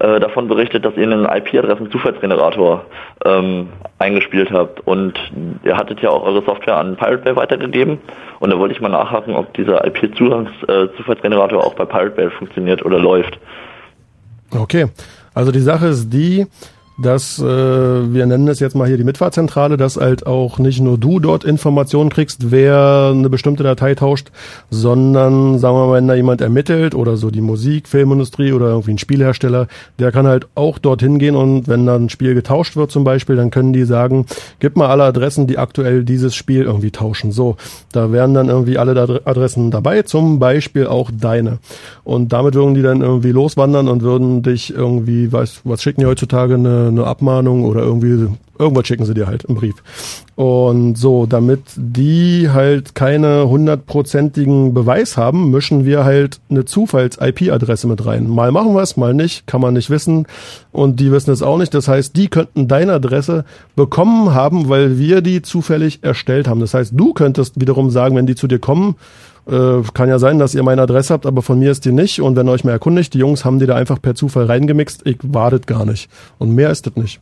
äh, 0.00 0.18
davon 0.18 0.48
berichtet, 0.48 0.84
dass 0.84 0.96
ihr 0.96 1.02
einen 1.02 1.26
IP-Adressen-Zufallsgenerator 1.26 2.86
ähm, 3.24 3.68
eingespielt 3.98 4.50
habt. 4.50 4.86
Und 4.86 5.14
ihr 5.62 5.76
hattet 5.76 6.00
ja 6.00 6.08
auch 6.08 6.24
eure 6.24 6.42
Software 6.42 6.78
an 6.78 6.96
Pirate 6.96 7.22
Bay 7.22 7.36
weitergegeben. 7.36 7.98
Und 8.38 8.50
da 8.50 8.58
wollte 8.58 8.74
ich 8.74 8.80
mal 8.80 8.88
nachhaken, 8.88 9.36
ob 9.36 9.52
dieser 9.52 9.86
IP-Zufallsgenerator 9.86 11.62
auch 11.62 11.74
bei 11.74 11.84
Pirate 11.84 12.16
Bay 12.16 12.30
funktioniert 12.30 12.82
oder 12.84 12.98
läuft. 12.98 13.38
Okay, 14.58 14.86
also 15.34 15.52
die 15.52 15.60
Sache 15.60 15.88
ist 15.88 16.08
die, 16.10 16.46
dass 17.02 17.38
äh, 17.38 17.44
wir 17.44 18.26
nennen 18.26 18.48
es 18.48 18.60
jetzt 18.60 18.74
mal 18.74 18.86
hier 18.86 18.96
die 18.96 19.04
Mitfahrzentrale, 19.04 19.76
dass 19.76 19.96
halt 19.96 20.26
auch 20.26 20.58
nicht 20.58 20.80
nur 20.80 20.98
du 20.98 21.18
dort 21.20 21.44
Informationen 21.44 22.10
kriegst, 22.10 22.50
wer 22.50 23.10
eine 23.14 23.30
bestimmte 23.30 23.62
Datei 23.62 23.94
tauscht, 23.94 24.30
sondern 24.70 25.58
sagen 25.58 25.76
wir 25.76 25.86
mal, 25.86 25.94
wenn 25.94 26.08
da 26.08 26.14
jemand 26.14 26.40
ermittelt 26.40 26.94
oder 26.94 27.16
so 27.16 27.30
die 27.30 27.40
Musik, 27.40 27.88
Filmindustrie 27.88 28.52
oder 28.52 28.68
irgendwie 28.68 28.92
ein 28.92 28.98
Spielhersteller, 28.98 29.66
der 29.98 30.12
kann 30.12 30.26
halt 30.26 30.46
auch 30.54 30.78
dorthin 30.78 31.18
gehen 31.18 31.36
und 31.36 31.68
wenn 31.68 31.86
dann 31.86 32.04
ein 32.04 32.08
Spiel 32.10 32.34
getauscht 32.34 32.76
wird 32.76 32.90
zum 32.90 33.04
Beispiel, 33.04 33.36
dann 33.36 33.50
können 33.50 33.72
die 33.72 33.84
sagen, 33.84 34.26
gib 34.58 34.76
mal 34.76 34.88
alle 34.88 35.04
Adressen, 35.04 35.46
die 35.46 35.58
aktuell 35.58 36.04
dieses 36.04 36.34
Spiel 36.34 36.62
irgendwie 36.62 36.90
tauschen. 36.90 37.32
So, 37.32 37.56
da 37.92 38.12
wären 38.12 38.34
dann 38.34 38.48
irgendwie 38.48 38.78
alle 38.78 38.92
Adre- 38.92 39.22
Adressen 39.24 39.70
dabei, 39.70 40.02
zum 40.02 40.38
Beispiel 40.38 40.86
auch 40.86 41.10
deine. 41.12 41.58
Und 42.04 42.32
damit 42.32 42.54
würden 42.54 42.74
die 42.74 42.82
dann 42.82 43.00
irgendwie 43.00 43.32
loswandern 43.32 43.88
und 43.88 44.02
würden 44.02 44.42
dich 44.42 44.74
irgendwie, 44.74 45.32
was, 45.32 45.60
was 45.64 45.82
schicken 45.82 46.00
die 46.00 46.06
heutzutage, 46.06 46.54
eine, 46.54 46.89
eine 46.90 47.06
Abmahnung 47.06 47.64
oder 47.64 47.80
irgendwie, 47.82 48.28
irgendwas 48.58 48.86
schicken 48.86 49.04
sie 49.04 49.14
dir 49.14 49.26
halt 49.26 49.44
im 49.44 49.54
Brief. 49.54 49.76
Und 50.36 50.96
so, 50.96 51.26
damit 51.26 51.60
die 51.76 52.50
halt 52.50 52.94
keine 52.94 53.48
hundertprozentigen 53.48 54.74
Beweis 54.74 55.16
haben, 55.16 55.50
mischen 55.50 55.84
wir 55.84 56.04
halt 56.04 56.40
eine 56.50 56.64
Zufalls-IP-Adresse 56.64 57.86
mit 57.86 58.04
rein. 58.06 58.28
Mal 58.28 58.52
machen 58.52 58.74
wir 58.74 58.82
es, 58.82 58.96
mal 58.96 59.14
nicht, 59.14 59.46
kann 59.46 59.60
man 59.60 59.74
nicht 59.74 59.90
wissen. 59.90 60.26
Und 60.72 61.00
die 61.00 61.12
wissen 61.12 61.30
es 61.30 61.42
auch 61.42 61.58
nicht. 61.58 61.74
Das 61.74 61.88
heißt, 61.88 62.16
die 62.16 62.28
könnten 62.28 62.68
deine 62.68 62.94
Adresse 62.94 63.44
bekommen 63.76 64.34
haben, 64.34 64.68
weil 64.68 64.98
wir 64.98 65.20
die 65.20 65.42
zufällig 65.42 66.00
erstellt 66.02 66.48
haben. 66.48 66.60
Das 66.60 66.74
heißt, 66.74 66.92
du 66.94 67.12
könntest 67.12 67.60
wiederum 67.60 67.90
sagen, 67.90 68.16
wenn 68.16 68.26
die 68.26 68.34
zu 68.34 68.46
dir 68.46 68.58
kommen, 68.58 68.96
äh, 69.46 69.82
kann 69.94 70.08
ja 70.08 70.18
sein, 70.18 70.38
dass 70.38 70.54
ihr 70.54 70.62
meine 70.62 70.82
Adresse 70.82 71.14
habt, 71.14 71.26
aber 71.26 71.42
von 71.42 71.58
mir 71.58 71.70
ist 71.70 71.84
die 71.84 71.92
nicht. 71.92 72.20
Und 72.20 72.36
wenn 72.36 72.48
ihr 72.48 72.52
euch 72.52 72.64
mal 72.64 72.72
erkundigt, 72.72 73.14
die 73.14 73.18
Jungs 73.18 73.44
haben 73.44 73.58
die 73.58 73.66
da 73.66 73.76
einfach 73.76 74.00
per 74.00 74.14
Zufall 74.14 74.46
reingemixt. 74.46 75.02
Ich 75.06 75.18
wartet 75.22 75.66
gar 75.66 75.84
nicht. 75.84 76.08
Und 76.38 76.54
mehr 76.54 76.70
ist 76.70 76.86
das 76.86 76.96
nicht. 76.96 77.20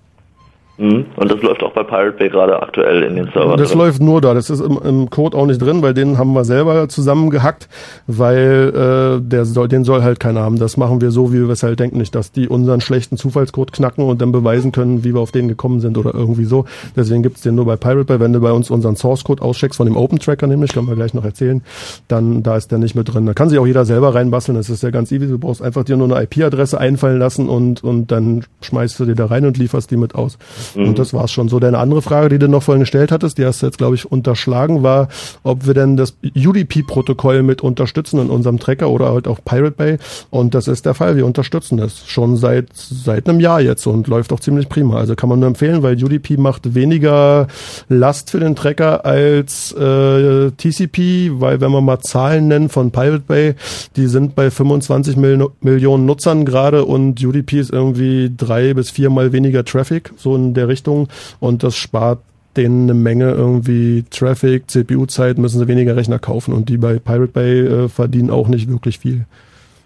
Mhm. 0.79 1.07
Und 1.17 1.31
das 1.31 1.43
läuft 1.43 1.63
auch 1.65 1.73
bei 1.73 1.83
Pirate 1.83 2.17
Bay 2.17 2.29
gerade 2.29 2.63
aktuell 2.63 3.03
in 3.03 3.17
den 3.17 3.29
Servern. 3.33 3.59
Das 3.59 3.71
drin. 3.71 3.79
läuft 3.79 4.01
nur 4.01 4.21
da. 4.21 4.33
Das 4.33 4.49
ist 4.49 4.61
im, 4.61 4.79
im 4.85 5.11
Code 5.11 5.37
auch 5.37 5.47
nicht 5.47 5.61
drin, 5.61 5.83
weil 5.83 5.93
den 5.93 6.19
haben 6.19 6.33
wir 6.35 6.45
selber 6.45 6.89
zusammengehackt, 6.89 7.69
weil 8.07 9.19
äh, 9.19 9.21
der 9.21 9.45
soll, 9.45 9.67
den 9.67 9.83
soll 9.83 10.03
halt 10.03 10.21
keiner 10.21 10.41
haben. 10.41 10.59
Das 10.59 10.77
machen 10.77 11.01
wir 11.01 11.11
so, 11.11 11.33
wie 11.33 11.41
wir 11.41 11.51
es 11.51 11.65
halt 11.65 11.81
denken, 11.81 11.99
nicht, 11.99 12.15
dass 12.15 12.31
die 12.31 12.49
unseren 12.49 12.81
schlechten 12.81 13.17
Zufallscode 13.17 13.73
knacken 13.73 14.05
und 14.05 14.23
dann 14.23 14.31
beweisen 14.31 14.71
können, 14.71 15.03
wie 15.03 15.15
wir 15.15 15.21
auf 15.21 15.33
den 15.33 15.49
gekommen 15.49 15.81
sind 15.81 15.99
oder 15.99 16.15
irgendwie 16.15 16.45
so. 16.45 16.65
Deswegen 16.97 17.25
gibt's 17.25 17.41
den 17.41 17.57
nur 17.57 17.67
bei 17.67 17.75
Pirate 17.75 18.05
Bay. 18.05 18.21
Wenn 18.21 18.33
du 18.33 18.41
bei 18.41 18.53
uns 18.53 18.71
unseren 18.71 18.95
Source 18.95 19.25
Code 19.25 19.43
auscheckst 19.43 19.79
von 19.79 19.87
dem 19.87 19.97
Open 19.97 20.21
Tracker 20.21 20.47
nämlich, 20.47 20.73
können 20.73 20.87
wir 20.87 20.95
gleich 20.95 21.13
noch 21.13 21.25
erzählen, 21.25 21.63
dann 22.07 22.45
da 22.45 22.57
ist 22.57 22.71
der 22.71 22.79
nicht 22.79 22.95
mit 22.95 23.13
drin. 23.13 23.27
Da 23.27 23.35
kann 23.35 23.49
sich 23.49 23.59
auch 23.59 23.67
jeder 23.67 23.85
selber 23.85 24.15
reinbasteln. 24.15 24.57
Das 24.57 24.71
ist 24.71 24.85
ja 24.85 24.91
ganz 24.91 25.11
easy. 25.11 25.27
Du 25.27 25.39
brauchst 25.39 25.61
einfach 25.61 25.83
dir 25.83 25.97
nur 25.97 26.09
eine 26.15 26.25
IP-Adresse 26.25 26.79
einfallen 26.79 27.19
lassen 27.19 27.49
und 27.49 27.83
und 27.83 28.13
dann 28.13 28.45
schmeißt 28.61 29.01
du 29.01 29.07
die 29.07 29.15
da 29.17 29.27
rein 29.27 29.45
und 29.45 29.59
lieferst 29.59 29.91
die 29.91 29.97
mit 29.97 30.15
aus. 30.15 30.39
Mhm. 30.75 30.89
Und 30.89 30.99
das 30.99 31.13
war's 31.13 31.31
schon. 31.31 31.49
So, 31.49 31.59
deine 31.61 31.79
andere 31.79 32.03
Frage, 32.03 32.29
die 32.29 32.39
du 32.39 32.49
noch 32.49 32.63
vorhin 32.63 32.81
gestellt 32.81 33.13
hattest, 33.13 33.39
die 33.39 33.45
hast 33.45 33.63
du 33.63 33.67
jetzt, 33.67 33.79
glaube 33.79 33.95
ich, 33.95 34.11
unterschlagen, 34.11 34.83
war, 34.83 35.09
ob 35.43 35.67
wir 35.67 35.75
denn 35.75 35.97
das 35.97 36.17
UDP-Protokoll 36.37 37.43
mit 37.43 37.63
unterstützen 37.63 38.21
in 38.21 38.31
unserem 38.31 38.59
Tracker 38.59 38.91
oder 38.91 39.13
halt 39.13 39.29
auch 39.29 39.39
Pirate 39.45 39.73
Bay. 39.73 39.99
Und 40.31 40.55
das 40.55 40.69
ist 40.69 40.87
der 40.87 40.95
Fall. 40.95 41.17
Wir 41.17 41.27
unterstützen 41.27 41.77
das 41.77 42.07
schon 42.07 42.37
seit, 42.37 42.69
seit 42.75 43.29
einem 43.29 43.41
Jahr 43.41 43.61
jetzt 43.61 43.87
und 43.87 44.07
läuft 44.09 44.33
auch 44.33 44.41
ziemlich 44.41 44.69
prima. 44.69 44.97
Also 44.97 45.15
kann 45.15 45.29
man 45.29 45.41
nur 45.41 45.49
empfehlen, 45.49 45.83
weil 45.83 46.03
UDP 46.03 46.37
macht 46.37 46.75
weniger 46.75 47.47
Last 47.89 48.31
für 48.31 48.41
den 48.41 48.57
Tracker 48.57 49.05
als 49.05 49.73
äh, 49.73 50.51
TCP, 50.53 51.41
weil 51.41 51.61
wenn 51.61 51.73
man 51.73 51.85
mal 51.85 52.01
Zahlen 52.01 52.49
nennt 52.49 52.73
von 52.73 52.91
Pirate 52.91 53.25
Bay, 53.27 53.55
die 53.97 54.07
sind 54.07 54.35
bei 54.35 54.51
25 54.51 55.17
Mil 55.17 55.47
Millionen 55.61 56.07
Nutzern 56.07 56.45
gerade 56.45 56.85
und 56.85 57.25
UDP 57.25 57.61
ist 57.61 57.71
irgendwie 57.71 58.33
drei 58.35 58.75
bis 58.75 58.91
viermal 58.91 59.33
weniger 59.33 59.65
Traffic, 59.65 60.13
so 60.17 60.35
in 60.35 60.55
der 60.59 60.69
Richtung. 60.69 61.09
Und 61.41 61.63
das 61.63 61.77
spart 61.77 62.19
denen 62.57 62.91
eine 62.91 62.95
Menge 62.95 63.31
irgendwie 63.31 64.05
Traffic, 64.11 64.69
CPU-Zeit, 64.69 65.39
müssen 65.39 65.59
sie 65.59 65.69
weniger 65.69 65.97
Rechner 65.97 66.19
kaufen 66.19 66.53
und 66.53 66.69
die 66.69 66.77
bei 66.77 66.99
Pirate 66.99 67.33
Bay 67.33 67.61
äh, 67.61 67.89
verdienen 67.89 68.31
auch 68.31 68.49
nicht 68.49 68.69
wirklich 68.69 68.99
viel. 68.99 69.27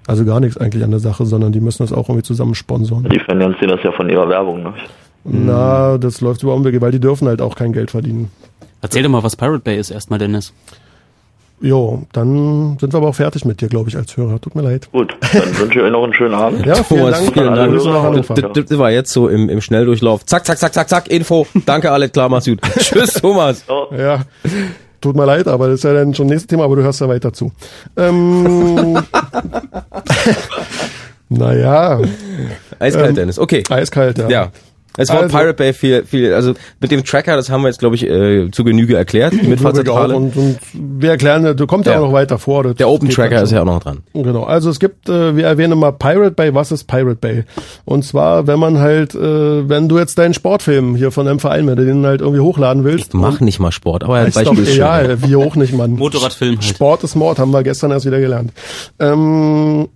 Also 0.06 0.24
gar 0.24 0.40
nichts 0.40 0.56
eigentlich 0.56 0.82
an 0.82 0.90
der 0.90 1.00
Sache, 1.00 1.26
sondern 1.26 1.52
die 1.52 1.60
müssen 1.60 1.82
das 1.82 1.92
auch 1.92 2.08
irgendwie 2.08 2.24
zusammen 2.24 2.54
sponsoren. 2.54 3.04
Die 3.04 3.20
finanzieren 3.20 3.68
das 3.68 3.82
ja 3.84 3.92
von 3.92 4.08
ihrer 4.08 4.28
Werbung. 4.28 4.62
Ne? 4.62 4.74
Na, 5.24 5.98
das 5.98 6.20
läuft 6.20 6.42
über 6.42 6.54
Umwege, 6.54 6.80
weil 6.80 6.90
die 6.90 6.98
dürfen 6.98 7.28
halt 7.28 7.40
auch 7.40 7.54
kein 7.54 7.72
Geld 7.72 7.92
verdienen. 7.92 8.30
Erzähl 8.80 9.04
doch 9.04 9.10
mal, 9.10 9.22
was 9.22 9.36
Pirate 9.36 9.60
Bay 9.60 9.78
ist 9.78 9.90
erstmal, 9.90 10.18
Dennis. 10.18 10.52
Jo, 11.64 12.02
dann 12.12 12.76
sind 12.80 12.92
wir 12.92 12.96
aber 12.98 13.08
auch 13.10 13.14
fertig 13.14 13.44
mit 13.44 13.60
dir, 13.60 13.68
glaube 13.68 13.88
ich, 13.88 13.96
als 13.96 14.16
Hörer. 14.16 14.40
Tut 14.40 14.56
mir 14.56 14.62
leid. 14.62 14.88
Gut, 14.90 15.16
dann 15.32 15.42
wünsche 15.60 15.78
ich 15.78 15.84
euch 15.84 15.92
noch 15.92 16.02
einen 16.02 16.12
schönen 16.12 16.34
Abend. 16.34 16.66
Ja, 16.66 16.74
vielen 16.74 17.00
Thomas, 17.02 17.20
Dank. 17.22 17.32
vielen 17.34 17.54
Dank. 17.54 17.72
Hannover. 17.86 18.34
Das, 18.34 18.64
das 18.66 18.78
war 18.78 18.90
jetzt 18.90 19.12
so 19.12 19.28
im, 19.28 19.48
im 19.48 19.60
Schnelldurchlauf. 19.60 20.26
Zack, 20.26 20.44
zack, 20.44 20.58
zack, 20.58 20.74
zack, 20.74 20.88
zack, 20.88 21.08
Info. 21.08 21.46
Danke, 21.64 21.92
alles 21.92 22.10
klar, 22.10 22.28
mach's 22.28 22.46
gut. 22.46 22.60
Tschüss, 22.78 23.14
Thomas. 23.14 23.64
Ja, 23.96 24.22
tut 25.00 25.14
mir 25.14 25.24
leid, 25.24 25.46
aber 25.46 25.68
das 25.68 25.76
ist 25.76 25.84
ja 25.84 25.94
dann 25.94 26.12
schon 26.14 26.26
nächstes 26.26 26.48
Thema, 26.48 26.64
aber 26.64 26.74
du 26.76 26.82
hörst 26.82 27.00
ja 27.00 27.08
weiter 27.08 27.32
zu. 27.32 27.52
Ähm, 27.96 28.98
naja. 31.28 32.00
Eiskalt, 32.78 33.08
Ähm, 33.10 33.14
Dennis. 33.14 33.38
Okay. 33.38 33.62
Eiskalt, 33.70 34.18
ja. 34.18 34.28
Ja. 34.28 34.48
Es 34.96 35.08
war 35.08 35.20
Also- 35.22 35.36
Pirate 35.36 35.54
Bay 35.54 35.72
viel, 35.72 36.04
viel, 36.04 36.34
also 36.34 36.54
mit 36.80 36.90
dem 36.90 37.04
Tracker, 37.04 37.36
das 37.36 37.48
haben 37.50 37.62
wir 37.62 37.68
jetzt, 37.68 37.78
glaube 37.78 37.94
ich, 37.96 38.06
äh, 38.06 38.50
zu 38.50 38.64
Genüge 38.64 38.96
erklärt, 38.96 39.32
ich 39.34 39.40
auch. 39.42 39.46
Mitfahrzentrale. 39.46 40.14
Und, 40.16 40.36
und 40.36 40.58
wir 40.72 41.10
erklären, 41.10 41.56
du 41.56 41.66
kommst 41.66 41.86
ja, 41.86 41.94
Ja. 41.94 42.00
auch 42.00 42.06
noch 42.06 42.12
weiter 42.12 42.38
vor. 42.38 42.74
Der 42.74 42.88
Open 42.88 43.08
Tracker 43.08 43.36
dann 43.36 43.44
ist 43.44 43.52
ja 43.52 43.62
auch 43.62 43.66
noch 43.66 43.80
dran. 43.82 44.00
Genau, 44.12 44.44
also 44.44 44.68
es 44.70 44.78
gibt, 44.80 45.08
äh, 45.08 45.36
wir 45.36 45.46
erwähnen 45.46 45.78
mal 45.78 45.92
Pirate 45.92 46.32
Bay. 46.32 46.54
Was 46.54 46.72
ist 46.72 46.84
Pirate 46.84 47.16
Bay? 47.16 47.44
Und 47.84 48.04
zwar, 48.04 48.46
wenn 48.46 48.58
man 48.58 48.78
halt, 48.78 49.14
äh, 49.14 49.68
wenn 49.68 49.88
du 49.88 49.98
jetzt 49.98 50.18
deinen 50.18 50.34
Sportfilm 50.34 50.94
hier 50.96 51.10
von 51.10 51.26
einem 51.26 51.38
Verein, 51.38 51.66
wenn 51.66 51.76
du 51.76 51.84
den 51.86 52.04
halt 52.06 52.20
irgendwie 52.20 52.40
hochladen 52.40 52.84
willst. 52.84 53.14
Mach 53.14 53.40
nicht 53.40 53.58
mal 53.60 53.72
Sport, 53.72 54.04
aber 54.04 54.26
ist 54.26 54.36
das 54.36 54.44
doch 54.44 54.50
Beispiel 54.52 54.68
ist 54.68 54.74
egal, 54.76 55.22
wie 55.22 55.36
hoch 55.36 55.56
nicht, 55.56 55.72
Mann. 55.74 55.92
Motorradfilm 55.92 56.56
halt. 56.56 56.64
Sport 56.64 57.04
ist 57.04 57.14
Mord, 57.14 57.38
haben 57.38 57.50
wir 57.52 57.62
gestern 57.62 57.90
erst 57.92 58.04
wieder 58.06 58.20
gelernt. 58.20 58.52
Ähm, 58.98 59.88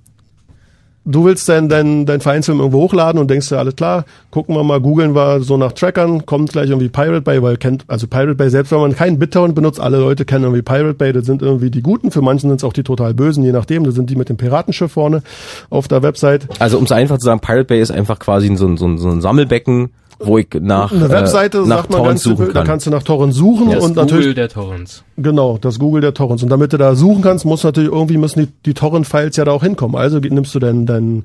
du 1.07 1.25
willst 1.25 1.49
dein, 1.49 1.69
dein, 1.69 2.05
dein 2.05 2.21
Vereinsfilm 2.21 2.59
irgendwo 2.59 2.81
hochladen 2.81 3.21
und 3.21 3.31
denkst 3.31 3.49
dir, 3.49 3.59
alles 3.59 3.77
klar, 3.77 4.05
gucken 4.31 4.55
wir 4.55 4.65
mal, 4.65 4.81
googeln 4.81 5.15
wir 5.15 5.41
so 5.41 5.57
nach 5.57 5.73
Trackern, 5.73 6.27
kommt 6.27 6.53
gleich 6.53 6.69
irgendwie 6.69 6.89
Pirate 6.89 7.23
Bay, 7.23 7.43
weil 7.43 7.57
kennt, 7.57 7.85
also 7.89 8.07
Pirate 8.07 8.35
Bay, 8.35 8.51
selbst 8.51 8.73
wenn 8.73 8.81
man 8.81 8.95
keinen 8.95 9.19
BitTorrent 9.19 9.55
benutzt, 9.55 9.81
alle 9.81 9.99
Leute 9.99 10.25
kennen 10.25 10.45
irgendwie 10.45 10.63
Pirate 10.63 10.95
Bay, 10.95 11.13
das 11.13 11.25
sind 11.25 11.41
irgendwie 11.41 11.71
die 11.71 11.83
Guten, 11.83 12.11
für 12.11 12.23
manchen 12.23 12.51
sind 12.51 12.59
es 12.59 12.65
auch 12.65 12.73
die 12.73 12.83
total 12.83 13.15
Bösen, 13.15 13.45
je 13.45 13.53
nachdem, 13.53 13.85
das 13.85 13.95
sind 13.95 14.11
die 14.11 14.17
mit 14.17 14.29
dem 14.29 14.37
Piratenschiff 14.37 14.93
vorne 14.93 15.23
auf 15.71 15.89
der 15.89 16.03
Website. 16.03 16.49
Also 16.59 16.77
um 16.77 16.85
es 16.85 16.93
einfach 16.93 17.19
zu 17.19 17.25
sagen, 17.25 17.41
Pirate 17.41 17.65
Bay 17.65 17.81
ist 17.81 17.93
einfach 17.93 18.19
quasi 18.19 18.55
so 18.57 18.67
ein, 18.67 18.77
so 18.77 18.87
ein, 18.87 18.99
so 18.99 19.09
ein 19.09 19.21
Sammelbecken 19.21 19.91
wo 20.19 20.39
ich 20.39 20.49
nach, 20.61 20.93
Eine 20.93 21.11
Webseite, 21.11 21.59
äh, 21.59 21.61
nach 21.63 21.79
sagt 21.79 21.91
man 21.91 21.99
Torrents 21.99 22.09
ganz 22.09 22.23
suchen 22.23 22.37
simpel, 22.37 22.55
da 22.55 22.61
kann. 22.61 22.67
kannst 22.69 22.87
du 22.87 22.91
nach 22.91 23.03
Torrents 23.03 23.37
suchen 23.37 23.71
Das 23.71 23.85
und 23.85 23.95
Google 23.95 24.05
natürlich 24.05 24.35
der 24.35 24.49
Torrents. 24.49 25.05
Genau, 25.17 25.59
das 25.59 25.79
Google 25.79 26.01
der 26.01 26.15
Torrents. 26.15 26.43
Und 26.43 26.49
damit 26.51 26.73
du 26.73 26.79
da 26.79 26.95
suchen 26.95 27.23
kannst, 27.23 27.45
muss 27.45 27.65
natürlich 27.65 27.91
irgendwie 27.91 28.17
müssen 28.17 28.41
die, 28.41 28.53
die 28.65 28.75
Torrent-Files 28.75 29.37
ja 29.37 29.45
da 29.45 29.53
auch 29.53 29.63
hinkommen. 29.63 29.97
Also 29.97 30.19
nimmst 30.19 30.55
du 30.55 30.59
deinen 30.59 30.87
deinen 30.87 31.25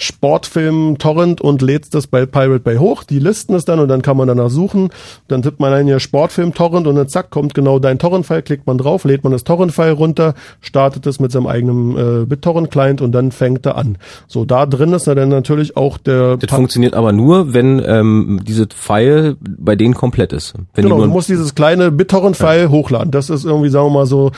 Sportfilm 0.00 0.96
Torrent 0.96 1.42
und 1.42 1.60
lädst 1.60 1.94
das 1.94 2.06
bei 2.06 2.24
Pirate 2.24 2.60
Bay 2.60 2.76
hoch. 2.78 3.04
Die 3.04 3.18
listen 3.18 3.54
es 3.54 3.66
dann 3.66 3.80
und 3.80 3.88
dann 3.88 4.00
kann 4.00 4.16
man 4.16 4.28
danach 4.28 4.48
suchen. 4.48 4.88
Dann 5.28 5.42
tippt 5.42 5.60
man 5.60 5.74
ein 5.74 5.86
hier 5.86 6.00
Sportfilm 6.00 6.54
Torrent 6.54 6.86
und 6.86 6.96
dann 6.96 7.06
zack 7.08 7.28
kommt 7.28 7.52
genau 7.52 7.78
dein 7.78 7.98
Torrent-File, 7.98 8.42
klickt 8.42 8.66
man 8.66 8.78
drauf, 8.78 9.04
lädt 9.04 9.24
man 9.24 9.32
das 9.32 9.44
Torrent-File 9.44 9.92
runter, 9.92 10.34
startet 10.62 11.06
es 11.06 11.20
mit 11.20 11.32
seinem 11.32 11.46
eigenen 11.46 12.22
äh, 12.22 12.24
BitTorrent-Client 12.24 13.02
und 13.02 13.12
dann 13.12 13.30
fängt 13.30 13.66
er 13.66 13.76
an. 13.76 13.98
So, 14.26 14.46
da 14.46 14.64
drin 14.64 14.94
ist 14.94 15.06
dann 15.06 15.28
natürlich 15.28 15.76
auch 15.76 15.98
der 15.98 16.38
Das 16.38 16.50
funktioniert 16.50 16.94
aber 16.94 17.12
nur, 17.12 17.52
wenn 17.52 17.82
ähm, 17.84 18.29
diese 18.38 18.68
File 18.74 19.36
bei 19.40 19.76
denen 19.76 19.94
komplett 19.94 20.32
ist. 20.32 20.54
Wenn 20.74 20.84
genau, 20.84 21.00
du 21.00 21.06
musst 21.06 21.28
dieses 21.28 21.54
kleine 21.54 21.90
BitTorrent-File 21.90 22.70
hochladen. 22.70 23.10
Das 23.10 23.30
ist 23.30 23.44
irgendwie, 23.44 23.68
sagen 23.68 23.86
wir 23.86 23.90
mal 23.90 24.06
so 24.06 24.32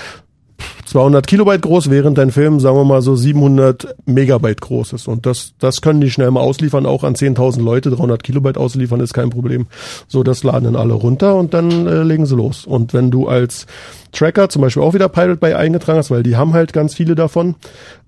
200 0.92 1.26
Kilobyte 1.26 1.62
groß, 1.62 1.88
während 1.88 2.18
dein 2.18 2.30
Film, 2.30 2.60
sagen 2.60 2.76
wir 2.76 2.84
mal 2.84 3.00
so 3.00 3.16
700 3.16 3.96
Megabyte 4.04 4.60
groß 4.60 4.92
ist. 4.92 5.08
Und 5.08 5.24
das, 5.24 5.54
das 5.58 5.80
können 5.80 6.02
die 6.02 6.10
schnell 6.10 6.30
mal 6.30 6.40
ausliefern, 6.40 6.84
auch 6.84 7.02
an 7.02 7.14
10.000 7.14 7.62
Leute. 7.62 7.88
300 7.88 8.22
Kilobyte 8.22 8.58
ausliefern 8.58 9.00
ist 9.00 9.14
kein 9.14 9.30
Problem. 9.30 9.68
So, 10.06 10.22
das 10.22 10.44
laden 10.44 10.64
dann 10.64 10.76
alle 10.76 10.92
runter 10.92 11.36
und 11.36 11.54
dann 11.54 11.86
äh, 11.86 12.02
legen 12.02 12.26
sie 12.26 12.36
los. 12.36 12.66
Und 12.66 12.92
wenn 12.92 13.10
du 13.10 13.26
als 13.26 13.66
Tracker 14.12 14.50
zum 14.50 14.60
Beispiel 14.60 14.82
auch 14.82 14.92
wieder 14.92 15.08
Pirate 15.08 15.36
Bay 15.38 15.54
eingetragen 15.54 15.98
hast, 15.98 16.10
weil 16.10 16.22
die 16.22 16.36
haben 16.36 16.52
halt 16.52 16.74
ganz 16.74 16.94
viele 16.94 17.14
davon, 17.14 17.54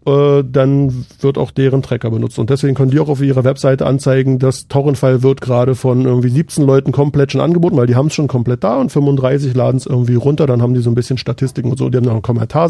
äh, 0.06 0.44
dann 0.44 1.06
wird 1.20 1.38
auch 1.38 1.50
deren 1.50 1.82
Tracker 1.82 2.10
benutzt. 2.10 2.38
Und 2.38 2.50
deswegen 2.50 2.74
können 2.74 2.90
die 2.90 3.00
auch 3.00 3.08
auf 3.08 3.22
ihrer 3.22 3.44
Webseite 3.44 3.86
anzeigen, 3.86 4.38
das 4.38 4.68
Torrent-File 4.68 5.22
wird 5.22 5.40
gerade 5.40 5.74
von 5.74 6.04
irgendwie 6.04 6.28
17 6.28 6.64
Leuten 6.64 6.92
komplett 6.92 7.32
schon 7.32 7.40
angeboten, 7.40 7.76
weil 7.76 7.86
die 7.86 7.94
haben 7.94 8.08
es 8.08 8.14
schon 8.14 8.28
komplett 8.28 8.62
da 8.64 8.76
und 8.76 8.92
35 8.92 9.54
laden 9.54 9.78
es 9.78 9.86
irgendwie 9.86 10.16
runter, 10.16 10.46
dann 10.46 10.60
haben 10.60 10.74
die 10.74 10.80
so 10.80 10.90
ein 10.90 10.94
bisschen 10.94 11.16
Statistiken 11.16 11.70
und 11.70 11.78
so. 11.78 11.88
Die 11.88 11.96
haben 11.96 12.04
noch 12.04 12.14
ein 12.14 12.22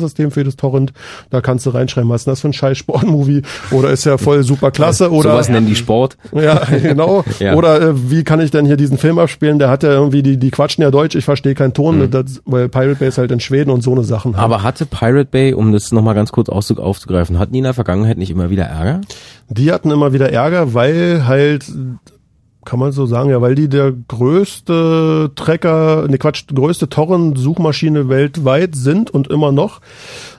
Kommentarsystem 0.04 0.30
für 0.30 0.44
das 0.44 0.56
Torrent, 0.56 0.92
da 1.30 1.40
kannst 1.40 1.66
du 1.66 1.70
reinschreiben, 1.70 2.08
was 2.10 2.22
ist 2.22 2.26
das 2.26 2.40
für 2.40 2.48
ein 2.48 2.52
scheiß 2.52 2.78
Sportmovie 2.78 3.42
oder 3.70 3.90
ist 3.90 4.04
ja 4.04 4.18
voll 4.18 4.42
super 4.42 4.70
klasse 4.70 5.10
oder 5.10 5.32
sowas 5.32 5.48
nennen 5.48 5.66
die 5.66 5.76
Sport. 5.76 6.16
ja, 6.32 6.60
genau. 6.82 7.24
Ja. 7.40 7.54
Oder 7.54 7.80
äh, 7.80 8.10
wie 8.10 8.22
kann 8.22 8.40
ich 8.40 8.50
denn 8.52 8.64
hier 8.64 8.76
diesen 8.76 8.96
Film 8.96 9.18
abspielen? 9.18 9.58
Der 9.58 9.68
hat 9.68 9.82
ja 9.82 9.90
irgendwie, 9.90 10.22
die, 10.22 10.36
die 10.36 10.50
quatschen 10.50 10.82
ja 10.82 10.90
Deutsch, 10.90 11.14
ich 11.16 11.24
verstehe 11.24 11.54
keinen 11.54 11.74
Ton, 11.74 12.10
das, 12.10 12.42
weil 12.44 12.68
Pirate 12.68 12.96
Bay 12.96 13.08
ist 13.08 13.18
halt 13.18 13.32
in 13.32 13.40
Schweden 13.40 13.70
und 13.70 13.82
so 13.82 13.92
eine 13.92 14.04
Sachen. 14.04 14.36
haben. 14.36 14.44
Aber 14.44 14.62
hatte 14.62 14.86
Pirate 14.86 15.28
Bay, 15.30 15.52
um 15.52 15.72
das 15.72 15.90
nochmal 15.90 16.14
ganz 16.14 16.32
kurz 16.32 16.48
aufzugreifen, 16.48 17.38
hatten 17.38 17.52
die 17.52 17.58
in 17.58 17.64
der 17.64 17.74
Vergangenheit 17.74 18.18
nicht 18.18 18.30
immer 18.30 18.50
wieder 18.50 18.64
Ärger? 18.64 19.00
Die 19.48 19.72
hatten 19.72 19.90
immer 19.90 20.12
wieder 20.12 20.32
Ärger, 20.32 20.74
weil 20.74 21.26
halt, 21.26 21.64
kann 22.64 22.78
man 22.78 22.92
so 22.92 23.06
sagen, 23.06 23.30
ja, 23.30 23.40
weil 23.40 23.54
die 23.54 23.68
der 23.68 23.92
größte 23.92 25.32
Trecker, 25.34 26.06
ne 26.08 26.18
Quatsch, 26.18 26.44
größte 26.52 26.88
Torrent-Suchmaschine 26.88 28.08
weltweit 28.08 28.74
sind 28.74 29.10
und 29.10 29.28
immer 29.28 29.52
noch. 29.52 29.80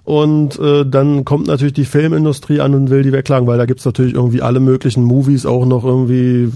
Und 0.03 0.59
äh, 0.59 0.86
dann 0.86 1.26
kommt 1.26 1.47
natürlich 1.47 1.73
die 1.73 1.86
Filmindustrie 1.86 2.59
an 2.59 2.76
und 2.76 2.89
will 2.89 3.03
die 3.03 3.11
wegklagen, 3.11 3.47
weil 3.47 3.57
da 3.57 3.65
gibt's 3.65 3.86
natürlich 3.86 4.13
irgendwie 4.13 4.41
alle 4.41 4.59
möglichen 4.59 5.03
Movies 5.03 5.45
auch 5.45 5.65
noch 5.65 5.84
irgendwie 5.84 6.51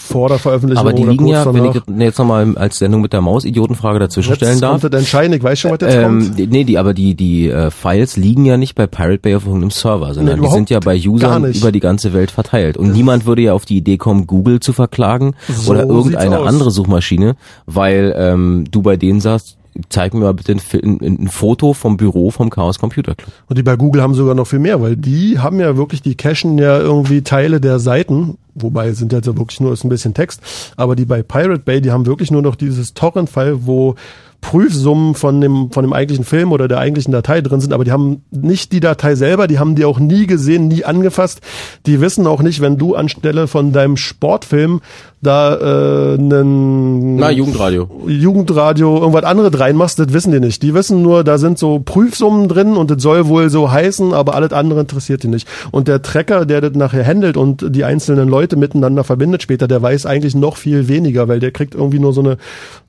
vor 0.00 0.28
der 0.28 0.38
Veröffentlichung 0.38 0.86
Aber 0.86 0.94
die 0.94 1.02
liegen 1.02 1.26
ja, 1.26 1.52
wenn 1.52 1.64
ich 1.66 1.74
jetzt 1.98 2.18
nochmal 2.18 2.56
als 2.56 2.78
Sendung 2.78 3.02
mit 3.02 3.12
der 3.12 3.20
Maus 3.20 3.44
Idiotenfrage 3.44 3.98
dazwischen 3.98 4.34
stellen 4.36 4.52
Jetzt 4.52 4.62
darf. 4.62 4.80
kommt 4.80 4.94
das 4.94 5.00
entscheidend, 5.00 5.34
ich 5.36 5.42
weiß 5.42 5.58
schon, 5.58 5.70
was 5.72 5.78
jetzt 5.82 5.94
Ähm, 5.94 6.20
kommt. 6.22 6.38
die- 6.38 6.46
nee, 6.46 6.64
die, 6.64 6.78
aber 6.78 6.94
die, 6.94 7.14
die 7.14 7.48
äh, 7.48 7.70
Files 7.70 8.16
liegen 8.16 8.46
ja 8.46 8.56
nicht 8.56 8.74
bei 8.76 8.86
Pirate 8.86 9.18
Bay 9.18 9.34
auf 9.34 9.44
irgendeinem 9.44 9.70
Server, 9.72 10.14
sondern 10.14 10.36
die 10.36 10.38
überhaupt 10.38 10.54
sind 10.56 10.70
ja 10.70 10.80
bei 10.80 10.96
Usern 10.96 11.44
über 11.52 11.72
die 11.72 11.80
ganze 11.80 12.12
Welt 12.14 12.30
verteilt. 12.30 12.76
Und 12.76 12.92
niemand 12.92 13.26
würde 13.26 13.42
ja 13.42 13.52
auf 13.52 13.64
die 13.66 13.76
Idee 13.76 13.96
kommen, 13.98 14.26
Google 14.26 14.60
zu 14.60 14.72
verklagen 14.72 15.34
So 15.48 15.72
oder 15.72 15.84
irgendeine 15.84 16.38
andere 16.40 16.70
Suchmaschine, 16.70 17.34
weil 17.66 18.14
ähm, 18.16 18.64
du 18.70 18.80
bei 18.82 18.96
denen 18.96 19.20
sagst, 19.20 19.57
zeig 19.88 20.14
mir 20.14 20.20
mal 20.20 20.34
bitte 20.34 20.52
ein, 20.52 20.60
ein, 20.82 21.22
ein 21.22 21.28
Foto 21.28 21.72
vom 21.72 21.96
Büro 21.96 22.30
vom 22.30 22.50
Chaos 22.50 22.78
Computer 22.78 23.14
Club. 23.14 23.32
Und 23.46 23.58
die 23.58 23.62
bei 23.62 23.76
Google 23.76 24.02
haben 24.02 24.14
sogar 24.14 24.34
noch 24.34 24.46
viel 24.46 24.58
mehr, 24.58 24.80
weil 24.80 24.96
die 24.96 25.38
haben 25.38 25.60
ja 25.60 25.76
wirklich, 25.76 26.02
die 26.02 26.14
cachen 26.14 26.58
ja 26.58 26.78
irgendwie 26.78 27.22
Teile 27.22 27.60
der 27.60 27.78
Seiten, 27.78 28.38
wobei 28.54 28.92
sind 28.92 29.12
jetzt 29.12 29.26
ja 29.26 29.36
wirklich 29.36 29.60
nur 29.60 29.72
ist 29.72 29.84
ein 29.84 29.88
bisschen 29.88 30.14
Text, 30.14 30.40
aber 30.76 30.96
die 30.96 31.04
bei 31.04 31.22
Pirate 31.22 31.60
Bay, 31.60 31.80
die 31.80 31.92
haben 31.92 32.06
wirklich 32.06 32.30
nur 32.30 32.42
noch 32.42 32.56
dieses 32.56 32.94
Torrent-File, 32.94 33.66
wo 33.66 33.94
Prüfsummen 34.40 35.14
von 35.14 35.40
dem, 35.40 35.70
von 35.72 35.82
dem 35.82 35.92
eigentlichen 35.92 36.24
Film 36.24 36.52
oder 36.52 36.68
der 36.68 36.78
eigentlichen 36.78 37.12
Datei 37.12 37.40
drin 37.40 37.60
sind, 37.60 37.72
aber 37.72 37.84
die 37.84 37.90
haben 37.90 38.22
nicht 38.30 38.72
die 38.72 38.80
Datei 38.80 39.16
selber, 39.16 39.48
die 39.48 39.58
haben 39.58 39.74
die 39.74 39.84
auch 39.84 39.98
nie 39.98 40.26
gesehen, 40.26 40.68
nie 40.68 40.84
angefasst. 40.84 41.40
Die 41.86 42.00
wissen 42.00 42.26
auch 42.26 42.40
nicht, 42.40 42.60
wenn 42.60 42.78
du 42.78 42.94
anstelle 42.94 43.48
von 43.48 43.72
deinem 43.72 43.96
Sportfilm 43.96 44.80
da 45.20 45.56
äh, 45.56 46.14
einen 46.14 47.16
Na, 47.16 47.30
Jugendradio. 47.30 47.88
Jugendradio 48.06 48.98
irgendwas 48.98 49.24
anderes 49.24 49.58
reinmachst, 49.58 49.98
das 49.98 50.12
wissen 50.12 50.30
die 50.32 50.38
nicht. 50.40 50.62
Die 50.62 50.74
wissen 50.74 51.02
nur, 51.02 51.24
da 51.24 51.38
sind 51.38 51.58
so 51.58 51.80
Prüfsummen 51.80 52.48
drin 52.48 52.76
und 52.76 52.90
das 52.90 53.02
soll 53.02 53.26
wohl 53.26 53.50
so 53.50 53.70
heißen, 53.70 54.14
aber 54.14 54.34
alles 54.34 54.52
andere 54.52 54.80
interessiert 54.80 55.24
die 55.24 55.28
nicht. 55.28 55.48
Und 55.72 55.88
der 55.88 56.02
Tracker, 56.02 56.46
der 56.46 56.60
das 56.60 56.74
nachher 56.74 57.04
handelt 57.04 57.36
und 57.36 57.64
die 57.74 57.84
einzelnen 57.84 58.28
Leute 58.28 58.56
miteinander 58.56 59.02
verbindet 59.02 59.42
später, 59.42 59.66
der 59.66 59.82
weiß 59.82 60.06
eigentlich 60.06 60.36
noch 60.36 60.56
viel 60.56 60.86
weniger, 60.86 61.26
weil 61.26 61.40
der 61.40 61.50
kriegt 61.50 61.74
irgendwie 61.74 61.98
nur 61.98 62.12
so 62.12 62.20
eine 62.20 62.36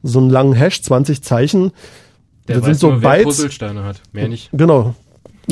so 0.03 0.19
einen 0.19 0.29
langen 0.29 0.53
Hash, 0.53 0.81
20 0.83 1.23
Zeichen. 1.23 1.71
Der 2.47 2.57
das 2.57 2.63
weiß 2.63 2.65
sind 2.65 2.79
so 2.79 2.91
nur, 2.91 3.01
wer 3.01 3.09
Bytes. 3.11 3.25
Puzzlesteine 3.25 3.83
hat. 3.83 4.01
Mehr 4.11 4.27
nicht. 4.27 4.49
Genau. 4.53 4.93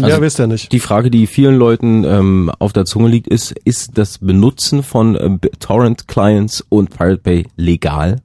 Also 0.01 0.17
ja, 0.17 0.21
wisst 0.21 0.39
ihr 0.39 0.47
nicht. 0.47 0.71
Die 0.71 0.79
Frage, 0.79 1.09
die 1.09 1.27
vielen 1.27 1.55
Leuten 1.55 2.03
ähm, 2.03 2.51
auf 2.59 2.73
der 2.73 2.85
Zunge 2.85 3.09
liegt, 3.09 3.27
ist, 3.27 3.51
ist 3.63 3.97
das 3.97 4.19
Benutzen 4.19 4.83
von 4.83 5.15
äh, 5.15 5.37
Torrent-Clients 5.59 6.65
und 6.69 6.89
Pirate 6.89 7.21
Bay 7.21 7.47
legal? 7.55 8.21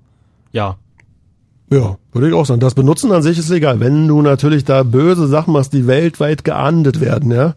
Ja. 0.52 0.76
Ja, 1.70 1.96
würde 2.12 2.28
ich 2.28 2.34
auch 2.34 2.46
sagen. 2.46 2.60
Das 2.60 2.74
Benutzen 2.74 3.10
an 3.12 3.22
sich 3.22 3.38
ist 3.38 3.50
egal. 3.50 3.80
Wenn 3.80 4.06
du 4.06 4.22
natürlich 4.22 4.64
da 4.64 4.82
böse 4.82 5.26
Sachen 5.26 5.52
machst, 5.52 5.72
die 5.72 5.86
weltweit 5.86 6.44
geahndet 6.44 7.00
werden, 7.00 7.30
ja, 7.30 7.54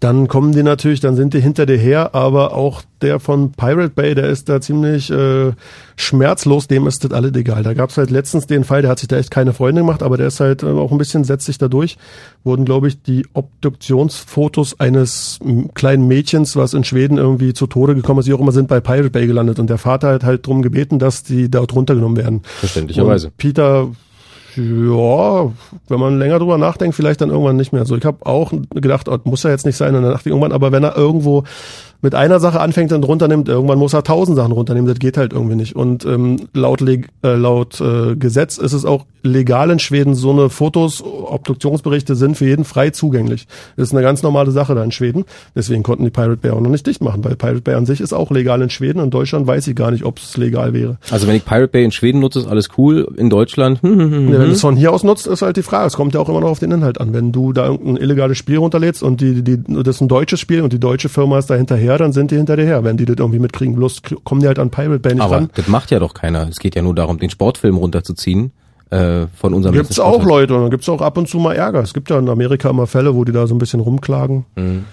dann 0.00 0.26
kommen 0.26 0.52
die 0.52 0.64
natürlich, 0.64 1.00
dann 1.00 1.14
sind 1.14 1.34
die 1.34 1.40
hinter 1.40 1.64
dir 1.64 1.76
her, 1.76 2.14
aber 2.14 2.54
auch 2.54 2.82
der 3.02 3.20
von 3.20 3.52
Pirate 3.52 3.90
Bay, 3.90 4.14
der 4.14 4.28
ist 4.28 4.48
da 4.48 4.60
ziemlich 4.60 5.10
äh, 5.10 5.52
schmerzlos, 5.96 6.66
dem 6.66 6.86
ist 6.86 7.04
das 7.04 7.12
alles 7.12 7.32
egal. 7.34 7.62
Da 7.62 7.74
gab's 7.74 7.96
halt 7.96 8.10
letztens 8.10 8.46
den 8.46 8.64
Fall, 8.64 8.82
der 8.82 8.90
hat 8.90 8.98
sich 8.98 9.08
da 9.08 9.16
echt 9.16 9.30
keine 9.30 9.52
Freunde 9.52 9.82
gemacht, 9.82 10.02
aber 10.02 10.16
der 10.16 10.28
ist 10.28 10.40
halt 10.40 10.62
äh, 10.62 10.66
auch 10.66 10.90
ein 10.90 10.98
bisschen, 10.98 11.22
setzt 11.22 11.46
sich 11.46 11.58
da 11.58 11.68
durch. 11.68 11.98
Wurden, 12.44 12.64
glaube 12.64 12.88
ich, 12.88 13.00
die 13.02 13.26
Obduktionsfotos 13.32 14.80
eines 14.80 15.38
kleinen 15.74 16.08
Mädchens, 16.08 16.56
was 16.56 16.74
in 16.74 16.82
Schweden 16.82 17.18
irgendwie 17.18 17.52
zu 17.54 17.68
Tode 17.68 17.94
gekommen 17.94 18.20
ist, 18.20 18.26
wie 18.26 18.34
auch 18.34 18.40
immer, 18.40 18.52
sind 18.52 18.66
bei 18.66 18.80
Pirate 18.80 19.10
Bay 19.10 19.28
gelandet. 19.28 19.60
Und 19.60 19.70
der 19.70 19.78
Vater 19.78 20.10
hat 20.12 20.24
halt 20.24 20.46
drum 20.46 20.62
gebeten, 20.62 20.98
dass 20.98 21.22
die 21.22 21.48
dort 21.48 21.74
runtergenommen 21.74 22.16
werden. 22.16 22.42
Verständlicherweise. 22.42 23.28
Und 23.28 23.36
Peter, 23.36 23.88
ja, 24.56 25.52
wenn 25.88 26.00
man 26.00 26.18
länger 26.18 26.38
drüber 26.38 26.58
nachdenkt, 26.58 26.94
vielleicht 26.94 27.20
dann 27.20 27.30
irgendwann 27.30 27.56
nicht 27.56 27.72
mehr. 27.72 27.84
So, 27.84 27.96
ich 27.96 28.04
habe 28.04 28.24
auch 28.26 28.52
gedacht, 28.70 29.08
oh, 29.08 29.18
muss 29.24 29.42
ja 29.42 29.50
jetzt 29.50 29.66
nicht 29.66 29.76
sein. 29.76 29.94
Und 29.94 30.02
dann 30.02 30.12
dachte 30.12 30.28
ich 30.28 30.32
irgendwann, 30.32 30.52
aber 30.52 30.72
wenn 30.72 30.84
er 30.84 30.96
irgendwo 30.96 31.44
mit 32.02 32.16
einer 32.16 32.40
Sache 32.40 32.60
anfängt 32.60 32.92
und 32.92 33.04
runternimmt, 33.04 33.48
irgendwann 33.48 33.78
muss 33.78 33.94
er 33.94 34.02
tausend 34.02 34.36
Sachen 34.36 34.52
runternehmen. 34.52 34.88
Das 34.88 34.98
geht 34.98 35.16
halt 35.16 35.32
irgendwie 35.32 35.54
nicht. 35.54 35.76
Und 35.76 36.04
ähm, 36.04 36.48
laut, 36.52 36.80
leg, 36.80 37.08
äh, 37.22 37.34
laut 37.34 37.80
äh, 37.80 38.16
Gesetz 38.16 38.58
ist 38.58 38.72
es 38.72 38.84
auch 38.84 39.06
legal 39.22 39.70
in 39.70 39.78
Schweden. 39.78 40.16
So 40.16 40.32
eine 40.32 40.50
Fotos, 40.50 41.02
Obduktionsberichte 41.02 42.16
sind 42.16 42.36
für 42.36 42.46
jeden 42.46 42.64
frei 42.64 42.90
zugänglich. 42.90 43.46
Das 43.76 43.88
ist 43.88 43.94
eine 43.94 44.02
ganz 44.02 44.24
normale 44.24 44.50
Sache 44.50 44.74
da 44.74 44.82
in 44.82 44.90
Schweden. 44.90 45.24
Deswegen 45.54 45.84
konnten 45.84 46.02
die 46.04 46.10
Pirate 46.10 46.36
Bay 46.36 46.50
auch 46.50 46.60
noch 46.60 46.70
nicht 46.70 46.86
dicht 46.86 47.02
machen, 47.02 47.24
weil 47.24 47.36
Pirate 47.36 47.60
Bay 47.60 47.74
an 47.76 47.86
sich 47.86 48.00
ist 48.00 48.12
auch 48.12 48.32
legal 48.32 48.60
in 48.62 48.70
Schweden. 48.70 48.98
In 48.98 49.10
Deutschland 49.10 49.46
weiß 49.46 49.68
ich 49.68 49.76
gar 49.76 49.92
nicht, 49.92 50.04
ob 50.04 50.18
es 50.18 50.36
legal 50.36 50.72
wäre. 50.72 50.98
Also 51.10 51.28
wenn 51.28 51.36
ich 51.36 51.44
Pirate 51.44 51.68
Bay 51.68 51.84
in 51.84 51.92
Schweden 51.92 52.18
nutze, 52.18 52.40
ist 52.40 52.48
alles 52.48 52.70
cool. 52.76 53.06
In 53.16 53.30
Deutschland, 53.30 53.80
hm, 53.82 53.98
hm, 53.98 54.12
hm, 54.12 54.26
Ja, 54.26 54.32
wenn 54.34 54.40
hm. 54.40 54.46
du 54.48 54.52
es 54.52 54.60
von 54.60 54.76
hier 54.76 54.92
aus 54.92 55.04
nutzt, 55.04 55.28
ist 55.28 55.42
halt 55.42 55.56
die 55.56 55.62
Frage. 55.62 55.86
Es 55.86 55.94
kommt 55.94 56.14
ja 56.14 56.20
auch 56.20 56.28
immer 56.28 56.40
noch 56.40 56.50
auf 56.50 56.58
den 56.58 56.72
Inhalt 56.72 57.00
an. 57.00 57.12
Wenn 57.12 57.30
du 57.30 57.52
da 57.52 57.66
irgendein 57.66 57.98
illegales 57.98 58.38
Spiel 58.38 58.58
runterlädst 58.58 59.04
und 59.04 59.20
die, 59.20 59.42
die, 59.42 59.62
das 59.62 59.96
ist 59.96 60.00
ein 60.00 60.08
deutsches 60.08 60.40
Spiel 60.40 60.62
und 60.62 60.72
die 60.72 60.80
deutsche 60.80 61.08
Firma 61.08 61.38
ist 61.38 61.48
da 61.48 61.54
hinterher, 61.54 61.91
dann 61.98 62.12
sind 62.12 62.30
die 62.30 62.36
hinter 62.36 62.56
dir 62.56 62.64
her. 62.64 62.84
Wenn 62.84 62.96
die 62.96 63.04
das 63.04 63.16
irgendwie 63.18 63.38
mitkriegen, 63.38 63.74
bloß 63.76 64.02
kommen 64.24 64.40
die 64.40 64.46
halt 64.46 64.58
an 64.58 64.70
Pirate 64.70 65.00
Bay 65.00 65.14
nicht 65.14 65.22
Aber 65.22 65.36
ran. 65.36 65.50
das 65.54 65.68
macht 65.68 65.90
ja 65.90 65.98
doch 65.98 66.14
keiner. 66.14 66.48
Es 66.48 66.58
geht 66.58 66.74
ja 66.74 66.82
nur 66.82 66.94
darum, 66.94 67.18
den 67.18 67.30
Sportfilm 67.30 67.76
runterzuziehen 67.76 68.52
äh, 68.90 69.26
von 69.34 69.54
unserem 69.54 69.74
Gibt's 69.74 69.96
letzten 69.96 70.02
auch. 70.02 70.24
Leute 70.24 70.54
und 70.54 70.62
dann 70.62 70.70
gibt's 70.70 70.88
auch 70.88 71.00
ab 71.00 71.16
und 71.18 71.28
zu 71.28 71.38
mal 71.38 71.54
Ärger. 71.54 71.80
Es 71.80 71.94
gibt 71.94 72.10
ja 72.10 72.18
in 72.18 72.28
Amerika 72.28 72.70
immer 72.70 72.86
Fälle, 72.86 73.14
wo 73.14 73.24
die 73.24 73.32
da 73.32 73.46
so 73.46 73.54
ein 73.54 73.58
bisschen 73.58 73.80
rumklagen. 73.80 74.44
Mhm. 74.56 74.84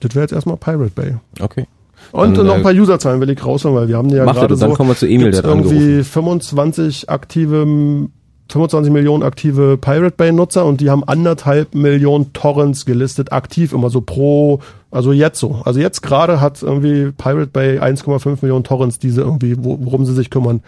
Das 0.00 0.14
wäre 0.14 0.24
jetzt 0.24 0.32
erstmal 0.32 0.56
Pirate 0.56 0.90
Bay. 0.94 1.16
Okay. 1.40 1.66
Und 2.12 2.36
Dann, 2.36 2.46
noch 2.46 2.54
ein 2.54 2.60
äh, 2.60 2.62
paar 2.62 2.74
Userzahlen 2.74 3.20
will 3.20 3.30
ich 3.30 3.44
raushauen, 3.44 3.74
weil 3.74 3.88
wir 3.88 3.96
haben 3.96 4.10
ja 4.10 4.24
gerade 4.24 4.48
das, 4.48 4.60
dann 4.60 4.70
so, 4.70 4.76
kommen 4.76 4.90
wir 4.90 4.96
zu 4.96 5.06
Emil, 5.06 5.30
der 5.30 5.42
irgendwie 5.44 6.04
25 6.04 7.08
aktive 7.10 8.08
25 8.48 8.92
Millionen 8.92 9.22
aktive 9.22 9.76
Pirate 9.76 10.14
Bay 10.16 10.32
Nutzer 10.32 10.66
und 10.66 10.80
die 10.80 10.90
haben 10.90 11.02
anderthalb 11.02 11.74
Millionen 11.74 12.32
Torrents 12.32 12.86
gelistet, 12.86 13.32
aktiv 13.32 13.72
immer 13.72 13.90
so 13.90 14.00
pro, 14.00 14.60
also 14.96 15.12
jetzt 15.12 15.38
so. 15.38 15.60
Also 15.64 15.78
jetzt 15.80 16.00
gerade 16.02 16.40
hat 16.40 16.62
irgendwie 16.62 17.12
Pirate 17.16 17.46
Bay 17.46 17.78
1,5 17.78 18.38
Millionen 18.42 18.64
Torrents, 18.64 18.98
diese 18.98 19.20
irgendwie, 19.22 19.56
wo- 19.58 19.78
worum 19.80 20.04
sie 20.04 20.14
sich 20.14 20.30
kümmern. 20.30 20.62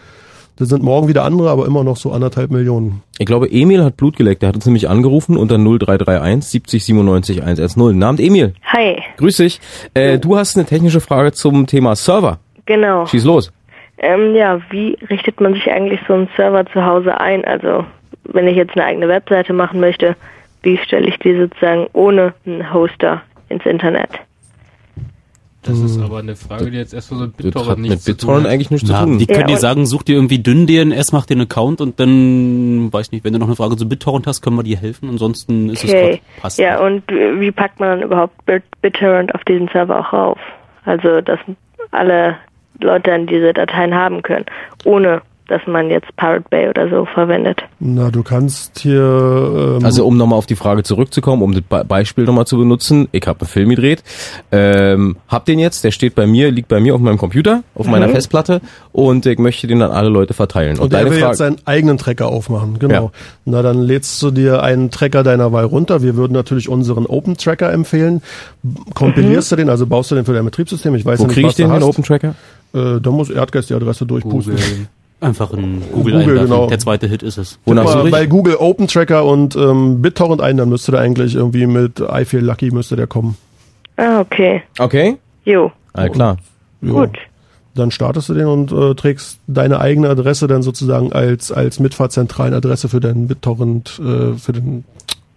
Das 0.57 0.67
sind 0.69 0.83
morgen 0.83 1.07
wieder 1.07 1.23
andere, 1.23 1.49
aber 1.49 1.65
immer 1.65 1.83
noch 1.85 1.95
so 1.95 2.11
anderthalb 2.11 2.51
Millionen. 2.51 3.01
Ich 3.17 3.25
glaube, 3.25 3.49
Emil 3.49 3.81
hat 3.83 3.95
Blut 3.95 4.17
geleckt. 4.17 4.41
Der 4.41 4.49
hat 4.49 4.55
uns 4.55 4.65
nämlich 4.65 4.89
angerufen 4.89 5.37
unter 5.37 5.57
0331 5.57 6.49
70 6.51 6.83
97 6.85 7.41
110. 7.43 7.97
Namen 7.97 8.19
Emil. 8.19 8.53
Hi, 8.65 9.01
Grüß 9.17 9.37
dich. 9.37 9.61
Äh, 9.93 10.19
du 10.19 10.35
hast 10.37 10.57
eine 10.57 10.65
technische 10.65 10.99
Frage 10.99 11.31
zum 11.31 11.65
Thema 11.65 11.95
Server. 11.95 12.39
Genau. 12.65 13.05
Schieß 13.05 13.23
los. 13.23 13.53
Ähm, 13.99 14.35
ja, 14.35 14.59
wie 14.69 14.97
richtet 15.09 15.39
man 15.41 15.53
sich 15.53 15.71
eigentlich 15.71 16.01
so 16.07 16.13
einen 16.13 16.27
Server 16.35 16.65
zu 16.65 16.85
Hause 16.85 17.19
ein? 17.19 17.43
Also, 17.45 17.85
wenn 18.25 18.47
ich 18.47 18.57
jetzt 18.57 18.75
eine 18.75 18.83
eigene 18.85 19.07
Webseite 19.07 19.53
machen 19.53 19.79
möchte, 19.79 20.15
wie 20.61 20.77
stelle 20.77 21.07
ich 21.07 21.17
die 21.19 21.37
sozusagen 21.37 21.87
ohne 21.93 22.33
einen 22.45 22.73
Hoster 22.73 23.21
ins 23.49 23.65
Internet? 23.65 24.09
Das 25.61 25.77
ist 25.77 25.99
aber 25.99 26.19
eine 26.19 26.37
Frage, 26.37 26.71
die 26.71 26.77
jetzt 26.77 26.93
erstmal 26.93 27.19
so 27.19 27.25
mit 27.25 27.35
BitTorrent 27.37 27.81
nichts 27.81 28.05
zu 28.05 28.15
tun 28.15 28.45
hat. 28.47 29.07
Na, 29.09 29.17
Die 29.17 29.27
können 29.27 29.47
dir 29.47 29.57
sagen, 29.57 29.85
such 29.85 30.03
dir 30.03 30.15
irgendwie 30.15 30.39
dünn 30.39 30.65
DNS, 30.67 31.11
mach 31.11 31.25
dir 31.25 31.33
einen 31.33 31.41
Account 31.41 31.81
und 31.81 31.99
dann, 31.99 32.91
weiß 32.93 33.11
nicht, 33.11 33.25
wenn 33.25 33.33
du 33.33 33.39
noch 33.39 33.47
eine 33.47 33.57
Frage 33.57 33.75
zu 33.75 33.87
BitTorrent 33.87 34.25
hast, 34.25 34.41
können 34.41 34.55
wir 34.55 34.63
dir 34.63 34.77
helfen. 34.77 35.09
Ansonsten 35.09 35.69
ist 35.69 35.83
es 35.83 35.89
Okay. 35.89 36.09
grad, 36.11 36.41
passt. 36.41 36.59
Ja, 36.59 36.79
und 36.79 37.03
wie 37.09 37.51
packt 37.51 37.79
man 37.81 37.89
dann 37.89 38.01
überhaupt 38.03 38.45
Bit- 38.45 38.63
BitTorrent 38.81 39.35
auf 39.35 39.43
diesen 39.43 39.67
Server 39.67 39.99
auch 39.99 40.13
rauf? 40.13 40.39
Also, 40.85 41.19
dass 41.19 41.39
alle 41.91 42.37
Leute 42.79 43.11
dann 43.11 43.27
diese 43.27 43.51
Dateien 43.51 43.93
haben 43.93 44.21
können, 44.21 44.45
ohne 44.85 45.21
dass 45.49 45.61
man 45.67 45.89
jetzt 45.89 46.07
Pirate 46.15 46.45
Bay 46.49 46.69
oder 46.69 46.89
so 46.89 47.05
verwendet. 47.13 47.59
Na, 47.79 48.09
du 48.11 48.23
kannst 48.23 48.79
hier. 48.79 49.77
Ähm, 49.79 49.85
Also 49.85 50.05
um 50.05 50.15
nochmal 50.17 50.37
auf 50.37 50.45
die 50.45 50.55
Frage 50.55 50.83
zurückzukommen, 50.83 51.41
um 51.41 51.53
das 51.53 51.61
Be 51.63 51.83
Beispiel 51.85 52.23
nochmal 52.25 52.45
zu 52.47 52.57
benutzen. 52.57 53.07
Ich 53.11 53.25
habe 53.27 53.41
einen 53.41 53.47
Film 53.49 53.69
gedreht, 53.69 54.03
ähm, 54.51 55.17
hab 55.27 55.45
den 55.45 55.59
jetzt, 55.59 55.83
der 55.83 55.91
steht 55.91 56.15
bei 56.15 56.27
mir, 56.27 56.51
liegt 56.51 56.67
bei 56.69 56.79
mir 56.79 56.95
auf 56.95 57.01
meinem 57.01 57.17
Computer, 57.17 57.63
auf 57.75 57.87
meiner 57.87 58.07
Mhm. 58.07 58.11
Festplatte 58.11 58.61
und 58.91 59.25
ich 59.25 59.39
möchte 59.39 59.67
den 59.67 59.81
an 59.81 59.91
alle 59.91 60.09
Leute 60.09 60.33
verteilen. 60.33 60.79
Und 60.79 60.93
der 60.93 61.09
will 61.09 61.19
jetzt 61.19 61.37
seinen 61.37 61.57
eigenen 61.65 61.97
Tracker 61.97 62.27
aufmachen, 62.27 62.79
genau. 62.79 62.93
Ja. 63.05 63.11
Na, 63.45 63.61
dann 63.61 63.81
lädst 63.81 64.21
du 64.21 64.31
dir 64.31 64.61
einen 64.63 64.91
Tracker 64.91 65.23
deiner 65.23 65.51
Wahl 65.51 65.65
runter. 65.65 66.01
Wir 66.01 66.15
würden 66.15 66.33
natürlich 66.33 66.69
unseren 66.69 67.05
Open 67.05 67.37
Tracker 67.37 67.71
empfehlen. 67.73 68.21
Kompilierst 68.93 69.51
du 69.51 69.55
den, 69.55 69.69
also 69.69 69.85
baust 69.87 70.11
du 70.11 70.15
den 70.15 70.25
für 70.25 70.33
dein 70.33 70.45
Betriebssystem. 70.45 70.93
Ich 70.95 71.05
weiß 71.05 71.19
Wo 71.19 71.23
ja 71.23 71.27
nicht, 71.27 71.35
krieg 71.35 71.45
was 71.45 71.51
ich 71.53 71.57
den, 71.57 71.69
du 71.69 71.75
den. 71.75 71.83
Open 71.83 72.03
Tracker? 72.03 72.35
Äh, 72.73 72.99
da 73.01 73.09
muss 73.09 73.29
Erdgeist 73.29 73.69
die 73.69 73.73
Adresse 73.73 74.05
durchpusten. 74.05 74.55
Einfach 75.21 75.51
in 75.51 75.81
Google, 75.91 76.13
Google, 76.13 76.13
einwerfen. 76.19 76.45
genau. 76.45 76.67
Der 76.67 76.79
zweite 76.79 77.07
Hit 77.07 77.23
ist 77.23 77.37
es. 77.37 77.59
Gib 77.65 77.75
mal 77.75 78.09
bei 78.09 78.25
Google 78.25 78.55
Open 78.55 78.87
Tracker 78.87 79.25
und 79.25 79.55
ähm, 79.55 80.01
BitTorrent 80.01 80.41
ein, 80.41 80.55
dann 80.55 80.69
müsste 80.69 80.91
der 80.93 81.01
eigentlich 81.01 81.35
irgendwie 81.35 81.67
mit 81.67 81.99
I 81.99 82.23
feel 82.23 82.43
lucky 82.43 82.71
müsste 82.71 82.95
der 82.95 83.07
kommen. 83.07 83.35
Ah, 83.97 84.21
okay. 84.21 84.63
Okay. 84.77 85.17
Jo. 85.43 85.71
All 85.91 86.09
klar. 86.09 86.37
Jo. 86.81 87.01
Gut. 87.01 87.17
Dann 87.75 87.91
startest 87.91 88.29
du 88.29 88.33
den 88.33 88.47
und 88.47 88.71
äh, 88.71 88.95
trägst 88.95 89.39
deine 89.47 89.79
eigene 89.81 90.09
Adresse 90.09 90.47
dann 90.47 90.63
sozusagen 90.63 91.11
als 91.11 91.51
als 91.51 91.79
mitfahrzentralen 91.79 92.53
Adresse 92.53 92.87
für 92.87 93.01
deinen 93.01 93.27
BitTorrent, 93.27 93.99
äh, 93.99 94.37
für 94.37 94.53
den, 94.53 94.85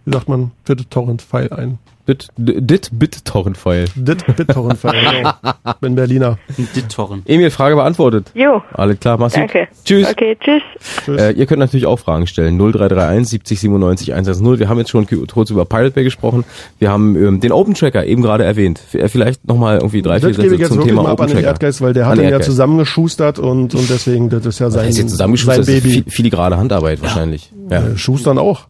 wie 0.05 0.13
sagt 0.13 0.29
man, 0.29 0.53
für 0.65 0.77
den 0.77 0.89
Torrent-File 0.91 1.53
ein. 1.53 1.79
Bit, 2.05 2.29
dit 2.37 2.91
BitTorrent-File. 2.93 3.85
Dit 3.95 4.27
BitTorrent-File, 4.37 4.93
genau. 5.19 5.73
Bin 5.81 5.95
Berliner. 5.95 6.37
BitTorrent. 6.74 7.29
Emil, 7.29 7.51
Frage 7.51 7.77
beantwortet. 7.77 8.33
Jo. 8.35 8.61
Alles 8.73 8.99
klar, 8.99 9.19
mach's 9.19 9.35
gut. 9.35 9.43
Danke. 9.43 9.69
Tschüss. 9.85 10.09
Okay, 10.11 10.37
tschüss. 10.41 10.62
Äh, 11.09 11.33
ihr 11.35 11.47
könnt 11.47 11.61
natürlich 11.61 11.87
auch 11.87 11.99
Fragen 12.01 12.27
stellen. 12.27 12.59
0331 12.59 13.29
70 13.29 13.61
97 13.61 14.15
110. 14.15 14.59
Wir 14.59 14.69
haben 14.69 14.79
jetzt 14.79 14.91
schon 14.91 15.07
kurz 15.29 15.51
über 15.51 15.65
Pirate 15.65 15.93
Bay 15.93 16.03
gesprochen. 16.03 16.45
Wir 16.81 16.91
haben 16.91 17.15
ähm, 17.15 17.39
den 17.41 17.53
Open 17.53 17.74
Tracker 17.74 18.05
eben 18.05 18.23
gerade 18.23 18.45
erwähnt. 18.45 18.81
Äh, 18.95 19.09
Vielleicht 19.09 19.47
nochmal 19.47 19.77
irgendwie 19.77 20.03
drei, 20.03 20.19
vier 20.19 20.31
Das 20.31 20.37
Sätze 20.39 20.69
zum 20.70 20.85
Thema 20.85 21.12
Open 21.12 21.29
Tracker. 21.29 21.43
Erdgeist, 21.47 21.81
weil 21.83 21.93
der 21.93 22.07
hat 22.07 22.16
den 22.19 22.24
den 22.24 22.31
ja 22.33 22.41
zusammengeschustert 22.41 23.39
und, 23.39 23.74
und 23.77 23.89
deswegen, 23.91 24.29
das 24.29 24.45
ist 24.45 24.59
ja 24.59 24.70
sein, 24.70 24.81
Das 24.81 24.89
heißt 24.89 24.99
jetzt 24.99 25.16
sein 25.16 25.33
das 25.33 25.59
ist 25.59 25.66
Baby. 25.66 26.03
fi- 26.03 26.11
filigrane 26.11 26.57
Handarbeit 26.57 27.01
wahrscheinlich. 27.01 27.53
Ja. 27.70 27.79
Äh, 27.87 27.97
Schustern 27.97 28.39
auch. 28.39 28.66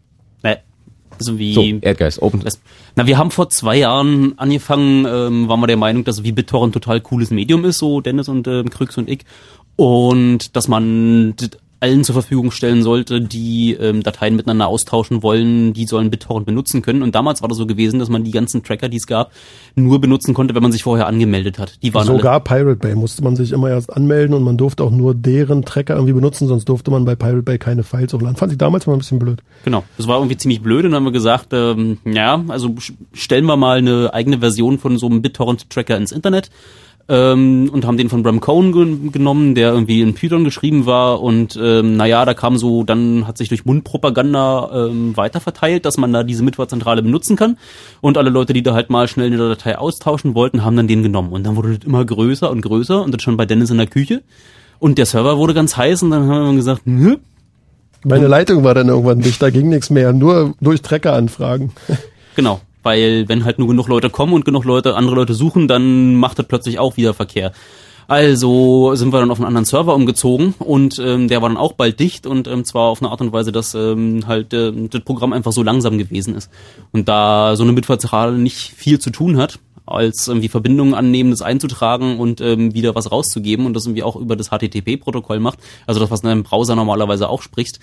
Also 1.22 1.38
wie 1.38 1.54
So, 1.54 1.62
Erdgeist, 1.62 2.20
Open. 2.20 2.40
Das, 2.40 2.60
na, 2.96 3.06
wir 3.06 3.16
haben 3.16 3.30
vor 3.30 3.48
zwei 3.48 3.76
Jahren 3.76 4.36
angefangen, 4.38 5.06
ähm, 5.06 5.48
waren 5.48 5.60
wir 5.60 5.68
der 5.68 5.76
Meinung, 5.76 6.02
dass 6.02 6.24
wie 6.24 6.32
BitTorrent 6.32 6.74
total 6.74 7.00
cooles 7.00 7.30
Medium 7.30 7.64
ist, 7.64 7.78
so 7.78 8.00
Dennis 8.00 8.28
und 8.28 8.48
ähm, 8.48 8.70
Krüx 8.70 8.98
und 8.98 9.08
ich. 9.08 9.20
Und 9.76 10.56
dass 10.56 10.66
man 10.66 11.34
allen 11.82 12.04
zur 12.04 12.14
Verfügung 12.14 12.50
stellen 12.52 12.82
sollte, 12.82 13.20
die 13.20 13.72
ähm, 13.74 14.02
Dateien 14.02 14.36
miteinander 14.36 14.68
austauschen 14.68 15.22
wollen, 15.22 15.72
die 15.72 15.86
sollen 15.86 16.10
BitTorrent 16.10 16.46
benutzen 16.46 16.80
können. 16.80 17.02
Und 17.02 17.14
damals 17.14 17.42
war 17.42 17.48
das 17.48 17.58
so 17.58 17.66
gewesen, 17.66 17.98
dass 17.98 18.08
man 18.08 18.22
die 18.22 18.30
ganzen 18.30 18.62
Tracker, 18.62 18.88
die 18.88 18.98
es 18.98 19.06
gab, 19.06 19.32
nur 19.74 20.00
benutzen 20.00 20.32
konnte, 20.32 20.54
wenn 20.54 20.62
man 20.62 20.70
sich 20.70 20.84
vorher 20.84 21.06
angemeldet 21.06 21.58
hat. 21.58 21.82
Die 21.82 21.92
waren 21.92 22.06
Sogar 22.06 22.40
Pirate 22.40 22.76
Bay 22.76 22.94
musste 22.94 23.22
man 23.24 23.34
sich 23.34 23.52
immer 23.52 23.68
erst 23.68 23.92
anmelden 23.92 24.34
und 24.34 24.44
man 24.44 24.56
durfte 24.56 24.84
auch 24.84 24.90
nur 24.90 25.14
deren 25.14 25.64
Tracker 25.64 25.94
irgendwie 25.94 26.12
benutzen, 26.12 26.46
sonst 26.46 26.68
durfte 26.68 26.90
man 26.90 27.04
bei 27.04 27.16
Pirate 27.16 27.42
Bay 27.42 27.58
keine 27.58 27.82
Files 27.82 28.12
hochladen. 28.12 28.36
Fand 28.36 28.52
ich 28.52 28.58
damals 28.58 28.86
mal 28.86 28.92
ein 28.92 29.00
bisschen 29.00 29.18
blöd. 29.18 29.42
Genau, 29.64 29.82
das 29.96 30.06
war 30.06 30.18
irgendwie 30.18 30.36
ziemlich 30.36 30.62
blöd 30.62 30.84
und 30.84 30.92
dann 30.92 31.00
haben 31.00 31.04
wir 31.04 31.12
gesagt, 31.12 31.48
ähm, 31.52 31.98
ja, 32.04 32.42
also 32.48 32.74
stellen 33.12 33.46
wir 33.46 33.56
mal 33.56 33.78
eine 33.78 34.14
eigene 34.14 34.38
Version 34.38 34.78
von 34.78 34.98
so 34.98 35.06
einem 35.06 35.20
BitTorrent-Tracker 35.20 35.96
ins 35.96 36.12
Internet 36.12 36.50
ähm, 37.08 37.70
und 37.72 37.84
haben 37.84 37.96
den 37.96 38.08
von 38.08 38.22
Bram 38.22 38.40
Cohen 38.40 38.72
gen 38.72 39.12
genommen, 39.12 39.54
der 39.54 39.72
irgendwie 39.72 40.00
in 40.00 40.14
Python 40.14 40.44
geschrieben 40.44 40.86
war. 40.86 41.20
Und 41.20 41.58
ähm, 41.60 41.96
naja, 41.96 42.24
da 42.24 42.34
kam 42.34 42.56
so, 42.56 42.84
dann 42.84 43.26
hat 43.26 43.38
sich 43.38 43.48
durch 43.48 43.64
Mundpropaganda 43.64 44.86
ähm, 44.88 45.16
weiterverteilt, 45.16 45.84
dass 45.84 45.98
man 45.98 46.12
da 46.12 46.22
diese 46.22 46.42
Mitfahrzentrale 46.42 47.02
benutzen 47.02 47.36
kann. 47.36 47.58
Und 48.00 48.18
alle 48.18 48.30
Leute, 48.30 48.52
die 48.52 48.62
da 48.62 48.74
halt 48.74 48.90
mal 48.90 49.08
schnell 49.08 49.26
eine 49.26 49.36
Datei 49.36 49.78
austauschen 49.78 50.34
wollten, 50.34 50.64
haben 50.64 50.76
dann 50.76 50.88
den 50.88 51.02
genommen. 51.02 51.32
Und 51.32 51.44
dann 51.44 51.56
wurde 51.56 51.76
das 51.76 51.86
immer 51.86 52.04
größer 52.04 52.50
und 52.50 52.62
größer 52.62 53.02
und 53.02 53.12
das 53.12 53.22
schon 53.22 53.36
bei 53.36 53.46
Dennis 53.46 53.70
in 53.70 53.78
der 53.78 53.86
Küche. 53.86 54.22
Und 54.78 54.98
der 54.98 55.06
Server 55.06 55.38
wurde 55.38 55.54
ganz 55.54 55.76
heiß 55.76 56.02
und 56.02 56.10
dann 56.10 56.26
haben 56.28 56.50
wir 56.50 56.56
gesagt, 56.56 56.82
nö, 56.86 57.16
Meine 58.04 58.26
Leitung 58.26 58.64
war 58.64 58.74
dann 58.74 58.88
irgendwann 58.88 59.20
dicht, 59.20 59.40
da 59.40 59.50
ging 59.50 59.68
nichts 59.68 59.90
mehr, 59.90 60.12
nur 60.12 60.54
durch 60.60 60.82
Tracker-Anfragen. 60.82 61.72
Genau, 62.34 62.60
weil 62.82 63.28
wenn 63.28 63.44
halt 63.44 63.58
nur 63.58 63.68
genug 63.68 63.88
Leute 63.88 64.10
kommen 64.10 64.32
und 64.32 64.44
genug 64.44 64.64
Leute 64.64 64.96
andere 64.96 65.16
Leute 65.16 65.34
suchen, 65.34 65.68
dann 65.68 66.16
macht 66.16 66.38
das 66.38 66.46
plötzlich 66.46 66.78
auch 66.78 66.96
wieder 66.96 67.14
Verkehr. 67.14 67.52
Also 68.08 68.94
sind 68.94 69.12
wir 69.12 69.20
dann 69.20 69.30
auf 69.30 69.38
einen 69.38 69.46
anderen 69.46 69.64
Server 69.64 69.94
umgezogen 69.94 70.54
und 70.58 70.98
ähm, 70.98 71.28
der 71.28 71.40
war 71.40 71.48
dann 71.48 71.56
auch 71.56 71.72
bald 71.72 72.00
dicht 72.00 72.26
und 72.26 72.48
ähm, 72.48 72.64
zwar 72.64 72.88
auf 72.88 73.00
eine 73.00 73.10
Art 73.10 73.20
und 73.20 73.32
Weise, 73.32 73.52
dass 73.52 73.74
ähm, 73.74 74.26
halt 74.26 74.52
äh, 74.52 74.72
das 74.90 75.02
Programm 75.02 75.32
einfach 75.32 75.52
so 75.52 75.62
langsam 75.62 75.98
gewesen 75.98 76.34
ist. 76.34 76.50
Und 76.90 77.08
da 77.08 77.56
so 77.56 77.62
eine 77.62 77.72
Mitfahrzentrale 77.72 78.36
nicht 78.36 78.72
viel 78.74 78.98
zu 78.98 79.10
tun 79.10 79.36
hat, 79.38 79.60
als 79.86 80.28
irgendwie 80.28 80.48
Verbindungen 80.48 80.94
annehmen, 80.94 81.30
das 81.30 81.42
einzutragen 81.42 82.18
und 82.18 82.40
ähm, 82.40 82.74
wieder 82.74 82.94
was 82.94 83.10
rauszugeben 83.10 83.66
und 83.66 83.74
das 83.74 83.86
irgendwie 83.86 84.02
auch 84.02 84.16
über 84.16 84.36
das 84.36 84.50
HTTP-Protokoll 84.50 85.40
macht, 85.40 85.58
also 85.86 86.00
das, 86.00 86.10
was 86.10 86.20
in 86.20 86.28
deinem 86.28 86.42
Browser 86.42 86.76
normalerweise 86.76 87.28
auch 87.28 87.42
sprichst, 87.42 87.80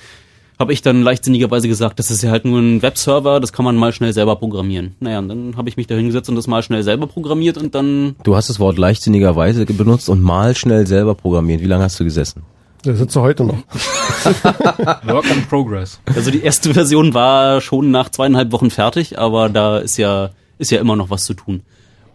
habe 0.59 0.73
ich 0.73 0.81
dann 0.81 1.01
leichtsinnigerweise 1.01 1.69
gesagt, 1.69 1.99
das 1.99 2.11
ist 2.11 2.21
ja 2.21 2.31
halt 2.31 2.43
nur 2.43 2.59
ein 2.59 2.81
Webserver, 2.81 3.39
das 3.39 3.53
kann 3.53 3.63
man 3.63 3.77
mal 3.77 3.93
schnell 3.93 4.11
selber 4.11 4.35
programmieren. 4.35 4.95
Naja, 4.99 5.19
und 5.19 5.29
dann 5.29 5.55
habe 5.55 5.69
ich 5.69 5.77
mich 5.77 5.87
da 5.87 5.95
hingesetzt 5.95 6.29
und 6.29 6.35
das 6.35 6.47
mal 6.47 6.61
schnell 6.61 6.83
selber 6.83 7.07
programmiert 7.07 7.57
und 7.57 7.73
dann, 7.73 8.15
Du 8.23 8.35
hast 8.35 8.49
das 8.49 8.59
Wort 8.59 8.77
leichtsinnigerweise 8.77 9.65
benutzt 9.65 10.09
und 10.09 10.21
mal 10.21 10.55
schnell 10.55 10.85
selber 10.85 11.15
programmiert. 11.15 11.61
Wie 11.61 11.65
lange 11.67 11.85
hast 11.85 11.97
du 11.99 12.03
gesessen? 12.03 12.43
Der 12.83 12.95
sitzt 12.95 13.15
heute 13.15 13.45
noch. 13.45 13.55
Work 15.03 15.31
in 15.31 15.45
progress. 15.47 15.99
also 16.13 16.29
die 16.29 16.41
erste 16.41 16.73
Version 16.73 17.13
war 17.13 17.61
schon 17.61 17.91
nach 17.91 18.09
zweieinhalb 18.09 18.51
Wochen 18.51 18.69
fertig, 18.69 19.17
aber 19.17 19.47
da 19.47 19.77
ist 19.77 19.97
ja, 19.97 20.31
ist 20.57 20.71
ja 20.71 20.79
immer 20.79 20.97
noch 20.97 21.09
was 21.09 21.23
zu 21.23 21.35
tun. 21.35 21.61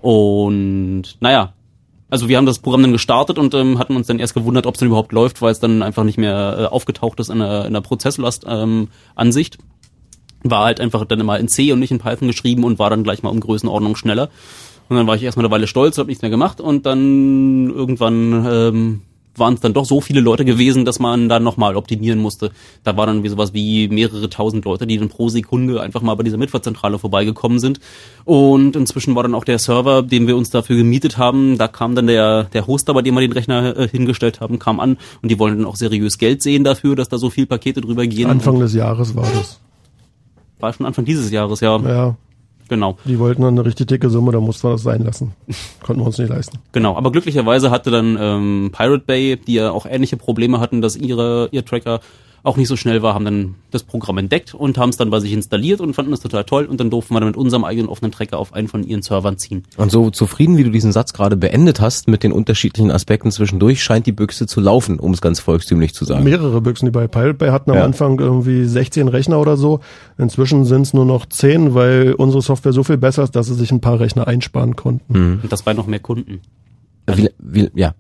Und 0.03 1.17
naja, 1.21 1.55
also 2.11 2.29
wir 2.29 2.37
haben 2.37 2.47
das 2.47 2.59
Programm 2.59 2.83
dann 2.83 2.93
gestartet 2.93 3.39
und 3.39 3.55
ähm, 3.55 3.79
hatten 3.79 3.97
uns 3.97 4.07
dann 4.07 4.19
erst 4.19 4.35
gewundert, 4.35 4.67
ob 4.67 4.75
es 4.75 4.79
denn 4.81 4.89
überhaupt 4.89 5.13
läuft, 5.13 5.43
weil 5.43 5.53
es 5.53 5.61
dann 5.61 5.83
einfach 5.83 6.05
nicht 6.05 6.19
mehr 6.19 6.57
äh, 6.59 6.65
aufgetaucht 6.67 7.19
ist 7.21 7.31
in 7.31 7.39
der, 7.39 7.65
in 7.65 7.73
der 7.73 7.81
Prozesslast 7.81 8.45
ähm. 8.49 8.89
War 10.47 10.65
halt 10.65 10.79
einfach 10.79 11.07
dann 11.07 11.21
immer 11.21 11.39
in 11.39 11.49
C 11.49 11.73
und 11.73 11.79
nicht 11.79 11.91
in 11.91 11.99
Python 11.99 12.29
geschrieben 12.29 12.65
und 12.65 12.79
war 12.79 12.91
dann 12.91 13.03
gleich 13.03 13.23
mal 13.23 13.31
um 13.31 13.41
Größenordnung 13.41 13.97
schneller. 13.97 14.29
Und 14.91 14.97
dann 14.97 15.07
war 15.07 15.17
ich 15.17 15.23
erstmal 15.23 15.47
eine 15.47 15.53
Weile 15.53 15.67
stolz, 15.67 15.97
habe 15.97 16.09
nichts 16.09 16.21
mehr 16.21 16.31
gemacht 16.31 16.61
und 16.61 16.85
dann 16.85 17.71
irgendwann 17.71 18.47
ähm, 18.47 19.03
waren 19.37 19.55
es 19.55 19.61
dann 19.61 19.73
doch 19.73 19.85
so 19.85 20.01
viele 20.01 20.21
Leute 20.21 20.45
gewesen, 20.45 20.85
dass 20.85 20.99
man 20.99 21.29
dann 21.29 21.43
nochmal 21.43 21.77
optimieren 21.77 22.19
musste. 22.19 22.51
Da 22.83 22.97
war 22.97 23.07
dann 23.07 23.23
wie 23.23 23.29
sowas 23.29 23.53
wie 23.55 23.89
mehrere 23.89 24.29
tausend 24.31 24.65
Leute, 24.65 24.87
die 24.87 24.99
dann 24.99 25.09
pro 25.09 25.29
Sekunde 25.29 25.81
einfach 25.81 26.03
mal 26.03 26.15
bei 26.15 26.23
dieser 26.23 26.37
Mitfahrzentrale 26.37 26.99
vorbeigekommen 26.99 27.59
sind. 27.59 27.81
Und 28.25 28.77
inzwischen 28.77 29.15
war 29.15 29.23
dann 29.23 29.35
auch 29.35 29.45
der 29.45 29.59
Server, 29.59 30.03
den 30.03 30.27
wir 30.27 30.37
uns 30.37 30.51
dafür 30.51 30.77
gemietet 30.77 31.19
haben, 31.19 31.59
da 31.59 31.69
kam 31.69 31.95
dann 31.95 32.07
der, 32.07 32.45
der 32.45 32.67
Hoster, 32.67 32.95
bei 32.95 33.03
dem 33.03 33.15
wir 33.15 33.21
den 33.21 33.33
Rechner 33.33 33.77
äh, 33.77 33.89
hingestellt 33.89 34.41
haben, 34.41 34.59
kam 34.59 34.81
an 34.81 34.99
und 35.23 35.31
die 35.31 35.39
wollten 35.39 35.59
dann 35.59 35.67
auch 35.67 35.77
seriös 35.77 36.19
Geld 36.19 36.43
sehen 36.43 36.65
dafür, 36.65 36.97
dass 36.97 37.09
da 37.09 37.19
so 37.19 37.31
viel 37.31 37.47
Pakete 37.47 37.81
drüber 37.81 38.07
gehen. 38.07 38.31
Anfang 38.31 38.59
des 38.61 38.75
Jahres 38.75 39.15
war 39.17 39.27
das. 39.35 39.61
war 40.61 40.73
schon 40.73 40.87
Anfang 40.87 41.05
dieses 41.05 41.31
Jahres, 41.31 41.61
ja. 41.61 41.79
Ja. 41.79 42.17
Genau. 42.69 42.97
Die 43.05 43.19
wollten 43.19 43.43
dann 43.43 43.55
eine 43.55 43.65
richtig 43.65 43.89
dicke 43.89 44.11
Summe, 44.11 44.33
da 44.33 44.41
mussten 44.41 44.69
wir 44.69 44.73
das 44.73 44.83
sein 44.83 45.05
lassen. 45.05 45.33
Konnten 45.83 46.03
wir 46.03 46.07
uns 46.07 46.19
nicht 46.19 46.31
leisten. 46.31 46.59
Genau, 46.73 46.97
aber 46.97 47.13
glücklicherweise 47.13 47.71
hatte 47.71 47.91
dann 47.91 48.17
ähm, 48.21 48.71
Pirate 48.73 49.05
Bay, 49.07 49.37
die 49.37 49.55
ja 49.55 49.71
auch 49.71 49.87
ähnliche 49.87 50.17
Probleme 50.17 50.61
hatten, 50.61 50.81
dass 50.81 50.97
ihre 50.97 51.49
ihr 51.53 51.65
Tracker 51.65 52.01
auch 52.45 52.59
nicht 52.59 52.69
so 52.69 52.77
schnell 52.77 53.03
war, 53.03 53.15
haben 53.15 53.25
dann 53.25 53.55
das 53.71 53.83
Programm 53.83 54.19
entdeckt 54.19 54.53
und 54.53 54.77
haben 54.77 54.91
es 54.91 54.99
dann 54.99 55.09
bei 55.09 55.19
sich 55.19 55.33
installiert 55.33 55.81
und 55.81 55.95
fanden 55.95 56.13
es 56.13 56.21
total 56.21 56.45
toll 56.45 56.67
und 56.67 56.79
dann 56.79 56.91
durften 56.91 57.15
wir 57.15 57.21
dann 57.21 57.31
mit 57.31 57.39
unserem 57.39 57.65
eigenen 57.65 57.89
offenen 57.89 58.13
Tracker 58.13 58.39
auf 58.39 58.53
einen 58.53 58.69
von 58.69 58.85
ihren 58.85 59.01
Servern 59.01 59.39
ziehen. 59.39 59.65
Und 59.79 59.91
so 59.91 60.11
zufrieden, 60.11 60.59
wie 60.59 60.65
du 60.65 60.71
diesen 60.71 60.93
Satz 60.93 61.15
gerade 61.15 61.37
beendet 61.37 61.81
hast, 61.81 62.07
mit 62.07 62.23
den 62.23 62.33
unterschiedlichen 62.33 62.91
Aspekten 62.91 63.31
zwischendurch, 63.31 63.83
scheint 63.83 64.07
die 64.07 64.13
Büchse 64.13 64.47
zu 64.47 64.61
laufen, 64.61 65.01
um 65.01 65.13
es 65.13 65.23
ganz 65.23 65.41
volkstümlich 65.41 65.95
zu 65.95 66.05
sagen. 66.05 66.23
Mehrere 66.23 66.61
Büchsen, 66.61 66.85
die 66.85 66.93
bei 66.93 67.09
Pirate 67.09 67.35
Bay 67.35 67.49
hatten 67.49 67.71
am 67.71 67.79
Ja. 67.79 67.85
Anfang 67.85 68.19
irgendwie 68.21 68.67
16 68.67 69.09
Rechner 69.09 69.41
oder 69.41 69.57
so. 69.57 69.81
Inzwischen 70.19 70.67
sind 70.67 70.83
es 70.83 70.93
nur 70.93 71.07
noch 71.07 71.25
10, 71.25 71.73
weil 71.75 72.13
unsere 72.13 72.43
Software 72.43 72.75
so 72.75 72.85
viel 72.85 72.99
besser 72.99 73.23
ist, 73.23 73.35
dass 73.35 73.47
sie 73.47 73.55
sich 73.55 73.73
ein 73.73 73.81
paar 73.81 74.01
Rechner 74.01 74.29
einsparen 74.29 74.77
konnten. 74.77 75.19
Mhm. 75.19 75.41
Und 75.43 75.51
das 75.51 75.63
bei 75.63 75.73
noch 75.73 75.87
mehr 75.87 76.01
Kunden. 76.01 76.43
Wie, 77.07 77.31
wie, 77.39 77.71
ja. 77.75 77.95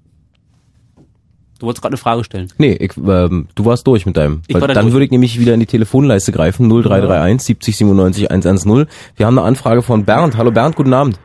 Du 1.64 1.68
wolltest 1.68 1.80
gerade 1.80 1.94
eine 1.94 1.96
Frage 1.96 2.24
stellen. 2.24 2.52
Nee, 2.58 2.72
ich, 2.78 2.94
ähm, 2.98 3.48
du 3.54 3.64
warst 3.64 3.86
durch 3.86 4.04
mit 4.04 4.18
deinem. 4.18 4.42
Ich 4.48 4.54
war 4.54 4.68
da 4.68 4.74
dann 4.74 4.84
durch. 4.84 4.92
würde 4.92 5.04
ich 5.06 5.10
nämlich 5.10 5.40
wieder 5.40 5.54
in 5.54 5.60
die 5.60 5.66
Telefonleiste 5.66 6.30
greifen, 6.30 6.68
0331 6.68 7.40
70 7.40 7.76
97 7.78 8.30
110. 8.30 8.86
Wir 9.16 9.24
haben 9.24 9.38
eine 9.38 9.46
Anfrage 9.46 9.80
von 9.80 10.04
Bernd. 10.04 10.36
Hallo 10.36 10.50
Bernd, 10.50 10.76
guten 10.76 10.92
Abend. 10.92 11.18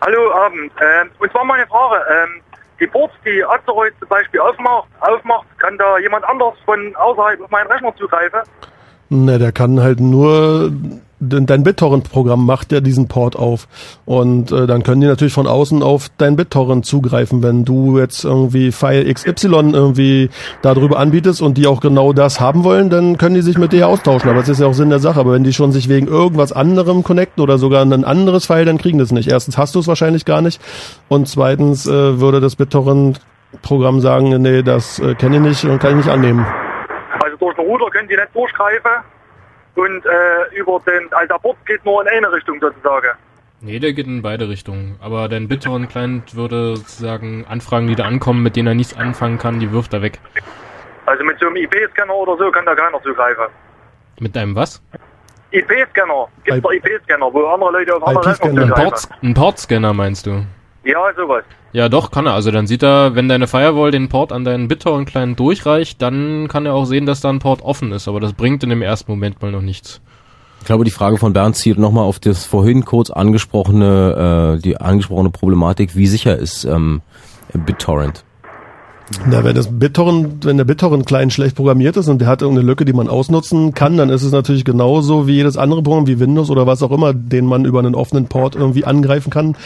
Hallo 0.00 0.32
Abend. 0.32 0.70
Ähm, 0.80 1.10
und 1.18 1.32
zwar 1.32 1.44
meine 1.44 1.66
Frage. 1.66 2.04
Ähm, 2.08 2.40
die 2.78 2.86
Ports, 2.86 3.12
die 3.26 3.44
Azeroth 3.44 3.92
zum 3.98 4.08
Beispiel 4.08 4.38
aufmacht, 4.38 4.86
aufmacht, 5.00 5.46
kann 5.58 5.76
da 5.76 5.98
jemand 5.98 6.24
anders 6.24 6.54
von 6.64 6.94
außerhalb 6.94 7.40
auf 7.42 7.50
meinen 7.50 7.66
Rechner 7.66 7.92
zugreifen? 7.96 8.42
Ne, 9.08 9.40
der 9.40 9.50
kann 9.50 9.80
halt 9.80 9.98
nur 9.98 10.72
dein 11.20 11.62
BitTorrent-Programm 11.62 12.46
macht 12.46 12.72
ja 12.72 12.80
diesen 12.80 13.06
Port 13.06 13.36
auf. 13.36 13.68
Und 14.06 14.50
äh, 14.52 14.66
dann 14.66 14.82
können 14.82 15.02
die 15.02 15.06
natürlich 15.06 15.34
von 15.34 15.46
außen 15.46 15.82
auf 15.82 16.08
dein 16.16 16.36
BitTorrent 16.36 16.86
zugreifen, 16.86 17.42
wenn 17.42 17.64
du 17.64 17.98
jetzt 17.98 18.24
irgendwie 18.24 18.72
File 18.72 19.12
XY 19.12 19.72
irgendwie 19.72 20.30
darüber 20.62 20.98
anbietest 20.98 21.42
und 21.42 21.58
die 21.58 21.66
auch 21.66 21.80
genau 21.80 22.12
das 22.12 22.40
haben 22.40 22.64
wollen, 22.64 22.88
dann 22.88 23.18
können 23.18 23.34
die 23.34 23.42
sich 23.42 23.58
mit 23.58 23.72
dir 23.72 23.88
austauschen, 23.88 24.30
aber 24.30 24.40
das 24.40 24.48
ist 24.48 24.60
ja 24.60 24.66
auch 24.66 24.72
Sinn 24.72 24.90
der 24.90 24.98
Sache, 24.98 25.20
aber 25.20 25.32
wenn 25.32 25.44
die 25.44 25.52
schon 25.52 25.72
sich 25.72 25.88
wegen 25.88 26.08
irgendwas 26.08 26.52
anderem 26.52 27.02
connecten 27.02 27.42
oder 27.42 27.58
sogar 27.58 27.82
ein 27.82 28.04
anderes 28.04 28.46
File, 28.46 28.64
dann 28.64 28.78
kriegen 28.78 28.98
das 28.98 29.12
nicht. 29.12 29.30
Erstens 29.30 29.58
hast 29.58 29.74
du 29.74 29.80
es 29.80 29.86
wahrscheinlich 29.86 30.24
gar 30.24 30.40
nicht. 30.40 30.60
Und 31.08 31.28
zweitens 31.28 31.86
äh, 31.86 32.20
würde 32.20 32.40
das 32.40 32.56
BitTorrent-Programm 32.56 34.00
sagen, 34.00 34.40
nee, 34.40 34.62
das 34.62 34.98
äh, 34.98 35.14
kenne 35.14 35.36
ich 35.36 35.42
nicht 35.42 35.64
und 35.64 35.78
kann 35.80 35.90
ich 35.90 36.06
nicht 36.06 36.08
annehmen. 36.08 36.46
Also 37.22 37.36
durch 37.36 37.54
den 37.56 37.66
Router 37.66 37.90
können 37.90 38.08
die 38.08 38.16
nicht 38.16 38.34
durchgreifen 38.34 39.02
und 39.74 40.04
äh, 40.06 40.56
über 40.56 40.80
den, 40.80 41.12
also 41.12 41.28
der 41.28 41.38
Port 41.38 41.56
geht 41.66 41.84
nur 41.84 42.02
in 42.02 42.08
eine 42.08 42.32
Richtung 42.32 42.60
sozusagen. 42.60 43.08
Nee, 43.62 43.78
der 43.78 43.92
geht 43.92 44.06
in 44.06 44.22
beide 44.22 44.48
Richtungen. 44.48 44.96
Aber 45.02 45.28
dein 45.28 45.46
BitTorrent-Client 45.46 46.34
würde 46.34 46.76
sozusagen 46.76 47.44
Anfragen, 47.46 47.88
die 47.88 47.94
da 47.94 48.04
ankommen, 48.04 48.42
mit 48.42 48.56
denen 48.56 48.68
er 48.68 48.74
nichts 48.74 48.96
anfangen 48.96 49.38
kann, 49.38 49.60
die 49.60 49.70
wirft 49.70 49.92
er 49.92 50.00
weg. 50.00 50.18
Also 51.04 51.24
mit 51.24 51.38
so 51.38 51.46
einem 51.46 51.56
IP-Scanner 51.56 52.14
oder 52.14 52.38
so 52.38 52.50
kann 52.50 52.64
da 52.64 52.74
keiner 52.74 53.02
zugreifen. 53.02 53.44
Mit 54.18 54.34
deinem 54.34 54.54
was? 54.54 54.82
IP-Scanner, 55.50 56.28
gibt 56.44 56.64
der 56.64 56.72
IP-Scanner, 56.72 57.32
wo 57.32 57.46
andere 57.46 57.72
Leute 57.72 57.96
auf 57.96 58.06
andere. 58.06 58.68
Port, 58.68 59.08
ein 59.22 59.34
Portscanner 59.34 59.92
meinst 59.92 60.26
du? 60.26 60.46
Ja, 60.84 61.12
sowas. 61.14 61.44
Ja, 61.72 61.88
doch, 61.88 62.10
kann 62.10 62.26
er. 62.26 62.34
Also 62.34 62.50
dann 62.50 62.66
sieht 62.66 62.82
er, 62.82 63.14
wenn 63.14 63.28
deine 63.28 63.46
Firewall 63.46 63.90
den 63.90 64.08
Port 64.08 64.32
an 64.32 64.44
deinen 64.44 64.66
BitTorrent-Client 64.66 65.38
durchreicht, 65.38 66.02
dann 66.02 66.48
kann 66.48 66.66
er 66.66 66.74
auch 66.74 66.84
sehen, 66.84 67.06
dass 67.06 67.20
da 67.20 67.28
ein 67.28 67.38
Port 67.38 67.62
offen 67.62 67.92
ist. 67.92 68.08
Aber 68.08 68.18
das 68.18 68.32
bringt 68.32 68.64
in 68.64 68.70
dem 68.70 68.82
ersten 68.82 69.10
Moment 69.10 69.40
mal 69.40 69.52
noch 69.52 69.62
nichts. 69.62 70.00
Ich 70.60 70.66
glaube, 70.66 70.84
die 70.84 70.90
Frage 70.90 71.16
von 71.16 71.32
Bernd 71.32 71.56
zielt 71.56 71.78
nochmal 71.78 72.04
auf 72.04 72.18
das 72.18 72.44
vorhin 72.44 72.84
kurz 72.84 73.10
angesprochene, 73.10 74.56
äh, 74.58 74.60
die 74.60 74.78
angesprochene 74.78 75.30
Problematik, 75.30 75.96
wie 75.96 76.06
sicher 76.06 76.36
ist 76.36 76.64
ähm, 76.64 77.02
BitTorrent? 77.52 78.24
Na, 79.26 79.42
wenn 79.42 79.56
das 79.56 79.68
BitTorrent, 79.78 80.44
wenn 80.44 80.56
der 80.56 80.64
BitTorrent-Client 80.64 81.32
schlecht 81.32 81.56
programmiert 81.56 81.96
ist 81.96 82.08
und 82.08 82.20
der 82.20 82.28
hat 82.28 82.42
irgendeine 82.42 82.66
Lücke, 82.66 82.84
die 82.84 82.92
man 82.92 83.08
ausnutzen 83.08 83.74
kann, 83.74 83.96
dann 83.96 84.08
ist 84.08 84.22
es 84.22 84.32
natürlich 84.32 84.64
genauso 84.64 85.26
wie 85.26 85.32
jedes 85.32 85.56
andere 85.56 85.82
Programm, 85.82 86.06
wie 86.06 86.20
Windows 86.20 86.48
oder 86.48 86.66
was 86.66 86.82
auch 86.82 86.92
immer, 86.92 87.12
den 87.12 87.46
man 87.46 87.64
über 87.64 87.80
einen 87.80 87.94
offenen 87.94 88.26
Port 88.26 88.54
irgendwie 88.54 88.84
angreifen 88.84 89.30
kann. 89.30 89.56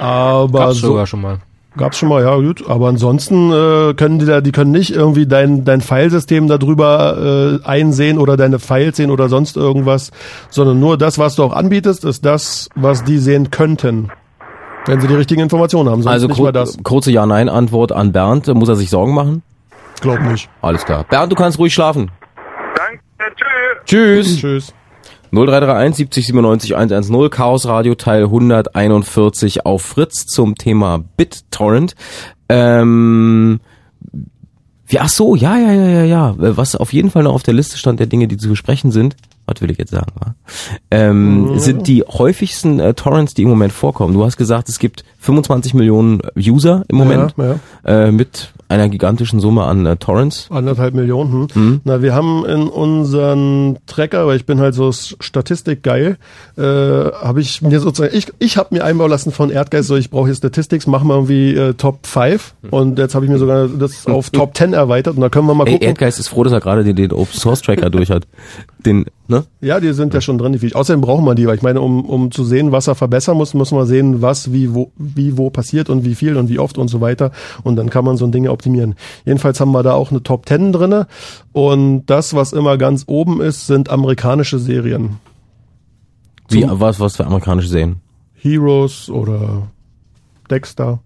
Aber 0.00 0.60
Gab's 0.60 0.80
so, 0.80 0.88
sogar 0.88 1.06
schon 1.06 1.20
mal. 1.20 1.38
Gab's 1.76 1.98
schon 1.98 2.08
mal, 2.08 2.22
ja 2.22 2.34
gut. 2.36 2.66
Aber 2.68 2.88
ansonsten 2.88 3.52
äh, 3.52 3.92
können 3.94 4.18
die 4.18 4.24
da, 4.24 4.40
die 4.40 4.52
können 4.52 4.70
nicht 4.70 4.94
irgendwie 4.94 5.26
dein 5.26 5.64
dein 5.64 5.82
Filesystem 5.82 6.48
darüber 6.48 7.60
äh, 7.62 7.66
einsehen 7.66 8.16
oder 8.18 8.38
deine 8.38 8.58
Files 8.58 8.96
sehen 8.96 9.10
oder 9.10 9.28
sonst 9.28 9.58
irgendwas, 9.58 10.10
sondern 10.48 10.80
nur 10.80 10.96
das, 10.96 11.18
was 11.18 11.36
du 11.36 11.42
auch 11.42 11.52
anbietest, 11.52 12.06
ist 12.06 12.24
das, 12.24 12.70
was 12.74 13.04
die 13.04 13.18
sehen 13.18 13.50
könnten, 13.50 14.10
wenn 14.86 15.00
sie 15.00 15.06
die 15.08 15.14
richtigen 15.14 15.42
Informationen 15.42 15.90
haben. 15.90 16.02
Sonst 16.02 16.12
Also 16.12 16.28
kur 16.28 16.52
kurze 16.82 17.10
Ja-Nein-Antwort 17.10 17.92
an 17.92 18.12
Bernd. 18.12 18.46
Muss 18.48 18.68
er 18.68 18.76
sich 18.76 18.90
Sorgen 18.90 19.14
machen? 19.14 19.42
Glaub 20.00 20.20
nicht. 20.20 20.48
Alles 20.62 20.84
klar. 20.84 21.04
Bernd, 21.08 21.32
du 21.32 21.36
kannst 21.36 21.58
ruhig 21.58 21.74
schlafen. 21.74 22.10
Danke, 22.76 23.34
tschüss. 23.36 23.84
Tschüss. 23.84 24.40
Tschüss. 24.40 24.74
0331 25.32 25.96
70 25.96 26.26
97 26.26 26.76
110 26.76 27.30
Chaos 27.30 27.66
Radio 27.66 27.94
Teil 27.94 28.24
141 28.24 29.66
auf 29.66 29.82
Fritz 29.82 30.24
zum 30.26 30.54
Thema 30.54 31.02
BitTorrent. 31.16 31.94
Ähm, 32.48 33.60
ja, 34.88 35.02
ach 35.04 35.08
so, 35.08 35.34
ja, 35.34 35.58
ja, 35.58 35.72
ja, 35.72 35.88
ja, 35.88 36.04
ja. 36.04 36.34
Was 36.36 36.76
auf 36.76 36.92
jeden 36.92 37.10
Fall 37.10 37.24
noch 37.24 37.34
auf 37.34 37.42
der 37.42 37.54
Liste 37.54 37.76
stand 37.76 37.98
der 37.98 38.06
Dinge, 38.06 38.28
die 38.28 38.36
zu 38.36 38.48
besprechen 38.48 38.92
sind, 38.92 39.16
was 39.46 39.60
will 39.60 39.70
ich 39.70 39.78
jetzt 39.78 39.92
sagen? 39.92 40.12
Ähm, 40.90 41.52
Mhm. 41.52 41.58
sind 41.58 41.86
die 41.86 42.02
häufigsten 42.02 42.80
äh, 42.80 42.94
Torrents, 42.94 43.34
die 43.34 43.42
im 43.42 43.48
Moment 43.48 43.72
vorkommen. 43.72 44.12
Du 44.14 44.24
hast 44.24 44.36
gesagt, 44.36 44.68
es 44.68 44.78
gibt 44.78 45.04
25 45.18 45.74
Millionen 45.74 46.20
User 46.36 46.84
im 46.88 46.96
Moment 46.96 47.34
Ja, 47.36 47.58
Äh, 47.84 48.12
mit 48.12 48.52
einer 48.68 48.88
gigantischen 48.88 49.40
Summe 49.40 49.64
an 49.64 49.86
äh, 49.86 49.96
Torrents. 49.96 50.48
Anderthalb 50.50 50.94
Millionen. 50.94 51.48
Hm. 51.52 51.62
Mhm. 51.62 51.80
Na, 51.84 52.02
wir 52.02 52.14
haben 52.14 52.44
in 52.44 52.68
unseren 52.68 53.78
Tracker, 53.86 54.26
weil 54.26 54.36
ich 54.36 54.46
bin 54.46 54.60
halt 54.60 54.74
so 54.74 54.92
statistikgeil, 54.92 56.16
äh, 56.56 56.62
habe 56.62 57.40
ich 57.40 57.62
mir 57.62 57.80
sozusagen, 57.80 58.16
ich, 58.16 58.32
ich 58.38 58.56
habe 58.56 58.74
mir 58.74 58.84
einbauen 58.84 59.10
lassen 59.10 59.32
von 59.32 59.50
Erdgeist, 59.50 59.88
so 59.88 59.96
ich 59.96 60.10
brauche 60.10 60.26
hier 60.26 60.34
Statistics, 60.34 60.86
mach 60.86 61.02
mal 61.02 61.14
irgendwie 61.14 61.54
äh, 61.54 61.74
Top 61.74 62.06
5 62.06 62.54
und 62.70 62.98
jetzt 62.98 63.14
habe 63.14 63.24
ich 63.24 63.30
mir 63.30 63.38
sogar 63.38 63.68
das 63.68 64.06
auf 64.06 64.30
Top 64.30 64.56
10 64.56 64.72
erweitert 64.72 65.16
und 65.16 65.20
da 65.20 65.28
können 65.28 65.46
wir 65.46 65.54
mal 65.54 65.66
Ey, 65.66 65.74
gucken. 65.74 65.88
Erdgeist 65.88 66.18
ist 66.18 66.28
froh, 66.28 66.44
dass 66.44 66.52
er 66.52 66.60
gerade 66.60 66.84
den, 66.84 66.96
den 66.96 67.12
Open 67.12 67.38
Source 67.38 67.62
Tracker 67.62 67.90
durch 67.90 68.10
hat. 68.10 68.26
Den, 68.84 69.06
ne? 69.26 69.44
Ja, 69.60 69.80
die 69.80 69.92
sind 69.92 70.14
ja 70.14 70.20
schon 70.20 70.38
drin, 70.38 70.52
die 70.52 70.60
Viecher. 70.60 70.76
Außerdem 70.76 71.00
brauchen 71.00 71.24
wir 71.24 71.34
die, 71.34 71.46
weil 71.46 71.56
ich 71.56 71.62
meine, 71.62 71.80
um, 71.80 72.04
um 72.04 72.30
zu 72.30 72.44
sehen, 72.44 72.70
was 72.70 72.86
er 72.86 72.94
verbessern 72.94 73.36
muss, 73.36 73.54
muss 73.54 73.72
man 73.72 73.86
sehen, 73.86 74.22
was 74.22 74.52
wie 74.52 74.74
wo, 74.74 74.92
wie 74.96 75.36
wo 75.36 75.50
passiert 75.50 75.90
und 75.90 76.04
wie 76.04 76.14
viel 76.14 76.36
und 76.36 76.48
wie 76.48 76.58
oft 76.58 76.78
und 76.78 76.88
so 76.88 77.00
weiter. 77.00 77.32
Und 77.64 77.76
dann 77.76 77.90
kann 77.90 78.04
man 78.04 78.16
so 78.16 78.24
ein 78.24 78.32
Ding 78.32 78.46
optimieren. 78.56 78.94
Jedenfalls 79.24 79.60
haben 79.60 79.72
wir 79.72 79.82
da 79.82 79.92
auch 79.92 80.10
eine 80.10 80.22
Top 80.22 80.48
10 80.48 80.72
drinne 80.72 81.06
und 81.52 82.06
das, 82.06 82.34
was 82.34 82.52
immer 82.52 82.78
ganz 82.78 83.04
oben 83.06 83.40
ist, 83.40 83.66
sind 83.66 83.90
amerikanische 83.90 84.58
Serien. 84.58 85.18
Wie, 86.48 86.64
was, 86.66 87.00
was 87.00 87.16
für 87.16 87.26
amerikanische 87.26 87.68
Serien? 87.68 88.00
Heroes 88.34 89.10
oder 89.10 89.68
Dexter. 90.50 91.00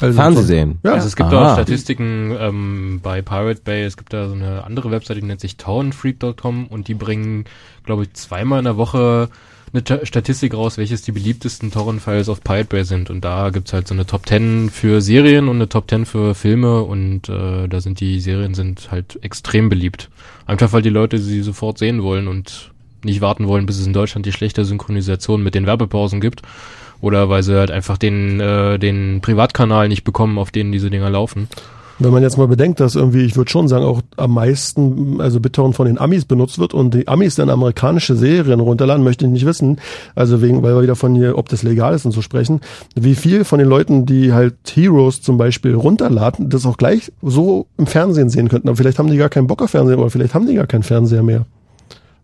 Also 0.00 0.14
Fernsehserien. 0.14 0.78
Ja. 0.84 0.92
Also 0.92 1.08
es 1.08 1.16
gibt 1.16 1.32
Aha. 1.32 1.52
auch 1.52 1.52
Statistiken 1.54 2.36
ähm, 2.38 3.00
bei 3.02 3.20
Pirate 3.20 3.62
Bay. 3.64 3.82
Es 3.82 3.96
gibt 3.96 4.12
da 4.12 4.28
so 4.28 4.34
eine 4.34 4.64
andere 4.64 4.90
Webseite, 4.90 5.20
die 5.20 5.26
nennt 5.26 5.40
sich 5.40 5.56
torrentfreak.com 5.56 6.68
und 6.68 6.88
die 6.88 6.94
bringen, 6.94 7.44
glaube 7.84 8.04
ich, 8.04 8.14
zweimal 8.14 8.60
in 8.60 8.64
der 8.64 8.76
Woche 8.76 9.28
eine 9.72 9.84
Ta- 9.84 10.04
Statistik 10.04 10.54
raus, 10.54 10.78
welches 10.78 11.02
die 11.02 11.12
beliebtesten 11.12 11.70
Torrent-Files 11.70 12.28
auf 12.28 12.42
Pirate 12.42 12.84
sind. 12.84 13.10
Und 13.10 13.24
da 13.24 13.50
gibt's 13.50 13.72
halt 13.72 13.88
so 13.88 13.94
eine 13.94 14.06
Top 14.06 14.26
10 14.26 14.70
für 14.70 15.00
Serien 15.00 15.48
und 15.48 15.56
eine 15.56 15.68
Top 15.68 15.88
10 15.90 16.06
für 16.06 16.34
Filme 16.34 16.82
und 16.82 17.28
äh, 17.28 17.68
da 17.68 17.80
sind 17.80 18.00
die 18.00 18.20
Serien 18.20 18.54
sind 18.54 18.90
halt 18.90 19.18
extrem 19.22 19.68
beliebt. 19.68 20.08
Einfach 20.46 20.72
weil 20.72 20.82
die 20.82 20.88
Leute 20.90 21.18
sie 21.18 21.42
sofort 21.42 21.78
sehen 21.78 22.02
wollen 22.02 22.28
und 22.28 22.70
nicht 23.04 23.20
warten 23.20 23.46
wollen, 23.46 23.66
bis 23.66 23.78
es 23.78 23.86
in 23.86 23.92
Deutschland 23.92 24.26
die 24.26 24.32
schlechte 24.32 24.64
Synchronisation 24.64 25.42
mit 25.42 25.54
den 25.54 25.66
Werbepausen 25.66 26.20
gibt. 26.20 26.42
Oder 27.00 27.28
weil 27.28 27.44
sie 27.44 27.56
halt 27.56 27.70
einfach 27.70 27.96
den, 27.96 28.40
äh, 28.40 28.78
den 28.78 29.20
Privatkanal 29.20 29.88
nicht 29.88 30.02
bekommen, 30.02 30.36
auf 30.38 30.50
denen 30.50 30.72
diese 30.72 30.90
Dinger 30.90 31.10
laufen. 31.10 31.48
Wenn 32.00 32.12
man 32.12 32.22
jetzt 32.22 32.38
mal 32.38 32.46
bedenkt, 32.46 32.78
dass 32.78 32.94
irgendwie, 32.94 33.22
ich 33.22 33.36
würde 33.36 33.50
schon 33.50 33.66
sagen, 33.66 33.84
auch 33.84 34.02
am 34.16 34.34
meisten, 34.34 35.20
also 35.20 35.40
BitTorrent 35.40 35.74
von 35.74 35.86
den 35.86 35.98
Amis 35.98 36.24
benutzt 36.24 36.58
wird 36.60 36.72
und 36.72 36.94
die 36.94 37.08
Amis 37.08 37.34
dann 37.34 37.50
amerikanische 37.50 38.14
Serien 38.14 38.60
runterladen, 38.60 39.02
möchte 39.02 39.24
ich 39.24 39.32
nicht 39.32 39.46
wissen. 39.46 39.78
Also 40.14 40.40
wegen, 40.40 40.62
weil 40.62 40.76
wir 40.76 40.82
wieder 40.82 40.96
von 40.96 41.16
hier, 41.16 41.36
ob 41.36 41.48
das 41.48 41.64
legal 41.64 41.94
ist 41.94 42.04
und 42.04 42.12
so 42.12 42.22
sprechen, 42.22 42.60
wie 42.94 43.16
viel 43.16 43.44
von 43.44 43.58
den 43.58 43.68
Leuten, 43.68 44.06
die 44.06 44.32
halt 44.32 44.54
Heroes 44.72 45.22
zum 45.22 45.38
Beispiel 45.38 45.74
runterladen, 45.74 46.50
das 46.50 46.66
auch 46.66 46.76
gleich 46.76 47.12
so 47.20 47.66
im 47.76 47.86
Fernsehen 47.86 48.30
sehen 48.30 48.48
könnten. 48.48 48.68
Aber 48.68 48.76
vielleicht 48.76 49.00
haben 49.00 49.10
die 49.10 49.16
gar 49.16 49.28
keinen 49.28 49.48
Bock 49.48 49.60
auf 49.60 49.70
Fernsehen 49.70 49.98
oder 49.98 50.10
vielleicht 50.10 50.34
haben 50.34 50.46
die 50.46 50.54
gar 50.54 50.66
keinen 50.66 50.84
Fernseher 50.84 51.24
mehr. 51.24 51.46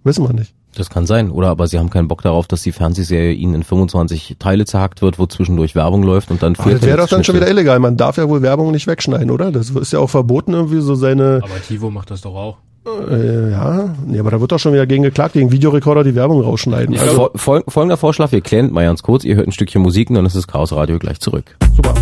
Wissen 0.04 0.24
wir 0.24 0.32
nicht. 0.34 0.54
Das 0.74 0.90
kann 0.90 1.06
sein. 1.06 1.30
Oder 1.30 1.48
aber 1.48 1.66
sie 1.66 1.78
haben 1.78 1.90
keinen 1.90 2.08
Bock 2.08 2.22
darauf, 2.22 2.46
dass 2.46 2.62
die 2.62 2.72
Fernsehserie 2.72 3.32
ihnen 3.32 3.54
in 3.54 3.62
25 3.62 4.36
Teile 4.38 4.64
zerhackt 4.64 5.02
wird, 5.02 5.18
wo 5.18 5.26
zwischendurch 5.26 5.74
Werbung 5.74 6.02
läuft 6.02 6.30
und 6.30 6.42
dann 6.42 6.54
Aber 6.56 6.70
das 6.70 6.82
wäre 6.82 6.98
doch 6.98 7.08
dann 7.08 7.24
schon 7.24 7.36
wieder 7.36 7.48
illegal. 7.48 7.78
Man 7.78 7.96
darf 7.96 8.16
ja 8.16 8.28
wohl 8.28 8.42
Werbung 8.42 8.72
nicht 8.72 8.86
wegschneiden, 8.86 9.30
oder? 9.30 9.52
Das 9.52 9.70
ist 9.70 9.92
ja 9.92 9.98
auch 9.98 10.10
verboten, 10.10 10.52
irgendwie 10.52 10.80
so 10.80 10.94
seine. 10.94 11.40
Aber 11.42 11.62
Tivo 11.66 11.90
macht 11.90 12.10
das 12.10 12.20
doch 12.20 12.34
auch. 12.34 12.56
Äh, 12.86 13.50
ja, 13.50 13.94
nee, 14.06 14.18
aber 14.18 14.30
da 14.30 14.40
wird 14.40 14.52
doch 14.52 14.58
schon 14.58 14.74
wieder 14.74 14.86
gegen 14.86 15.02
geklagt, 15.02 15.32
gegen 15.32 15.50
Videorekorder 15.50 16.04
die 16.04 16.14
Werbung 16.14 16.42
rausschneiden. 16.42 16.98
Also, 16.98 17.30
fol 17.34 17.64
folgender 17.66 17.96
Vorschlag, 17.96 18.30
wir 18.30 18.42
klären 18.42 18.72
mal 18.72 18.84
ganz 18.84 19.02
kurz, 19.02 19.24
ihr 19.24 19.36
hört 19.36 19.48
ein 19.48 19.52
Stückchen 19.52 19.80
Musik 19.80 20.10
und 20.10 20.16
dann 20.16 20.26
ist 20.26 20.36
das 20.36 20.46
Chaos 20.46 20.72
Radio 20.72 20.98
gleich 20.98 21.18
zurück. 21.18 21.56
Super. 21.74 21.94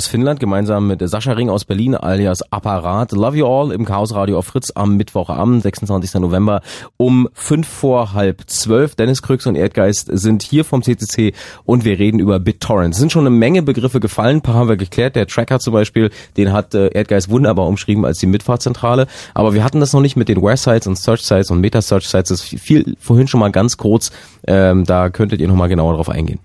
Aus 0.00 0.06
Finnland, 0.06 0.40
gemeinsam 0.40 0.86
mit 0.86 1.06
Sascha 1.06 1.32
Ring 1.32 1.50
aus 1.50 1.66
Berlin, 1.66 1.94
alias 1.94 2.40
Apparat. 2.50 3.12
Love 3.12 3.36
You 3.36 3.46
All 3.46 3.70
im 3.70 3.84
Chaos 3.84 4.14
Radio 4.14 4.38
auf 4.38 4.46
Fritz 4.46 4.72
am 4.74 4.96
Mittwochabend, 4.96 5.62
26. 5.62 6.14
November 6.22 6.62
um 6.96 7.28
fünf 7.34 7.68
vor 7.68 8.14
halb 8.14 8.44
zwölf. 8.46 8.94
Dennis 8.94 9.20
Krüx 9.20 9.46
und 9.46 9.56
Erdgeist 9.56 10.08
sind 10.10 10.42
hier 10.42 10.64
vom 10.64 10.82
CCC 10.82 11.34
und 11.66 11.84
wir 11.84 11.98
reden 11.98 12.18
über 12.18 12.40
BitTorrent. 12.40 12.94
Es 12.94 12.98
sind 12.98 13.12
schon 13.12 13.26
eine 13.26 13.36
Menge 13.36 13.60
Begriffe 13.60 14.00
gefallen, 14.00 14.38
ein 14.38 14.40
paar 14.40 14.54
haben 14.54 14.70
wir 14.70 14.78
geklärt. 14.78 15.16
Der 15.16 15.26
Tracker 15.26 15.60
zum 15.60 15.74
Beispiel, 15.74 16.08
den 16.38 16.50
hat 16.50 16.74
äh, 16.74 16.88
Erdgeist 16.94 17.28
wunderbar 17.28 17.66
umschrieben 17.66 18.06
als 18.06 18.20
die 18.20 18.26
Mitfahrzentrale. 18.26 19.06
Aber 19.34 19.52
wir 19.52 19.62
hatten 19.62 19.80
das 19.80 19.92
noch 19.92 20.00
nicht 20.00 20.16
mit 20.16 20.30
den 20.30 20.40
Where-Sites 20.40 20.86
und 20.86 20.96
Search-Sites 20.96 21.50
und 21.50 21.60
Meta-Search-Sites. 21.60 22.30
Das 22.30 22.40
fiel 22.40 22.96
vorhin 22.98 23.28
schon 23.28 23.40
mal 23.40 23.52
ganz 23.52 23.76
kurz. 23.76 24.12
Ähm, 24.46 24.86
da 24.86 25.10
könntet 25.10 25.42
ihr 25.42 25.48
noch 25.48 25.56
mal 25.56 25.68
genauer 25.68 25.92
drauf 25.92 26.08
eingehen. 26.08 26.40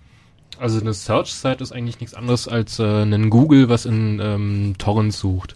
Also 0.60 0.80
eine 0.80 0.94
Search-Site 0.94 1.62
ist 1.62 1.72
eigentlich 1.72 2.00
nichts 2.00 2.16
anderes 2.16 2.48
als 2.48 2.80
äh, 2.80 3.04
ein 3.04 3.30
Google, 3.30 3.70
was 3.70 3.86
in 3.86 4.20
ähm, 4.22 4.76
Torrents 4.78 5.20
sucht. 5.20 5.56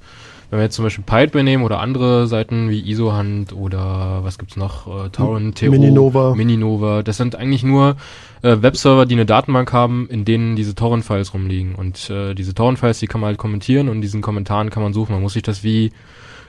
Wenn 0.49 0.59
wir 0.59 0.63
jetzt 0.63 0.76
zum 0.76 0.84
Beispiel 0.84 1.03
Pirate 1.03 1.43
nehmen 1.43 1.63
oder 1.63 1.80
andere 1.80 2.26
Seiten 2.26 2.71
wie 2.71 2.80
ISOHunt 2.89 3.53
oder 3.53 4.23
was 4.23 4.39
gibt's 4.39 4.55
noch, 4.55 4.88
äh, 4.88 5.09
Torrent, 5.09 5.59
TO, 5.59 5.69
Mininova. 5.69 6.34
Mininova, 6.34 7.03
das 7.03 7.17
sind 7.17 7.35
eigentlich 7.35 7.63
nur 7.63 7.97
äh, 8.41 8.57
Webserver, 8.59 9.05
die 9.05 9.13
eine 9.13 9.27
Datenbank 9.27 9.71
haben, 9.71 10.07
in 10.09 10.26
denen 10.26 10.55
diese 10.55 10.73
Torrent-Files 10.73 11.35
rumliegen. 11.35 11.76
Und 11.76 12.09
äh, 12.09 12.34
diese 12.34 12.55
Torrent-Files, 12.55 12.97
die 12.97 13.05
kann 13.05 13.21
man 13.21 13.27
halt 13.27 13.38
kommentieren 13.38 13.89
und 13.89 13.97
in 13.97 14.01
diesen 14.01 14.21
Kommentaren 14.21 14.71
kann 14.71 14.81
man 14.81 14.93
suchen. 14.93 15.13
Man 15.13 15.21
muss 15.21 15.34
sich 15.34 15.43
das 15.43 15.63
wie 15.63 15.91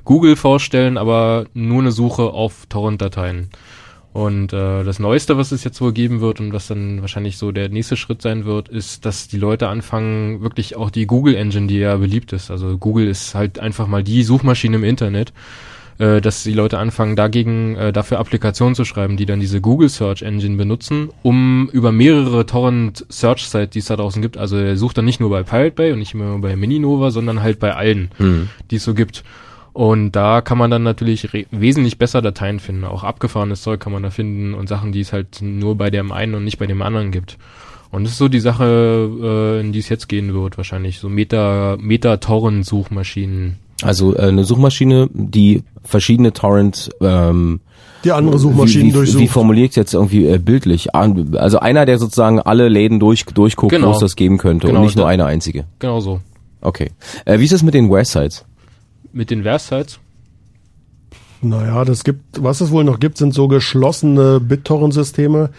Google 0.04 0.36
vorstellen, 0.36 0.96
aber 0.96 1.44
nur 1.52 1.80
eine 1.80 1.92
Suche 1.92 2.22
auf 2.22 2.64
Torrent-Dateien. 2.70 3.50
Und 4.12 4.52
äh, 4.52 4.82
das 4.82 4.98
Neueste, 4.98 5.36
was 5.36 5.52
es 5.52 5.62
jetzt 5.62 5.80
wohl 5.80 5.92
geben 5.92 6.20
wird 6.20 6.40
und 6.40 6.52
was 6.52 6.66
dann 6.66 7.00
wahrscheinlich 7.00 7.36
so 7.38 7.52
der 7.52 7.68
nächste 7.68 7.96
Schritt 7.96 8.22
sein 8.22 8.44
wird, 8.44 8.68
ist, 8.68 9.04
dass 9.06 9.28
die 9.28 9.38
Leute 9.38 9.68
anfangen, 9.68 10.40
wirklich 10.42 10.74
auch 10.76 10.90
die 10.90 11.06
Google 11.06 11.36
Engine, 11.36 11.68
die 11.68 11.78
ja 11.78 11.96
beliebt 11.96 12.32
ist. 12.32 12.50
Also 12.50 12.76
Google 12.76 13.06
ist 13.06 13.34
halt 13.36 13.60
einfach 13.60 13.86
mal 13.86 14.02
die 14.02 14.24
Suchmaschine 14.24 14.76
im 14.78 14.84
Internet, 14.84 15.32
äh, 15.98 16.20
dass 16.20 16.42
die 16.42 16.54
Leute 16.54 16.78
anfangen, 16.78 17.14
dagegen 17.14 17.76
äh, 17.76 17.92
dafür 17.92 18.18
Applikationen 18.18 18.74
zu 18.74 18.84
schreiben, 18.84 19.16
die 19.16 19.26
dann 19.26 19.38
diese 19.38 19.60
Google 19.60 19.88
Search 19.88 20.22
Engine 20.22 20.56
benutzen, 20.56 21.10
um 21.22 21.68
über 21.72 21.92
mehrere 21.92 22.46
Torrent 22.46 23.06
Search 23.10 23.46
Sites, 23.48 23.70
die 23.70 23.78
es 23.78 23.84
da 23.86 23.94
draußen 23.96 24.20
gibt. 24.22 24.38
Also 24.38 24.56
er 24.56 24.76
sucht 24.76 24.98
dann 24.98 25.04
nicht 25.04 25.20
nur 25.20 25.30
bei 25.30 25.44
Pirate 25.44 25.76
Bay 25.76 25.92
und 25.92 26.00
nicht 26.00 26.14
immer 26.14 26.36
bei 26.38 26.56
Mininova, 26.56 27.12
sondern 27.12 27.42
halt 27.42 27.60
bei 27.60 27.76
allen, 27.76 28.10
Mhm. 28.18 28.48
die 28.72 28.76
es 28.76 28.84
so 28.84 28.94
gibt. 28.94 29.22
Und 29.72 30.12
da 30.12 30.40
kann 30.40 30.58
man 30.58 30.70
dann 30.70 30.82
natürlich 30.82 31.28
wesentlich 31.52 31.96
besser 31.98 32.22
Dateien 32.22 32.58
finden. 32.60 32.84
Auch 32.84 33.04
abgefahrenes 33.04 33.62
Zeug 33.62 33.78
kann 33.80 33.92
man 33.92 34.02
da 34.02 34.10
finden 34.10 34.52
und 34.54 34.68
Sachen, 34.68 34.90
die 34.92 35.00
es 35.00 35.12
halt 35.12 35.40
nur 35.42 35.76
bei 35.76 35.90
dem 35.90 36.10
einen 36.12 36.34
und 36.34 36.44
nicht 36.44 36.58
bei 36.58 36.66
dem 36.66 36.82
anderen 36.82 37.12
gibt. 37.12 37.38
Und 37.92 38.04
das 38.04 38.12
ist 38.12 38.18
so 38.18 38.28
die 38.28 38.40
Sache, 38.40 39.08
äh, 39.22 39.60
in 39.60 39.72
die 39.72 39.78
es 39.80 39.88
jetzt 39.88 40.08
gehen 40.08 40.32
wird, 40.34 40.56
wahrscheinlich. 40.56 40.98
So 41.00 41.08
Meta, 41.08 41.76
Meta-Torrent-Suchmaschinen. 41.80 43.56
Also 43.82 44.14
äh, 44.16 44.22
eine 44.28 44.44
Suchmaschine, 44.44 45.08
die 45.12 45.62
verschiedene 45.84 46.32
Torrent 46.32 46.90
ähm, 47.00 47.60
Die 48.04 48.12
andere 48.12 48.38
Suchmaschinen 48.38 48.86
wie, 48.86 48.90
wie, 48.90 48.92
durchsucht. 48.92 49.22
Wie 49.22 49.28
formuliert 49.28 49.76
jetzt 49.76 49.94
irgendwie 49.94 50.26
äh, 50.26 50.38
bildlich? 50.38 50.94
An- 50.94 51.34
Also 51.36 51.58
einer, 51.60 51.86
der 51.86 51.98
sozusagen 51.98 52.40
alle 52.40 52.68
Läden 52.68 53.00
durch, 53.00 53.24
durchguckt, 53.24 53.72
Genau. 53.72 53.88
wo 53.88 53.92
es 53.92 53.98
das 53.98 54.16
geben 54.16 54.38
könnte 54.38 54.66
Genau, 54.66 54.80
und 54.80 54.84
nicht 54.86 54.96
nur 54.96 55.08
eine 55.08 55.24
einzige. 55.24 55.64
Genau 55.78 56.00
so. 56.00 56.20
Okay. 56.60 56.90
Äh, 57.24 57.38
wie 57.38 57.44
ist 57.44 57.52
es 57.52 57.62
mit 57.62 57.72
den 57.74 57.90
Websites? 57.90 58.44
Mit 59.12 59.30
den 59.30 59.44
Websites? 59.44 59.98
Naja, 61.42 61.84
das 61.84 62.04
gibt, 62.04 62.42
was 62.42 62.60
es 62.60 62.70
wohl 62.70 62.84
noch 62.84 63.00
gibt, 63.00 63.16
sind 63.16 63.32
so 63.32 63.48
geschlossene 63.48 64.40
BitTorrent-Systeme. 64.40 65.50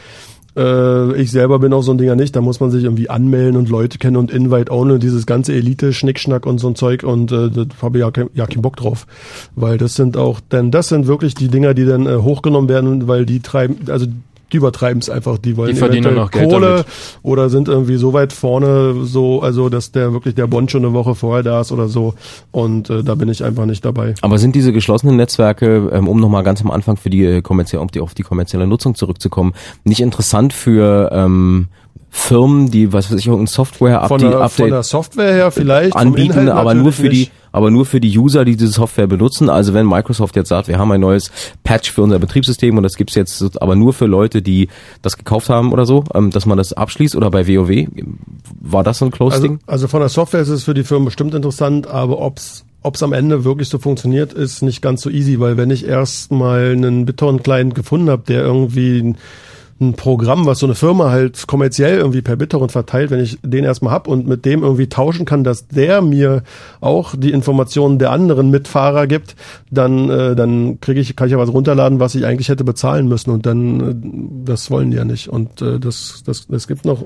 Äh, 0.56 1.15
ich 1.22 1.32
selber 1.32 1.60
bin 1.60 1.73
auch 1.73 1.82
so 1.82 1.91
ein 1.91 1.98
Dinger 1.98 2.15
nicht. 2.15 2.36
Da 2.36 2.41
muss 2.41 2.60
man 2.60 2.72
sich 2.72 2.84
irgendwie 2.84 3.10
anmelden 3.10 3.56
und 3.56 3.69
Leute 3.69 3.98
kennen 3.98 4.18
und 4.18 4.32
Invite 4.32 4.72
Only 4.72 4.95
und 4.95 5.03
dieses 5.03 5.26
ganze 5.26 5.53
Elite-Schnickschnack 5.53 6.45
und 6.45 6.60
so 6.60 6.68
ein 6.68 6.76
Zeug 6.76 7.03
und 7.03 7.32
äh, 7.32 7.49
da 7.49 7.65
habe 7.82 7.98
ich 7.98 8.02
ja, 8.02 8.11
kein, 8.11 8.30
ja 8.34 8.45
keinen 8.45 8.61
Bock 8.61 8.76
drauf. 8.76 9.07
Weil 9.56 9.78
das 9.78 9.95
sind 9.95 10.18
auch, 10.18 10.40
denn 10.40 10.72
das 10.72 10.90
sind 10.90 11.07
wirklich 11.07 11.36
die 11.36 11.48
Dinger, 11.48 11.73
die 11.73 11.86
dann 11.86 12.06
äh, 12.06 12.18
hochgenommen 12.18 12.69
werden, 12.69 13.07
weil 13.07 13.26
die 13.26 13.40
treiben, 13.40 13.90
also 13.90 14.07
die 14.52 14.57
übertreiben 14.57 15.02
es 15.02 15.10
einfach, 15.10 15.38
die 15.38 15.57
wollen 15.57 15.73
Die 15.73 15.80
verdienen 15.80 16.15
noch 16.15 16.32
Geld 16.32 16.49
Kohle 16.49 16.68
damit. 16.68 16.86
oder 17.23 17.49
sind 17.49 17.68
irgendwie 17.68 17.95
so 17.95 18.14
weit 18.14 18.34
vorne, 18.34 19.06
so, 19.06 19.41
also 19.41 19.69
dass 19.69 19.91
der 19.91 20.14
wirklich 20.14 20.36
der 20.36 20.48
Bond 20.48 20.72
schon 20.72 20.84
eine 20.86 20.94
Woche 20.94 21.15
vorher 21.15 21.44
da 21.44 21.61
ist 21.61 21.72
oder 21.72 21.88
so. 21.88 22.14
Und 22.52 22.90
äh, 22.90 23.03
da 23.03 23.15
bin 23.15 23.30
ich 23.30 23.44
einfach 23.44 23.65
nicht 23.65 23.84
dabei. 23.86 24.15
Aber 24.22 24.38
sind 24.38 24.56
diese 24.56 24.73
geschlossenen 24.73 25.15
Netzwerke, 25.15 25.90
ähm, 25.91 26.07
um 26.07 26.19
nochmal 26.19 26.44
ganz 26.44 26.61
am 26.61 26.72
Anfang 26.72 26.98
für 26.98 27.10
die 27.10 27.23
äh, 27.26 27.41
kommerzielle, 27.41 27.82
auf 27.84 27.91
die, 27.91 27.99
auf 28.02 28.14
die 28.14 28.23
kommerzielle 28.23 28.68
Nutzung 28.68 28.95
zurückzukommen, 28.95 29.53
nicht 29.84 30.02
interessant 30.02 30.53
für 30.53 31.10
ähm, 31.14 31.68
Firmen, 32.14 32.70
die, 32.70 32.92
was 32.92 33.10
weiß 33.10 33.18
ich, 33.20 33.28
irgendein 33.28 33.48
Software 33.48 34.06
Von 34.06 34.16
Update, 34.18 34.22
der, 34.22 34.50
von 34.50 34.68
der 34.68 34.78
Update 34.80 34.86
Software 34.86 35.34
her 35.34 35.50
vielleicht. 35.50 35.96
anbieten, 35.96 36.50
aber 36.50 36.74
nur 36.74 36.92
für 36.92 37.04
natürlich 37.04 37.18
die, 37.18 37.20
nicht. 37.30 37.32
aber 37.54 37.72
nur 37.72 37.86
für 37.86 38.02
die 38.02 38.18
User, 38.20 38.44
die 38.44 38.58
diese 38.58 38.74
Software 38.74 39.08
benutzen. 39.08 39.50
Also 39.50 39.74
wenn 39.74 39.88
Microsoft 39.88 40.36
jetzt 40.36 40.50
sagt, 40.50 40.68
wir 40.68 40.78
haben 40.78 40.92
ein 40.92 41.00
neues 41.00 41.32
Patch 41.64 41.90
für 41.90 42.02
unser 42.02 42.20
Betriebssystem 42.20 42.76
und 42.76 42.84
das 42.84 42.96
gibt's 42.96 43.16
jetzt 43.16 43.62
aber 43.62 43.78
nur 43.78 43.94
für 43.94 44.08
Leute, 44.08 44.42
die 44.42 44.68
das 45.02 45.16
gekauft 45.18 45.50
haben 45.50 45.72
oder 45.72 45.86
so, 45.86 46.04
ähm, 46.14 46.32
dass 46.32 46.46
man 46.46 46.58
das 46.58 46.74
abschließt 46.74 47.16
oder 47.16 47.32
bei 47.32 47.48
WoW, 47.48 47.88
war 48.60 48.84
das 48.84 48.98
so 48.98 49.06
ein 49.06 49.12
Close 49.12 49.36
Also, 49.36 49.48
Ding? 49.48 49.60
also 49.66 49.88
von 49.88 50.02
der 50.02 50.10
Software 50.10 50.42
ist 50.42 50.50
es 50.50 50.64
für 50.66 50.74
die 50.74 50.84
Firmen 50.84 51.06
bestimmt 51.06 51.34
interessant, 51.34 51.88
aber 51.88 52.20
ob's 52.20 52.66
ob's 52.84 53.04
am 53.04 53.14
Ende 53.14 53.46
wirklich 53.46 53.70
so 53.70 53.78
funktioniert, 53.78 54.34
ist 54.34 54.64
nicht 54.64 54.82
ganz 54.82 55.02
so 55.02 55.10
easy, 55.10 55.40
weil 55.40 55.56
wenn 55.56 55.70
ich 55.70 55.88
erst 55.88 56.32
mal 56.32 56.72
einen 56.72 57.06
BitTorrent-Client 57.06 57.76
gefunden 57.76 58.10
habe, 58.10 58.24
der 58.28 58.42
irgendwie 58.42 59.16
ein, 59.82 59.94
Programm, 59.94 60.45
was 60.45 60.60
so 60.60 60.66
eine 60.66 60.76
Firma 60.76 61.10
halt 61.10 61.48
kommerziell 61.48 61.98
irgendwie 61.98 62.22
per 62.22 62.36
BitTorrent 62.36 62.72
verteilt, 62.72 63.12
wenn 63.12 63.20
ich 63.20 63.40
den 63.44 63.64
erstmal 63.64 63.94
hab 63.94 64.08
und 64.08 64.28
mit 64.28 64.45
dem 64.45 64.64
irgendwie 64.64 64.88
tauschen 64.88 65.26
kann, 65.26 65.44
dass 65.44 65.68
der 65.68 66.02
mir 66.02 66.44
auch 66.80 67.16
die 67.18 67.32
Informationen 67.32 67.99
der 67.99 68.12
anderen 68.12 68.49
Mitfahrer 68.49 69.08
gibt, 69.08 69.36
dann 69.70 70.10
äh, 70.10 70.36
dann 70.36 70.80
kriege 70.80 70.99
ich 70.99 71.16
kann 71.16 71.28
ich 71.28 71.34
ja 71.34 71.38
was 71.38 71.52
runterladen, 71.52 71.99
was 71.99 72.16
ich 72.16 72.26
eigentlich 72.26 72.49
hätte 72.49 72.64
bezahlen 72.64 73.08
müssen 73.08 73.32
und 73.32 73.45
dann 73.45 73.82
äh, 73.82 74.45
das 74.45 74.72
wollen 74.72 74.91
die 74.91 74.98
ja 74.98 75.06
nicht. 75.06 75.28
Und 75.28 75.62
äh, 75.62 75.80
das 75.80 76.24
das 76.26 76.48
das 76.48 76.68
gibt 76.68 76.86
noch 76.86 77.06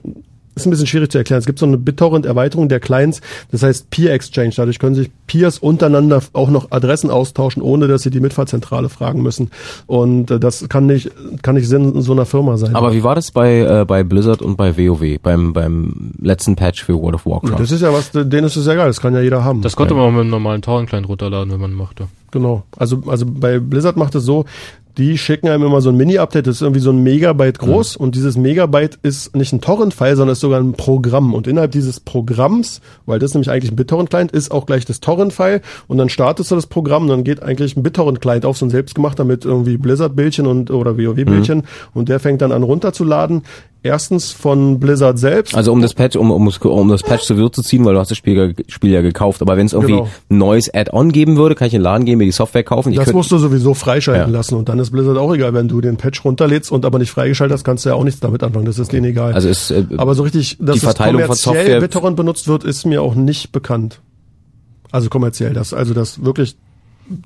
ist 0.56 0.66
ein 0.66 0.70
bisschen 0.70 0.88
schwierig 0.88 1.12
zu 1.12 1.18
erklären. 1.18 1.40
Es 1.40 1.46
gibt 1.46 1.60
so 1.60 1.66
eine 1.66 1.78
BitTorrent-Erweiterung 1.78 2.70
der 2.70 2.80
Clients, 2.80 3.22
das 3.52 3.64
heißt 3.64 3.90
Peer 3.90 4.14
Exchange. 4.14 4.54
Dadurch 4.56 4.80
können 4.80 4.96
sich 4.96 5.12
Peers 5.28 5.60
untereinander 5.60 6.22
auch 6.34 6.50
noch 6.50 6.72
Adressen 6.72 7.10
austauschen, 7.10 7.62
ohne 7.62 7.88
dass 7.88 8.04
sie 8.04 8.10
die 8.10 8.20
Mitfahrzentrale 8.20 8.90
fragen 8.90 9.22
müssen. 9.22 9.52
Und 9.86 10.32
äh, 10.32 10.40
das 10.40 10.68
kann 10.70 10.86
nicht, 10.86 11.12
kann 11.42 11.56
nicht 11.56 11.68
Sinn 11.68 12.02
so 12.02 12.14
einer 12.14 12.26
Firma 12.26 12.58
sein. 12.58 12.76
Aber 12.76 12.94
wie 12.94 13.04
war 13.04 13.16
das 13.16 13.32
bei, 13.32 13.60
äh, 13.60 13.86
bei 13.86 14.04
Blizzard 14.04 14.42
und 14.42 14.56
bei 14.56 14.78
WoW, 14.78 15.20
beim, 15.22 15.54
beim 15.54 16.14
letzten 16.22 16.56
Patch 16.56 16.84
für 16.84 16.94
World 16.94 17.16
of 17.16 17.26
Warcraft? 17.26 17.60
das 17.60 17.72
ist 17.72 17.82
ja 17.82 17.92
was, 17.92 18.12
denen 18.12 18.46
ist 18.46 18.56
es 18.56 18.66
ja 18.66 18.76
geil, 18.76 18.88
das 18.88 19.02
kann 19.02 19.14
ja 19.14 19.22
jeder 19.22 19.44
haben. 19.44 19.62
Das 19.62 19.76
konnte 19.76 19.94
man 19.94 20.06
auch 20.06 20.12
mit 20.12 20.22
einem 20.22 20.30
normalen 20.30 20.62
Torrent-Client 20.62 21.08
runterladen, 21.08 21.52
wenn 21.52 21.60
man 21.60 21.74
mochte. 21.74 22.08
Genau. 22.32 22.64
Also, 22.78 23.04
also 23.08 23.26
bei 23.26 23.60
Blizzard 23.60 23.98
macht 23.98 24.16
es 24.16 24.24
so, 24.24 24.46
die 24.98 25.18
schicken 25.18 25.50
einem 25.50 25.64
immer 25.64 25.82
so 25.82 25.90
ein 25.90 25.98
Mini-Update, 25.98 26.48
das 26.48 26.58
ist 26.58 26.62
irgendwie 26.62 26.80
so 26.80 26.92
ein 26.92 27.04
Megabyte 27.04 27.60
groß 27.60 27.96
und 27.98 28.16
dieses 28.16 28.38
Megabyte 28.38 28.98
ist 29.04 29.36
nicht 29.36 29.52
ein 29.52 29.62
Torrent-File, 29.62 30.16
sondern 30.16 30.34
ist 30.34 30.40
sogar 30.40 30.60
ein 30.60 30.74
Programm. 30.74 31.34
Und 31.34 31.48
innerhalb 31.48 31.72
dieses 31.72 32.00
Programms, 32.00 32.82
weil 33.06 33.20
das 33.20 33.32
ist 33.32 33.36
nämlich 33.36 33.52
eigentlich 33.52 33.72
ein 33.72 33.76
BitTorrent-Client, 33.76 34.32
ist 34.32 34.52
auch 34.52 34.66
gleich 34.66 34.86
das 34.86 35.02
Torrent-File 35.02 35.62
und 35.88 35.98
dann 35.98 36.10
startest 36.10 36.52
du 36.52 36.56
das 36.56 36.68
Programm 36.68 37.04
und 37.04 37.10
dann 37.10 37.24
geht 37.24 37.44
eigentlich 37.44 37.76
ein 37.76 37.84
BitTorrent-Client 37.84 38.46
auf, 38.46 38.58
so 38.58 38.66
ein 38.66 38.70
selbstgemachter 38.70 39.26
mit 39.26 39.44
irgendwie 39.44 39.78
Blizzard-Bildchen 39.78 40.48
und 40.48 40.72
oder 40.72 40.98
WoW-Bildchen 40.98 41.64
und 41.94 42.10
der 42.10 42.20
fängt 42.20 42.42
dann 42.42 42.52
an 42.52 42.64
runterzuladen. 42.64 43.44
Erstens 43.86 44.32
von 44.32 44.80
Blizzard 44.80 45.20
selbst. 45.20 45.54
Also 45.56 45.72
um 45.72 45.80
das 45.80 45.94
Patch, 45.94 46.16
um, 46.16 46.32
um, 46.32 46.48
um 46.64 46.90
das 46.90 47.04
Patch 47.04 47.24
zu 47.26 47.38
Wirt 47.38 47.54
zu 47.54 47.62
ziehen, 47.62 47.86
weil 47.86 47.94
du 47.94 48.00
hast 48.00 48.10
das 48.10 48.18
Spiel, 48.18 48.56
Spiel 48.68 48.92
ja 48.92 49.02
gekauft. 49.02 49.44
Aber 49.44 49.58
wenn 49.58 49.68
es 49.68 49.74
irgendwie 49.74 49.94
Genau. 49.94 50.10
ein 50.30 50.38
neues 50.40 50.74
Add-on 50.74 51.12
geben 51.12 51.38
würde, 51.38 51.54
kann 51.54 51.68
ich 51.68 51.76
in 51.76 51.82
den 51.82 51.84
Laden 51.84 52.04
gehen, 52.06 52.18
mir 52.18 52.26
die 52.26 52.32
Software 52.32 52.64
kaufen. 52.64 52.92
Ich 52.92 52.98
Das 52.98 53.14
musst 53.14 53.32
du 53.32 53.38
sowieso 53.38 53.76
freischalten 53.76 54.32
Ja. 54.32 54.38
lassen 54.40 54.56
und 54.56 54.70
dann 54.70 54.80
ist 54.80 54.90
Blizzard 54.90 55.18
auch 55.20 55.32
egal, 55.36 55.54
wenn 55.54 55.68
du 55.68 55.82
den 55.82 55.98
Patch 55.98 56.26
runterlädst 56.26 56.72
und 56.72 56.84
aber 56.84 56.98
nicht 56.98 57.12
freigeschaltet 57.12 57.54
hast, 57.54 57.64
kannst 57.64 57.86
du 57.86 57.90
ja 57.90 57.96
auch 57.96 58.04
nichts 58.04 58.20
damit 58.20 58.42
anfangen, 58.42 58.66
das 58.66 58.80
ist 58.80 58.92
denen 58.92 59.06
egal. 59.06 59.34
Also 59.34 59.50
ist, 59.50 59.70
äh, 59.70 59.86
aber 59.98 60.16
so 60.16 60.24
richtig, 60.24 60.58
dass 60.60 60.74
die 60.74 60.80
Verteilung 60.80 61.22
von 61.22 61.30
das 61.30 61.44
kommerziell 61.44 61.66
Software- 61.66 61.82
BitTorrent 61.82 62.18
benutzt 62.18 62.48
wird, 62.48 62.64
ist 62.64 62.86
mir 62.88 63.04
auch 63.04 63.14
nicht 63.14 63.52
bekannt. 63.52 64.02
Also 64.92 65.10
kommerziell, 65.10 65.54
das, 65.54 65.74
also 65.76 65.94
dass 65.94 66.26
wirklich 66.26 66.56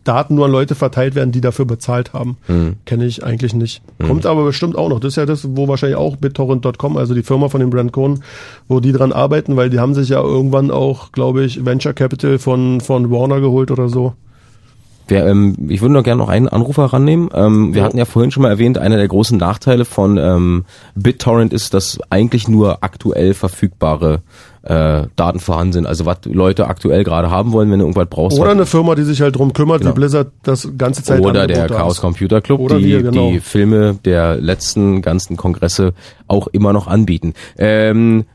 Daten 0.04 0.36
nur 0.36 0.46
an 0.46 0.52
Leute 0.52 0.76
verteilt 0.76 1.16
werden, 1.16 1.32
die 1.32 1.42
dafür 1.42 1.66
bezahlt 1.66 2.14
haben, 2.14 2.38
Hm. 2.48 2.76
kenne 2.86 3.06
ich 3.06 3.24
eigentlich 3.24 3.54
nicht. 3.54 3.82
Mhm. 3.98 4.08
Kommt 4.08 4.26
aber 4.26 4.44
bestimmt 4.44 4.76
auch 4.78 4.90
noch. 4.90 5.00
Das 5.00 5.14
ist 5.14 5.16
ja 5.16 5.26
das, 5.26 5.48
wo 5.56 5.68
wahrscheinlich 5.68 5.98
auch 5.98 6.18
BitTorrent.com, 6.18 6.98
also 6.98 7.14
die 7.14 7.24
Firma 7.24 7.50
von 7.50 7.62
dem 7.62 7.70
Brand 7.70 7.92
Cohn, 7.94 8.24
wo 8.68 8.80
die 8.80 8.92
dran 8.92 9.12
arbeiten, 9.14 9.56
weil 9.56 9.70
die 9.70 9.80
haben 9.80 9.94
sich 9.94 10.10
ja 10.10 10.22
irgendwann 10.22 10.70
auch, 10.72 11.12
glaube 11.12 11.44
ich, 11.44 11.66
Venture 11.66 11.94
Capital 11.94 12.40
von, 12.40 12.82
von 12.82 13.10
Warner 13.12 13.40
geholt 13.42 13.72
oder 13.72 13.90
so. 13.90 14.14
Wir, 15.10 15.26
ähm, 15.26 15.56
ich 15.70 15.82
würde 15.82 15.94
noch 15.94 16.04
gerne 16.04 16.20
noch 16.22 16.30
einen 16.30 16.48
Anrufer 16.48 16.86
rannehmen. 16.86 17.30
Ähm, 17.34 17.74
wir 17.74 17.84
hatten 17.84 17.98
ja 17.98 18.06
vorhin 18.06 18.32
schon 18.32 18.44
mal 18.44 18.50
erwähnt, 18.50 18.78
einer 18.78 18.98
der 18.98 19.08
großen 19.08 19.38
Nachteile 19.38 19.84
von 19.86 20.18
ähm, 20.18 20.66
BitTorrent 20.96 21.52
ist, 21.52 21.74
dass 21.74 22.00
eigentlich 22.10 22.48
nur 22.48 22.84
aktuell 22.84 23.34
verfügbare 23.34 24.22
äh, 24.62 25.04
Daten 25.16 25.40
vorhanden 25.40 25.74
sind. 25.74 25.88
Also 25.88 26.06
was 26.06 26.18
Leute 26.26 26.68
aktuell 26.68 27.04
gerade 27.04 27.32
haben 27.32 27.52
wollen, 27.54 27.72
wenn 27.72 27.80
du 27.80 27.86
irgendwas 27.86 28.08
brauchst. 28.10 28.38
Oder 28.40 28.52
eine 28.52 28.66
Firma, 28.68 28.94
die 28.94 29.04
sich 29.04 29.22
halt 29.22 29.36
drum 29.36 29.54
kümmert, 29.54 29.80
Genau. 29.80 29.92
wie 29.92 29.96
Blizzard 29.96 30.28
das 30.44 30.70
ganze 30.78 31.02
Zeit 31.04 31.22
oder 31.22 31.48
der 31.48 31.68
Chaos. 31.68 32.02
Computer 32.02 32.42
Club, 32.42 32.60
Oder 32.60 32.78
die 32.78 32.86
wir, 32.86 33.02
genau. 33.04 33.32
die 33.32 33.40
Filme 33.40 33.96
der 34.06 34.36
letzten 34.38 35.02
ganzen 35.02 35.38
Kongresse 35.38 35.94
auch 36.28 36.48
immer 36.48 36.72
noch 36.72 36.88
anbieten. 36.88 37.34
Ähm, 37.58 38.26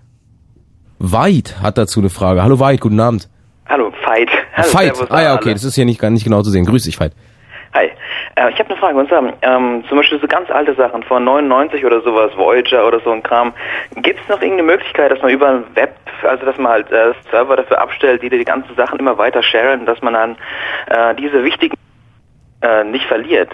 Veit 0.98 1.60
hat 1.60 1.78
dazu 1.78 2.00
eine 2.00 2.10
Frage. 2.10 2.42
Hallo 2.42 2.58
Veit, 2.58 2.80
guten 2.80 2.98
Abend. 3.00 3.28
Hallo, 3.68 3.92
Veit. 4.04 4.30
Hallo, 4.56 4.68
Veit, 4.74 4.96
servus 4.96 5.10
ah 5.10 5.22
ja, 5.22 5.34
okay, 5.34 5.44
alle. 5.46 5.54
das 5.54 5.64
ist 5.64 5.74
hier 5.74 5.84
nicht, 5.84 6.00
gar- 6.00 6.10
nicht 6.10 6.24
genau 6.24 6.42
zu 6.42 6.50
sehen. 6.50 6.64
Grüß 6.66 6.84
dich, 6.84 6.98
Veit. 7.00 7.12
Hi. 7.74 7.90
Äh, 8.36 8.50
ich 8.50 8.58
habe 8.58 8.70
eine 8.70 8.78
Frage. 8.78 8.96
Und 8.98 9.08
zwar, 9.08 9.32
ähm, 9.42 9.84
zum 9.88 9.96
Beispiel 9.98 10.20
so 10.20 10.26
ganz 10.28 10.50
alte 10.50 10.74
Sachen 10.74 11.02
von 11.02 11.24
99 11.24 11.84
oder 11.84 12.00
sowas, 12.02 12.30
Voyager 12.36 12.86
oder 12.86 13.00
so 13.00 13.10
ein 13.10 13.22
Kram. 13.22 13.52
Gibt 13.96 14.20
es 14.20 14.28
noch 14.28 14.40
irgendeine 14.40 14.64
Möglichkeit, 14.64 15.10
dass 15.10 15.20
man 15.22 15.30
über 15.32 15.48
ein 15.48 15.64
Web, 15.74 15.94
also 16.22 16.44
dass 16.46 16.56
man 16.58 16.70
halt 16.72 16.92
äh, 16.92 17.12
Server 17.30 17.56
dafür 17.56 17.80
abstellt, 17.80 18.22
die 18.22 18.30
die 18.30 18.44
ganzen 18.44 18.74
Sachen 18.76 18.98
immer 19.00 19.18
weiter 19.18 19.42
sharen, 19.42 19.86
dass 19.86 20.00
man 20.02 20.14
dann 20.14 20.36
äh, 20.86 21.14
diese 21.16 21.42
wichtigen 21.42 21.74
äh, 22.60 22.84
nicht 22.84 23.06
verliert? 23.06 23.50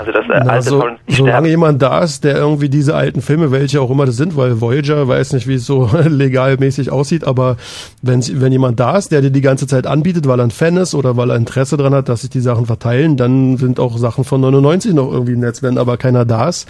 Also 0.00 0.12
dass 0.12 0.24
äh, 0.24 0.40
Na, 0.44 0.52
alte 0.52 0.68
so, 0.70 0.78
solange 0.78 0.98
sterben. 1.12 1.46
jemand 1.46 1.82
da 1.82 2.00
ist, 2.02 2.24
der 2.24 2.36
irgendwie 2.36 2.70
diese 2.70 2.94
alten 2.94 3.20
Filme, 3.20 3.50
welche 3.50 3.82
auch 3.82 3.90
immer 3.90 4.06
das 4.06 4.16
sind, 4.16 4.34
weil 4.34 4.62
Voyager 4.62 5.06
weiß 5.06 5.34
nicht, 5.34 5.46
wie 5.46 5.56
es 5.56 5.66
so 5.66 5.90
legalmäßig 6.06 6.90
aussieht, 6.90 7.24
aber 7.24 7.58
wenn, 8.00 8.24
wenn 8.40 8.50
jemand 8.50 8.80
da 8.80 8.96
ist, 8.96 9.12
der 9.12 9.20
dir 9.20 9.30
die 9.30 9.42
ganze 9.42 9.66
Zeit 9.66 9.86
anbietet, 9.86 10.26
weil 10.26 10.40
er 10.40 10.44
ein 10.44 10.50
Fan 10.50 10.78
ist 10.78 10.94
oder 10.94 11.18
weil 11.18 11.28
er 11.30 11.36
Interesse 11.36 11.76
dran 11.76 11.92
hat, 11.94 12.08
dass 12.08 12.22
sich 12.22 12.30
die 12.30 12.40
Sachen 12.40 12.64
verteilen, 12.64 13.18
dann 13.18 13.58
sind 13.58 13.78
auch 13.78 13.98
Sachen 13.98 14.24
von 14.24 14.40
99 14.40 14.94
noch 14.94 15.12
irgendwie 15.12 15.32
im 15.32 15.40
Netz. 15.40 15.62
Wenn 15.62 15.76
aber 15.76 15.98
keiner 15.98 16.24
da 16.24 16.48
ist, 16.48 16.66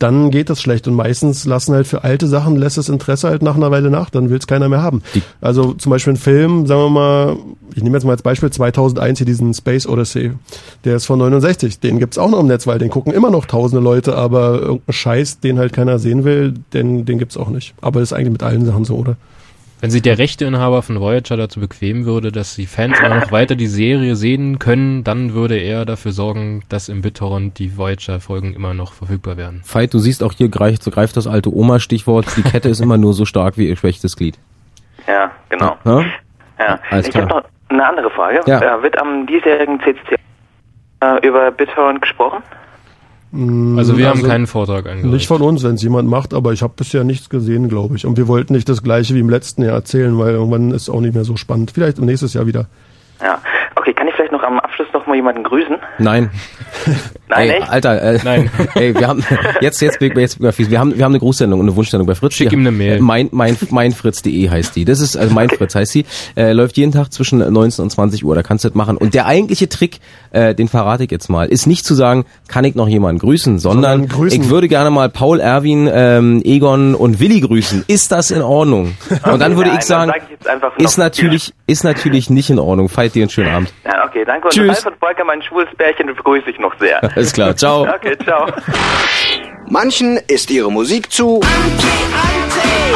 dann 0.00 0.32
geht 0.32 0.50
das 0.50 0.60
schlecht. 0.60 0.88
Und 0.88 0.94
meistens 0.94 1.44
lassen 1.44 1.74
halt 1.76 1.86
für 1.86 2.02
alte 2.02 2.26
Sachen, 2.26 2.56
lässt 2.56 2.78
das 2.78 2.88
Interesse 2.88 3.28
halt 3.28 3.42
nach 3.42 3.54
einer 3.54 3.70
Weile 3.70 3.90
nach, 3.90 4.10
dann 4.10 4.28
will 4.30 4.38
es 4.38 4.48
keiner 4.48 4.68
mehr 4.68 4.82
haben. 4.82 5.02
Also 5.40 5.74
zum 5.74 5.90
Beispiel 5.90 6.14
ein 6.14 6.16
Film, 6.16 6.66
sagen 6.66 6.80
wir 6.80 6.90
mal, 6.90 7.36
ich 7.74 7.82
nehme 7.82 7.96
jetzt 7.96 8.04
mal 8.04 8.12
als 8.12 8.22
Beispiel 8.22 8.50
2001 8.50 9.18
hier 9.18 9.26
diesen 9.26 9.54
Space 9.54 9.86
Odyssey, 9.86 10.32
der 10.84 10.96
ist 10.96 11.06
von 11.06 11.18
69, 11.20 11.78
den 11.80 11.98
gibt's 12.00 12.18
auch 12.18 12.28
noch 12.28 12.40
im 12.40 12.46
Netz, 12.48 12.66
weil 12.72 12.78
den 12.78 12.88
gucken 12.88 13.12
immer 13.12 13.30
noch 13.30 13.44
tausende 13.44 13.84
Leute, 13.84 14.16
aber 14.16 14.60
irgendein 14.60 14.94
Scheiß, 14.94 15.40
den 15.40 15.58
halt 15.58 15.74
keiner 15.74 15.98
sehen 15.98 16.24
will, 16.24 16.54
den, 16.72 17.04
den 17.04 17.18
gibt's 17.18 17.36
auch 17.36 17.50
nicht. 17.50 17.74
Aber 17.82 18.00
das 18.00 18.12
ist 18.12 18.12
eigentlich 18.14 18.32
mit 18.32 18.42
allen 18.42 18.64
Sachen 18.64 18.86
so, 18.86 18.96
oder? 18.96 19.16
Wenn 19.82 19.90
sich 19.90 20.00
der 20.00 20.16
Rechteinhaber 20.16 20.80
von 20.80 20.98
Voyager 20.98 21.36
dazu 21.36 21.60
bequemen 21.60 22.06
würde, 22.06 22.32
dass 22.32 22.54
die 22.54 22.64
Fans 22.64 22.98
immer 22.98 23.16
noch 23.16 23.30
weiter 23.30 23.56
die 23.56 23.66
Serie 23.66 24.16
sehen 24.16 24.58
können, 24.58 25.04
dann 25.04 25.34
würde 25.34 25.58
er 25.58 25.84
dafür 25.84 26.12
sorgen, 26.12 26.62
dass 26.70 26.88
im 26.88 27.02
BitTorrent 27.02 27.58
die 27.58 27.76
Voyager-Folgen 27.76 28.54
immer 28.54 28.72
noch 28.72 28.94
verfügbar 28.94 29.36
werden. 29.36 29.60
Veit, 29.70 29.92
du 29.92 29.98
siehst 29.98 30.22
auch 30.22 30.32
hier 30.32 30.48
greift, 30.48 30.90
greift 30.90 31.18
das 31.18 31.26
alte 31.26 31.54
Oma-Stichwort. 31.54 32.24
Die 32.38 32.42
Kette 32.42 32.70
ist 32.70 32.80
immer 32.80 32.96
nur 32.96 33.12
so 33.12 33.26
stark 33.26 33.58
wie 33.58 33.68
ihr 33.68 33.76
schwächstes 33.76 34.16
Glied. 34.16 34.38
Ja, 35.06 35.30
genau. 35.50 35.76
Ja? 35.84 36.04
Ja. 36.58 36.78
Alles 36.88 37.08
ich 37.08 37.16
habe 37.16 37.26
noch 37.26 37.42
eine 37.68 37.86
andere 37.86 38.08
Frage. 38.08 38.40
Ja. 38.46 38.78
Äh, 38.78 38.82
wird 38.82 38.98
am 38.98 39.26
diesjährigen 39.26 39.78
CCC 39.80 40.16
äh, 41.02 41.26
über 41.26 41.50
BitTorrent 41.50 42.00
gesprochen? 42.00 42.42
Also 43.34 43.96
wir 43.96 44.08
haben 44.10 44.22
keinen 44.22 44.46
Vortrag 44.46 44.86
eingereicht. 44.86 45.12
Nicht 45.12 45.26
von 45.26 45.40
uns, 45.40 45.64
wenn 45.64 45.76
es 45.76 45.82
jemand 45.82 46.06
macht, 46.08 46.34
aber 46.34 46.52
ich 46.52 46.62
habe 46.62 46.74
bisher 46.76 47.02
nichts 47.02 47.30
gesehen, 47.30 47.70
glaube 47.70 47.96
ich. 47.96 48.04
Und 48.04 48.18
wir 48.18 48.28
wollten 48.28 48.52
nicht 48.52 48.68
das 48.68 48.82
gleiche 48.82 49.14
wie 49.14 49.20
im 49.20 49.30
letzten 49.30 49.62
Jahr 49.62 49.72
erzählen, 49.72 50.18
weil 50.18 50.34
irgendwann 50.34 50.70
ist 50.70 50.90
auch 50.90 51.00
nicht 51.00 51.14
mehr 51.14 51.24
so 51.24 51.36
spannend. 51.36 51.70
Vielleicht 51.70 51.98
im 51.98 52.04
nächstes 52.04 52.34
Jahr 52.34 52.46
wieder. 52.46 52.66
Ja. 53.22 53.40
Okay, 53.76 53.94
kann 53.94 54.06
ich 54.06 54.14
vielleicht 54.14 54.32
noch 54.32 54.41
am 54.52 54.60
Abschluss 54.60 54.88
noch 54.92 55.06
mal 55.06 55.16
jemanden 55.16 55.42
grüßen? 55.42 55.76
Nein. 55.98 56.30
Nein, 57.28 57.48
ey, 57.48 57.56
echt? 57.58 57.70
Alter, 57.70 58.02
äh, 58.02 58.18
Nein. 58.24 58.50
Ey, 58.74 58.94
wir 58.94 59.08
haben 59.08 59.24
jetzt 59.60 59.80
jetzt 59.80 60.00
jetzt, 60.00 60.38
jetzt 60.38 60.70
wir 60.70 60.78
haben 60.78 60.96
wir 60.96 61.04
haben 61.04 61.12
eine 61.12 61.18
Grußsendung 61.18 61.60
und 61.60 61.66
eine 61.66 61.76
Wunschsendung 61.76 62.06
bei 62.06 62.14
Fritz. 62.14 62.34
Schick 62.34 62.52
ihm 62.52 62.60
eine 62.60 62.72
Mail. 62.72 63.00
Mein 63.00 63.28
mein 63.32 63.56
meinfritz.de 63.70 64.50
heißt 64.50 64.76
die. 64.76 64.84
Das 64.84 65.00
ist 65.00 65.16
also 65.16 65.34
mein 65.34 65.48
Fritz 65.48 65.74
heißt 65.74 65.92
sie. 65.92 66.04
Äh, 66.36 66.52
läuft 66.52 66.76
jeden 66.76 66.92
Tag 66.92 67.12
zwischen 67.12 67.38
19 67.38 67.82
und 67.84 67.90
20 67.90 68.24
Uhr. 68.24 68.34
Da 68.34 68.42
kannst 68.42 68.64
du 68.64 68.68
das 68.68 68.74
machen. 68.74 68.96
Und 68.96 69.14
der 69.14 69.26
eigentliche 69.26 69.68
Trick, 69.68 70.00
äh, 70.30 70.54
den 70.54 70.68
verrate 70.68 71.04
ich 71.04 71.10
jetzt 71.10 71.28
mal, 71.28 71.48
ist 71.48 71.66
nicht 71.66 71.84
zu 71.84 71.94
sagen, 71.94 72.24
kann 72.48 72.64
ich 72.64 72.74
noch 72.74 72.88
jemanden 72.88 73.20
grüßen, 73.20 73.58
sondern, 73.58 74.00
Sondern 74.00 74.08
grüßen. 74.08 74.42
ich 74.42 74.50
würde 74.50 74.68
gerne 74.68 74.90
mal 74.90 75.08
Paul 75.08 75.40
Erwin, 75.40 75.88
ähm, 75.92 76.42
Egon 76.44 76.94
und 76.94 77.20
Willi 77.20 77.40
grüßen. 77.40 77.84
Ist 77.88 78.12
das 78.12 78.30
in 78.30 78.42
Ordnung? 78.42 78.94
Und 79.30 79.40
dann 79.40 79.56
würde 79.56 79.70
ich 79.74 79.82
sagen, 79.82 80.12
ist 80.78 80.98
natürlich 80.98 81.54
ist 81.66 81.84
natürlich 81.84 82.28
nicht 82.28 82.50
in 82.50 82.58
Ordnung. 82.58 82.88
Feiert 82.88 83.14
dir 83.14 83.22
einen 83.22 83.30
schönen 83.30 83.54
Abend. 83.54 83.72
Ja, 83.84 84.04
okay, 84.06 84.24
danke. 84.26 84.41
Und 84.44 84.50
Tschüss. 84.50 84.68
Ralf 84.68 84.86
und 84.86 84.98
Volker, 84.98 85.24
mein 85.24 85.42
schwules 85.42 85.68
Pärchen, 85.76 86.06
begrüße 86.06 86.50
ich 86.50 86.58
noch 86.58 86.74
sehr. 86.78 87.02
Alles 87.14 87.32
klar, 87.32 87.56
ciao. 87.56 87.86
Okay, 87.94 88.16
ciao. 88.24 88.46
Manchen 89.68 90.18
ist 90.28 90.50
ihre 90.50 90.70
Musik 90.70 91.12
zu, 91.12 91.40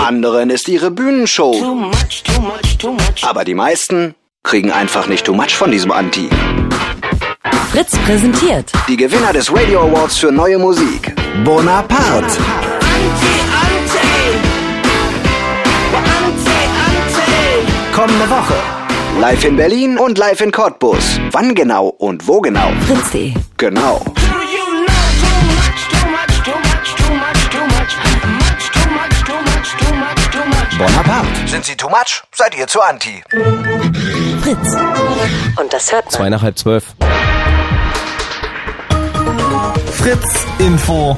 anderen 0.06 0.50
ist 0.50 0.68
ihre 0.68 0.90
Bühnenshow. 0.90 1.54
Aber 3.22 3.44
die 3.44 3.54
meisten 3.54 4.14
kriegen 4.42 4.70
einfach 4.72 5.06
nicht 5.06 5.26
too 5.26 5.34
much 5.34 5.56
von 5.56 5.70
diesem 5.70 5.92
Anti. 5.92 6.28
Fritz 7.72 7.96
präsentiert 8.06 8.72
Die 8.88 8.96
Gewinner 8.96 9.32
des 9.32 9.52
Radio 9.52 9.80
Awards 9.82 10.18
für 10.18 10.32
neue 10.32 10.58
Musik. 10.58 11.14
Bonaparte. 11.44 12.36
Kommende 17.94 18.28
Woche. 18.30 18.85
Live 19.20 19.44
in 19.44 19.56
Berlin 19.56 19.96
und 19.98 20.18
live 20.18 20.42
in 20.42 20.52
Cottbus. 20.52 21.18
Wann 21.32 21.54
genau 21.54 21.86
und 21.86 22.28
wo 22.28 22.40
genau? 22.42 22.70
Fritz.de. 22.86 23.32
Genau. 23.56 24.02
Bonaparte. 30.78 31.48
Sind 31.48 31.64
Sie 31.64 31.74
too 31.76 31.88
much? 31.88 32.22
Seid 32.32 32.56
ihr 32.58 32.66
zu 32.66 32.82
anti? 32.82 33.22
Fritz. 34.42 34.76
Und 35.58 35.72
das 35.72 35.90
hört 35.90 36.04
man. 36.04 36.12
Zwei 36.12 36.28
nach 36.28 36.42
halb 36.42 36.58
zwölf. 36.58 36.84
Fritz 39.92 40.46
Info. 40.58 41.16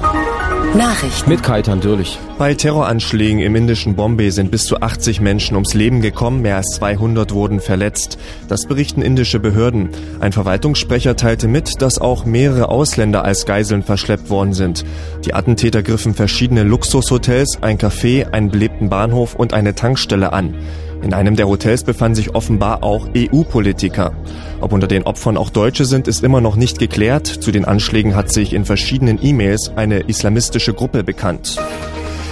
Nachrichten. 0.77 1.31
Mit 1.31 1.43
Kaitan 1.43 1.81
Dürlich. 1.81 2.19
Bei 2.37 2.55
Terroranschlägen 2.55 3.41
im 3.41 3.57
indischen 3.57 3.97
Bombay 3.97 4.31
sind 4.31 4.51
bis 4.51 4.65
zu 4.65 4.81
80 4.81 5.21
Menschen 5.21 5.55
ums 5.55 5.73
Leben 5.73 6.03
gekommen, 6.03 6.43
mehr 6.43 6.57
als 6.57 6.77
200 6.77 7.33
wurden 7.33 7.61
verletzt. 7.61 8.19
Das 8.49 8.67
berichten 8.67 9.01
indische 9.01 9.41
Behörden. 9.41 9.89
Ein 10.21 10.33
Verwaltungssprecher 10.33 11.17
teilte 11.17 11.49
mit, 11.49 11.81
dass 11.81 11.99
auch 11.99 12.27
mehrere 12.27 12.69
Ausländer 12.69 13.25
als 13.25 13.47
Geiseln 13.47 13.83
verschleppt 13.83 14.29
worden 14.29 14.53
sind. 14.53 14.85
Die 15.25 15.35
Attentäter 15.35 15.83
griffen 15.83 16.15
verschiedene 16.15 16.65
Luxushotels, 16.65 17.59
ein 17.63 17.79
Café, 17.79 18.31
einen 18.31 18.51
belebten 18.51 18.91
Bahnhof 18.91 19.35
und 19.35 19.55
eine 19.55 19.75
Tankstelle 19.75 20.33
an. 20.33 20.55
In 21.03 21.15
einem 21.15 21.37
der 21.37 21.49
Hotels 21.49 21.85
befanden 21.85 22.17
sich 22.17 22.35
offenbar 22.35 22.83
auch 22.83 23.09
EU-Politiker. 23.17 24.13
Ob 24.61 24.73
unter 24.73 24.89
den 24.89 25.05
Opfern 25.05 25.37
auch 25.37 25.51
Deutsche 25.51 25.85
sind, 25.85 26.09
ist 26.09 26.25
immer 26.25 26.41
noch 26.41 26.57
nicht 26.57 26.79
geklärt. 26.79 27.27
Zu 27.27 27.53
den 27.53 27.65
Anschlägen 27.65 28.17
hat 28.17 28.33
sich 28.33 28.53
in 28.53 28.65
verschiedenen 28.65 29.19
E-Mails 29.23 29.73
eine 29.77 30.01
islamistische 30.01 30.75
Gruppe 30.75 31.05
bekannt. 31.05 31.57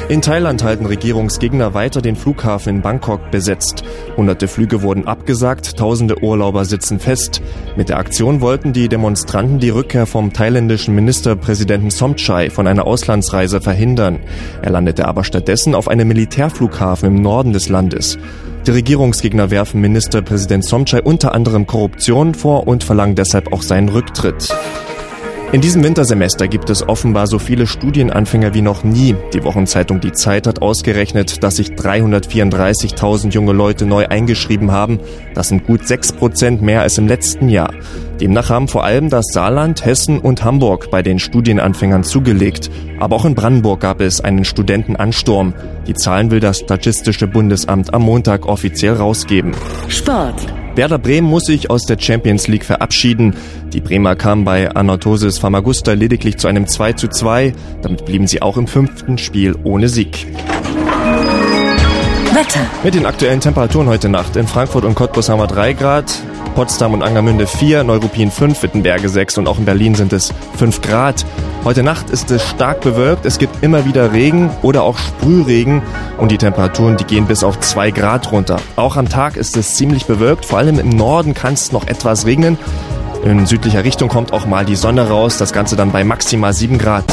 In 0.09 0.23
Thailand 0.23 0.63
halten 0.63 0.87
Regierungsgegner 0.87 1.75
weiter 1.75 2.01
den 2.01 2.15
Flughafen 2.15 2.77
in 2.77 2.83
Bangkok 2.83 3.33
besetzt. 3.33 3.83
Hunderte 4.17 4.47
Flüge 4.47 4.83
wurden 4.83 5.09
abgesagt, 5.09 5.77
tausende 5.77 6.23
Urlauber 6.23 6.65
sitzen 6.65 7.01
fest. 7.01 7.43
Mit 7.77 7.89
der 7.89 7.99
Aktion 7.99 8.41
wollten 8.41 8.73
die 8.73 8.89
Demonstranten 8.89 9.59
die 9.59 9.71
Rückkehr 9.71 10.07
vom 10.07 10.33
thailändischen 10.33 10.95
Ministerpräsidenten 10.95 11.91
Somchai 11.91 12.51
von 12.51 12.69
einer 12.69 12.87
Auslandsreise 12.87 13.61
verhindern. 13.61 14.21
Er 14.63 14.71
landete 14.71 15.09
aber 15.09 15.25
stattdessen 15.25 15.75
auf 15.75 15.89
einem 15.89 16.07
Militärflughafen 16.07 17.09
im 17.09 17.21
Norden 17.21 17.53
des 17.53 17.69
Landes. 17.69 18.17
Die 18.67 18.73
Regierungsgegner 18.73 19.53
werfen 19.53 19.81
Ministerpräsident 19.81 20.65
Somchai 20.65 21.01
unter 21.01 21.33
anderem 21.33 21.69
Korruption 21.69 22.35
vor 22.35 22.67
und 22.67 22.83
verlangen 22.83 23.15
deshalb 23.15 23.53
auch 23.53 23.63
seinen 23.63 23.89
Rücktritt. 23.89 24.53
In 25.53 25.61
diesem 25.61 25.85
Wintersemester 25.85 26.49
gibt 26.49 26.71
es 26.71 26.87
offenbar 26.89 27.29
so 27.29 27.39
viele 27.39 27.69
Studienanfänger 27.69 28.53
wie 28.53 28.63
noch 28.63 28.83
nie. 28.83 29.15
Die 29.33 29.45
Wochenzeitung 29.45 30.01
Die 30.01 30.11
Zeit 30.11 30.49
hat 30.49 30.61
ausgerechnet, 30.61 31.45
dass 31.45 31.57
sich 31.57 31.71
334.000 31.71 33.31
junge 33.31 33.53
Leute 33.53 33.87
neu 33.87 34.07
eingeschrieben 34.09 34.73
haben. 34.73 34.99
Das 35.35 35.49
sind 35.49 35.65
gut 35.65 35.87
6 35.87 36.15
Prozent 36.15 36.63
mehr 36.63 36.83
als 36.83 36.99
im 36.99 37.07
letzten 37.07 37.49
Jahr. 37.49 37.73
Demnach 38.21 38.51
haben 38.51 38.67
vor 38.67 38.83
allem 38.83 39.09
das 39.09 39.27
Saarland, 39.33 39.85
Hessen 39.85 40.19
und 40.19 40.43
Hamburg 40.43 40.91
bei 40.91 41.03
den 41.03 41.21
Studienanfängern 41.21 42.03
zugelegt. 42.03 42.69
Aber 42.99 43.15
auch 43.15 43.25
in 43.25 43.37
Brandenburg 43.37 43.81
gab 43.81 44.01
es 44.01 44.21
einen 44.21 44.45
Studentenansturm. 44.45 45.55
Die 45.87 45.95
Zahlen 45.95 46.33
will 46.33 46.41
das 46.41 46.59
Statistische 46.59 47.29
Bundesamt 47.29 47.95
am 47.95 48.03
Montag 48.03 48.47
offiziell 48.47 48.95
rausgeben. 48.95 49.55
Sport. 49.87 50.66
Werder 50.77 50.99
Bremen 50.99 51.27
muss 51.27 51.45
sich 51.45 51.71
aus 51.71 51.87
der 51.87 51.99
Champions 51.99 52.49
League 52.49 52.65
verabschieden. 52.65 53.35
Die 53.73 53.81
Bremer 53.81 54.15
kamen 54.15 54.45
bei 54.45 54.71
Anatosis 54.71 55.39
Famagusta 55.39 55.95
lediglich 55.95 56.37
zu 56.37 56.49
einem 56.49 56.69
2 56.69 56.93
zu 56.93 57.09
2. 57.09 57.55
Damit 57.81 58.05
blieben 58.05 58.27
sie 58.27 58.43
auch 58.43 58.59
im 58.59 58.67
fünften 58.67 59.17
Spiel 59.17 59.57
ohne 59.65 59.89
Sieg. 59.89 60.27
Wetter. 62.35 62.61
Mit 62.85 62.95
den 62.95 63.07
aktuellen 63.07 63.41
Temperaturen 63.41 63.89
heute 63.89 64.11
Nacht. 64.11 64.37
In 64.37 64.47
Frankfurt 64.47 64.85
und 64.85 64.95
Cottbus 64.95 65.31
haben 65.31 65.41
wir 65.41 65.47
3 65.47 65.73
Grad, 65.73 66.13
Potsdam 66.57 66.95
und 66.95 67.03
Angermünde 67.03 67.47
4, 67.47 67.85
Neuruppin 67.85 68.31
5, 68.31 68.63
Wittenberge 68.63 69.11
6 69.11 69.37
und 69.37 69.47
auch 69.47 69.59
in 69.59 69.67
Berlin 69.67 69.95
sind 69.95 70.15
es 70.15 70.33
5 70.57 70.81
Grad. 70.81 71.27
Heute 71.65 71.83
Nacht 71.83 72.09
ist 72.09 72.31
es 72.31 72.49
stark 72.49 72.81
bewölkt, 72.81 73.27
es 73.27 73.39
gibt 73.39 73.63
immer 73.63 73.85
wieder 73.85 74.15
Regen 74.15 74.49
oder 74.63 74.83
auch 74.83 74.97
Sprühregen 74.97 75.83
und 76.17 76.31
die 76.31 76.39
Temperaturen, 76.39 76.97
die 76.97 77.05
gehen 77.05 77.27
bis 77.27 77.45
auf 77.45 77.61
2 77.61 77.91
Grad 77.91 78.33
runter. 78.33 78.57
Auch 78.77 78.97
am 78.97 79.11
Tag 79.11 79.37
ist 79.37 79.55
es 79.59 79.75
ziemlich 79.77 80.07
bewölkt, 80.07 80.47
vor 80.47 80.59
allem 80.59 80.79
im 80.79 80.89
Norden 80.89 81.35
kann 81.35 81.53
es 81.53 81.73
noch 81.73 81.87
etwas 81.89 82.25
regnen. 82.25 82.57
In 83.23 83.45
südlicher 83.45 83.85
Richtung 83.85 84.09
kommt 84.09 84.33
auch 84.33 84.47
mal 84.47 84.65
die 84.65 84.77
Sonne 84.77 85.11
raus, 85.11 85.37
das 85.37 85.53
Ganze 85.53 85.77
dann 85.77 85.93
bei 85.93 86.05
maximal 86.05 86.55
7 86.55 86.79
Grad. 86.79 87.05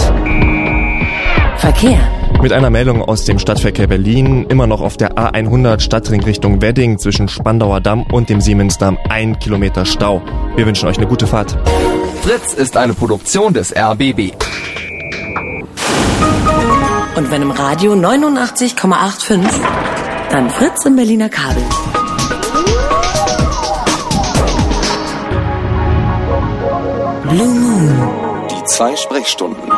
Verkehr. 1.57 1.99
Mit 2.41 2.51
einer 2.51 2.69
Meldung 2.69 3.01
aus 3.01 3.23
dem 3.23 3.39
Stadtverkehr 3.39 3.87
Berlin, 3.87 4.45
immer 4.49 4.67
noch 4.67 4.81
auf 4.81 4.97
der 4.97 5.13
A100 5.13 5.79
Stadtring 5.79 6.23
Richtung 6.23 6.61
Wedding 6.61 6.97
zwischen 6.97 7.29
Spandauer 7.29 7.79
Damm 7.79 8.03
und 8.03 8.29
dem 8.29 8.41
Siemensdamm 8.41 8.97
ein 9.09 9.39
Kilometer 9.39 9.85
Stau. 9.85 10.21
Wir 10.55 10.65
wünschen 10.65 10.89
euch 10.89 10.97
eine 10.97 11.07
gute 11.07 11.27
Fahrt. 11.27 11.57
Fritz 12.21 12.53
ist 12.53 12.75
eine 12.77 12.93
Produktion 12.93 13.53
des 13.53 13.73
RBB. 13.75 14.33
Und 17.15 17.31
wenn 17.31 17.41
im 17.41 17.51
Radio 17.51 17.93
89,85, 17.93 19.39
dann 20.31 20.49
Fritz 20.49 20.85
im 20.85 20.95
Berliner 20.95 21.29
Kabel. 21.29 21.63
Blue 27.29 27.47
Moon. 27.47 28.47
Die 28.49 28.63
zwei 28.65 28.95
Sprechstunden. 28.95 29.71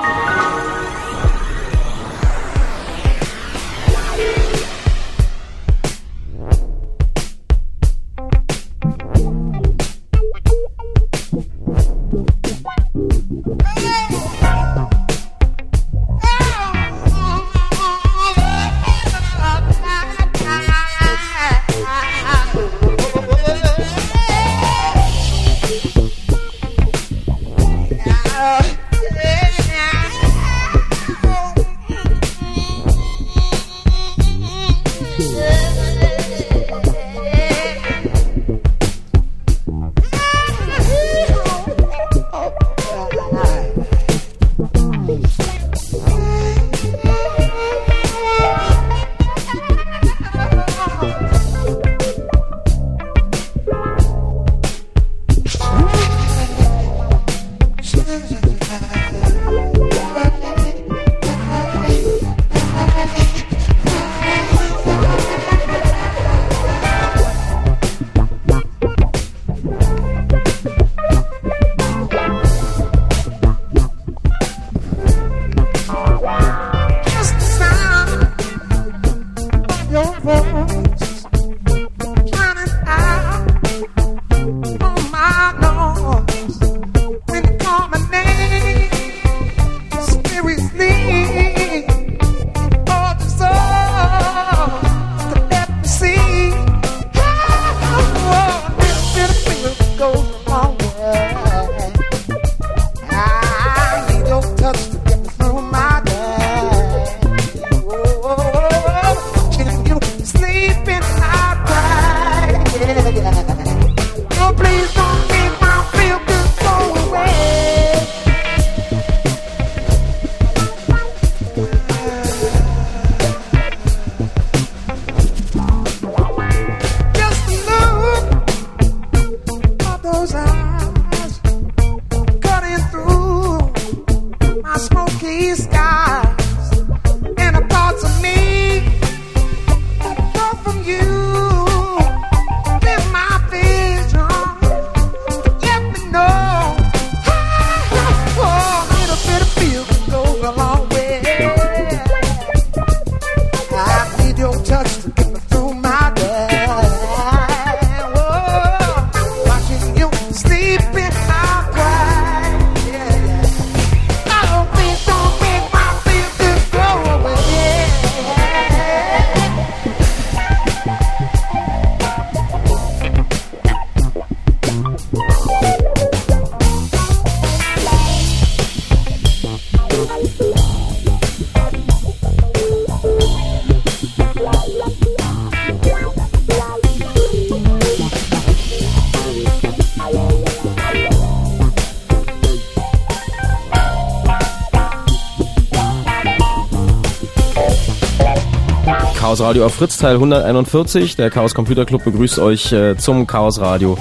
Radio 199.46 199.68
auf 199.68 199.76
Fritz 199.76 199.98
Teil 199.98 200.16
141. 200.16 201.18
Der 201.18 201.30
Chaos 201.30 201.54
Computer 201.54 201.86
Club 201.86 202.04
begrüßt 202.04 202.40
euch 202.40 202.72
äh, 202.72 202.98
zum 202.98 203.28
Chaos 203.28 203.62
Radio. 203.62 203.96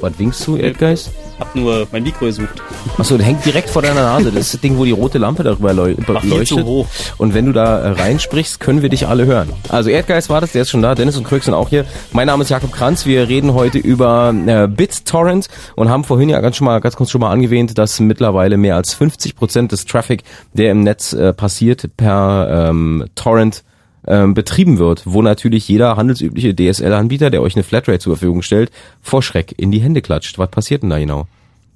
Was 0.00 0.16
winkst 0.16 0.46
du, 0.46 0.54
Erdgeist? 0.54 1.10
Hab 1.40 1.56
nur 1.56 1.88
mein 1.90 2.04
Mikro 2.04 2.26
gesucht. 2.26 2.62
Achso, 2.98 3.16
der 3.16 3.26
hängt 3.26 3.44
direkt 3.44 3.70
vor 3.70 3.80
deiner 3.80 4.02
Nase. 4.02 4.32
Das 4.32 4.46
ist 4.46 4.54
das 4.54 4.60
Ding, 4.60 4.76
wo 4.76 4.84
die 4.84 4.90
rote 4.90 5.18
Lampe 5.18 5.44
darüber 5.44 5.72
leu 5.72 5.94
Ach, 6.02 6.24
leuchtet. 6.24 6.48
zu 6.48 6.64
hoch. 6.64 6.88
Und 7.16 7.32
wenn 7.32 7.46
du 7.46 7.52
da 7.52 7.78
äh, 7.78 7.88
reinsprichst, 7.90 8.58
können 8.58 8.82
wir 8.82 8.88
dich 8.88 9.06
alle 9.06 9.24
hören. 9.24 9.50
Also 9.68 9.88
Erdgeist 9.88 10.28
war 10.30 10.40
das, 10.40 10.50
der 10.50 10.62
ist 10.62 10.70
schon 10.70 10.82
da. 10.82 10.96
Dennis 10.96 11.16
und 11.16 11.22
Kröck 11.22 11.44
sind 11.44 11.54
auch 11.54 11.68
hier. 11.68 11.84
Mein 12.10 12.26
Name 12.26 12.42
ist 12.42 12.50
Jakob 12.50 12.72
Kranz. 12.72 13.06
Wir 13.06 13.28
reden 13.28 13.54
heute 13.54 13.78
über 13.78 14.34
äh, 14.46 14.66
BitTorrent 14.66 15.46
und 15.76 15.88
haben 15.88 16.02
vorhin 16.02 16.28
ja 16.28 16.40
ganz 16.40 16.56
schon 16.56 16.64
mal, 16.64 16.80
ganz 16.80 16.96
kurz 16.96 17.10
schon 17.10 17.20
mal 17.20 17.30
angewähnt, 17.30 17.78
dass 17.78 18.00
mittlerweile 18.00 18.56
mehr 18.56 18.74
als 18.74 18.94
50 18.94 19.36
Prozent 19.36 19.70
des 19.70 19.84
Traffic, 19.84 20.24
der 20.52 20.72
im 20.72 20.82
Netz 20.82 21.12
äh, 21.12 21.32
passiert, 21.32 21.96
per 21.96 22.68
ähm, 22.68 23.04
Torrent 23.14 23.62
ähm, 24.08 24.34
betrieben 24.34 24.78
wird, 24.78 25.02
wo 25.04 25.22
natürlich 25.22 25.68
jeder 25.68 25.96
handelsübliche 25.96 26.52
DSL-Anbieter, 26.52 27.30
der 27.30 27.42
euch 27.42 27.54
eine 27.54 27.62
Flatrate 27.62 28.00
zur 28.00 28.16
Verfügung 28.16 28.42
stellt, 28.42 28.72
vor 29.00 29.22
Schreck 29.22 29.54
in 29.56 29.70
die 29.70 29.80
Hände 29.80 30.02
klatscht. 30.02 30.36
Was 30.38 30.50
passiert 30.50 30.82
denn 30.82 30.90
da 30.90 30.98
genau? 30.98 31.28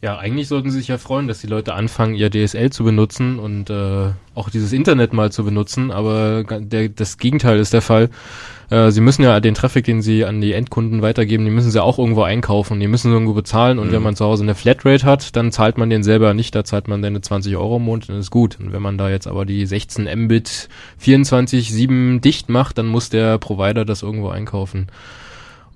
Ja, 0.04 0.18
eigentlich 0.18 0.48
sollten 0.48 0.68
sie 0.72 0.78
sich 0.78 0.88
ja 0.88 0.98
freuen, 0.98 1.28
dass 1.28 1.42
die 1.42 1.46
Leute 1.46 1.74
anfangen, 1.74 2.16
ihr 2.16 2.28
DSL 2.28 2.70
zu 2.70 2.82
benutzen 2.82 3.38
und 3.38 3.70
äh, 3.70 4.08
auch 4.34 4.50
dieses 4.50 4.72
Internet 4.72 5.12
mal 5.12 5.30
zu 5.30 5.44
benutzen, 5.44 5.92
aber 5.92 6.42
der, 6.42 6.88
das 6.88 7.18
Gegenteil 7.18 7.60
ist 7.60 7.72
der 7.72 7.82
Fall. 7.82 8.10
Äh, 8.68 8.90
sie 8.90 9.00
müssen 9.00 9.22
ja 9.22 9.38
den 9.38 9.54
Traffic, 9.54 9.84
den 9.84 10.02
sie 10.02 10.24
an 10.24 10.40
die 10.40 10.54
Endkunden 10.54 11.02
weitergeben, 11.02 11.44
die 11.44 11.52
müssen 11.52 11.70
sie 11.70 11.80
auch 11.80 12.00
irgendwo 12.00 12.22
einkaufen, 12.24 12.80
die 12.80 12.88
müssen 12.88 13.10
sie 13.10 13.14
irgendwo 13.14 13.34
bezahlen 13.34 13.78
und 13.78 13.90
Mhm. 13.90 13.92
wenn 13.92 14.02
man 14.02 14.16
zu 14.16 14.24
Hause 14.24 14.42
eine 14.42 14.56
Flatrate 14.56 15.04
hat, 15.06 15.36
dann 15.36 15.52
zahlt 15.52 15.78
man 15.78 15.88
den 15.88 16.02
selber 16.02 16.34
nicht, 16.34 16.52
da 16.56 16.64
zahlt 16.64 16.88
man 16.88 17.00
seine 17.00 17.20
20 17.20 17.56
Euro 17.56 17.76
im 17.76 17.84
Monat, 17.84 18.08
dann 18.08 18.16
ist 18.18 18.32
gut. 18.32 18.58
Und 18.58 18.72
wenn 18.72 18.82
man 18.82 18.98
da 18.98 19.08
jetzt 19.08 19.28
aber 19.28 19.44
die 19.44 19.64
16 19.66 20.08
Mbit 20.24 20.68
24-7 21.00 22.20
dicht 22.20 22.48
macht, 22.48 22.76
dann 22.78 22.86
muss 22.86 23.08
der 23.08 23.38
Provider 23.38 23.84
das 23.84 24.02
irgendwo 24.02 24.30
einkaufen. 24.30 24.88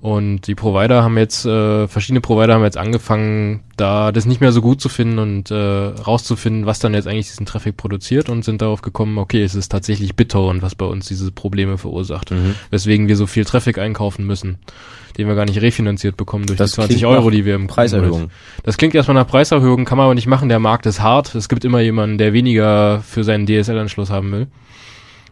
Und 0.07 0.47
die 0.47 0.55
Provider 0.55 1.03
haben 1.03 1.19
jetzt, 1.19 1.45
äh, 1.47 1.89
verschiedene 1.89 2.21
Provider 2.21 2.55
haben 2.55 2.63
jetzt 2.63 2.77
angefangen, 2.79 3.65
da 3.77 4.13
das 4.13 4.25
nicht 4.25 4.41
mehr 4.41 4.53
so 4.53 4.61
gut 4.63 4.81
zu 4.81 4.89
finden 4.89 5.19
und 5.19 5.51
äh, 5.51 5.57
rauszufinden, 5.57 6.65
was 6.65 6.79
dann 6.79 6.95
jetzt 6.95 7.09
eigentlich 7.09 7.27
diesen 7.27 7.45
Traffic 7.45 7.77
produziert 7.77 8.29
und 8.29 8.45
sind 8.45 8.63
darauf 8.63 8.83
gekommen, 8.83 9.19
okay, 9.19 9.43
es 9.43 9.57
ist 9.57 9.69
tatsächlich 9.73 10.15
BitTorrent, 10.15 10.63
was 10.63 10.77
bei 10.77 10.87
uns 10.87 11.09
diese 11.09 11.33
Probleme 11.33 11.77
verursacht, 11.77 12.31
Mhm. 12.31 12.55
weswegen 12.71 13.09
wir 13.09 13.17
so 13.17 13.27
viel 13.27 13.45
Traffic 13.45 13.79
einkaufen 13.79 14.25
müssen, 14.25 14.59
den 15.19 15.27
wir 15.27 15.35
gar 15.35 15.45
nicht 15.45 15.61
refinanziert 15.61 16.17
bekommen 16.17 16.47
durch 16.47 16.57
Das 16.57 16.71
die 16.71 16.75
20 16.77 16.99
klingt 16.99 17.13
Euro, 17.13 17.31
die 17.31 17.45
wir 17.45 17.57
im 17.57 17.67
Preiserhöhung. 17.67 18.31
Das 18.63 18.77
klingt 18.77 18.95
erstmal 18.95 19.17
nach 19.17 19.27
Preiserhöhung, 19.27 19.85
kann 19.87 19.99
man 19.99 20.05
aber 20.05 20.15
nicht 20.15 20.29
machen, 20.29 20.49
der 20.49 20.61
Markt 20.61 20.87
ist 20.87 21.01
hart, 21.03 21.35
es 21.35 21.49
gibt 21.49 21.65
immer 21.65 21.81
jemanden, 21.81 22.17
der 22.17 22.33
weniger 22.33 23.01
für 23.01 23.25
seinen 23.25 23.45
DSL-Anschluss 23.45 24.11
haben 24.11 24.31
will. 24.31 24.47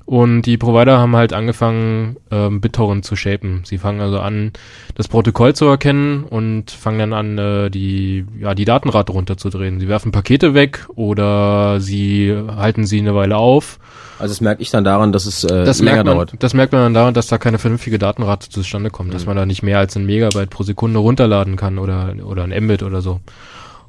Und 0.07 0.43
die 0.43 0.59
Provider 0.59 0.99
haben 0.99 1.17
halt 1.17 1.33
angefangen, 1.33 2.17
ähm, 2.31 2.61
BitTorrent 2.61 3.07
zu 3.07 3.17
shapen. 3.17 3.63
Sie 3.65 3.79
fangen 3.79 4.01
also 4.03 4.21
an, 4.21 4.53
das 4.95 5.09
Protokoll 5.09 5.55
zu 5.55 5.65
erkennen 5.65 6.25
und 6.25 6.71
fangen 6.71 6.99
dann 6.99 7.13
an, 7.15 7.39
äh, 7.39 7.71
die, 7.71 8.27
ja, 8.39 8.55
die 8.55 8.67
Datenrate 8.67 9.13
runterzudrehen. 9.13 9.81
Sie 9.81 9.89
werfen 9.89 10.13
Pakete 10.13 10.53
weg 10.53 10.87
oder 10.95 11.81
sie 11.81 12.37
halten 12.55 12.85
sie 12.85 12.99
eine 12.99 13.15
Weile 13.15 13.39
auf. 13.39 13.79
Also 14.19 14.33
das 14.33 14.41
merke 14.43 14.63
ich 14.63 14.71
dann 14.71 14.85
daran, 14.85 15.11
dass 15.11 15.25
es 15.25 15.43
äh, 15.45 15.65
Das 15.65 15.81
länger 15.81 16.05
merkt, 16.05 16.07
man, 16.07 16.17
dauert. 16.17 16.35
das 16.39 16.55
merkt 16.55 16.73
man 16.73 16.83
dann 16.83 16.95
daran, 16.95 17.15
dass 17.15 17.27
da 17.27 17.39
keine 17.39 17.59
vernünftige 17.59 17.99
Datenrate 17.99 18.49
zustande 18.51 18.91
kommt, 18.91 19.13
dass 19.15 19.27
man 19.27 19.37
da 19.37 19.47
nicht 19.47 19.63
mehr 19.63 19.79
als 19.79 19.97
ein 19.97 20.05
Megabyte 20.05 20.51
pro 20.51 20.63
Sekunde 20.65 20.99
runterladen 20.99 21.57
kann 21.57 21.79
oder, 21.79 22.15
oder 22.25 22.45
ein 22.45 22.65
Mbit 22.65 22.83
oder 22.83 23.01
so. 23.01 23.21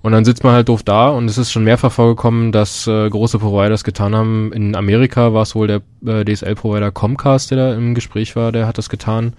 Und 0.05 0.11
dann 0.11 0.23
sitzt 0.23 0.43
man 0.43 0.53
halt 0.53 0.69
doof 0.69 0.83
da 0.83 1.09
und 1.09 1.27
es 1.27 1.39
ist 1.39 1.51
schon 1.51 1.63
mehrfach 1.63 1.91
vorgekommen, 1.91 2.51
dass 2.51 2.85
äh, 2.85 3.09
große 3.09 3.39
Providers 3.39 3.83
getan 3.83 4.13
haben. 4.13 4.53
In 4.53 4.75
Amerika 4.75 5.33
war 5.33 5.41
es 5.41 5.55
wohl 5.55 5.65
der 5.65 5.81
äh, 6.05 6.23
DSL-Provider 6.23 6.91
Comcast, 6.91 7.49
der 7.49 7.57
da 7.57 7.73
im 7.73 7.95
Gespräch 7.95 8.35
war, 8.35 8.51
der 8.51 8.67
hat 8.67 8.77
das 8.77 8.89
getan. 8.89 9.33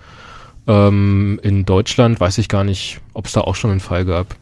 Ähm, 0.67 1.39
in 1.45 1.67
Deutschland 1.67 2.19
weiß 2.19 2.39
ich 2.39 2.49
gar 2.49 2.65
nicht, 2.65 2.99
ob 3.15 3.27
es 3.27 3.33
da 3.33 3.43
auch 3.43 3.55
schon 3.55 3.71
einen 3.71 3.79
Fall 3.79 4.05
gab. 4.07 4.35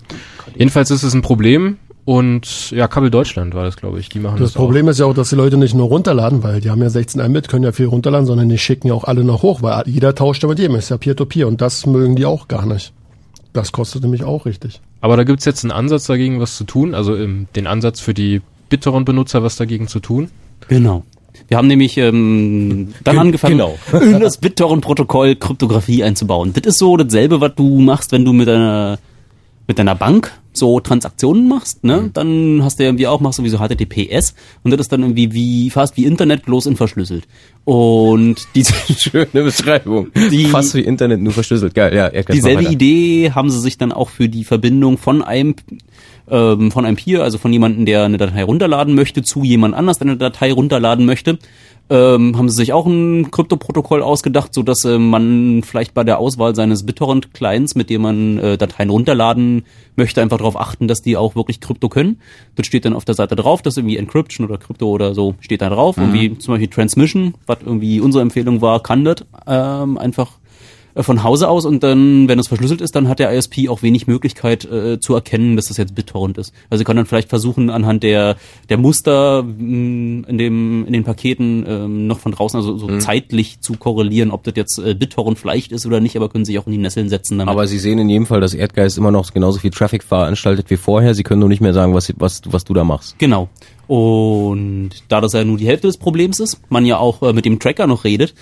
Jedenfalls 0.56 0.90
ist 0.90 1.02
es 1.02 1.12
ein 1.12 1.20
Problem 1.20 1.76
und 2.06 2.70
ja, 2.70 2.88
Kabel 2.88 3.10
Deutschland 3.10 3.52
war 3.52 3.64
das, 3.64 3.76
glaube 3.76 4.00
ich. 4.00 4.08
Die 4.08 4.18
machen 4.18 4.38
das, 4.38 4.52
Das 4.52 4.54
Problem 4.54 4.88
ist 4.88 4.98
ja 4.98 5.04
auch, 5.04 5.14
dass 5.14 5.28
die 5.28 5.36
Leute 5.36 5.58
nicht 5.58 5.74
nur 5.74 5.88
runterladen, 5.88 6.42
weil 6.42 6.62
die 6.62 6.70
haben 6.70 6.80
ja 6.80 6.88
16 6.88 7.20
Mbit, 7.20 7.48
können 7.48 7.64
ja 7.64 7.72
viel 7.72 7.88
runterladen, 7.88 8.24
sondern 8.26 8.48
die 8.48 8.56
schicken 8.56 8.88
ja 8.88 8.94
auch 8.94 9.04
alle 9.04 9.24
noch 9.24 9.42
hoch, 9.42 9.60
weil 9.60 9.82
jeder 9.84 10.14
tauscht 10.14 10.42
ja 10.42 10.48
mit 10.48 10.58
jedem, 10.58 10.76
ist 10.76 10.88
ja 10.88 10.96
Peer-to-Peer 10.96 11.46
und 11.46 11.60
das 11.60 11.84
mögen 11.84 12.16
die 12.16 12.24
auch 12.24 12.48
gar 12.48 12.64
nicht. 12.64 12.94
Das 13.52 13.72
kostet 13.72 14.02
nämlich 14.02 14.24
auch 14.24 14.46
richtig. 14.46 14.80
Aber 15.04 15.18
da 15.18 15.24
gibt's 15.24 15.44
jetzt 15.44 15.62
einen 15.64 15.70
Ansatz 15.70 16.06
dagegen, 16.06 16.40
was 16.40 16.56
zu 16.56 16.64
tun, 16.64 16.94
also 16.94 17.14
ähm, 17.14 17.46
den 17.56 17.66
Ansatz 17.66 18.00
für 18.00 18.14
die 18.14 18.40
BitTorrent-Benutzer, 18.70 19.42
was 19.42 19.56
dagegen 19.56 19.86
zu 19.86 20.00
tun. 20.00 20.30
Genau. 20.68 21.04
Wir 21.46 21.58
haben 21.58 21.66
nämlich 21.68 21.98
ähm, 21.98 22.94
dann 23.04 23.16
Ge- 23.16 23.20
angefangen, 23.20 23.58
genau. 23.58 23.78
in 24.00 24.20
das 24.20 24.38
BitTorrent-Protokoll 24.38 25.36
Kryptographie 25.36 26.02
einzubauen. 26.02 26.54
Das 26.54 26.64
ist 26.64 26.78
so 26.78 26.96
dasselbe, 26.96 27.42
was 27.42 27.54
du 27.54 27.80
machst, 27.80 28.12
wenn 28.12 28.24
du 28.24 28.32
mit 28.32 28.48
deiner 28.48 28.98
mit 29.66 29.78
deiner 29.78 29.94
Bank 29.94 30.32
so 30.52 30.78
Transaktionen 30.78 31.48
machst, 31.48 31.82
ne? 31.82 32.10
Dann 32.14 32.62
hast 32.62 32.78
du 32.78 32.84
ja 32.84 32.90
irgendwie 32.90 33.06
auch, 33.08 33.20
machst 33.20 33.38
du 33.40 33.44
wie 33.44 33.48
so 33.48 33.58
HTTPS 33.58 34.34
und 34.62 34.70
das 34.70 34.80
ist 34.82 34.92
dann 34.92 35.00
irgendwie 35.02 35.32
wie 35.32 35.70
fast 35.70 35.96
wie 35.96 36.04
Internet 36.04 36.44
bloß 36.44 36.66
unverschlüsselt. 36.68 37.26
Und 37.64 38.36
diese 38.54 38.74
schöne 38.98 39.26
Beschreibung. 39.32 40.08
Die- 40.30 40.44
Fast 40.44 40.74
wie 40.74 40.80
Internet 40.82 41.20
nur 41.20 41.32
verschlüsselt. 41.32 41.74
Geil, 41.74 41.94
ja. 41.94 42.10
Dieselbe. 42.22 42.64
Idee 42.64 43.32
haben 43.34 43.50
sie 43.50 43.58
sich 43.60 43.78
dann 43.78 43.90
auch 43.90 44.10
für 44.10 44.28
die 44.28 44.44
Verbindung 44.44 44.96
von 44.98 45.22
einem 45.22 45.56
ähm, 46.30 46.70
von 46.70 46.86
einem 46.86 46.96
Peer, 46.96 47.22
also 47.22 47.36
von 47.38 47.52
jemandem, 47.52 47.84
der 47.84 48.04
eine 48.04 48.16
Datei 48.16 48.44
runterladen 48.44 48.94
möchte, 48.94 49.22
zu 49.22 49.44
jemand 49.44 49.74
anders, 49.74 49.98
der 49.98 50.06
eine 50.08 50.16
Datei 50.16 50.52
runterladen 50.52 51.04
möchte, 51.04 51.38
ähm, 51.90 52.36
haben 52.38 52.48
sie 52.48 52.56
sich 52.56 52.72
auch 52.72 52.86
ein 52.86 53.30
Kryptoprotokoll 53.30 54.02
ausgedacht, 54.02 54.54
so 54.54 54.62
dass 54.62 54.84
äh, 54.84 54.98
man 54.98 55.62
vielleicht 55.62 55.92
bei 55.92 56.02
der 56.02 56.18
Auswahl 56.18 56.54
seines 56.54 56.86
BitTorrent-Clients, 56.86 57.74
mit 57.74 57.90
dem 57.90 58.02
man 58.02 58.38
äh, 58.38 58.56
Dateien 58.56 58.88
runterladen 58.90 59.64
möchte, 59.96 60.22
einfach 60.22 60.38
darauf 60.38 60.58
achten, 60.58 60.88
dass 60.88 61.02
die 61.02 61.16
auch 61.16 61.36
wirklich 61.36 61.60
Krypto 61.60 61.88
können. 61.88 62.20
Das 62.56 62.66
steht 62.66 62.84
dann 62.84 62.94
auf 62.94 63.04
der 63.04 63.14
Seite 63.14 63.36
drauf, 63.36 63.60
dass 63.60 63.76
irgendwie 63.76 63.98
Encryption 63.98 64.46
oder 64.46 64.58
Krypto 64.58 64.88
oder 64.88 65.14
so 65.14 65.34
steht 65.40 65.60
da 65.60 65.68
drauf. 65.68 65.96
Mhm. 65.96 66.02
Irgendwie 66.04 66.38
zum 66.38 66.54
Beispiel 66.54 66.68
Transmission, 66.68 67.34
was 67.46 67.58
irgendwie 67.64 68.00
unsere 68.00 68.22
Empfehlung 68.22 68.62
war, 68.62 68.82
kann 68.82 69.04
das 69.04 69.24
ähm, 69.46 69.98
einfach 69.98 70.32
von 70.96 71.24
Hause 71.24 71.48
aus 71.48 71.64
und 71.64 71.82
dann, 71.82 72.28
wenn 72.28 72.38
es 72.38 72.46
verschlüsselt 72.48 72.80
ist, 72.80 72.94
dann 72.94 73.08
hat 73.08 73.18
der 73.18 73.32
ISP 73.32 73.68
auch 73.68 73.82
wenig 73.82 74.06
Möglichkeit 74.06 74.64
äh, 74.64 75.00
zu 75.00 75.14
erkennen, 75.14 75.56
dass 75.56 75.66
das 75.66 75.76
jetzt 75.76 75.94
BitTorrent 75.94 76.38
ist. 76.38 76.52
Also 76.70 76.80
sie 76.80 76.84
kann 76.84 76.96
dann 76.96 77.06
vielleicht 77.06 77.28
versuchen, 77.28 77.68
anhand 77.70 78.02
der 78.04 78.36
der 78.68 78.78
Muster 78.78 79.42
mh, 79.42 80.28
in 80.28 80.38
dem 80.38 80.86
in 80.86 80.92
den 80.92 81.02
Paketen 81.04 81.64
ähm, 81.66 82.06
noch 82.06 82.20
von 82.20 82.32
draußen, 82.32 82.56
also 82.58 82.78
so 82.78 82.86
Mhm. 82.86 83.00
zeitlich 83.00 83.60
zu 83.60 83.74
korrelieren, 83.74 84.30
ob 84.30 84.44
das 84.44 84.54
jetzt 84.56 84.78
äh, 84.78 84.94
BitTorrent 84.94 85.38
vielleicht 85.38 85.72
ist 85.72 85.84
oder 85.86 86.00
nicht, 86.00 86.16
aber 86.16 86.28
können 86.28 86.44
sich 86.44 86.58
auch 86.58 86.66
in 86.66 86.72
die 86.72 86.78
Nesseln 86.78 87.08
setzen 87.08 87.38
damit. 87.38 87.50
Aber 87.50 87.66
Sie 87.66 87.78
sehen 87.78 87.98
in 87.98 88.08
jedem 88.08 88.26
Fall, 88.26 88.40
dass 88.40 88.54
Erdgeist 88.54 88.96
immer 88.96 89.10
noch 89.10 89.32
genauso 89.32 89.58
viel 89.58 89.70
Traffic 89.70 90.04
veranstaltet 90.04 90.70
wie 90.70 90.76
vorher. 90.76 91.14
Sie 91.14 91.22
können 91.24 91.40
nur 91.40 91.48
nicht 91.48 91.60
mehr 91.60 91.72
sagen, 91.74 91.94
was, 91.94 92.12
was, 92.18 92.42
was 92.46 92.64
du 92.64 92.72
da 92.74 92.84
machst. 92.84 93.18
Genau. 93.18 93.48
Und 93.86 94.90
da 95.08 95.20
das 95.20 95.32
ja 95.32 95.44
nur 95.44 95.56
die 95.58 95.66
Hälfte 95.66 95.86
des 95.86 95.96
Problems 95.98 96.40
ist, 96.40 96.60
man 96.70 96.84
ja 96.86 96.98
auch 96.98 97.22
äh, 97.22 97.32
mit 97.32 97.44
dem 97.44 97.58
Tracker 97.58 97.86
noch 97.86 98.04
redet, 98.04 98.34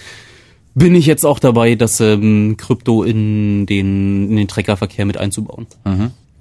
bin 0.75 0.95
ich 0.95 1.07
jetzt 1.07 1.25
auch 1.25 1.39
dabei, 1.39 1.75
das 1.75 2.01
ähm, 2.01 2.57
Krypto 2.57 3.03
in 3.03 3.67
den, 3.67 4.31
in 4.31 4.37
den 4.37 4.49
Trackerverkehr 4.49 5.05
mit 5.05 5.17
einzubauen. 5.17 5.67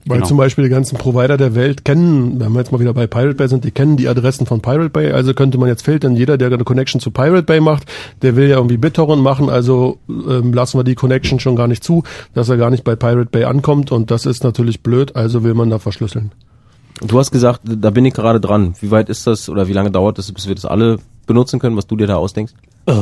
Weil 0.05 0.17
Genau. 0.17 0.27
zum 0.27 0.37
Beispiel 0.37 0.63
die 0.63 0.69
ganzen 0.69 0.97
Provider 0.97 1.37
der 1.37 1.53
Welt 1.53 1.85
kennen, 1.85 2.39
wenn 2.39 2.51
wir 2.53 2.59
jetzt 2.59 2.71
mal 2.71 2.79
wieder 2.79 2.93
bei 2.93 3.05
Pirate 3.05 3.35
Bay 3.35 3.47
sind, 3.47 3.63
die 3.63 3.71
kennen 3.71 3.97
die 3.97 4.07
Adressen 4.07 4.47
von 4.47 4.59
Pirate 4.59 4.89
Bay, 4.89 5.11
also 5.11 5.33
könnte 5.35 5.59
man 5.59 5.69
jetzt 5.69 5.83
filtern, 5.83 6.15
jeder, 6.15 6.37
der 6.39 6.51
eine 6.51 6.63
Connection 6.63 6.99
zu 6.99 7.11
Pirate 7.11 7.43
Bay 7.43 7.59
macht, 7.59 7.83
der 8.23 8.35
will 8.35 8.49
ja 8.49 8.55
irgendwie 8.55 8.77
BitTorrent 8.77 9.21
machen, 9.21 9.49
also 9.49 9.99
ähm, 10.09 10.53
lassen 10.53 10.79
wir 10.79 10.83
die 10.83 10.95
Connection 10.95 11.39
schon 11.39 11.55
gar 11.55 11.67
nicht 11.67 11.83
zu, 11.83 12.03
dass 12.33 12.49
er 12.49 12.57
gar 12.57 12.71
nicht 12.71 12.83
bei 12.83 12.95
Pirate 12.95 13.29
Bay 13.29 13.43
ankommt 13.43 13.91
und 13.91 14.09
das 14.09 14.25
ist 14.25 14.43
natürlich 14.43 14.81
blöd, 14.81 15.15
also 15.15 15.43
will 15.43 15.53
man 15.53 15.69
da 15.69 15.77
verschlüsseln. 15.77 16.31
Du 17.01 17.19
hast 17.19 17.31
gesagt, 17.31 17.61
da 17.63 17.89
bin 17.89 18.05
ich 18.05 18.13
gerade 18.13 18.39
dran. 18.39 18.75
Wie 18.79 18.91
weit 18.91 19.09
ist 19.09 19.25
das 19.25 19.49
oder 19.49 19.67
wie 19.67 19.73
lange 19.73 19.91
dauert 19.91 20.17
das, 20.17 20.31
bis 20.31 20.47
wir 20.47 20.55
das 20.55 20.65
alle 20.65 20.97
benutzen 21.25 21.59
können, 21.59 21.75
was 21.75 21.87
du 21.87 21.95
dir 21.95 22.07
da 22.07 22.15
ausdenkst? 22.15 22.53
Äh, 22.85 22.93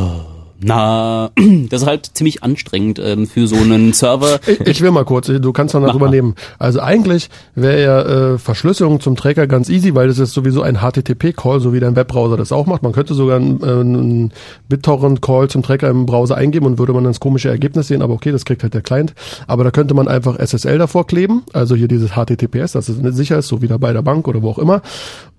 na, 0.61 1.31
das 1.69 1.81
ist 1.81 1.87
halt 1.87 2.11
ziemlich 2.13 2.43
anstrengend 2.43 2.99
ähm, 2.99 3.27
für 3.27 3.47
so 3.47 3.55
einen 3.55 3.93
Server. 3.93 4.39
Ich, 4.45 4.59
ich 4.61 4.81
will 4.81 4.91
mal 4.91 5.05
kurz, 5.05 5.27
du 5.27 5.53
kannst 5.53 5.73
dann 5.73 5.83
darüber 5.83 6.09
nehmen. 6.09 6.35
Also 6.57 6.81
eigentlich 6.81 7.29
wäre 7.55 7.81
ja 7.81 8.01
äh, 8.33 8.37
Verschlüsselung 8.37 8.99
zum 8.99 9.15
Tracker 9.15 9.47
ganz 9.47 9.69
easy, 9.69 9.95
weil 9.95 10.07
das 10.07 10.19
ist 10.19 10.33
sowieso 10.33 10.61
ein 10.61 10.77
HTTP-Call, 10.77 11.61
so 11.61 11.73
wie 11.73 11.79
dein 11.79 11.95
Webbrowser 11.95 12.35
das 12.35 12.51
auch 12.51 12.65
macht. 12.65 12.83
Man 12.83 12.91
könnte 12.91 13.13
sogar 13.13 13.37
einen, 13.37 13.61
äh, 13.61 13.65
einen 13.65 14.33
BitTorrent-Call 14.67 15.49
zum 15.49 15.63
Tracker 15.63 15.89
im 15.89 16.05
Browser 16.05 16.35
eingeben 16.35 16.65
und 16.65 16.77
würde 16.77 16.93
man 16.93 17.03
dann 17.03 17.13
das 17.13 17.19
komische 17.19 17.49
Ergebnis 17.49 17.87
sehen, 17.87 18.01
aber 18.01 18.13
okay, 18.13 18.31
das 18.31 18.43
kriegt 18.43 18.63
halt 18.63 18.73
der 18.73 18.81
Client. 18.81 19.13
Aber 19.47 19.63
da 19.63 19.71
könnte 19.71 19.93
man 19.93 20.07
einfach 20.07 20.37
SSL 20.37 20.77
davor 20.77 21.07
kleben, 21.07 21.43
also 21.53 21.75
hier 21.75 21.87
dieses 21.87 22.11
HTTPS, 22.11 22.73
dass 22.73 22.89
es 22.89 22.97
sicher 23.15 23.37
ist, 23.37 23.47
so 23.47 23.61
wie 23.61 23.67
da 23.67 23.77
bei 23.77 23.93
der 23.93 24.01
Bank 24.01 24.27
oder 24.27 24.41
wo 24.41 24.49
auch 24.49 24.59
immer. 24.59 24.81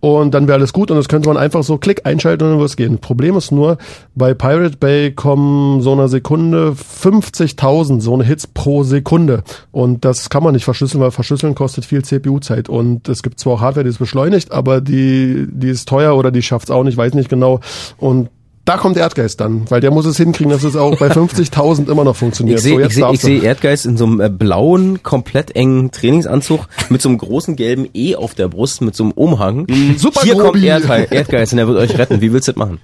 Und 0.01 0.33
dann 0.33 0.49
wäre 0.49 0.59
alles 0.59 0.73
gut 0.73 0.91
und 0.91 0.97
das 0.97 1.09
könnte 1.09 1.29
man 1.29 1.37
einfach 1.37 1.63
so 1.63 1.77
klick 1.77 2.07
einschalten 2.07 2.45
und 2.45 2.51
dann 2.51 2.59
wird 2.59 2.71
es 2.71 2.77
gehen. 2.77 2.99
Problem 2.99 3.37
ist 3.37 3.53
nur, 3.53 3.77
bei 4.15 4.33
Pirate 4.33 4.79
Bay 4.79 5.13
kommen 5.13 5.83
so 5.83 5.93
einer 5.93 6.09
Sekunde 6.09 6.75
50.000 6.75 8.01
so 8.01 8.15
eine 8.15 8.25
Hits 8.25 8.47
pro 8.47 8.83
Sekunde. 8.83 9.43
Und 9.73 10.07
das 10.07 10.31
kann 10.31 10.43
man 10.43 10.55
nicht 10.55 10.65
verschlüsseln, 10.65 11.03
weil 11.03 11.11
verschlüsseln 11.11 11.55
kostet 11.55 11.85
viel 11.85 12.03
CPU-Zeit. 12.03 12.71
Und 12.71 13.09
es 13.11 13.23
gibt 13.23 13.39
zwar 13.39 13.55
auch 13.55 13.61
Hardware, 13.61 13.85
die 13.85 13.91
es 13.91 13.99
beschleunigt, 13.99 14.53
aber 14.53 14.81
die, 14.81 15.47
die 15.51 15.69
ist 15.69 15.87
teuer 15.87 16.17
oder 16.17 16.31
die 16.31 16.43
schafft 16.43 16.69
es 16.69 16.71
auch 16.71 16.85
nicht, 16.85 16.97
weiß 16.97 17.13
nicht 17.13 17.29
genau. 17.29 17.61
Und 17.99 18.31
da 18.71 18.77
kommt 18.77 18.97
Erdgeist 18.97 19.41
dann, 19.41 19.69
weil 19.69 19.81
der 19.81 19.91
muss 19.91 20.07
es 20.07 20.17
hinkriegen, 20.17 20.53
dass 20.53 20.63
es 20.63 20.77
auch 20.77 20.97
bei 20.97 21.09
50.000 21.11 21.91
immer 21.91 22.05
noch 22.05 22.15
funktioniert. 22.15 22.59
Ich 22.59 22.63
sehe 22.63 22.75
So, 22.75 22.81
ich 22.87 22.95
seh, 22.95 23.05
ich 23.13 23.21
seh 23.21 23.39
Erdgeist 23.45 23.85
in 23.85 23.97
so 23.97 24.05
einem 24.07 24.21
äh, 24.21 24.29
blauen, 24.29 25.03
komplett 25.03 25.57
engen 25.57 25.91
Trainingsanzug 25.91 26.69
mit 26.89 27.03
so 27.03 27.09
einem 27.09 27.19
großen 27.19 27.57
gelben 27.57 27.89
E 27.95 28.15
auf 28.15 28.35
der 28.35 28.47
Brust, 28.47 28.81
mit 28.81 28.95
so 28.95 29.03
einem 29.03 29.13
Umhang. 29.13 29.67
Super 29.97 30.21
Hier 30.23 30.35
kommt 30.35 30.53
Grobi. 30.53 30.67
Erdgeist, 30.67 31.11
Erdgeist 31.11 31.53
und 31.53 31.59
er 31.59 31.67
wird 31.67 31.79
euch 31.79 31.99
retten. 31.99 32.21
Wie 32.21 32.33
willst 32.33 32.47
du 32.47 32.53
das 32.53 32.59
machen? 32.59 32.79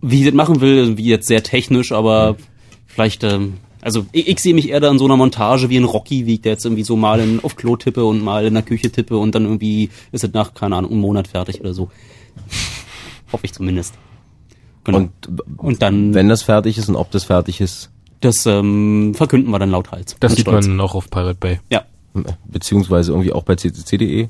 Wie 0.00 0.20
ich 0.20 0.26
das 0.26 0.34
machen 0.34 0.60
will, 0.60 0.96
wie 0.98 1.06
jetzt 1.06 1.26
sehr 1.26 1.42
technisch, 1.42 1.90
aber 1.90 2.36
vielleicht, 2.86 3.24
ähm, 3.24 3.54
also 3.80 4.06
ich, 4.12 4.28
ich 4.28 4.38
sehe 4.38 4.54
mich 4.54 4.68
eher 4.68 4.78
da 4.78 4.88
in 4.88 5.00
so 5.00 5.04
einer 5.04 5.16
Montage 5.16 5.68
wie 5.68 5.78
ein 5.78 5.84
Rocky, 5.84 6.26
wie 6.26 6.34
ich 6.34 6.42
da 6.42 6.50
jetzt 6.50 6.64
irgendwie 6.64 6.84
so 6.84 6.94
mal 6.94 7.18
in, 7.18 7.42
auf 7.42 7.56
Klo 7.56 7.74
tippe 7.74 8.04
und 8.04 8.22
mal 8.22 8.46
in 8.46 8.54
der 8.54 8.62
Küche 8.62 8.92
tippe 8.92 9.16
und 9.16 9.34
dann 9.34 9.46
irgendwie 9.46 9.90
ist 10.12 10.22
es 10.22 10.32
nach, 10.32 10.54
keine 10.54 10.76
Ahnung, 10.76 10.92
einem 10.92 11.00
Monat 11.00 11.26
fertig 11.26 11.60
oder 11.60 11.74
so. 11.74 11.90
Hoffe 13.32 13.46
ich 13.46 13.52
zumindest. 13.52 13.94
Genau. 14.84 14.98
Und, 14.98 15.10
Und 15.56 15.82
dann, 15.82 16.14
wenn 16.14 16.28
das 16.28 16.42
fertig 16.42 16.78
ist 16.78 16.88
und 16.88 16.96
ob 16.96 17.10
das 17.10 17.24
fertig 17.24 17.60
ist, 17.60 17.90
das 18.20 18.46
ähm, 18.46 19.12
verkünden 19.14 19.50
wir 19.50 19.58
dann 19.58 19.70
lauthals. 19.70 20.16
Das 20.20 20.32
sieht 20.32 20.42
Stolz. 20.42 20.66
man 20.66 20.80
auch 20.80 20.94
auf 20.94 21.10
Pirate 21.10 21.38
Bay. 21.38 21.60
Ja. 21.70 21.82
beziehungsweise 22.46 23.12
irgendwie 23.12 23.32
auch 23.32 23.42
bei 23.42 23.56
ccc.de. 23.56 24.28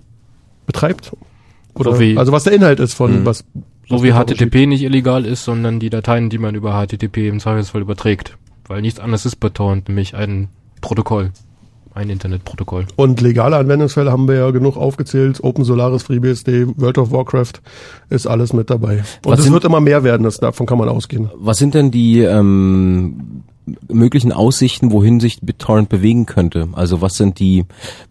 betreibt. 0.65 1.11
Oder, 1.75 1.93
So 1.93 1.99
wie- 1.99 2.17
also 2.17 2.31
was 2.31 2.43
der 2.43 2.53
Inhalt 2.53 2.79
ist 2.79 2.93
von 2.93 3.21
Mhm. 3.21 3.25
was. 3.25 3.43
So 3.89 3.95
was 3.97 4.03
wie 4.03 4.11
HTTP 4.13 4.67
nicht 4.67 4.83
illegal 4.83 5.25
ist, 5.25 5.43
sondern 5.43 5.79
die 5.79 5.89
Dateien, 5.89 6.29
die 6.29 6.37
man 6.37 6.55
über 6.55 6.73
HTTP 6.73 7.27
im 7.27 7.39
Zweifelsfall 7.39 7.81
überträgt. 7.81 8.37
Weil 8.67 8.81
nichts 8.81 8.99
anderes 8.99 9.25
ist 9.25 9.37
BitTorrent, 9.37 9.89
nämlich 9.89 10.15
ein 10.15 10.47
Protokoll. 10.81 11.31
Ein 11.93 12.09
Internetprotokoll. 12.09 12.85
Und 12.95 13.19
legale 13.19 13.57
Anwendungsfälle 13.57 14.09
haben 14.13 14.25
wir 14.29 14.35
ja 14.35 14.51
genug 14.51 14.77
aufgezählt. 14.77 15.43
Open 15.43 15.65
Solaris, 15.65 16.03
FreeBSD, 16.03 16.67
World 16.77 16.97
of 16.97 17.11
Warcraft 17.11 17.53
ist 18.09 18.27
alles 18.27 18.53
mit 18.53 18.69
dabei. 18.69 19.03
Und 19.25 19.37
es 19.37 19.51
wird 19.51 19.65
immer 19.65 19.81
mehr 19.81 20.05
werden, 20.05 20.23
das, 20.23 20.37
davon 20.39 20.65
kann 20.67 20.77
man 20.77 20.87
ausgehen. 20.87 21.29
Was 21.35 21.57
sind 21.57 21.73
denn 21.73 21.91
die 21.91 22.19
ähm, 22.19 23.43
möglichen 23.91 24.31
Aussichten, 24.31 24.91
wohin 24.91 25.19
sich 25.19 25.39
BitTorrent 25.41 25.89
bewegen 25.89 26.25
könnte? 26.25 26.67
Also 26.73 27.01
was 27.01 27.15
sind 27.15 27.39
die 27.39 27.65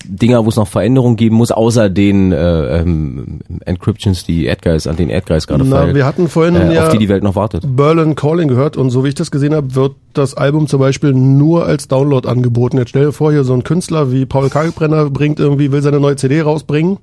Dinger, 0.05 0.45
wo 0.45 0.49
es 0.49 0.57
noch 0.57 0.69
Veränderungen 0.69 1.17
geben 1.17 1.37
muss, 1.37 1.51
außer 1.51 1.89
den 1.89 2.33
äh, 2.33 2.81
ähm, 2.81 3.41
Encryptions, 3.65 4.25
die 4.25 4.51
Adguys, 4.51 4.87
an 4.87 4.97
den 4.97 5.11
Adguys 5.11 5.47
gerade 5.47 5.65
Na, 5.65 5.77
feilt, 5.77 5.95
wir 5.95 6.07
hatten 6.07 6.29
vorhin 6.29 6.57
äh, 6.57 6.75
ja 6.75 6.87
auf 6.87 6.93
die 6.93 6.99
die 6.99 7.09
Welt 7.09 7.23
noch 7.23 7.35
wartet. 7.35 7.65
Berlin 7.77 8.15
Calling 8.15 8.49
gehört 8.49 8.77
und 8.77 8.91
so 8.91 9.05
wie 9.05 9.09
ich 9.09 9.15
das 9.15 9.31
gesehen 9.31 9.55
habe, 9.55 9.75
wird 9.75 9.95
das 10.13 10.35
Album 10.35 10.67
zum 10.67 10.81
Beispiel 10.81 11.13
nur 11.13 11.67
als 11.67 11.89
Download 11.89 12.29
angeboten. 12.29 12.79
Jetzt 12.79 12.91
stell 12.91 13.07
dir 13.07 13.13
vor, 13.13 13.33
hier 13.33 13.45
so 13.45 13.55
ein 13.55 13.65
Künstler 13.65 14.13
wie 14.13 14.27
Paul 14.27 14.51
Kalkbrenner 14.51 15.11
bringt 15.11 15.41
irgendwie, 15.41 15.73
will 15.73 15.83
seine 15.83 16.01
neue 16.01 16.17
CD 16.17 16.41
rausbringen 16.41 16.99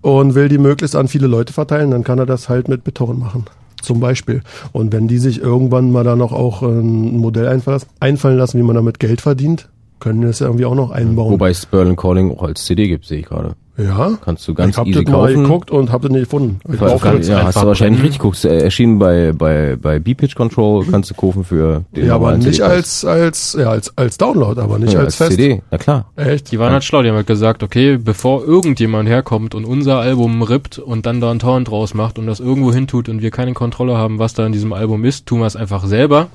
und 0.00 0.34
will 0.34 0.48
die 0.48 0.58
möglichst 0.58 0.96
an 0.96 1.08
viele 1.08 1.26
Leute 1.26 1.52
verteilen, 1.52 1.90
dann 1.90 2.04
kann 2.04 2.18
er 2.18 2.26
das 2.26 2.48
halt 2.48 2.68
mit 2.68 2.84
BitTorrent 2.84 3.18
machen. 3.18 3.46
Zum 3.82 4.00
Beispiel. 4.00 4.42
Und 4.72 4.92
wenn 4.92 5.08
die 5.08 5.18
sich 5.18 5.40
irgendwann 5.40 5.92
mal 5.92 6.04
da 6.04 6.16
noch 6.16 6.32
auch 6.32 6.62
ein 6.62 7.16
Modell 7.16 7.46
einfallen 7.46 8.38
lassen, 8.38 8.58
wie 8.58 8.62
man 8.62 8.76
damit 8.76 8.98
Geld 8.98 9.20
verdient, 9.20 9.68
können 10.00 10.22
das 10.22 10.40
ja 10.40 10.46
irgendwie 10.46 10.64
auch 10.64 10.74
noch 10.74 10.90
einbauen. 10.90 11.32
Wobei 11.32 11.50
es 11.50 11.66
Berlin 11.66 11.96
Calling 11.96 12.30
auch 12.30 12.42
als 12.42 12.64
CD 12.64 12.88
gibt, 12.88 13.04
sehe 13.04 13.20
ich 13.20 13.26
gerade. 13.26 13.54
Ja. 13.78 14.18
Kannst 14.24 14.46
du 14.48 14.54
ganz 14.54 14.74
ich 14.74 14.78
hab 14.78 14.86
easy 14.86 15.04
das 15.04 15.12
mal 15.12 15.28
kaufen. 15.28 15.42
geguckt 15.44 15.70
und 15.70 15.92
hab 15.92 16.02
das 16.02 16.10
nicht 16.10 16.24
gefunden. 16.24 16.60
Ich 16.66 16.80
jetzt 16.80 17.28
ja, 17.28 17.44
hast 17.44 17.62
du 17.62 17.66
wahrscheinlich 17.66 18.02
richtig 18.02 18.18
geguckt. 18.18 18.44
Äh, 18.44 18.58
Erschienen 18.58 18.98
bei 18.98 19.32
bei 19.32 19.76
bei 19.80 19.98
B-Pitch 20.00 20.34
Control 20.34 20.84
kannst 20.90 21.10
du 21.10 21.14
kaufen 21.14 21.44
für 21.44 21.84
den 21.94 22.06
Ja, 22.06 22.16
aber 22.16 22.36
nicht 22.36 22.60
als, 22.60 23.04
als, 23.04 23.56
ja, 23.58 23.70
als, 23.70 23.96
als 23.96 24.18
Download, 24.18 24.60
aber 24.60 24.78
nicht 24.78 24.94
Ja, 24.94 24.98
als, 25.00 25.06
als 25.06 25.16
Fest. 25.16 25.30
CD, 25.32 25.62
na 25.70 25.78
klar. 25.78 26.10
Echt? 26.16 26.50
Die 26.50 26.58
waren 26.58 26.72
halt 26.72 26.82
schlau, 26.84 27.02
die 27.02 27.08
haben 27.08 27.16
halt 27.16 27.26
gesagt, 27.28 27.62
okay, 27.62 27.96
bevor 27.98 28.44
irgendjemand 28.44 29.08
herkommt 29.08 29.54
und 29.54 29.64
unser 29.64 29.98
Album 30.00 30.42
rippt 30.42 30.78
und 30.78 31.06
dann 31.06 31.20
da 31.20 31.30
einen 31.30 31.38
Torrent 31.38 31.68
draus 31.68 31.94
macht 31.94 32.18
und 32.18 32.26
das 32.26 32.40
irgendwo 32.40 32.72
hintut 32.72 33.08
und 33.08 33.22
wir 33.22 33.30
keine 33.30 33.52
Kontrolle 33.52 33.96
haben, 33.96 34.18
was 34.18 34.34
da 34.34 34.44
in 34.44 34.52
diesem 34.52 34.72
Album 34.72 35.04
ist, 35.04 35.26
tun 35.26 35.40
wir 35.40 35.46
es 35.46 35.54
einfach 35.56 35.84
selber. 35.86 36.26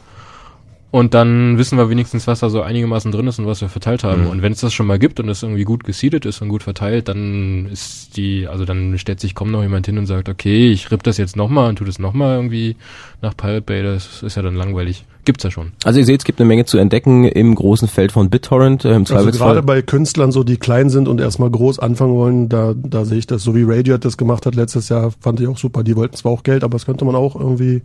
Und 0.93 1.15
dann 1.15 1.57
wissen 1.57 1.79
wir 1.79 1.89
wenigstens, 1.89 2.27
was 2.27 2.41
da 2.41 2.51
so 2.51 2.61
einigermaßen 2.61 3.11
drin 3.11 3.25
ist 3.25 3.39
und 3.39 3.47
was 3.47 3.61
wir 3.61 3.67
verteilt 3.67 4.03
haben. 4.03 4.25
Mhm. 4.25 4.29
Und 4.29 4.41
wenn 4.43 4.51
es 4.51 4.59
das 4.59 4.75
schon 4.75 4.85
mal 4.85 4.99
gibt 4.99 5.19
und 5.19 5.27
es 5.27 5.41
irgendwie 5.41 5.63
gut 5.63 5.83
geseedet 5.83 6.23
ist 6.27 6.39
und 6.43 6.49
gut 6.49 6.61
verteilt, 6.61 7.07
dann 7.07 7.65
ist 7.65 8.15
die, 8.15 8.47
also 8.47 8.63
dann 8.63 8.95
stellt 8.99 9.19
sich 9.19 9.33
kaum 9.33 9.49
noch 9.49 9.63
jemand 9.63 9.87
hin 9.87 9.97
und 9.97 10.05
sagt, 10.05 10.29
okay, 10.29 10.71
ich 10.71 10.91
ripp 10.91 11.01
das 11.01 11.17
jetzt 11.17 11.35
nochmal 11.35 11.69
und 11.69 11.77
tu 11.77 11.83
das 11.83 11.97
nochmal 11.97 12.35
irgendwie 12.35 12.75
nach 13.23 13.35
Pirate 13.35 13.63
Bay, 13.63 13.81
das 13.81 14.21
ist 14.21 14.35
ja 14.35 14.43
dann 14.43 14.53
langweilig. 14.53 15.03
Gibt's 15.25 15.43
ja 15.43 15.51
schon. 15.51 15.71
Also 15.85 15.99
ihr 15.99 16.05
seht, 16.05 16.19
es 16.19 16.25
gibt 16.25 16.39
eine 16.41 16.47
Menge 16.47 16.65
zu 16.65 16.77
entdecken 16.77 17.23
im 17.25 17.55
großen 17.55 17.87
Feld 17.87 18.11
von 18.11 18.29
BitTorrent. 18.29 18.83
Äh, 18.83 18.95
Im 18.95 19.05
Also 19.09 19.31
gerade 19.31 19.63
bei 19.63 19.81
Künstlern 19.81 20.31
so, 20.33 20.43
die 20.43 20.57
klein 20.57 20.89
sind 20.89 21.07
und 21.07 21.21
erstmal 21.21 21.49
groß 21.49 21.79
anfangen 21.79 22.15
wollen, 22.15 22.49
da, 22.49 22.73
da 22.75 23.05
sehe 23.05 23.19
ich 23.19 23.27
das, 23.27 23.41
so 23.43 23.55
wie 23.55 23.63
Radiohead 23.63 24.03
das 24.03 24.17
gemacht 24.17 24.45
hat 24.45 24.55
letztes 24.55 24.89
Jahr, 24.89 25.11
fand 25.21 25.39
ich 25.39 25.47
auch 25.47 25.57
super. 25.57 25.83
Die 25.83 25.95
wollten 25.95 26.15
zwar 26.17 26.33
auch 26.33 26.43
Geld, 26.43 26.63
aber 26.65 26.73
das 26.73 26.85
könnte 26.85 27.05
man 27.05 27.15
auch 27.15 27.35
irgendwie, 27.39 27.81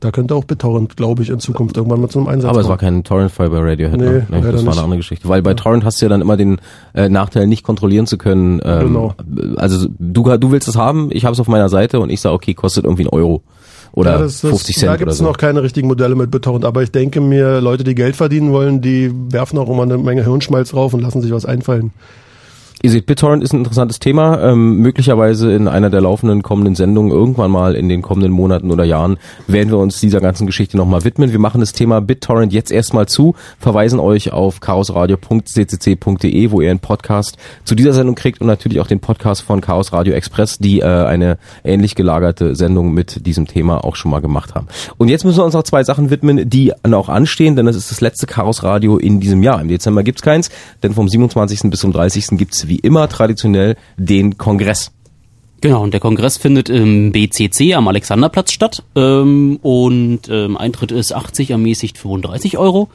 da 0.00 0.10
könnte 0.10 0.34
auch 0.34 0.44
BitTorrent, 0.44 0.96
glaube 0.96 1.22
ich, 1.22 1.30
in 1.30 1.40
Zukunft 1.40 1.76
irgendwann 1.78 2.00
mal 2.02 2.08
zu 2.08 2.18
einem 2.18 2.28
Einsatz 2.28 2.50
Aber 2.50 2.60
es 2.60 2.68
war 2.68 2.76
kommen. 2.76 2.96
kein 2.96 3.04
Torrent-File 3.04 3.50
bei 3.50 3.58
Radiohead. 3.58 3.98
Nee, 3.98 4.04
ne? 4.06 4.26
das 4.28 4.42
war 4.42 4.52
nicht. 4.52 4.68
eine 4.68 4.82
andere 4.82 4.96
Geschichte. 4.98 5.28
Weil 5.28 5.40
bei 5.42 5.54
Torrent 5.54 5.84
hast 5.84 6.00
du 6.00 6.04
ja 6.04 6.08
dann 6.10 6.20
immer 6.20 6.36
den 6.36 6.58
äh, 6.94 7.08
Nachteil, 7.08 7.46
nicht 7.46 7.62
kontrollieren 7.62 8.06
zu 8.06 8.18
können. 8.18 8.60
Ähm, 8.64 8.80
Genau. 8.82 9.14
Also 9.56 9.88
du, 9.98 10.36
du 10.36 10.52
willst 10.52 10.68
es 10.68 10.76
haben, 10.76 11.08
ich 11.12 11.24
habe 11.24 11.32
es 11.32 11.40
auf 11.40 11.48
meiner 11.48 11.68
Seite 11.68 12.00
und 12.00 12.10
ich 12.10 12.20
sage, 12.20 12.34
okay, 12.34 12.52
kostet 12.54 12.84
irgendwie 12.84 13.04
einen 13.04 13.10
Euro. 13.10 13.42
Oder 13.92 14.12
ja, 14.12 14.18
das, 14.18 14.40
das, 14.40 14.50
50 14.50 14.74
Da 14.76 14.80
Cent 14.80 14.92
gibt 14.92 15.02
oder 15.02 15.12
es 15.12 15.18
so. 15.18 15.24
noch 15.24 15.36
keine 15.36 15.62
richtigen 15.62 15.86
Modelle 15.86 16.14
mit 16.14 16.30
BitTorrent, 16.30 16.64
aber 16.64 16.82
ich 16.82 16.90
denke 16.90 17.20
mir, 17.20 17.60
Leute, 17.60 17.84
die 17.84 17.94
Geld 17.94 18.16
verdienen 18.16 18.52
wollen, 18.52 18.80
die 18.80 19.12
werfen 19.30 19.58
auch 19.58 19.68
immer 19.68 19.82
eine 19.82 19.98
Menge 19.98 20.24
Hirnschmalz 20.24 20.70
drauf 20.70 20.94
und 20.94 21.00
lassen 21.00 21.20
sich 21.20 21.30
was 21.30 21.44
einfallen. 21.44 21.92
Ihr 22.84 22.90
seht, 22.90 23.06
BitTorrent 23.06 23.44
ist 23.44 23.52
ein 23.52 23.58
interessantes 23.58 24.00
Thema. 24.00 24.42
Ähm, 24.42 24.78
möglicherweise 24.78 25.52
in 25.52 25.68
einer 25.68 25.88
der 25.88 26.00
laufenden 26.00 26.42
kommenden 26.42 26.74
Sendungen 26.74 27.12
irgendwann 27.12 27.52
mal 27.52 27.76
in 27.76 27.88
den 27.88 28.02
kommenden 28.02 28.32
Monaten 28.32 28.72
oder 28.72 28.82
Jahren 28.82 29.18
werden 29.46 29.70
wir 29.70 29.78
uns 29.78 30.00
dieser 30.00 30.20
ganzen 30.20 30.48
Geschichte 30.48 30.76
nochmal 30.76 31.04
widmen. 31.04 31.30
Wir 31.30 31.38
machen 31.38 31.60
das 31.60 31.72
Thema 31.72 32.00
BitTorrent 32.00 32.52
jetzt 32.52 32.72
erstmal 32.72 33.06
zu, 33.06 33.36
verweisen 33.60 34.00
euch 34.00 34.32
auf 34.32 34.58
chaosradio.ccc.de, 34.58 36.50
wo 36.50 36.60
ihr 36.60 36.70
einen 36.70 36.80
Podcast 36.80 37.36
zu 37.62 37.76
dieser 37.76 37.92
Sendung 37.92 38.16
kriegt 38.16 38.40
und 38.40 38.48
natürlich 38.48 38.80
auch 38.80 38.88
den 38.88 38.98
Podcast 38.98 39.42
von 39.42 39.60
Chaos 39.60 39.92
Radio 39.92 40.14
Express, 40.14 40.58
die 40.58 40.80
äh, 40.80 40.86
eine 40.86 41.38
ähnlich 41.62 41.94
gelagerte 41.94 42.56
Sendung 42.56 42.92
mit 42.92 43.24
diesem 43.26 43.46
Thema 43.46 43.84
auch 43.84 43.94
schon 43.94 44.10
mal 44.10 44.20
gemacht 44.20 44.56
haben. 44.56 44.66
Und 44.98 45.06
jetzt 45.06 45.24
müssen 45.24 45.38
wir 45.38 45.44
uns 45.44 45.54
noch 45.54 45.62
zwei 45.62 45.84
Sachen 45.84 46.10
widmen, 46.10 46.50
die 46.50 46.72
noch 46.84 47.08
anstehen, 47.08 47.54
denn 47.54 47.66
das 47.66 47.76
ist 47.76 47.92
das 47.92 48.00
letzte 48.00 48.26
Chaos 48.26 48.64
Radio 48.64 48.96
in 48.96 49.20
diesem 49.20 49.44
Jahr. 49.44 49.60
Im 49.60 49.68
Dezember 49.68 50.02
gibt's 50.02 50.22
keins, 50.22 50.50
denn 50.82 50.94
vom 50.94 51.08
27. 51.08 51.70
bis 51.70 51.78
zum 51.78 51.92
30. 51.92 52.38
gibt's 52.38 52.66
wie 52.72 52.78
immer 52.78 53.08
traditionell 53.08 53.76
den 53.98 54.38
Kongress. 54.38 54.90
Genau, 55.60 55.82
und 55.82 55.92
der 55.92 56.00
Kongress 56.00 56.38
findet 56.38 56.68
im 56.70 57.12
BCC 57.12 57.74
am 57.74 57.86
Alexanderplatz 57.86 58.50
statt. 58.52 58.82
Ähm, 58.96 59.58
und 59.62 60.22
ähm, 60.30 60.56
Eintritt 60.56 60.90
ist 60.90 61.12
80, 61.14 61.50
ermäßigt 61.50 61.98
35 61.98 62.56
Euro. 62.58 62.88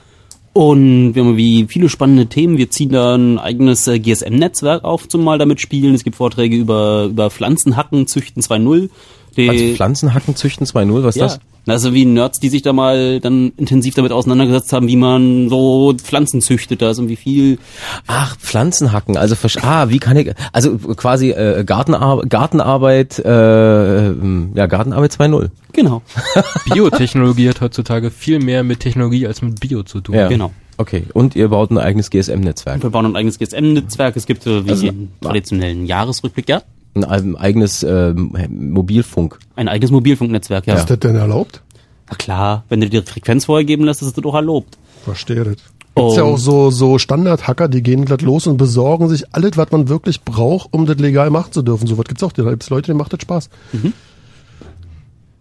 Und 0.54 1.14
wir 1.14 1.24
haben 1.24 1.38
wie 1.38 1.68
viele 1.70 1.88
spannende 1.88 2.26
Themen. 2.26 2.58
Wir 2.58 2.70
ziehen 2.72 2.90
da 2.90 3.16
ein 3.16 3.38
eigenes 3.38 3.88
äh, 3.88 4.00
GSM-Netzwerk 4.00 4.84
auf 4.84 5.08
zum 5.08 5.24
Mal 5.24 5.38
damit 5.38 5.62
spielen. 5.62 5.94
Es 5.94 6.04
gibt 6.04 6.16
Vorträge 6.16 6.56
über, 6.58 7.06
über 7.06 7.30
Pflanzenhacken, 7.30 8.08
Züchten 8.08 8.42
2.0. 8.42 8.90
Die- 9.38 9.50
Also 9.50 9.76
Pflanzenhacken 9.76 10.36
züchten 10.36 10.66
2.0, 10.66 11.04
was 11.04 11.16
ist 11.16 11.20
ja, 11.20 11.26
das? 11.28 11.40
Das 11.68 11.84
ist 11.84 11.94
wie 11.94 12.06
Nerds, 12.06 12.40
die 12.40 12.50
sich 12.50 12.62
da 12.64 12.74
mal 12.74 13.20
dann 13.20 13.52
intensiv 13.58 13.94
damit 13.94 14.12
auseinandergesetzt 14.12 14.74
haben, 14.74 14.88
wie 14.88 14.96
man 14.96 15.50
so 15.50 15.94
Pflanzen 15.96 16.42
züchtet. 16.42 16.82
Da 16.82 16.90
ist 16.90 16.98
irgendwie 16.98 17.16
viel. 17.18 17.60
Ach, 18.08 18.36
Pflanzen 18.38 18.92
hacken. 18.94 19.18
Also 19.18 19.36
versch- 19.36 19.64
ah, 19.64 19.90
wie 19.90 20.00
kann 20.00 20.18
ich 20.18 20.32
also 20.54 20.78
quasi 20.78 21.32
äh, 21.32 21.64
Gartenar 21.66 22.26
Gartenarbeit 22.26 23.20
äh, 23.20 24.08
ähm, 24.08 24.52
ja 24.56 24.66
Gartenarbeit 24.66 25.12
2.0. 25.12 25.50
Genau. 25.74 26.02
Biotechnologie 26.74 27.50
hat 27.50 27.62
heutzutage 27.62 28.10
viel 28.12 28.40
mehr 28.40 28.64
mit 28.64 28.80
Technologie 28.80 29.28
als 29.28 29.42
mit 29.42 29.60
Bio 29.60 29.84
zu 29.84 30.02
tun. 30.02 30.16
Ja. 30.16 30.28
Genau. 30.28 30.52
Okay, 30.80 31.04
und 31.14 31.36
ihr 31.36 31.48
baut 31.50 31.72
ein 31.72 31.80
eigenes 31.80 32.12
GSM-Netzwerk. 32.12 32.84
Wir 32.84 32.92
bauen 32.92 33.06
ein 33.08 33.16
eigenes 33.16 33.40
GSM-Netzwerk. 33.40 34.16
Es 34.16 34.26
gibt 34.28 34.46
äh, 34.46 34.66
wie 34.66 34.70
Also- 34.70 34.88
einen 34.88 35.12
traditionellen 35.22 35.86
Jahresrückblick, 35.86 36.48
ja. 36.50 36.62
Ein, 37.04 37.36
eigenes 37.36 37.84
ähm, 37.84 38.36
Mobilfunk. 38.50 39.40
Ein 39.56 39.68
eigenes 39.68 39.92
Mobilfunknetzwerk, 39.92 40.68
ja. 40.68 40.76
Ist 40.76 40.90
das 40.90 41.00
denn 41.00 41.16
erlaubt? 41.16 41.62
Na 42.10 42.16
klar, 42.16 42.64
wenn 42.70 42.82
du 42.82 42.90
dir 42.90 43.02
die 43.02 43.12
Frequenz 43.12 43.46
vorher 43.46 43.66
lässt, 43.78 44.02
ist 44.02 44.08
es 44.10 44.14
doch 44.14 44.34
erlaubt. 44.34 44.78
Verstehe 45.04 45.44
das. 45.44 45.56
Gibt's 45.96 46.16
ja 46.16 46.24
auch 46.24 46.38
so, 46.38 46.70
so 46.70 47.00
Standard-Hacker, 47.00 47.68
die 47.68 47.82
gehen 47.82 48.06
glatt 48.06 48.22
los 48.22 48.46
und 48.46 48.58
besorgen 48.58 49.10
sich 49.10 49.34
alles, 49.34 49.58
was 49.58 49.72
man 49.72 49.90
wirklich 49.90 50.22
braucht, 50.24 50.72
um 50.72 50.86
das 50.86 50.98
legal 50.98 51.32
machen 51.32 51.52
zu 51.54 51.64
dürfen. 51.64 51.88
So 51.88 51.98
was 51.98 52.06
gibt's 52.06 52.22
auch. 52.22 52.32
Da 52.32 52.44
gibt's 52.50 52.70
Leute, 52.70 52.88
denen 52.88 53.00
macht 53.00 53.14
das 53.14 53.22
Spaß. 53.22 53.50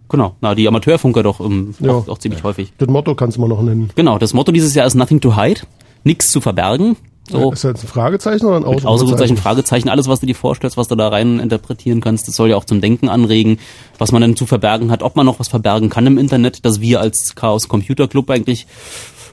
Genau. 0.09 0.37
Na, 0.41 0.55
die 0.55 0.67
Amateurfunker 0.67 1.23
doch 1.23 1.41
ähm, 1.41 1.75
Ja. 1.81 1.93
auch, 1.93 2.09
auch 2.09 2.19
ziemlich 2.19 2.43
häufig. 2.43 2.73
Das 2.79 2.89
Motto 2.89 3.15
kannst 3.15 3.37
du 3.37 3.41
mal 3.41 3.49
noch 3.49 3.63
nennen. 3.63 3.91
Genau. 3.97 4.19
Das 4.19 4.33
Motto 4.35 4.53
dieses 4.53 4.75
Jahr 4.75 4.87
ist 4.87 4.95
Nothing 4.95 5.21
to 5.21 5.37
hide. 5.37 5.61
Nichts 6.05 6.29
zu 6.29 6.41
verbergen. 6.41 6.97
So. 7.29 7.53
Ist 7.53 7.65
das 7.65 7.73
jetzt 7.73 7.85
ein 7.85 7.89
Fragezeichen 7.89 8.47
oder 8.47 8.57
ein 8.57 8.75
Mit 8.75 8.87
Ausrufezeichen, 8.87 9.37
Fragezeichen, 9.37 9.89
alles, 9.89 10.09
was 10.09 10.21
du 10.21 10.27
dir 10.27 10.35
vorstellst, 10.35 10.77
was 10.77 10.89
du 10.89 10.95
da 10.95 11.09
rein 11.09 11.41
interpretieren 11.41 12.01
kannst, 12.01 12.29
das 12.29 12.37
soll 12.37 12.51
ja 12.51 12.57
auch 12.57 12.65
zum 12.65 12.81
Denken 12.81 13.09
anregen, 13.09 13.59
was 13.99 14.13
man 14.13 14.23
denn 14.23 14.37
zu 14.37 14.47
verbergen 14.47 14.91
hat, 14.91 15.03
ob 15.03 15.17
man 15.17 15.27
noch 15.27 15.41
was 15.41 15.49
verbergen 15.49 15.91
kann 15.91 16.07
im 16.07 16.19
Internet, 16.19 16.65
dass 16.65 16.81
wir 16.81 17.01
als 17.01 17.35
Chaos 17.35 17.69
Computer 17.69 18.07
Club 18.07 18.31
eigentlich 18.31 18.67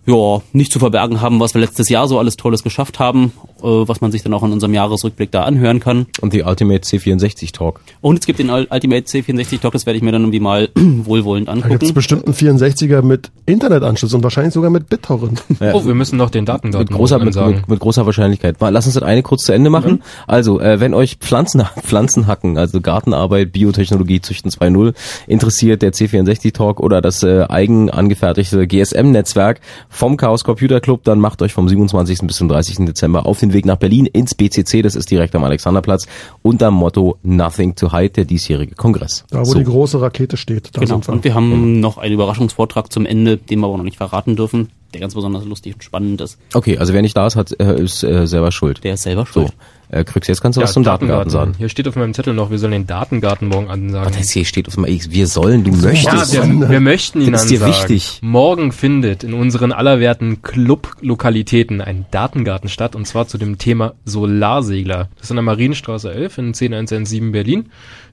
ja, 0.05 0.41
nicht 0.51 0.71
zu 0.71 0.79
verbergen 0.79 1.21
haben, 1.21 1.39
was 1.39 1.53
wir 1.53 1.61
letztes 1.61 1.89
Jahr 1.89 2.07
so 2.07 2.19
alles 2.19 2.35
Tolles 2.35 2.63
geschafft 2.63 2.99
haben, 2.99 3.31
was 3.63 4.01
man 4.01 4.11
sich 4.11 4.21
dann 4.23 4.33
auch 4.33 4.43
in 4.43 4.51
unserem 4.51 4.73
Jahresrückblick 4.73 5.31
da 5.31 5.43
anhören 5.43 5.79
kann. 5.79 6.05
Und 6.21 6.33
die 6.33 6.43
Ultimate 6.43 6.81
C64 6.83 7.53
Talk. 7.53 7.79
Und 8.01 8.19
es 8.19 8.25
gibt 8.25 8.39
den 8.39 8.49
Ul- 8.49 8.67
Ultimate 8.69 9.05
C64 9.05 9.61
Talk, 9.61 9.73
das 9.73 9.85
werde 9.85 9.97
ich 9.97 10.03
mir 10.03 10.11
dann 10.11 10.21
irgendwie 10.23 10.39
mal 10.39 10.69
wohlwollend 10.75 11.47
Da 11.47 11.53
gibt's 11.53 11.71
angucken. 11.71 11.93
bestimmt 11.93 12.25
einen 12.25 12.35
64er 12.35 13.01
mit 13.01 13.31
Internetanschluss 13.45 14.13
und 14.13 14.23
wahrscheinlich 14.23 14.53
sogar 14.53 14.69
mit 14.69 14.89
BitTorrent. 14.89 15.43
Oh, 15.73 15.85
wir 15.85 15.95
müssen 15.95 16.17
noch 16.17 16.29
den 16.29 16.41
mit 16.41 16.49
Datengarten 16.49 16.95
großer, 16.95 17.19
mit, 17.19 17.35
mit, 17.35 17.67
mit 17.69 17.79
großer 17.79 18.05
Wahrscheinlichkeit. 18.05 18.59
Mal, 18.61 18.69
Lass 18.69 18.85
uns 18.85 18.95
das 18.95 19.03
eine 19.03 19.23
kurz 19.23 19.43
zu 19.45 19.53
Ende 19.53 19.69
machen. 19.69 20.03
Also, 20.27 20.59
äh, 20.59 20.79
wenn 20.79 20.93
euch 20.93 21.15
Pflanzen, 21.19 21.63
Pflanzen 21.81 22.27
hacken, 22.27 22.57
also 22.57 22.81
Gartenarbeit, 22.81 23.51
Biotechnologie, 23.53 24.21
Züchten 24.21 24.51
2.0 24.51 24.93
interessiert, 25.27 25.81
der 25.81 25.93
C64 25.93 26.53
Talk 26.53 26.79
oder 26.79 27.01
das 27.01 27.23
äh, 27.23 27.45
eigen 27.49 27.89
angefertigte 27.89 28.67
GSM-Netzwerk 28.67 29.61
vom 29.89 30.17
Chaos 30.17 30.43
Computer 30.43 30.79
Club, 30.81 31.03
dann 31.03 31.19
macht 31.19 31.41
euch 31.41 31.53
vom 31.53 31.67
27. 31.69 32.19
bis 32.27 32.35
zum 32.37 32.49
30. 32.49 32.85
Dezember 32.85 33.25
auf 33.25 33.39
den 33.39 33.52
Weg 33.53 33.65
nach 33.65 33.77
Berlin 33.77 34.05
ins 34.05 34.35
BCC, 34.35 34.81
das 34.81 34.95
ist 34.95 35.09
direkt 35.11 35.35
am 35.35 35.43
Alexanderplatz, 35.43 36.07
unter 36.41 36.67
dem 36.67 36.75
Motto 36.75 37.17
Nothing 37.23 37.75
to 37.75 37.91
Hide, 37.91 38.09
der 38.09 38.25
diesjährige 38.25 38.75
Kongress. 38.75 39.25
Da, 39.29 39.39
wo 39.39 39.43
So. 39.45 39.57
die 39.59 39.63
große 39.65 40.01
Rakete 40.01 40.37
steht. 40.37 40.69
Da 40.73 40.81
Genau. 40.81 40.95
sind 40.95 41.07
wir. 41.07 41.13
Und 41.13 41.23
wir 41.23 41.33
haben 41.33 41.79
noch 41.79 41.97
einen 41.97 42.13
Überraschungsvortrag 42.13 42.91
zum 42.91 43.05
Ende, 43.05 43.37
den 43.37 43.59
wir 43.59 43.67
aber 43.67 43.77
noch 43.77 43.83
nicht 43.83 43.97
verraten 43.97 44.35
dürfen, 44.35 44.69
der 44.93 45.01
ganz 45.01 45.15
besonders 45.15 45.45
lustig 45.45 45.73
und 45.75 45.83
spannend 45.83 46.21
ist. 46.21 46.37
Okay, 46.53 46.77
also 46.77 46.93
wer 46.93 47.01
nicht 47.01 47.15
da 47.17 47.25
ist, 47.27 47.35
hat, 47.35 47.57
äh, 47.59 47.81
ist 47.81 48.03
äh, 48.03 48.27
selber 48.27 48.51
schuld. 48.51 48.83
Der 48.83 48.93
ist 48.95 49.03
selber 49.03 49.25
So, 49.25 49.41
schuld. 49.41 49.53
Äh, 49.93 50.03
Krüx, 50.03 50.27
jetzt 50.27 50.41
kannst 50.41 50.57
du 50.57 50.61
Ja, 50.61 50.65
was 50.65 50.73
zum 50.73 50.83
Datengarten 50.83 51.29
sagen. 51.29 51.53
Hier 51.57 51.69
steht 51.69 51.87
auf 51.87 51.95
meinem 51.95 52.13
Zettel 52.13 52.33
noch, 52.33 52.49
wir 52.49 52.57
sollen 52.57 52.71
den 52.71 52.87
Datengarten 52.87 53.47
morgen 53.47 53.69
ansagen. 53.69 54.13
Das 54.17 54.31
hier 54.31 54.45
steht 54.45 54.67
auf 54.67 54.77
einmal, 54.77 54.89
wir 54.91 55.27
sollen, 55.27 55.63
du 55.63 55.71
möchtest. 55.71 56.33
Ja, 56.33 56.43
wir, 56.47 56.69
wir 56.69 56.79
möchten 56.79 57.21
ihn 57.21 57.31
Das 57.31 57.43
ist 57.43 57.51
dir 57.51 57.65
wichtig. 57.65 58.19
Morgen 58.21 58.71
findet 58.71 59.23
in 59.23 59.33
unseren 59.33 59.71
allerwerten 59.71 60.41
Club-Lokalitäten 60.41 61.81
ein 61.81 62.05
Datengarten 62.11 62.69
statt 62.69 62.95
und 62.95 63.05
zwar 63.05 63.27
zu 63.27 63.37
dem 63.37 63.57
Thema 63.57 63.93
Solarsegler. 64.05 65.09
Das 65.15 65.25
ist 65.25 65.31
an 65.31 65.37
der 65.37 65.43
Marienstraße 65.43 66.11
11 66.11 66.37
in 66.39 66.53
10117 66.53 67.31
Berlin. 67.31 67.69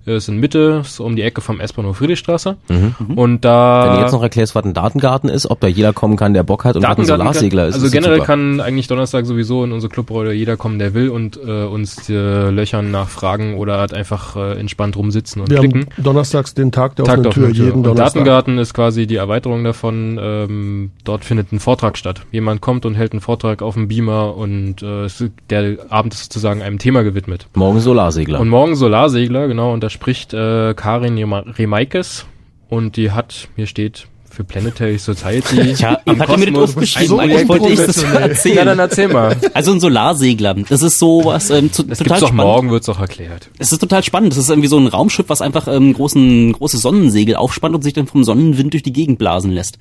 Das 0.07 0.24
ist 0.24 0.28
in 0.28 0.39
Mitte, 0.39 0.82
so 0.85 1.05
um 1.05 1.15
die 1.15 1.23
Ecke 1.23 1.43
vom 1.43 1.61
S-Bahnhof 1.61 1.98
Friedrichstraße. 1.98 2.57
Mhm. 2.69 3.19
Und 3.19 3.44
da... 3.44 3.85
Wenn 3.85 3.97
du 3.97 4.02
jetzt 4.02 4.12
noch 4.12 4.23
erklärst, 4.23 4.55
was 4.55 4.65
ein 4.65 4.73
Datengarten 4.73 5.28
ist, 5.28 5.51
ob 5.51 5.61
da 5.61 5.66
jeder 5.66 5.93
kommen 5.93 6.16
kann, 6.16 6.32
der 6.32 6.43
Bock 6.43 6.65
hat 6.65 6.77
und 6.77 6.82
was 6.82 6.90
ein 6.90 6.97
Datengarten 6.97 7.27
Solarsegler 7.27 7.62
kann, 7.62 7.69
ist. 7.69 7.74
Also 7.74 7.86
ist 7.86 7.93
generell 7.93 8.16
super. 8.16 8.27
kann 8.27 8.61
eigentlich 8.61 8.89
Donnerstag 8.89 9.27
sowieso 9.27 9.62
in 9.62 9.73
unsere 9.73 9.93
Clubräume 9.93 10.32
jeder 10.32 10.57
kommen, 10.57 10.78
der 10.78 10.94
will 10.94 11.11
und 11.11 11.36
äh, 11.36 11.65
uns 11.70 12.09
äh, 12.10 12.51
löchern 12.51 12.90
nach 12.90 13.09
Fragen 13.09 13.56
oder 13.56 13.78
halt 13.78 13.94
einfach 13.94 14.36
äh, 14.36 14.59
entspannt 14.59 14.97
rumsitzen 14.97 15.40
und 15.42 15.51
Wir 15.51 15.60
klicken. 15.60 15.86
haben 15.97 16.02
donnerstags 16.02 16.55
den 16.55 16.72
Tag 16.72 16.97
der 16.97 17.05
Tag 17.05 17.18
offenen 17.18 17.22
der 17.24 17.32
Tür, 17.32 17.52
Tür. 17.52 17.64
jeden 17.64 17.76
Und 17.78 17.82
Donnerstag. 17.84 18.12
Datengarten 18.24 18.59
ist 18.59 18.74
quasi 18.74 19.06
die 19.06 19.16
Erweiterung 19.16 19.64
davon. 19.64 20.18
Ähm, 20.20 20.90
dort 21.05 21.24
findet 21.24 21.52
ein 21.52 21.60
Vortrag 21.60 21.97
statt. 21.97 22.22
Jemand 22.32 22.60
kommt 22.60 22.84
und 22.84 22.94
hält 22.94 23.12
einen 23.12 23.20
Vortrag 23.20 23.62
auf 23.62 23.74
dem 23.74 23.88
Beamer 23.88 24.36
und 24.36 24.82
äh, 24.82 25.06
der 25.48 25.78
Abend 25.88 26.12
ist 26.14 26.24
sozusagen 26.24 26.62
einem 26.62 26.78
Thema 26.78 27.02
gewidmet. 27.02 27.47
Morgen 27.55 27.80
Solarsegler. 27.80 28.40
Und 28.40 28.48
morgen 28.48 28.74
Solarsegler, 28.76 29.48
genau, 29.48 29.72
und 29.72 29.82
da 29.82 29.90
spricht 29.90 30.34
äh, 30.34 30.74
Karin 30.74 31.16
Rema- 31.16 31.44
Remaikes 31.59 32.26
und 32.68 32.97
die 32.97 33.10
hat, 33.12 33.48
hier 33.56 33.66
steht, 33.66 34.06
für 34.40 34.44
Planetary 34.44 34.98
Society. 34.98 35.74
Tja, 35.76 35.98
am 36.06 36.16
ich 36.16 36.20
hatte 36.22 36.38
mir 36.38 36.50
das 36.52 36.70
aufgeschrieben, 36.70 37.20
ein 37.20 37.30
eigentlich 37.30 37.46
Projekt- 37.46 37.62
wollte 37.62 37.80
ich 37.82 37.86
das 37.86 38.02
erzählen. 38.02 38.56
Ja, 38.56 38.64
dann 38.64 38.78
erzähl 38.78 39.08
mal. 39.08 39.36
Also 39.54 39.72
ein 39.72 39.80
Solarsegler, 39.80 40.54
das 40.54 40.82
ist 40.82 40.98
sowas 40.98 41.50
ähm, 41.50 41.70
zu, 41.72 41.82
Das 41.82 41.98
total 41.98 42.18
gibt's 42.20 42.28
spannend. 42.28 42.36
morgen, 42.44 42.70
wird's 42.70 42.88
auch 42.88 42.98
erklärt. 43.00 43.50
Es 43.58 43.72
ist 43.72 43.78
total 43.80 44.02
spannend. 44.02 44.32
Das 44.32 44.38
ist 44.38 44.48
irgendwie 44.48 44.68
so 44.68 44.78
ein 44.78 44.86
Raumschiff, 44.86 45.26
was 45.28 45.42
einfach 45.42 45.68
ähm, 45.68 45.92
großen, 45.92 46.52
große 46.52 46.78
Sonnensegel 46.78 47.36
aufspannt 47.36 47.74
und 47.74 47.82
sich 47.82 47.92
dann 47.92 48.06
vom 48.06 48.24
Sonnenwind 48.24 48.72
durch 48.72 48.82
die 48.82 48.92
Gegend 48.92 49.18
blasen 49.18 49.50
lässt. 49.50 49.78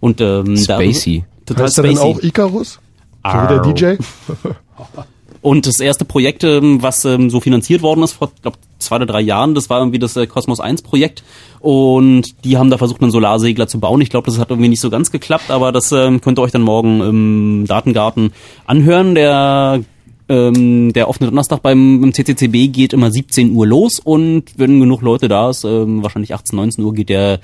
Und 0.00 0.20
ähm, 0.20 0.56
Spacey. 0.56 1.18
darüber- 1.18 1.26
Total 1.46 1.64
Heißt 1.66 1.78
er 1.78 1.82
denn 1.84 1.96
spacey. 1.96 2.10
auch 2.14 2.22
Icarus? 2.22 2.80
So 3.24 3.30
wie 3.30 3.48
der 3.48 3.94
DJ? 3.96 4.02
Und 5.42 5.66
das 5.66 5.80
erste 5.80 6.04
Projekt, 6.04 6.44
ähm, 6.44 6.82
was 6.82 7.04
ähm, 7.04 7.28
so 7.28 7.40
finanziert 7.40 7.82
worden 7.82 8.04
ist 8.04 8.12
vor, 8.12 8.30
glaub, 8.40 8.56
zwei 8.78 8.96
oder 8.96 9.06
drei 9.06 9.20
Jahren, 9.20 9.54
das 9.54 9.68
war 9.68 9.80
irgendwie 9.80 9.98
das 9.98 10.16
äh, 10.16 10.26
Cosmos 10.26 10.60
1 10.60 10.82
Projekt. 10.82 11.24
Und 11.58 12.44
die 12.44 12.56
haben 12.56 12.70
da 12.70 12.78
versucht, 12.78 13.02
einen 13.02 13.10
Solarsegler 13.10 13.66
zu 13.66 13.80
bauen. 13.80 14.00
Ich 14.00 14.08
glaube, 14.08 14.26
das 14.26 14.38
hat 14.38 14.50
irgendwie 14.50 14.68
nicht 14.68 14.80
so 14.80 14.88
ganz 14.88 15.10
geklappt, 15.10 15.50
aber 15.50 15.72
das 15.72 15.90
ähm, 15.92 16.20
könnt 16.20 16.38
ihr 16.38 16.42
euch 16.42 16.52
dann 16.52 16.62
morgen 16.62 17.00
im 17.00 17.64
Datengarten 17.66 18.32
anhören. 18.66 19.16
Der 19.16 19.82
ähm, 20.28 20.92
der 20.92 21.08
offene 21.08 21.28
Donnerstag 21.28 21.60
beim, 21.62 22.00
beim 22.00 22.14
CCCB 22.14 22.72
geht 22.72 22.92
immer 22.92 23.10
17 23.10 23.52
Uhr 23.54 23.66
los 23.66 23.98
und 23.98 24.44
wenn 24.56 24.80
genug 24.80 25.02
Leute 25.02 25.28
da 25.28 25.50
ist, 25.50 25.64
ähm, 25.64 26.02
wahrscheinlich 26.02 26.32
18, 26.32 26.56
19 26.56 26.84
Uhr 26.84 26.94
geht 26.94 27.08
der 27.08 27.40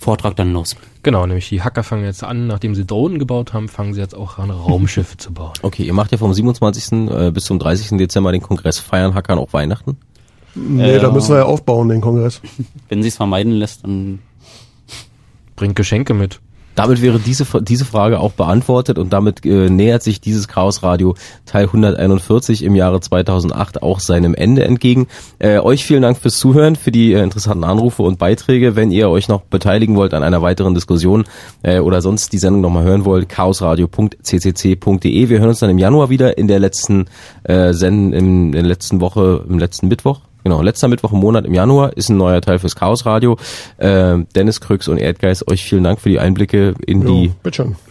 Vortrag 0.00 0.34
dann 0.34 0.52
los. 0.52 0.76
Genau, 1.02 1.26
nämlich 1.26 1.48
die 1.50 1.62
Hacker 1.62 1.82
fangen 1.82 2.04
jetzt 2.04 2.24
an, 2.24 2.46
nachdem 2.46 2.74
sie 2.74 2.86
Drohnen 2.86 3.18
gebaut 3.18 3.52
haben, 3.52 3.68
fangen 3.68 3.92
sie 3.94 4.00
jetzt 4.00 4.16
auch 4.16 4.38
an, 4.38 4.50
Raumschiffe 4.50 5.16
zu 5.18 5.32
bauen. 5.32 5.52
Okay, 5.62 5.84
ihr 5.84 5.92
macht 5.92 6.10
ja 6.10 6.18
vom 6.18 6.32
27. 6.32 7.10
äh, 7.10 7.30
bis 7.30 7.44
zum 7.44 7.58
30. 7.58 7.98
Dezember 7.98 8.32
den 8.32 8.40
Kongress 8.40 8.78
feiern, 8.78 9.14
hackern 9.14 9.38
auch 9.38 9.52
Weihnachten. 9.52 9.98
Nee, 10.54 10.96
Äh, 10.96 11.00
da 11.00 11.10
müssen 11.12 11.30
wir 11.30 11.38
ja 11.40 11.44
aufbauen, 11.44 11.90
den 11.90 12.00
Kongress. 12.00 12.40
Wenn 12.88 13.02
sie 13.02 13.08
es 13.08 13.16
vermeiden 13.16 13.52
lässt, 13.52 13.84
dann 13.84 14.20
Bringt 15.60 15.76
Geschenke 15.76 16.14
mit. 16.14 16.40
Damit 16.80 17.02
wäre 17.02 17.18
diese, 17.18 17.44
diese 17.60 17.84
Frage 17.84 18.20
auch 18.20 18.32
beantwortet 18.32 18.98
und 18.98 19.12
damit 19.12 19.44
äh, 19.44 19.68
nähert 19.68 20.02
sich 20.02 20.22
dieses 20.22 20.48
Chaos 20.48 20.82
Radio 20.82 21.14
Teil 21.44 21.66
141 21.66 22.64
im 22.64 22.74
Jahre 22.74 23.02
2008 23.02 23.82
auch 23.82 24.00
seinem 24.00 24.34
Ende 24.34 24.64
entgegen. 24.64 25.06
Äh, 25.40 25.58
euch 25.58 25.84
vielen 25.84 26.00
Dank 26.00 26.16
fürs 26.16 26.38
Zuhören, 26.38 26.76
für 26.76 26.90
die 26.90 27.12
äh, 27.12 27.22
interessanten 27.22 27.64
Anrufe 27.64 28.02
und 28.02 28.18
Beiträge. 28.18 28.76
Wenn 28.76 28.90
ihr 28.90 29.10
euch 29.10 29.28
noch 29.28 29.42
beteiligen 29.42 29.94
wollt 29.94 30.14
an 30.14 30.22
einer 30.22 30.40
weiteren 30.40 30.72
Diskussion 30.72 31.24
äh, 31.62 31.80
oder 31.80 32.00
sonst 32.00 32.32
die 32.32 32.38
Sendung 32.38 32.62
nochmal 32.62 32.84
hören 32.84 33.04
wollt, 33.04 33.28
chaosradio.ccc.de. 33.28 35.28
Wir 35.28 35.38
hören 35.38 35.50
uns 35.50 35.58
dann 35.58 35.68
im 35.68 35.76
Januar 35.76 36.08
wieder 36.08 36.38
in 36.38 36.48
der 36.48 36.60
letzten 36.60 37.08
äh, 37.42 37.74
Send 37.74 38.14
in, 38.14 38.46
in 38.46 38.52
der 38.52 38.62
letzten 38.62 39.02
Woche, 39.02 39.44
im 39.46 39.58
letzten 39.58 39.88
Mittwoch. 39.88 40.22
Genau, 40.44 40.62
letzter 40.62 40.88
Mittwoch 40.88 41.12
im 41.12 41.18
Monat 41.18 41.44
im 41.44 41.54
Januar 41.54 41.96
ist 41.96 42.08
ein 42.08 42.16
neuer 42.16 42.40
Teil 42.40 42.58
fürs 42.58 42.76
Chaos 42.76 43.04
Radio. 43.06 43.36
Äh, 43.76 44.18
Dennis 44.34 44.60
Krüx 44.60 44.88
und 44.88 44.98
Erdgeist, 44.98 45.50
euch 45.50 45.62
vielen 45.64 45.84
Dank 45.84 46.00
für 46.00 46.08
die 46.08 46.18
Einblicke 46.18 46.74
in 46.86 47.02
Jo, 47.02 47.08
die 47.08 47.32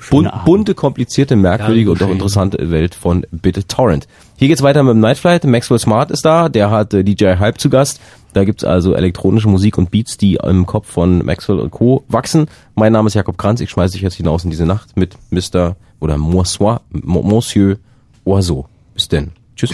bun 0.09 0.29
bunte, 0.45 0.73
komplizierte, 0.73 1.35
merkwürdige 1.35 1.91
und 1.91 1.99
schön. 1.99 2.09
interessante 2.09 2.71
Welt 2.71 2.95
von 2.95 3.25
BitTorrent. 3.31 4.07
Hier 4.37 4.47
geht's 4.47 4.63
weiter 4.63 4.83
mit 4.83 4.93
dem 4.93 4.99
Nightflight. 4.99 5.43
Maxwell 5.43 5.79
Smart 5.79 6.11
ist 6.11 6.25
da, 6.25 6.49
der 6.49 6.71
hat 6.71 6.93
äh, 6.93 7.03
DJ 7.03 7.35
Hype 7.39 7.59
zu 7.59 7.69
Gast. 7.69 7.99
Da 8.33 8.43
gibt's 8.43 8.63
also 8.63 8.93
elektronische 8.93 9.49
Musik 9.49 9.77
und 9.77 9.91
Beats, 9.91 10.17
die 10.17 10.35
im 10.35 10.65
Kopf 10.65 10.87
von 10.89 11.25
Maxwell 11.25 11.59
und 11.59 11.71
Co. 11.71 12.03
wachsen. 12.07 12.47
Mein 12.75 12.93
Name 12.93 13.07
ist 13.07 13.15
Jakob 13.15 13.37
Kranz, 13.37 13.59
ich 13.59 13.69
schmeiße 13.69 13.93
dich 13.93 14.01
jetzt 14.01 14.15
hinaus 14.15 14.43
in 14.43 14.49
diese 14.49 14.65
Nacht 14.65 14.95
mit 14.95 15.17
Mr. 15.31 15.75
oder 15.99 16.17
Monsieur, 16.17 16.81
Monsieur 16.91 17.77
Oiseau. 18.25 18.67
Bis 18.93 19.07
denn. 19.07 19.31
Tschüss. 19.55 19.73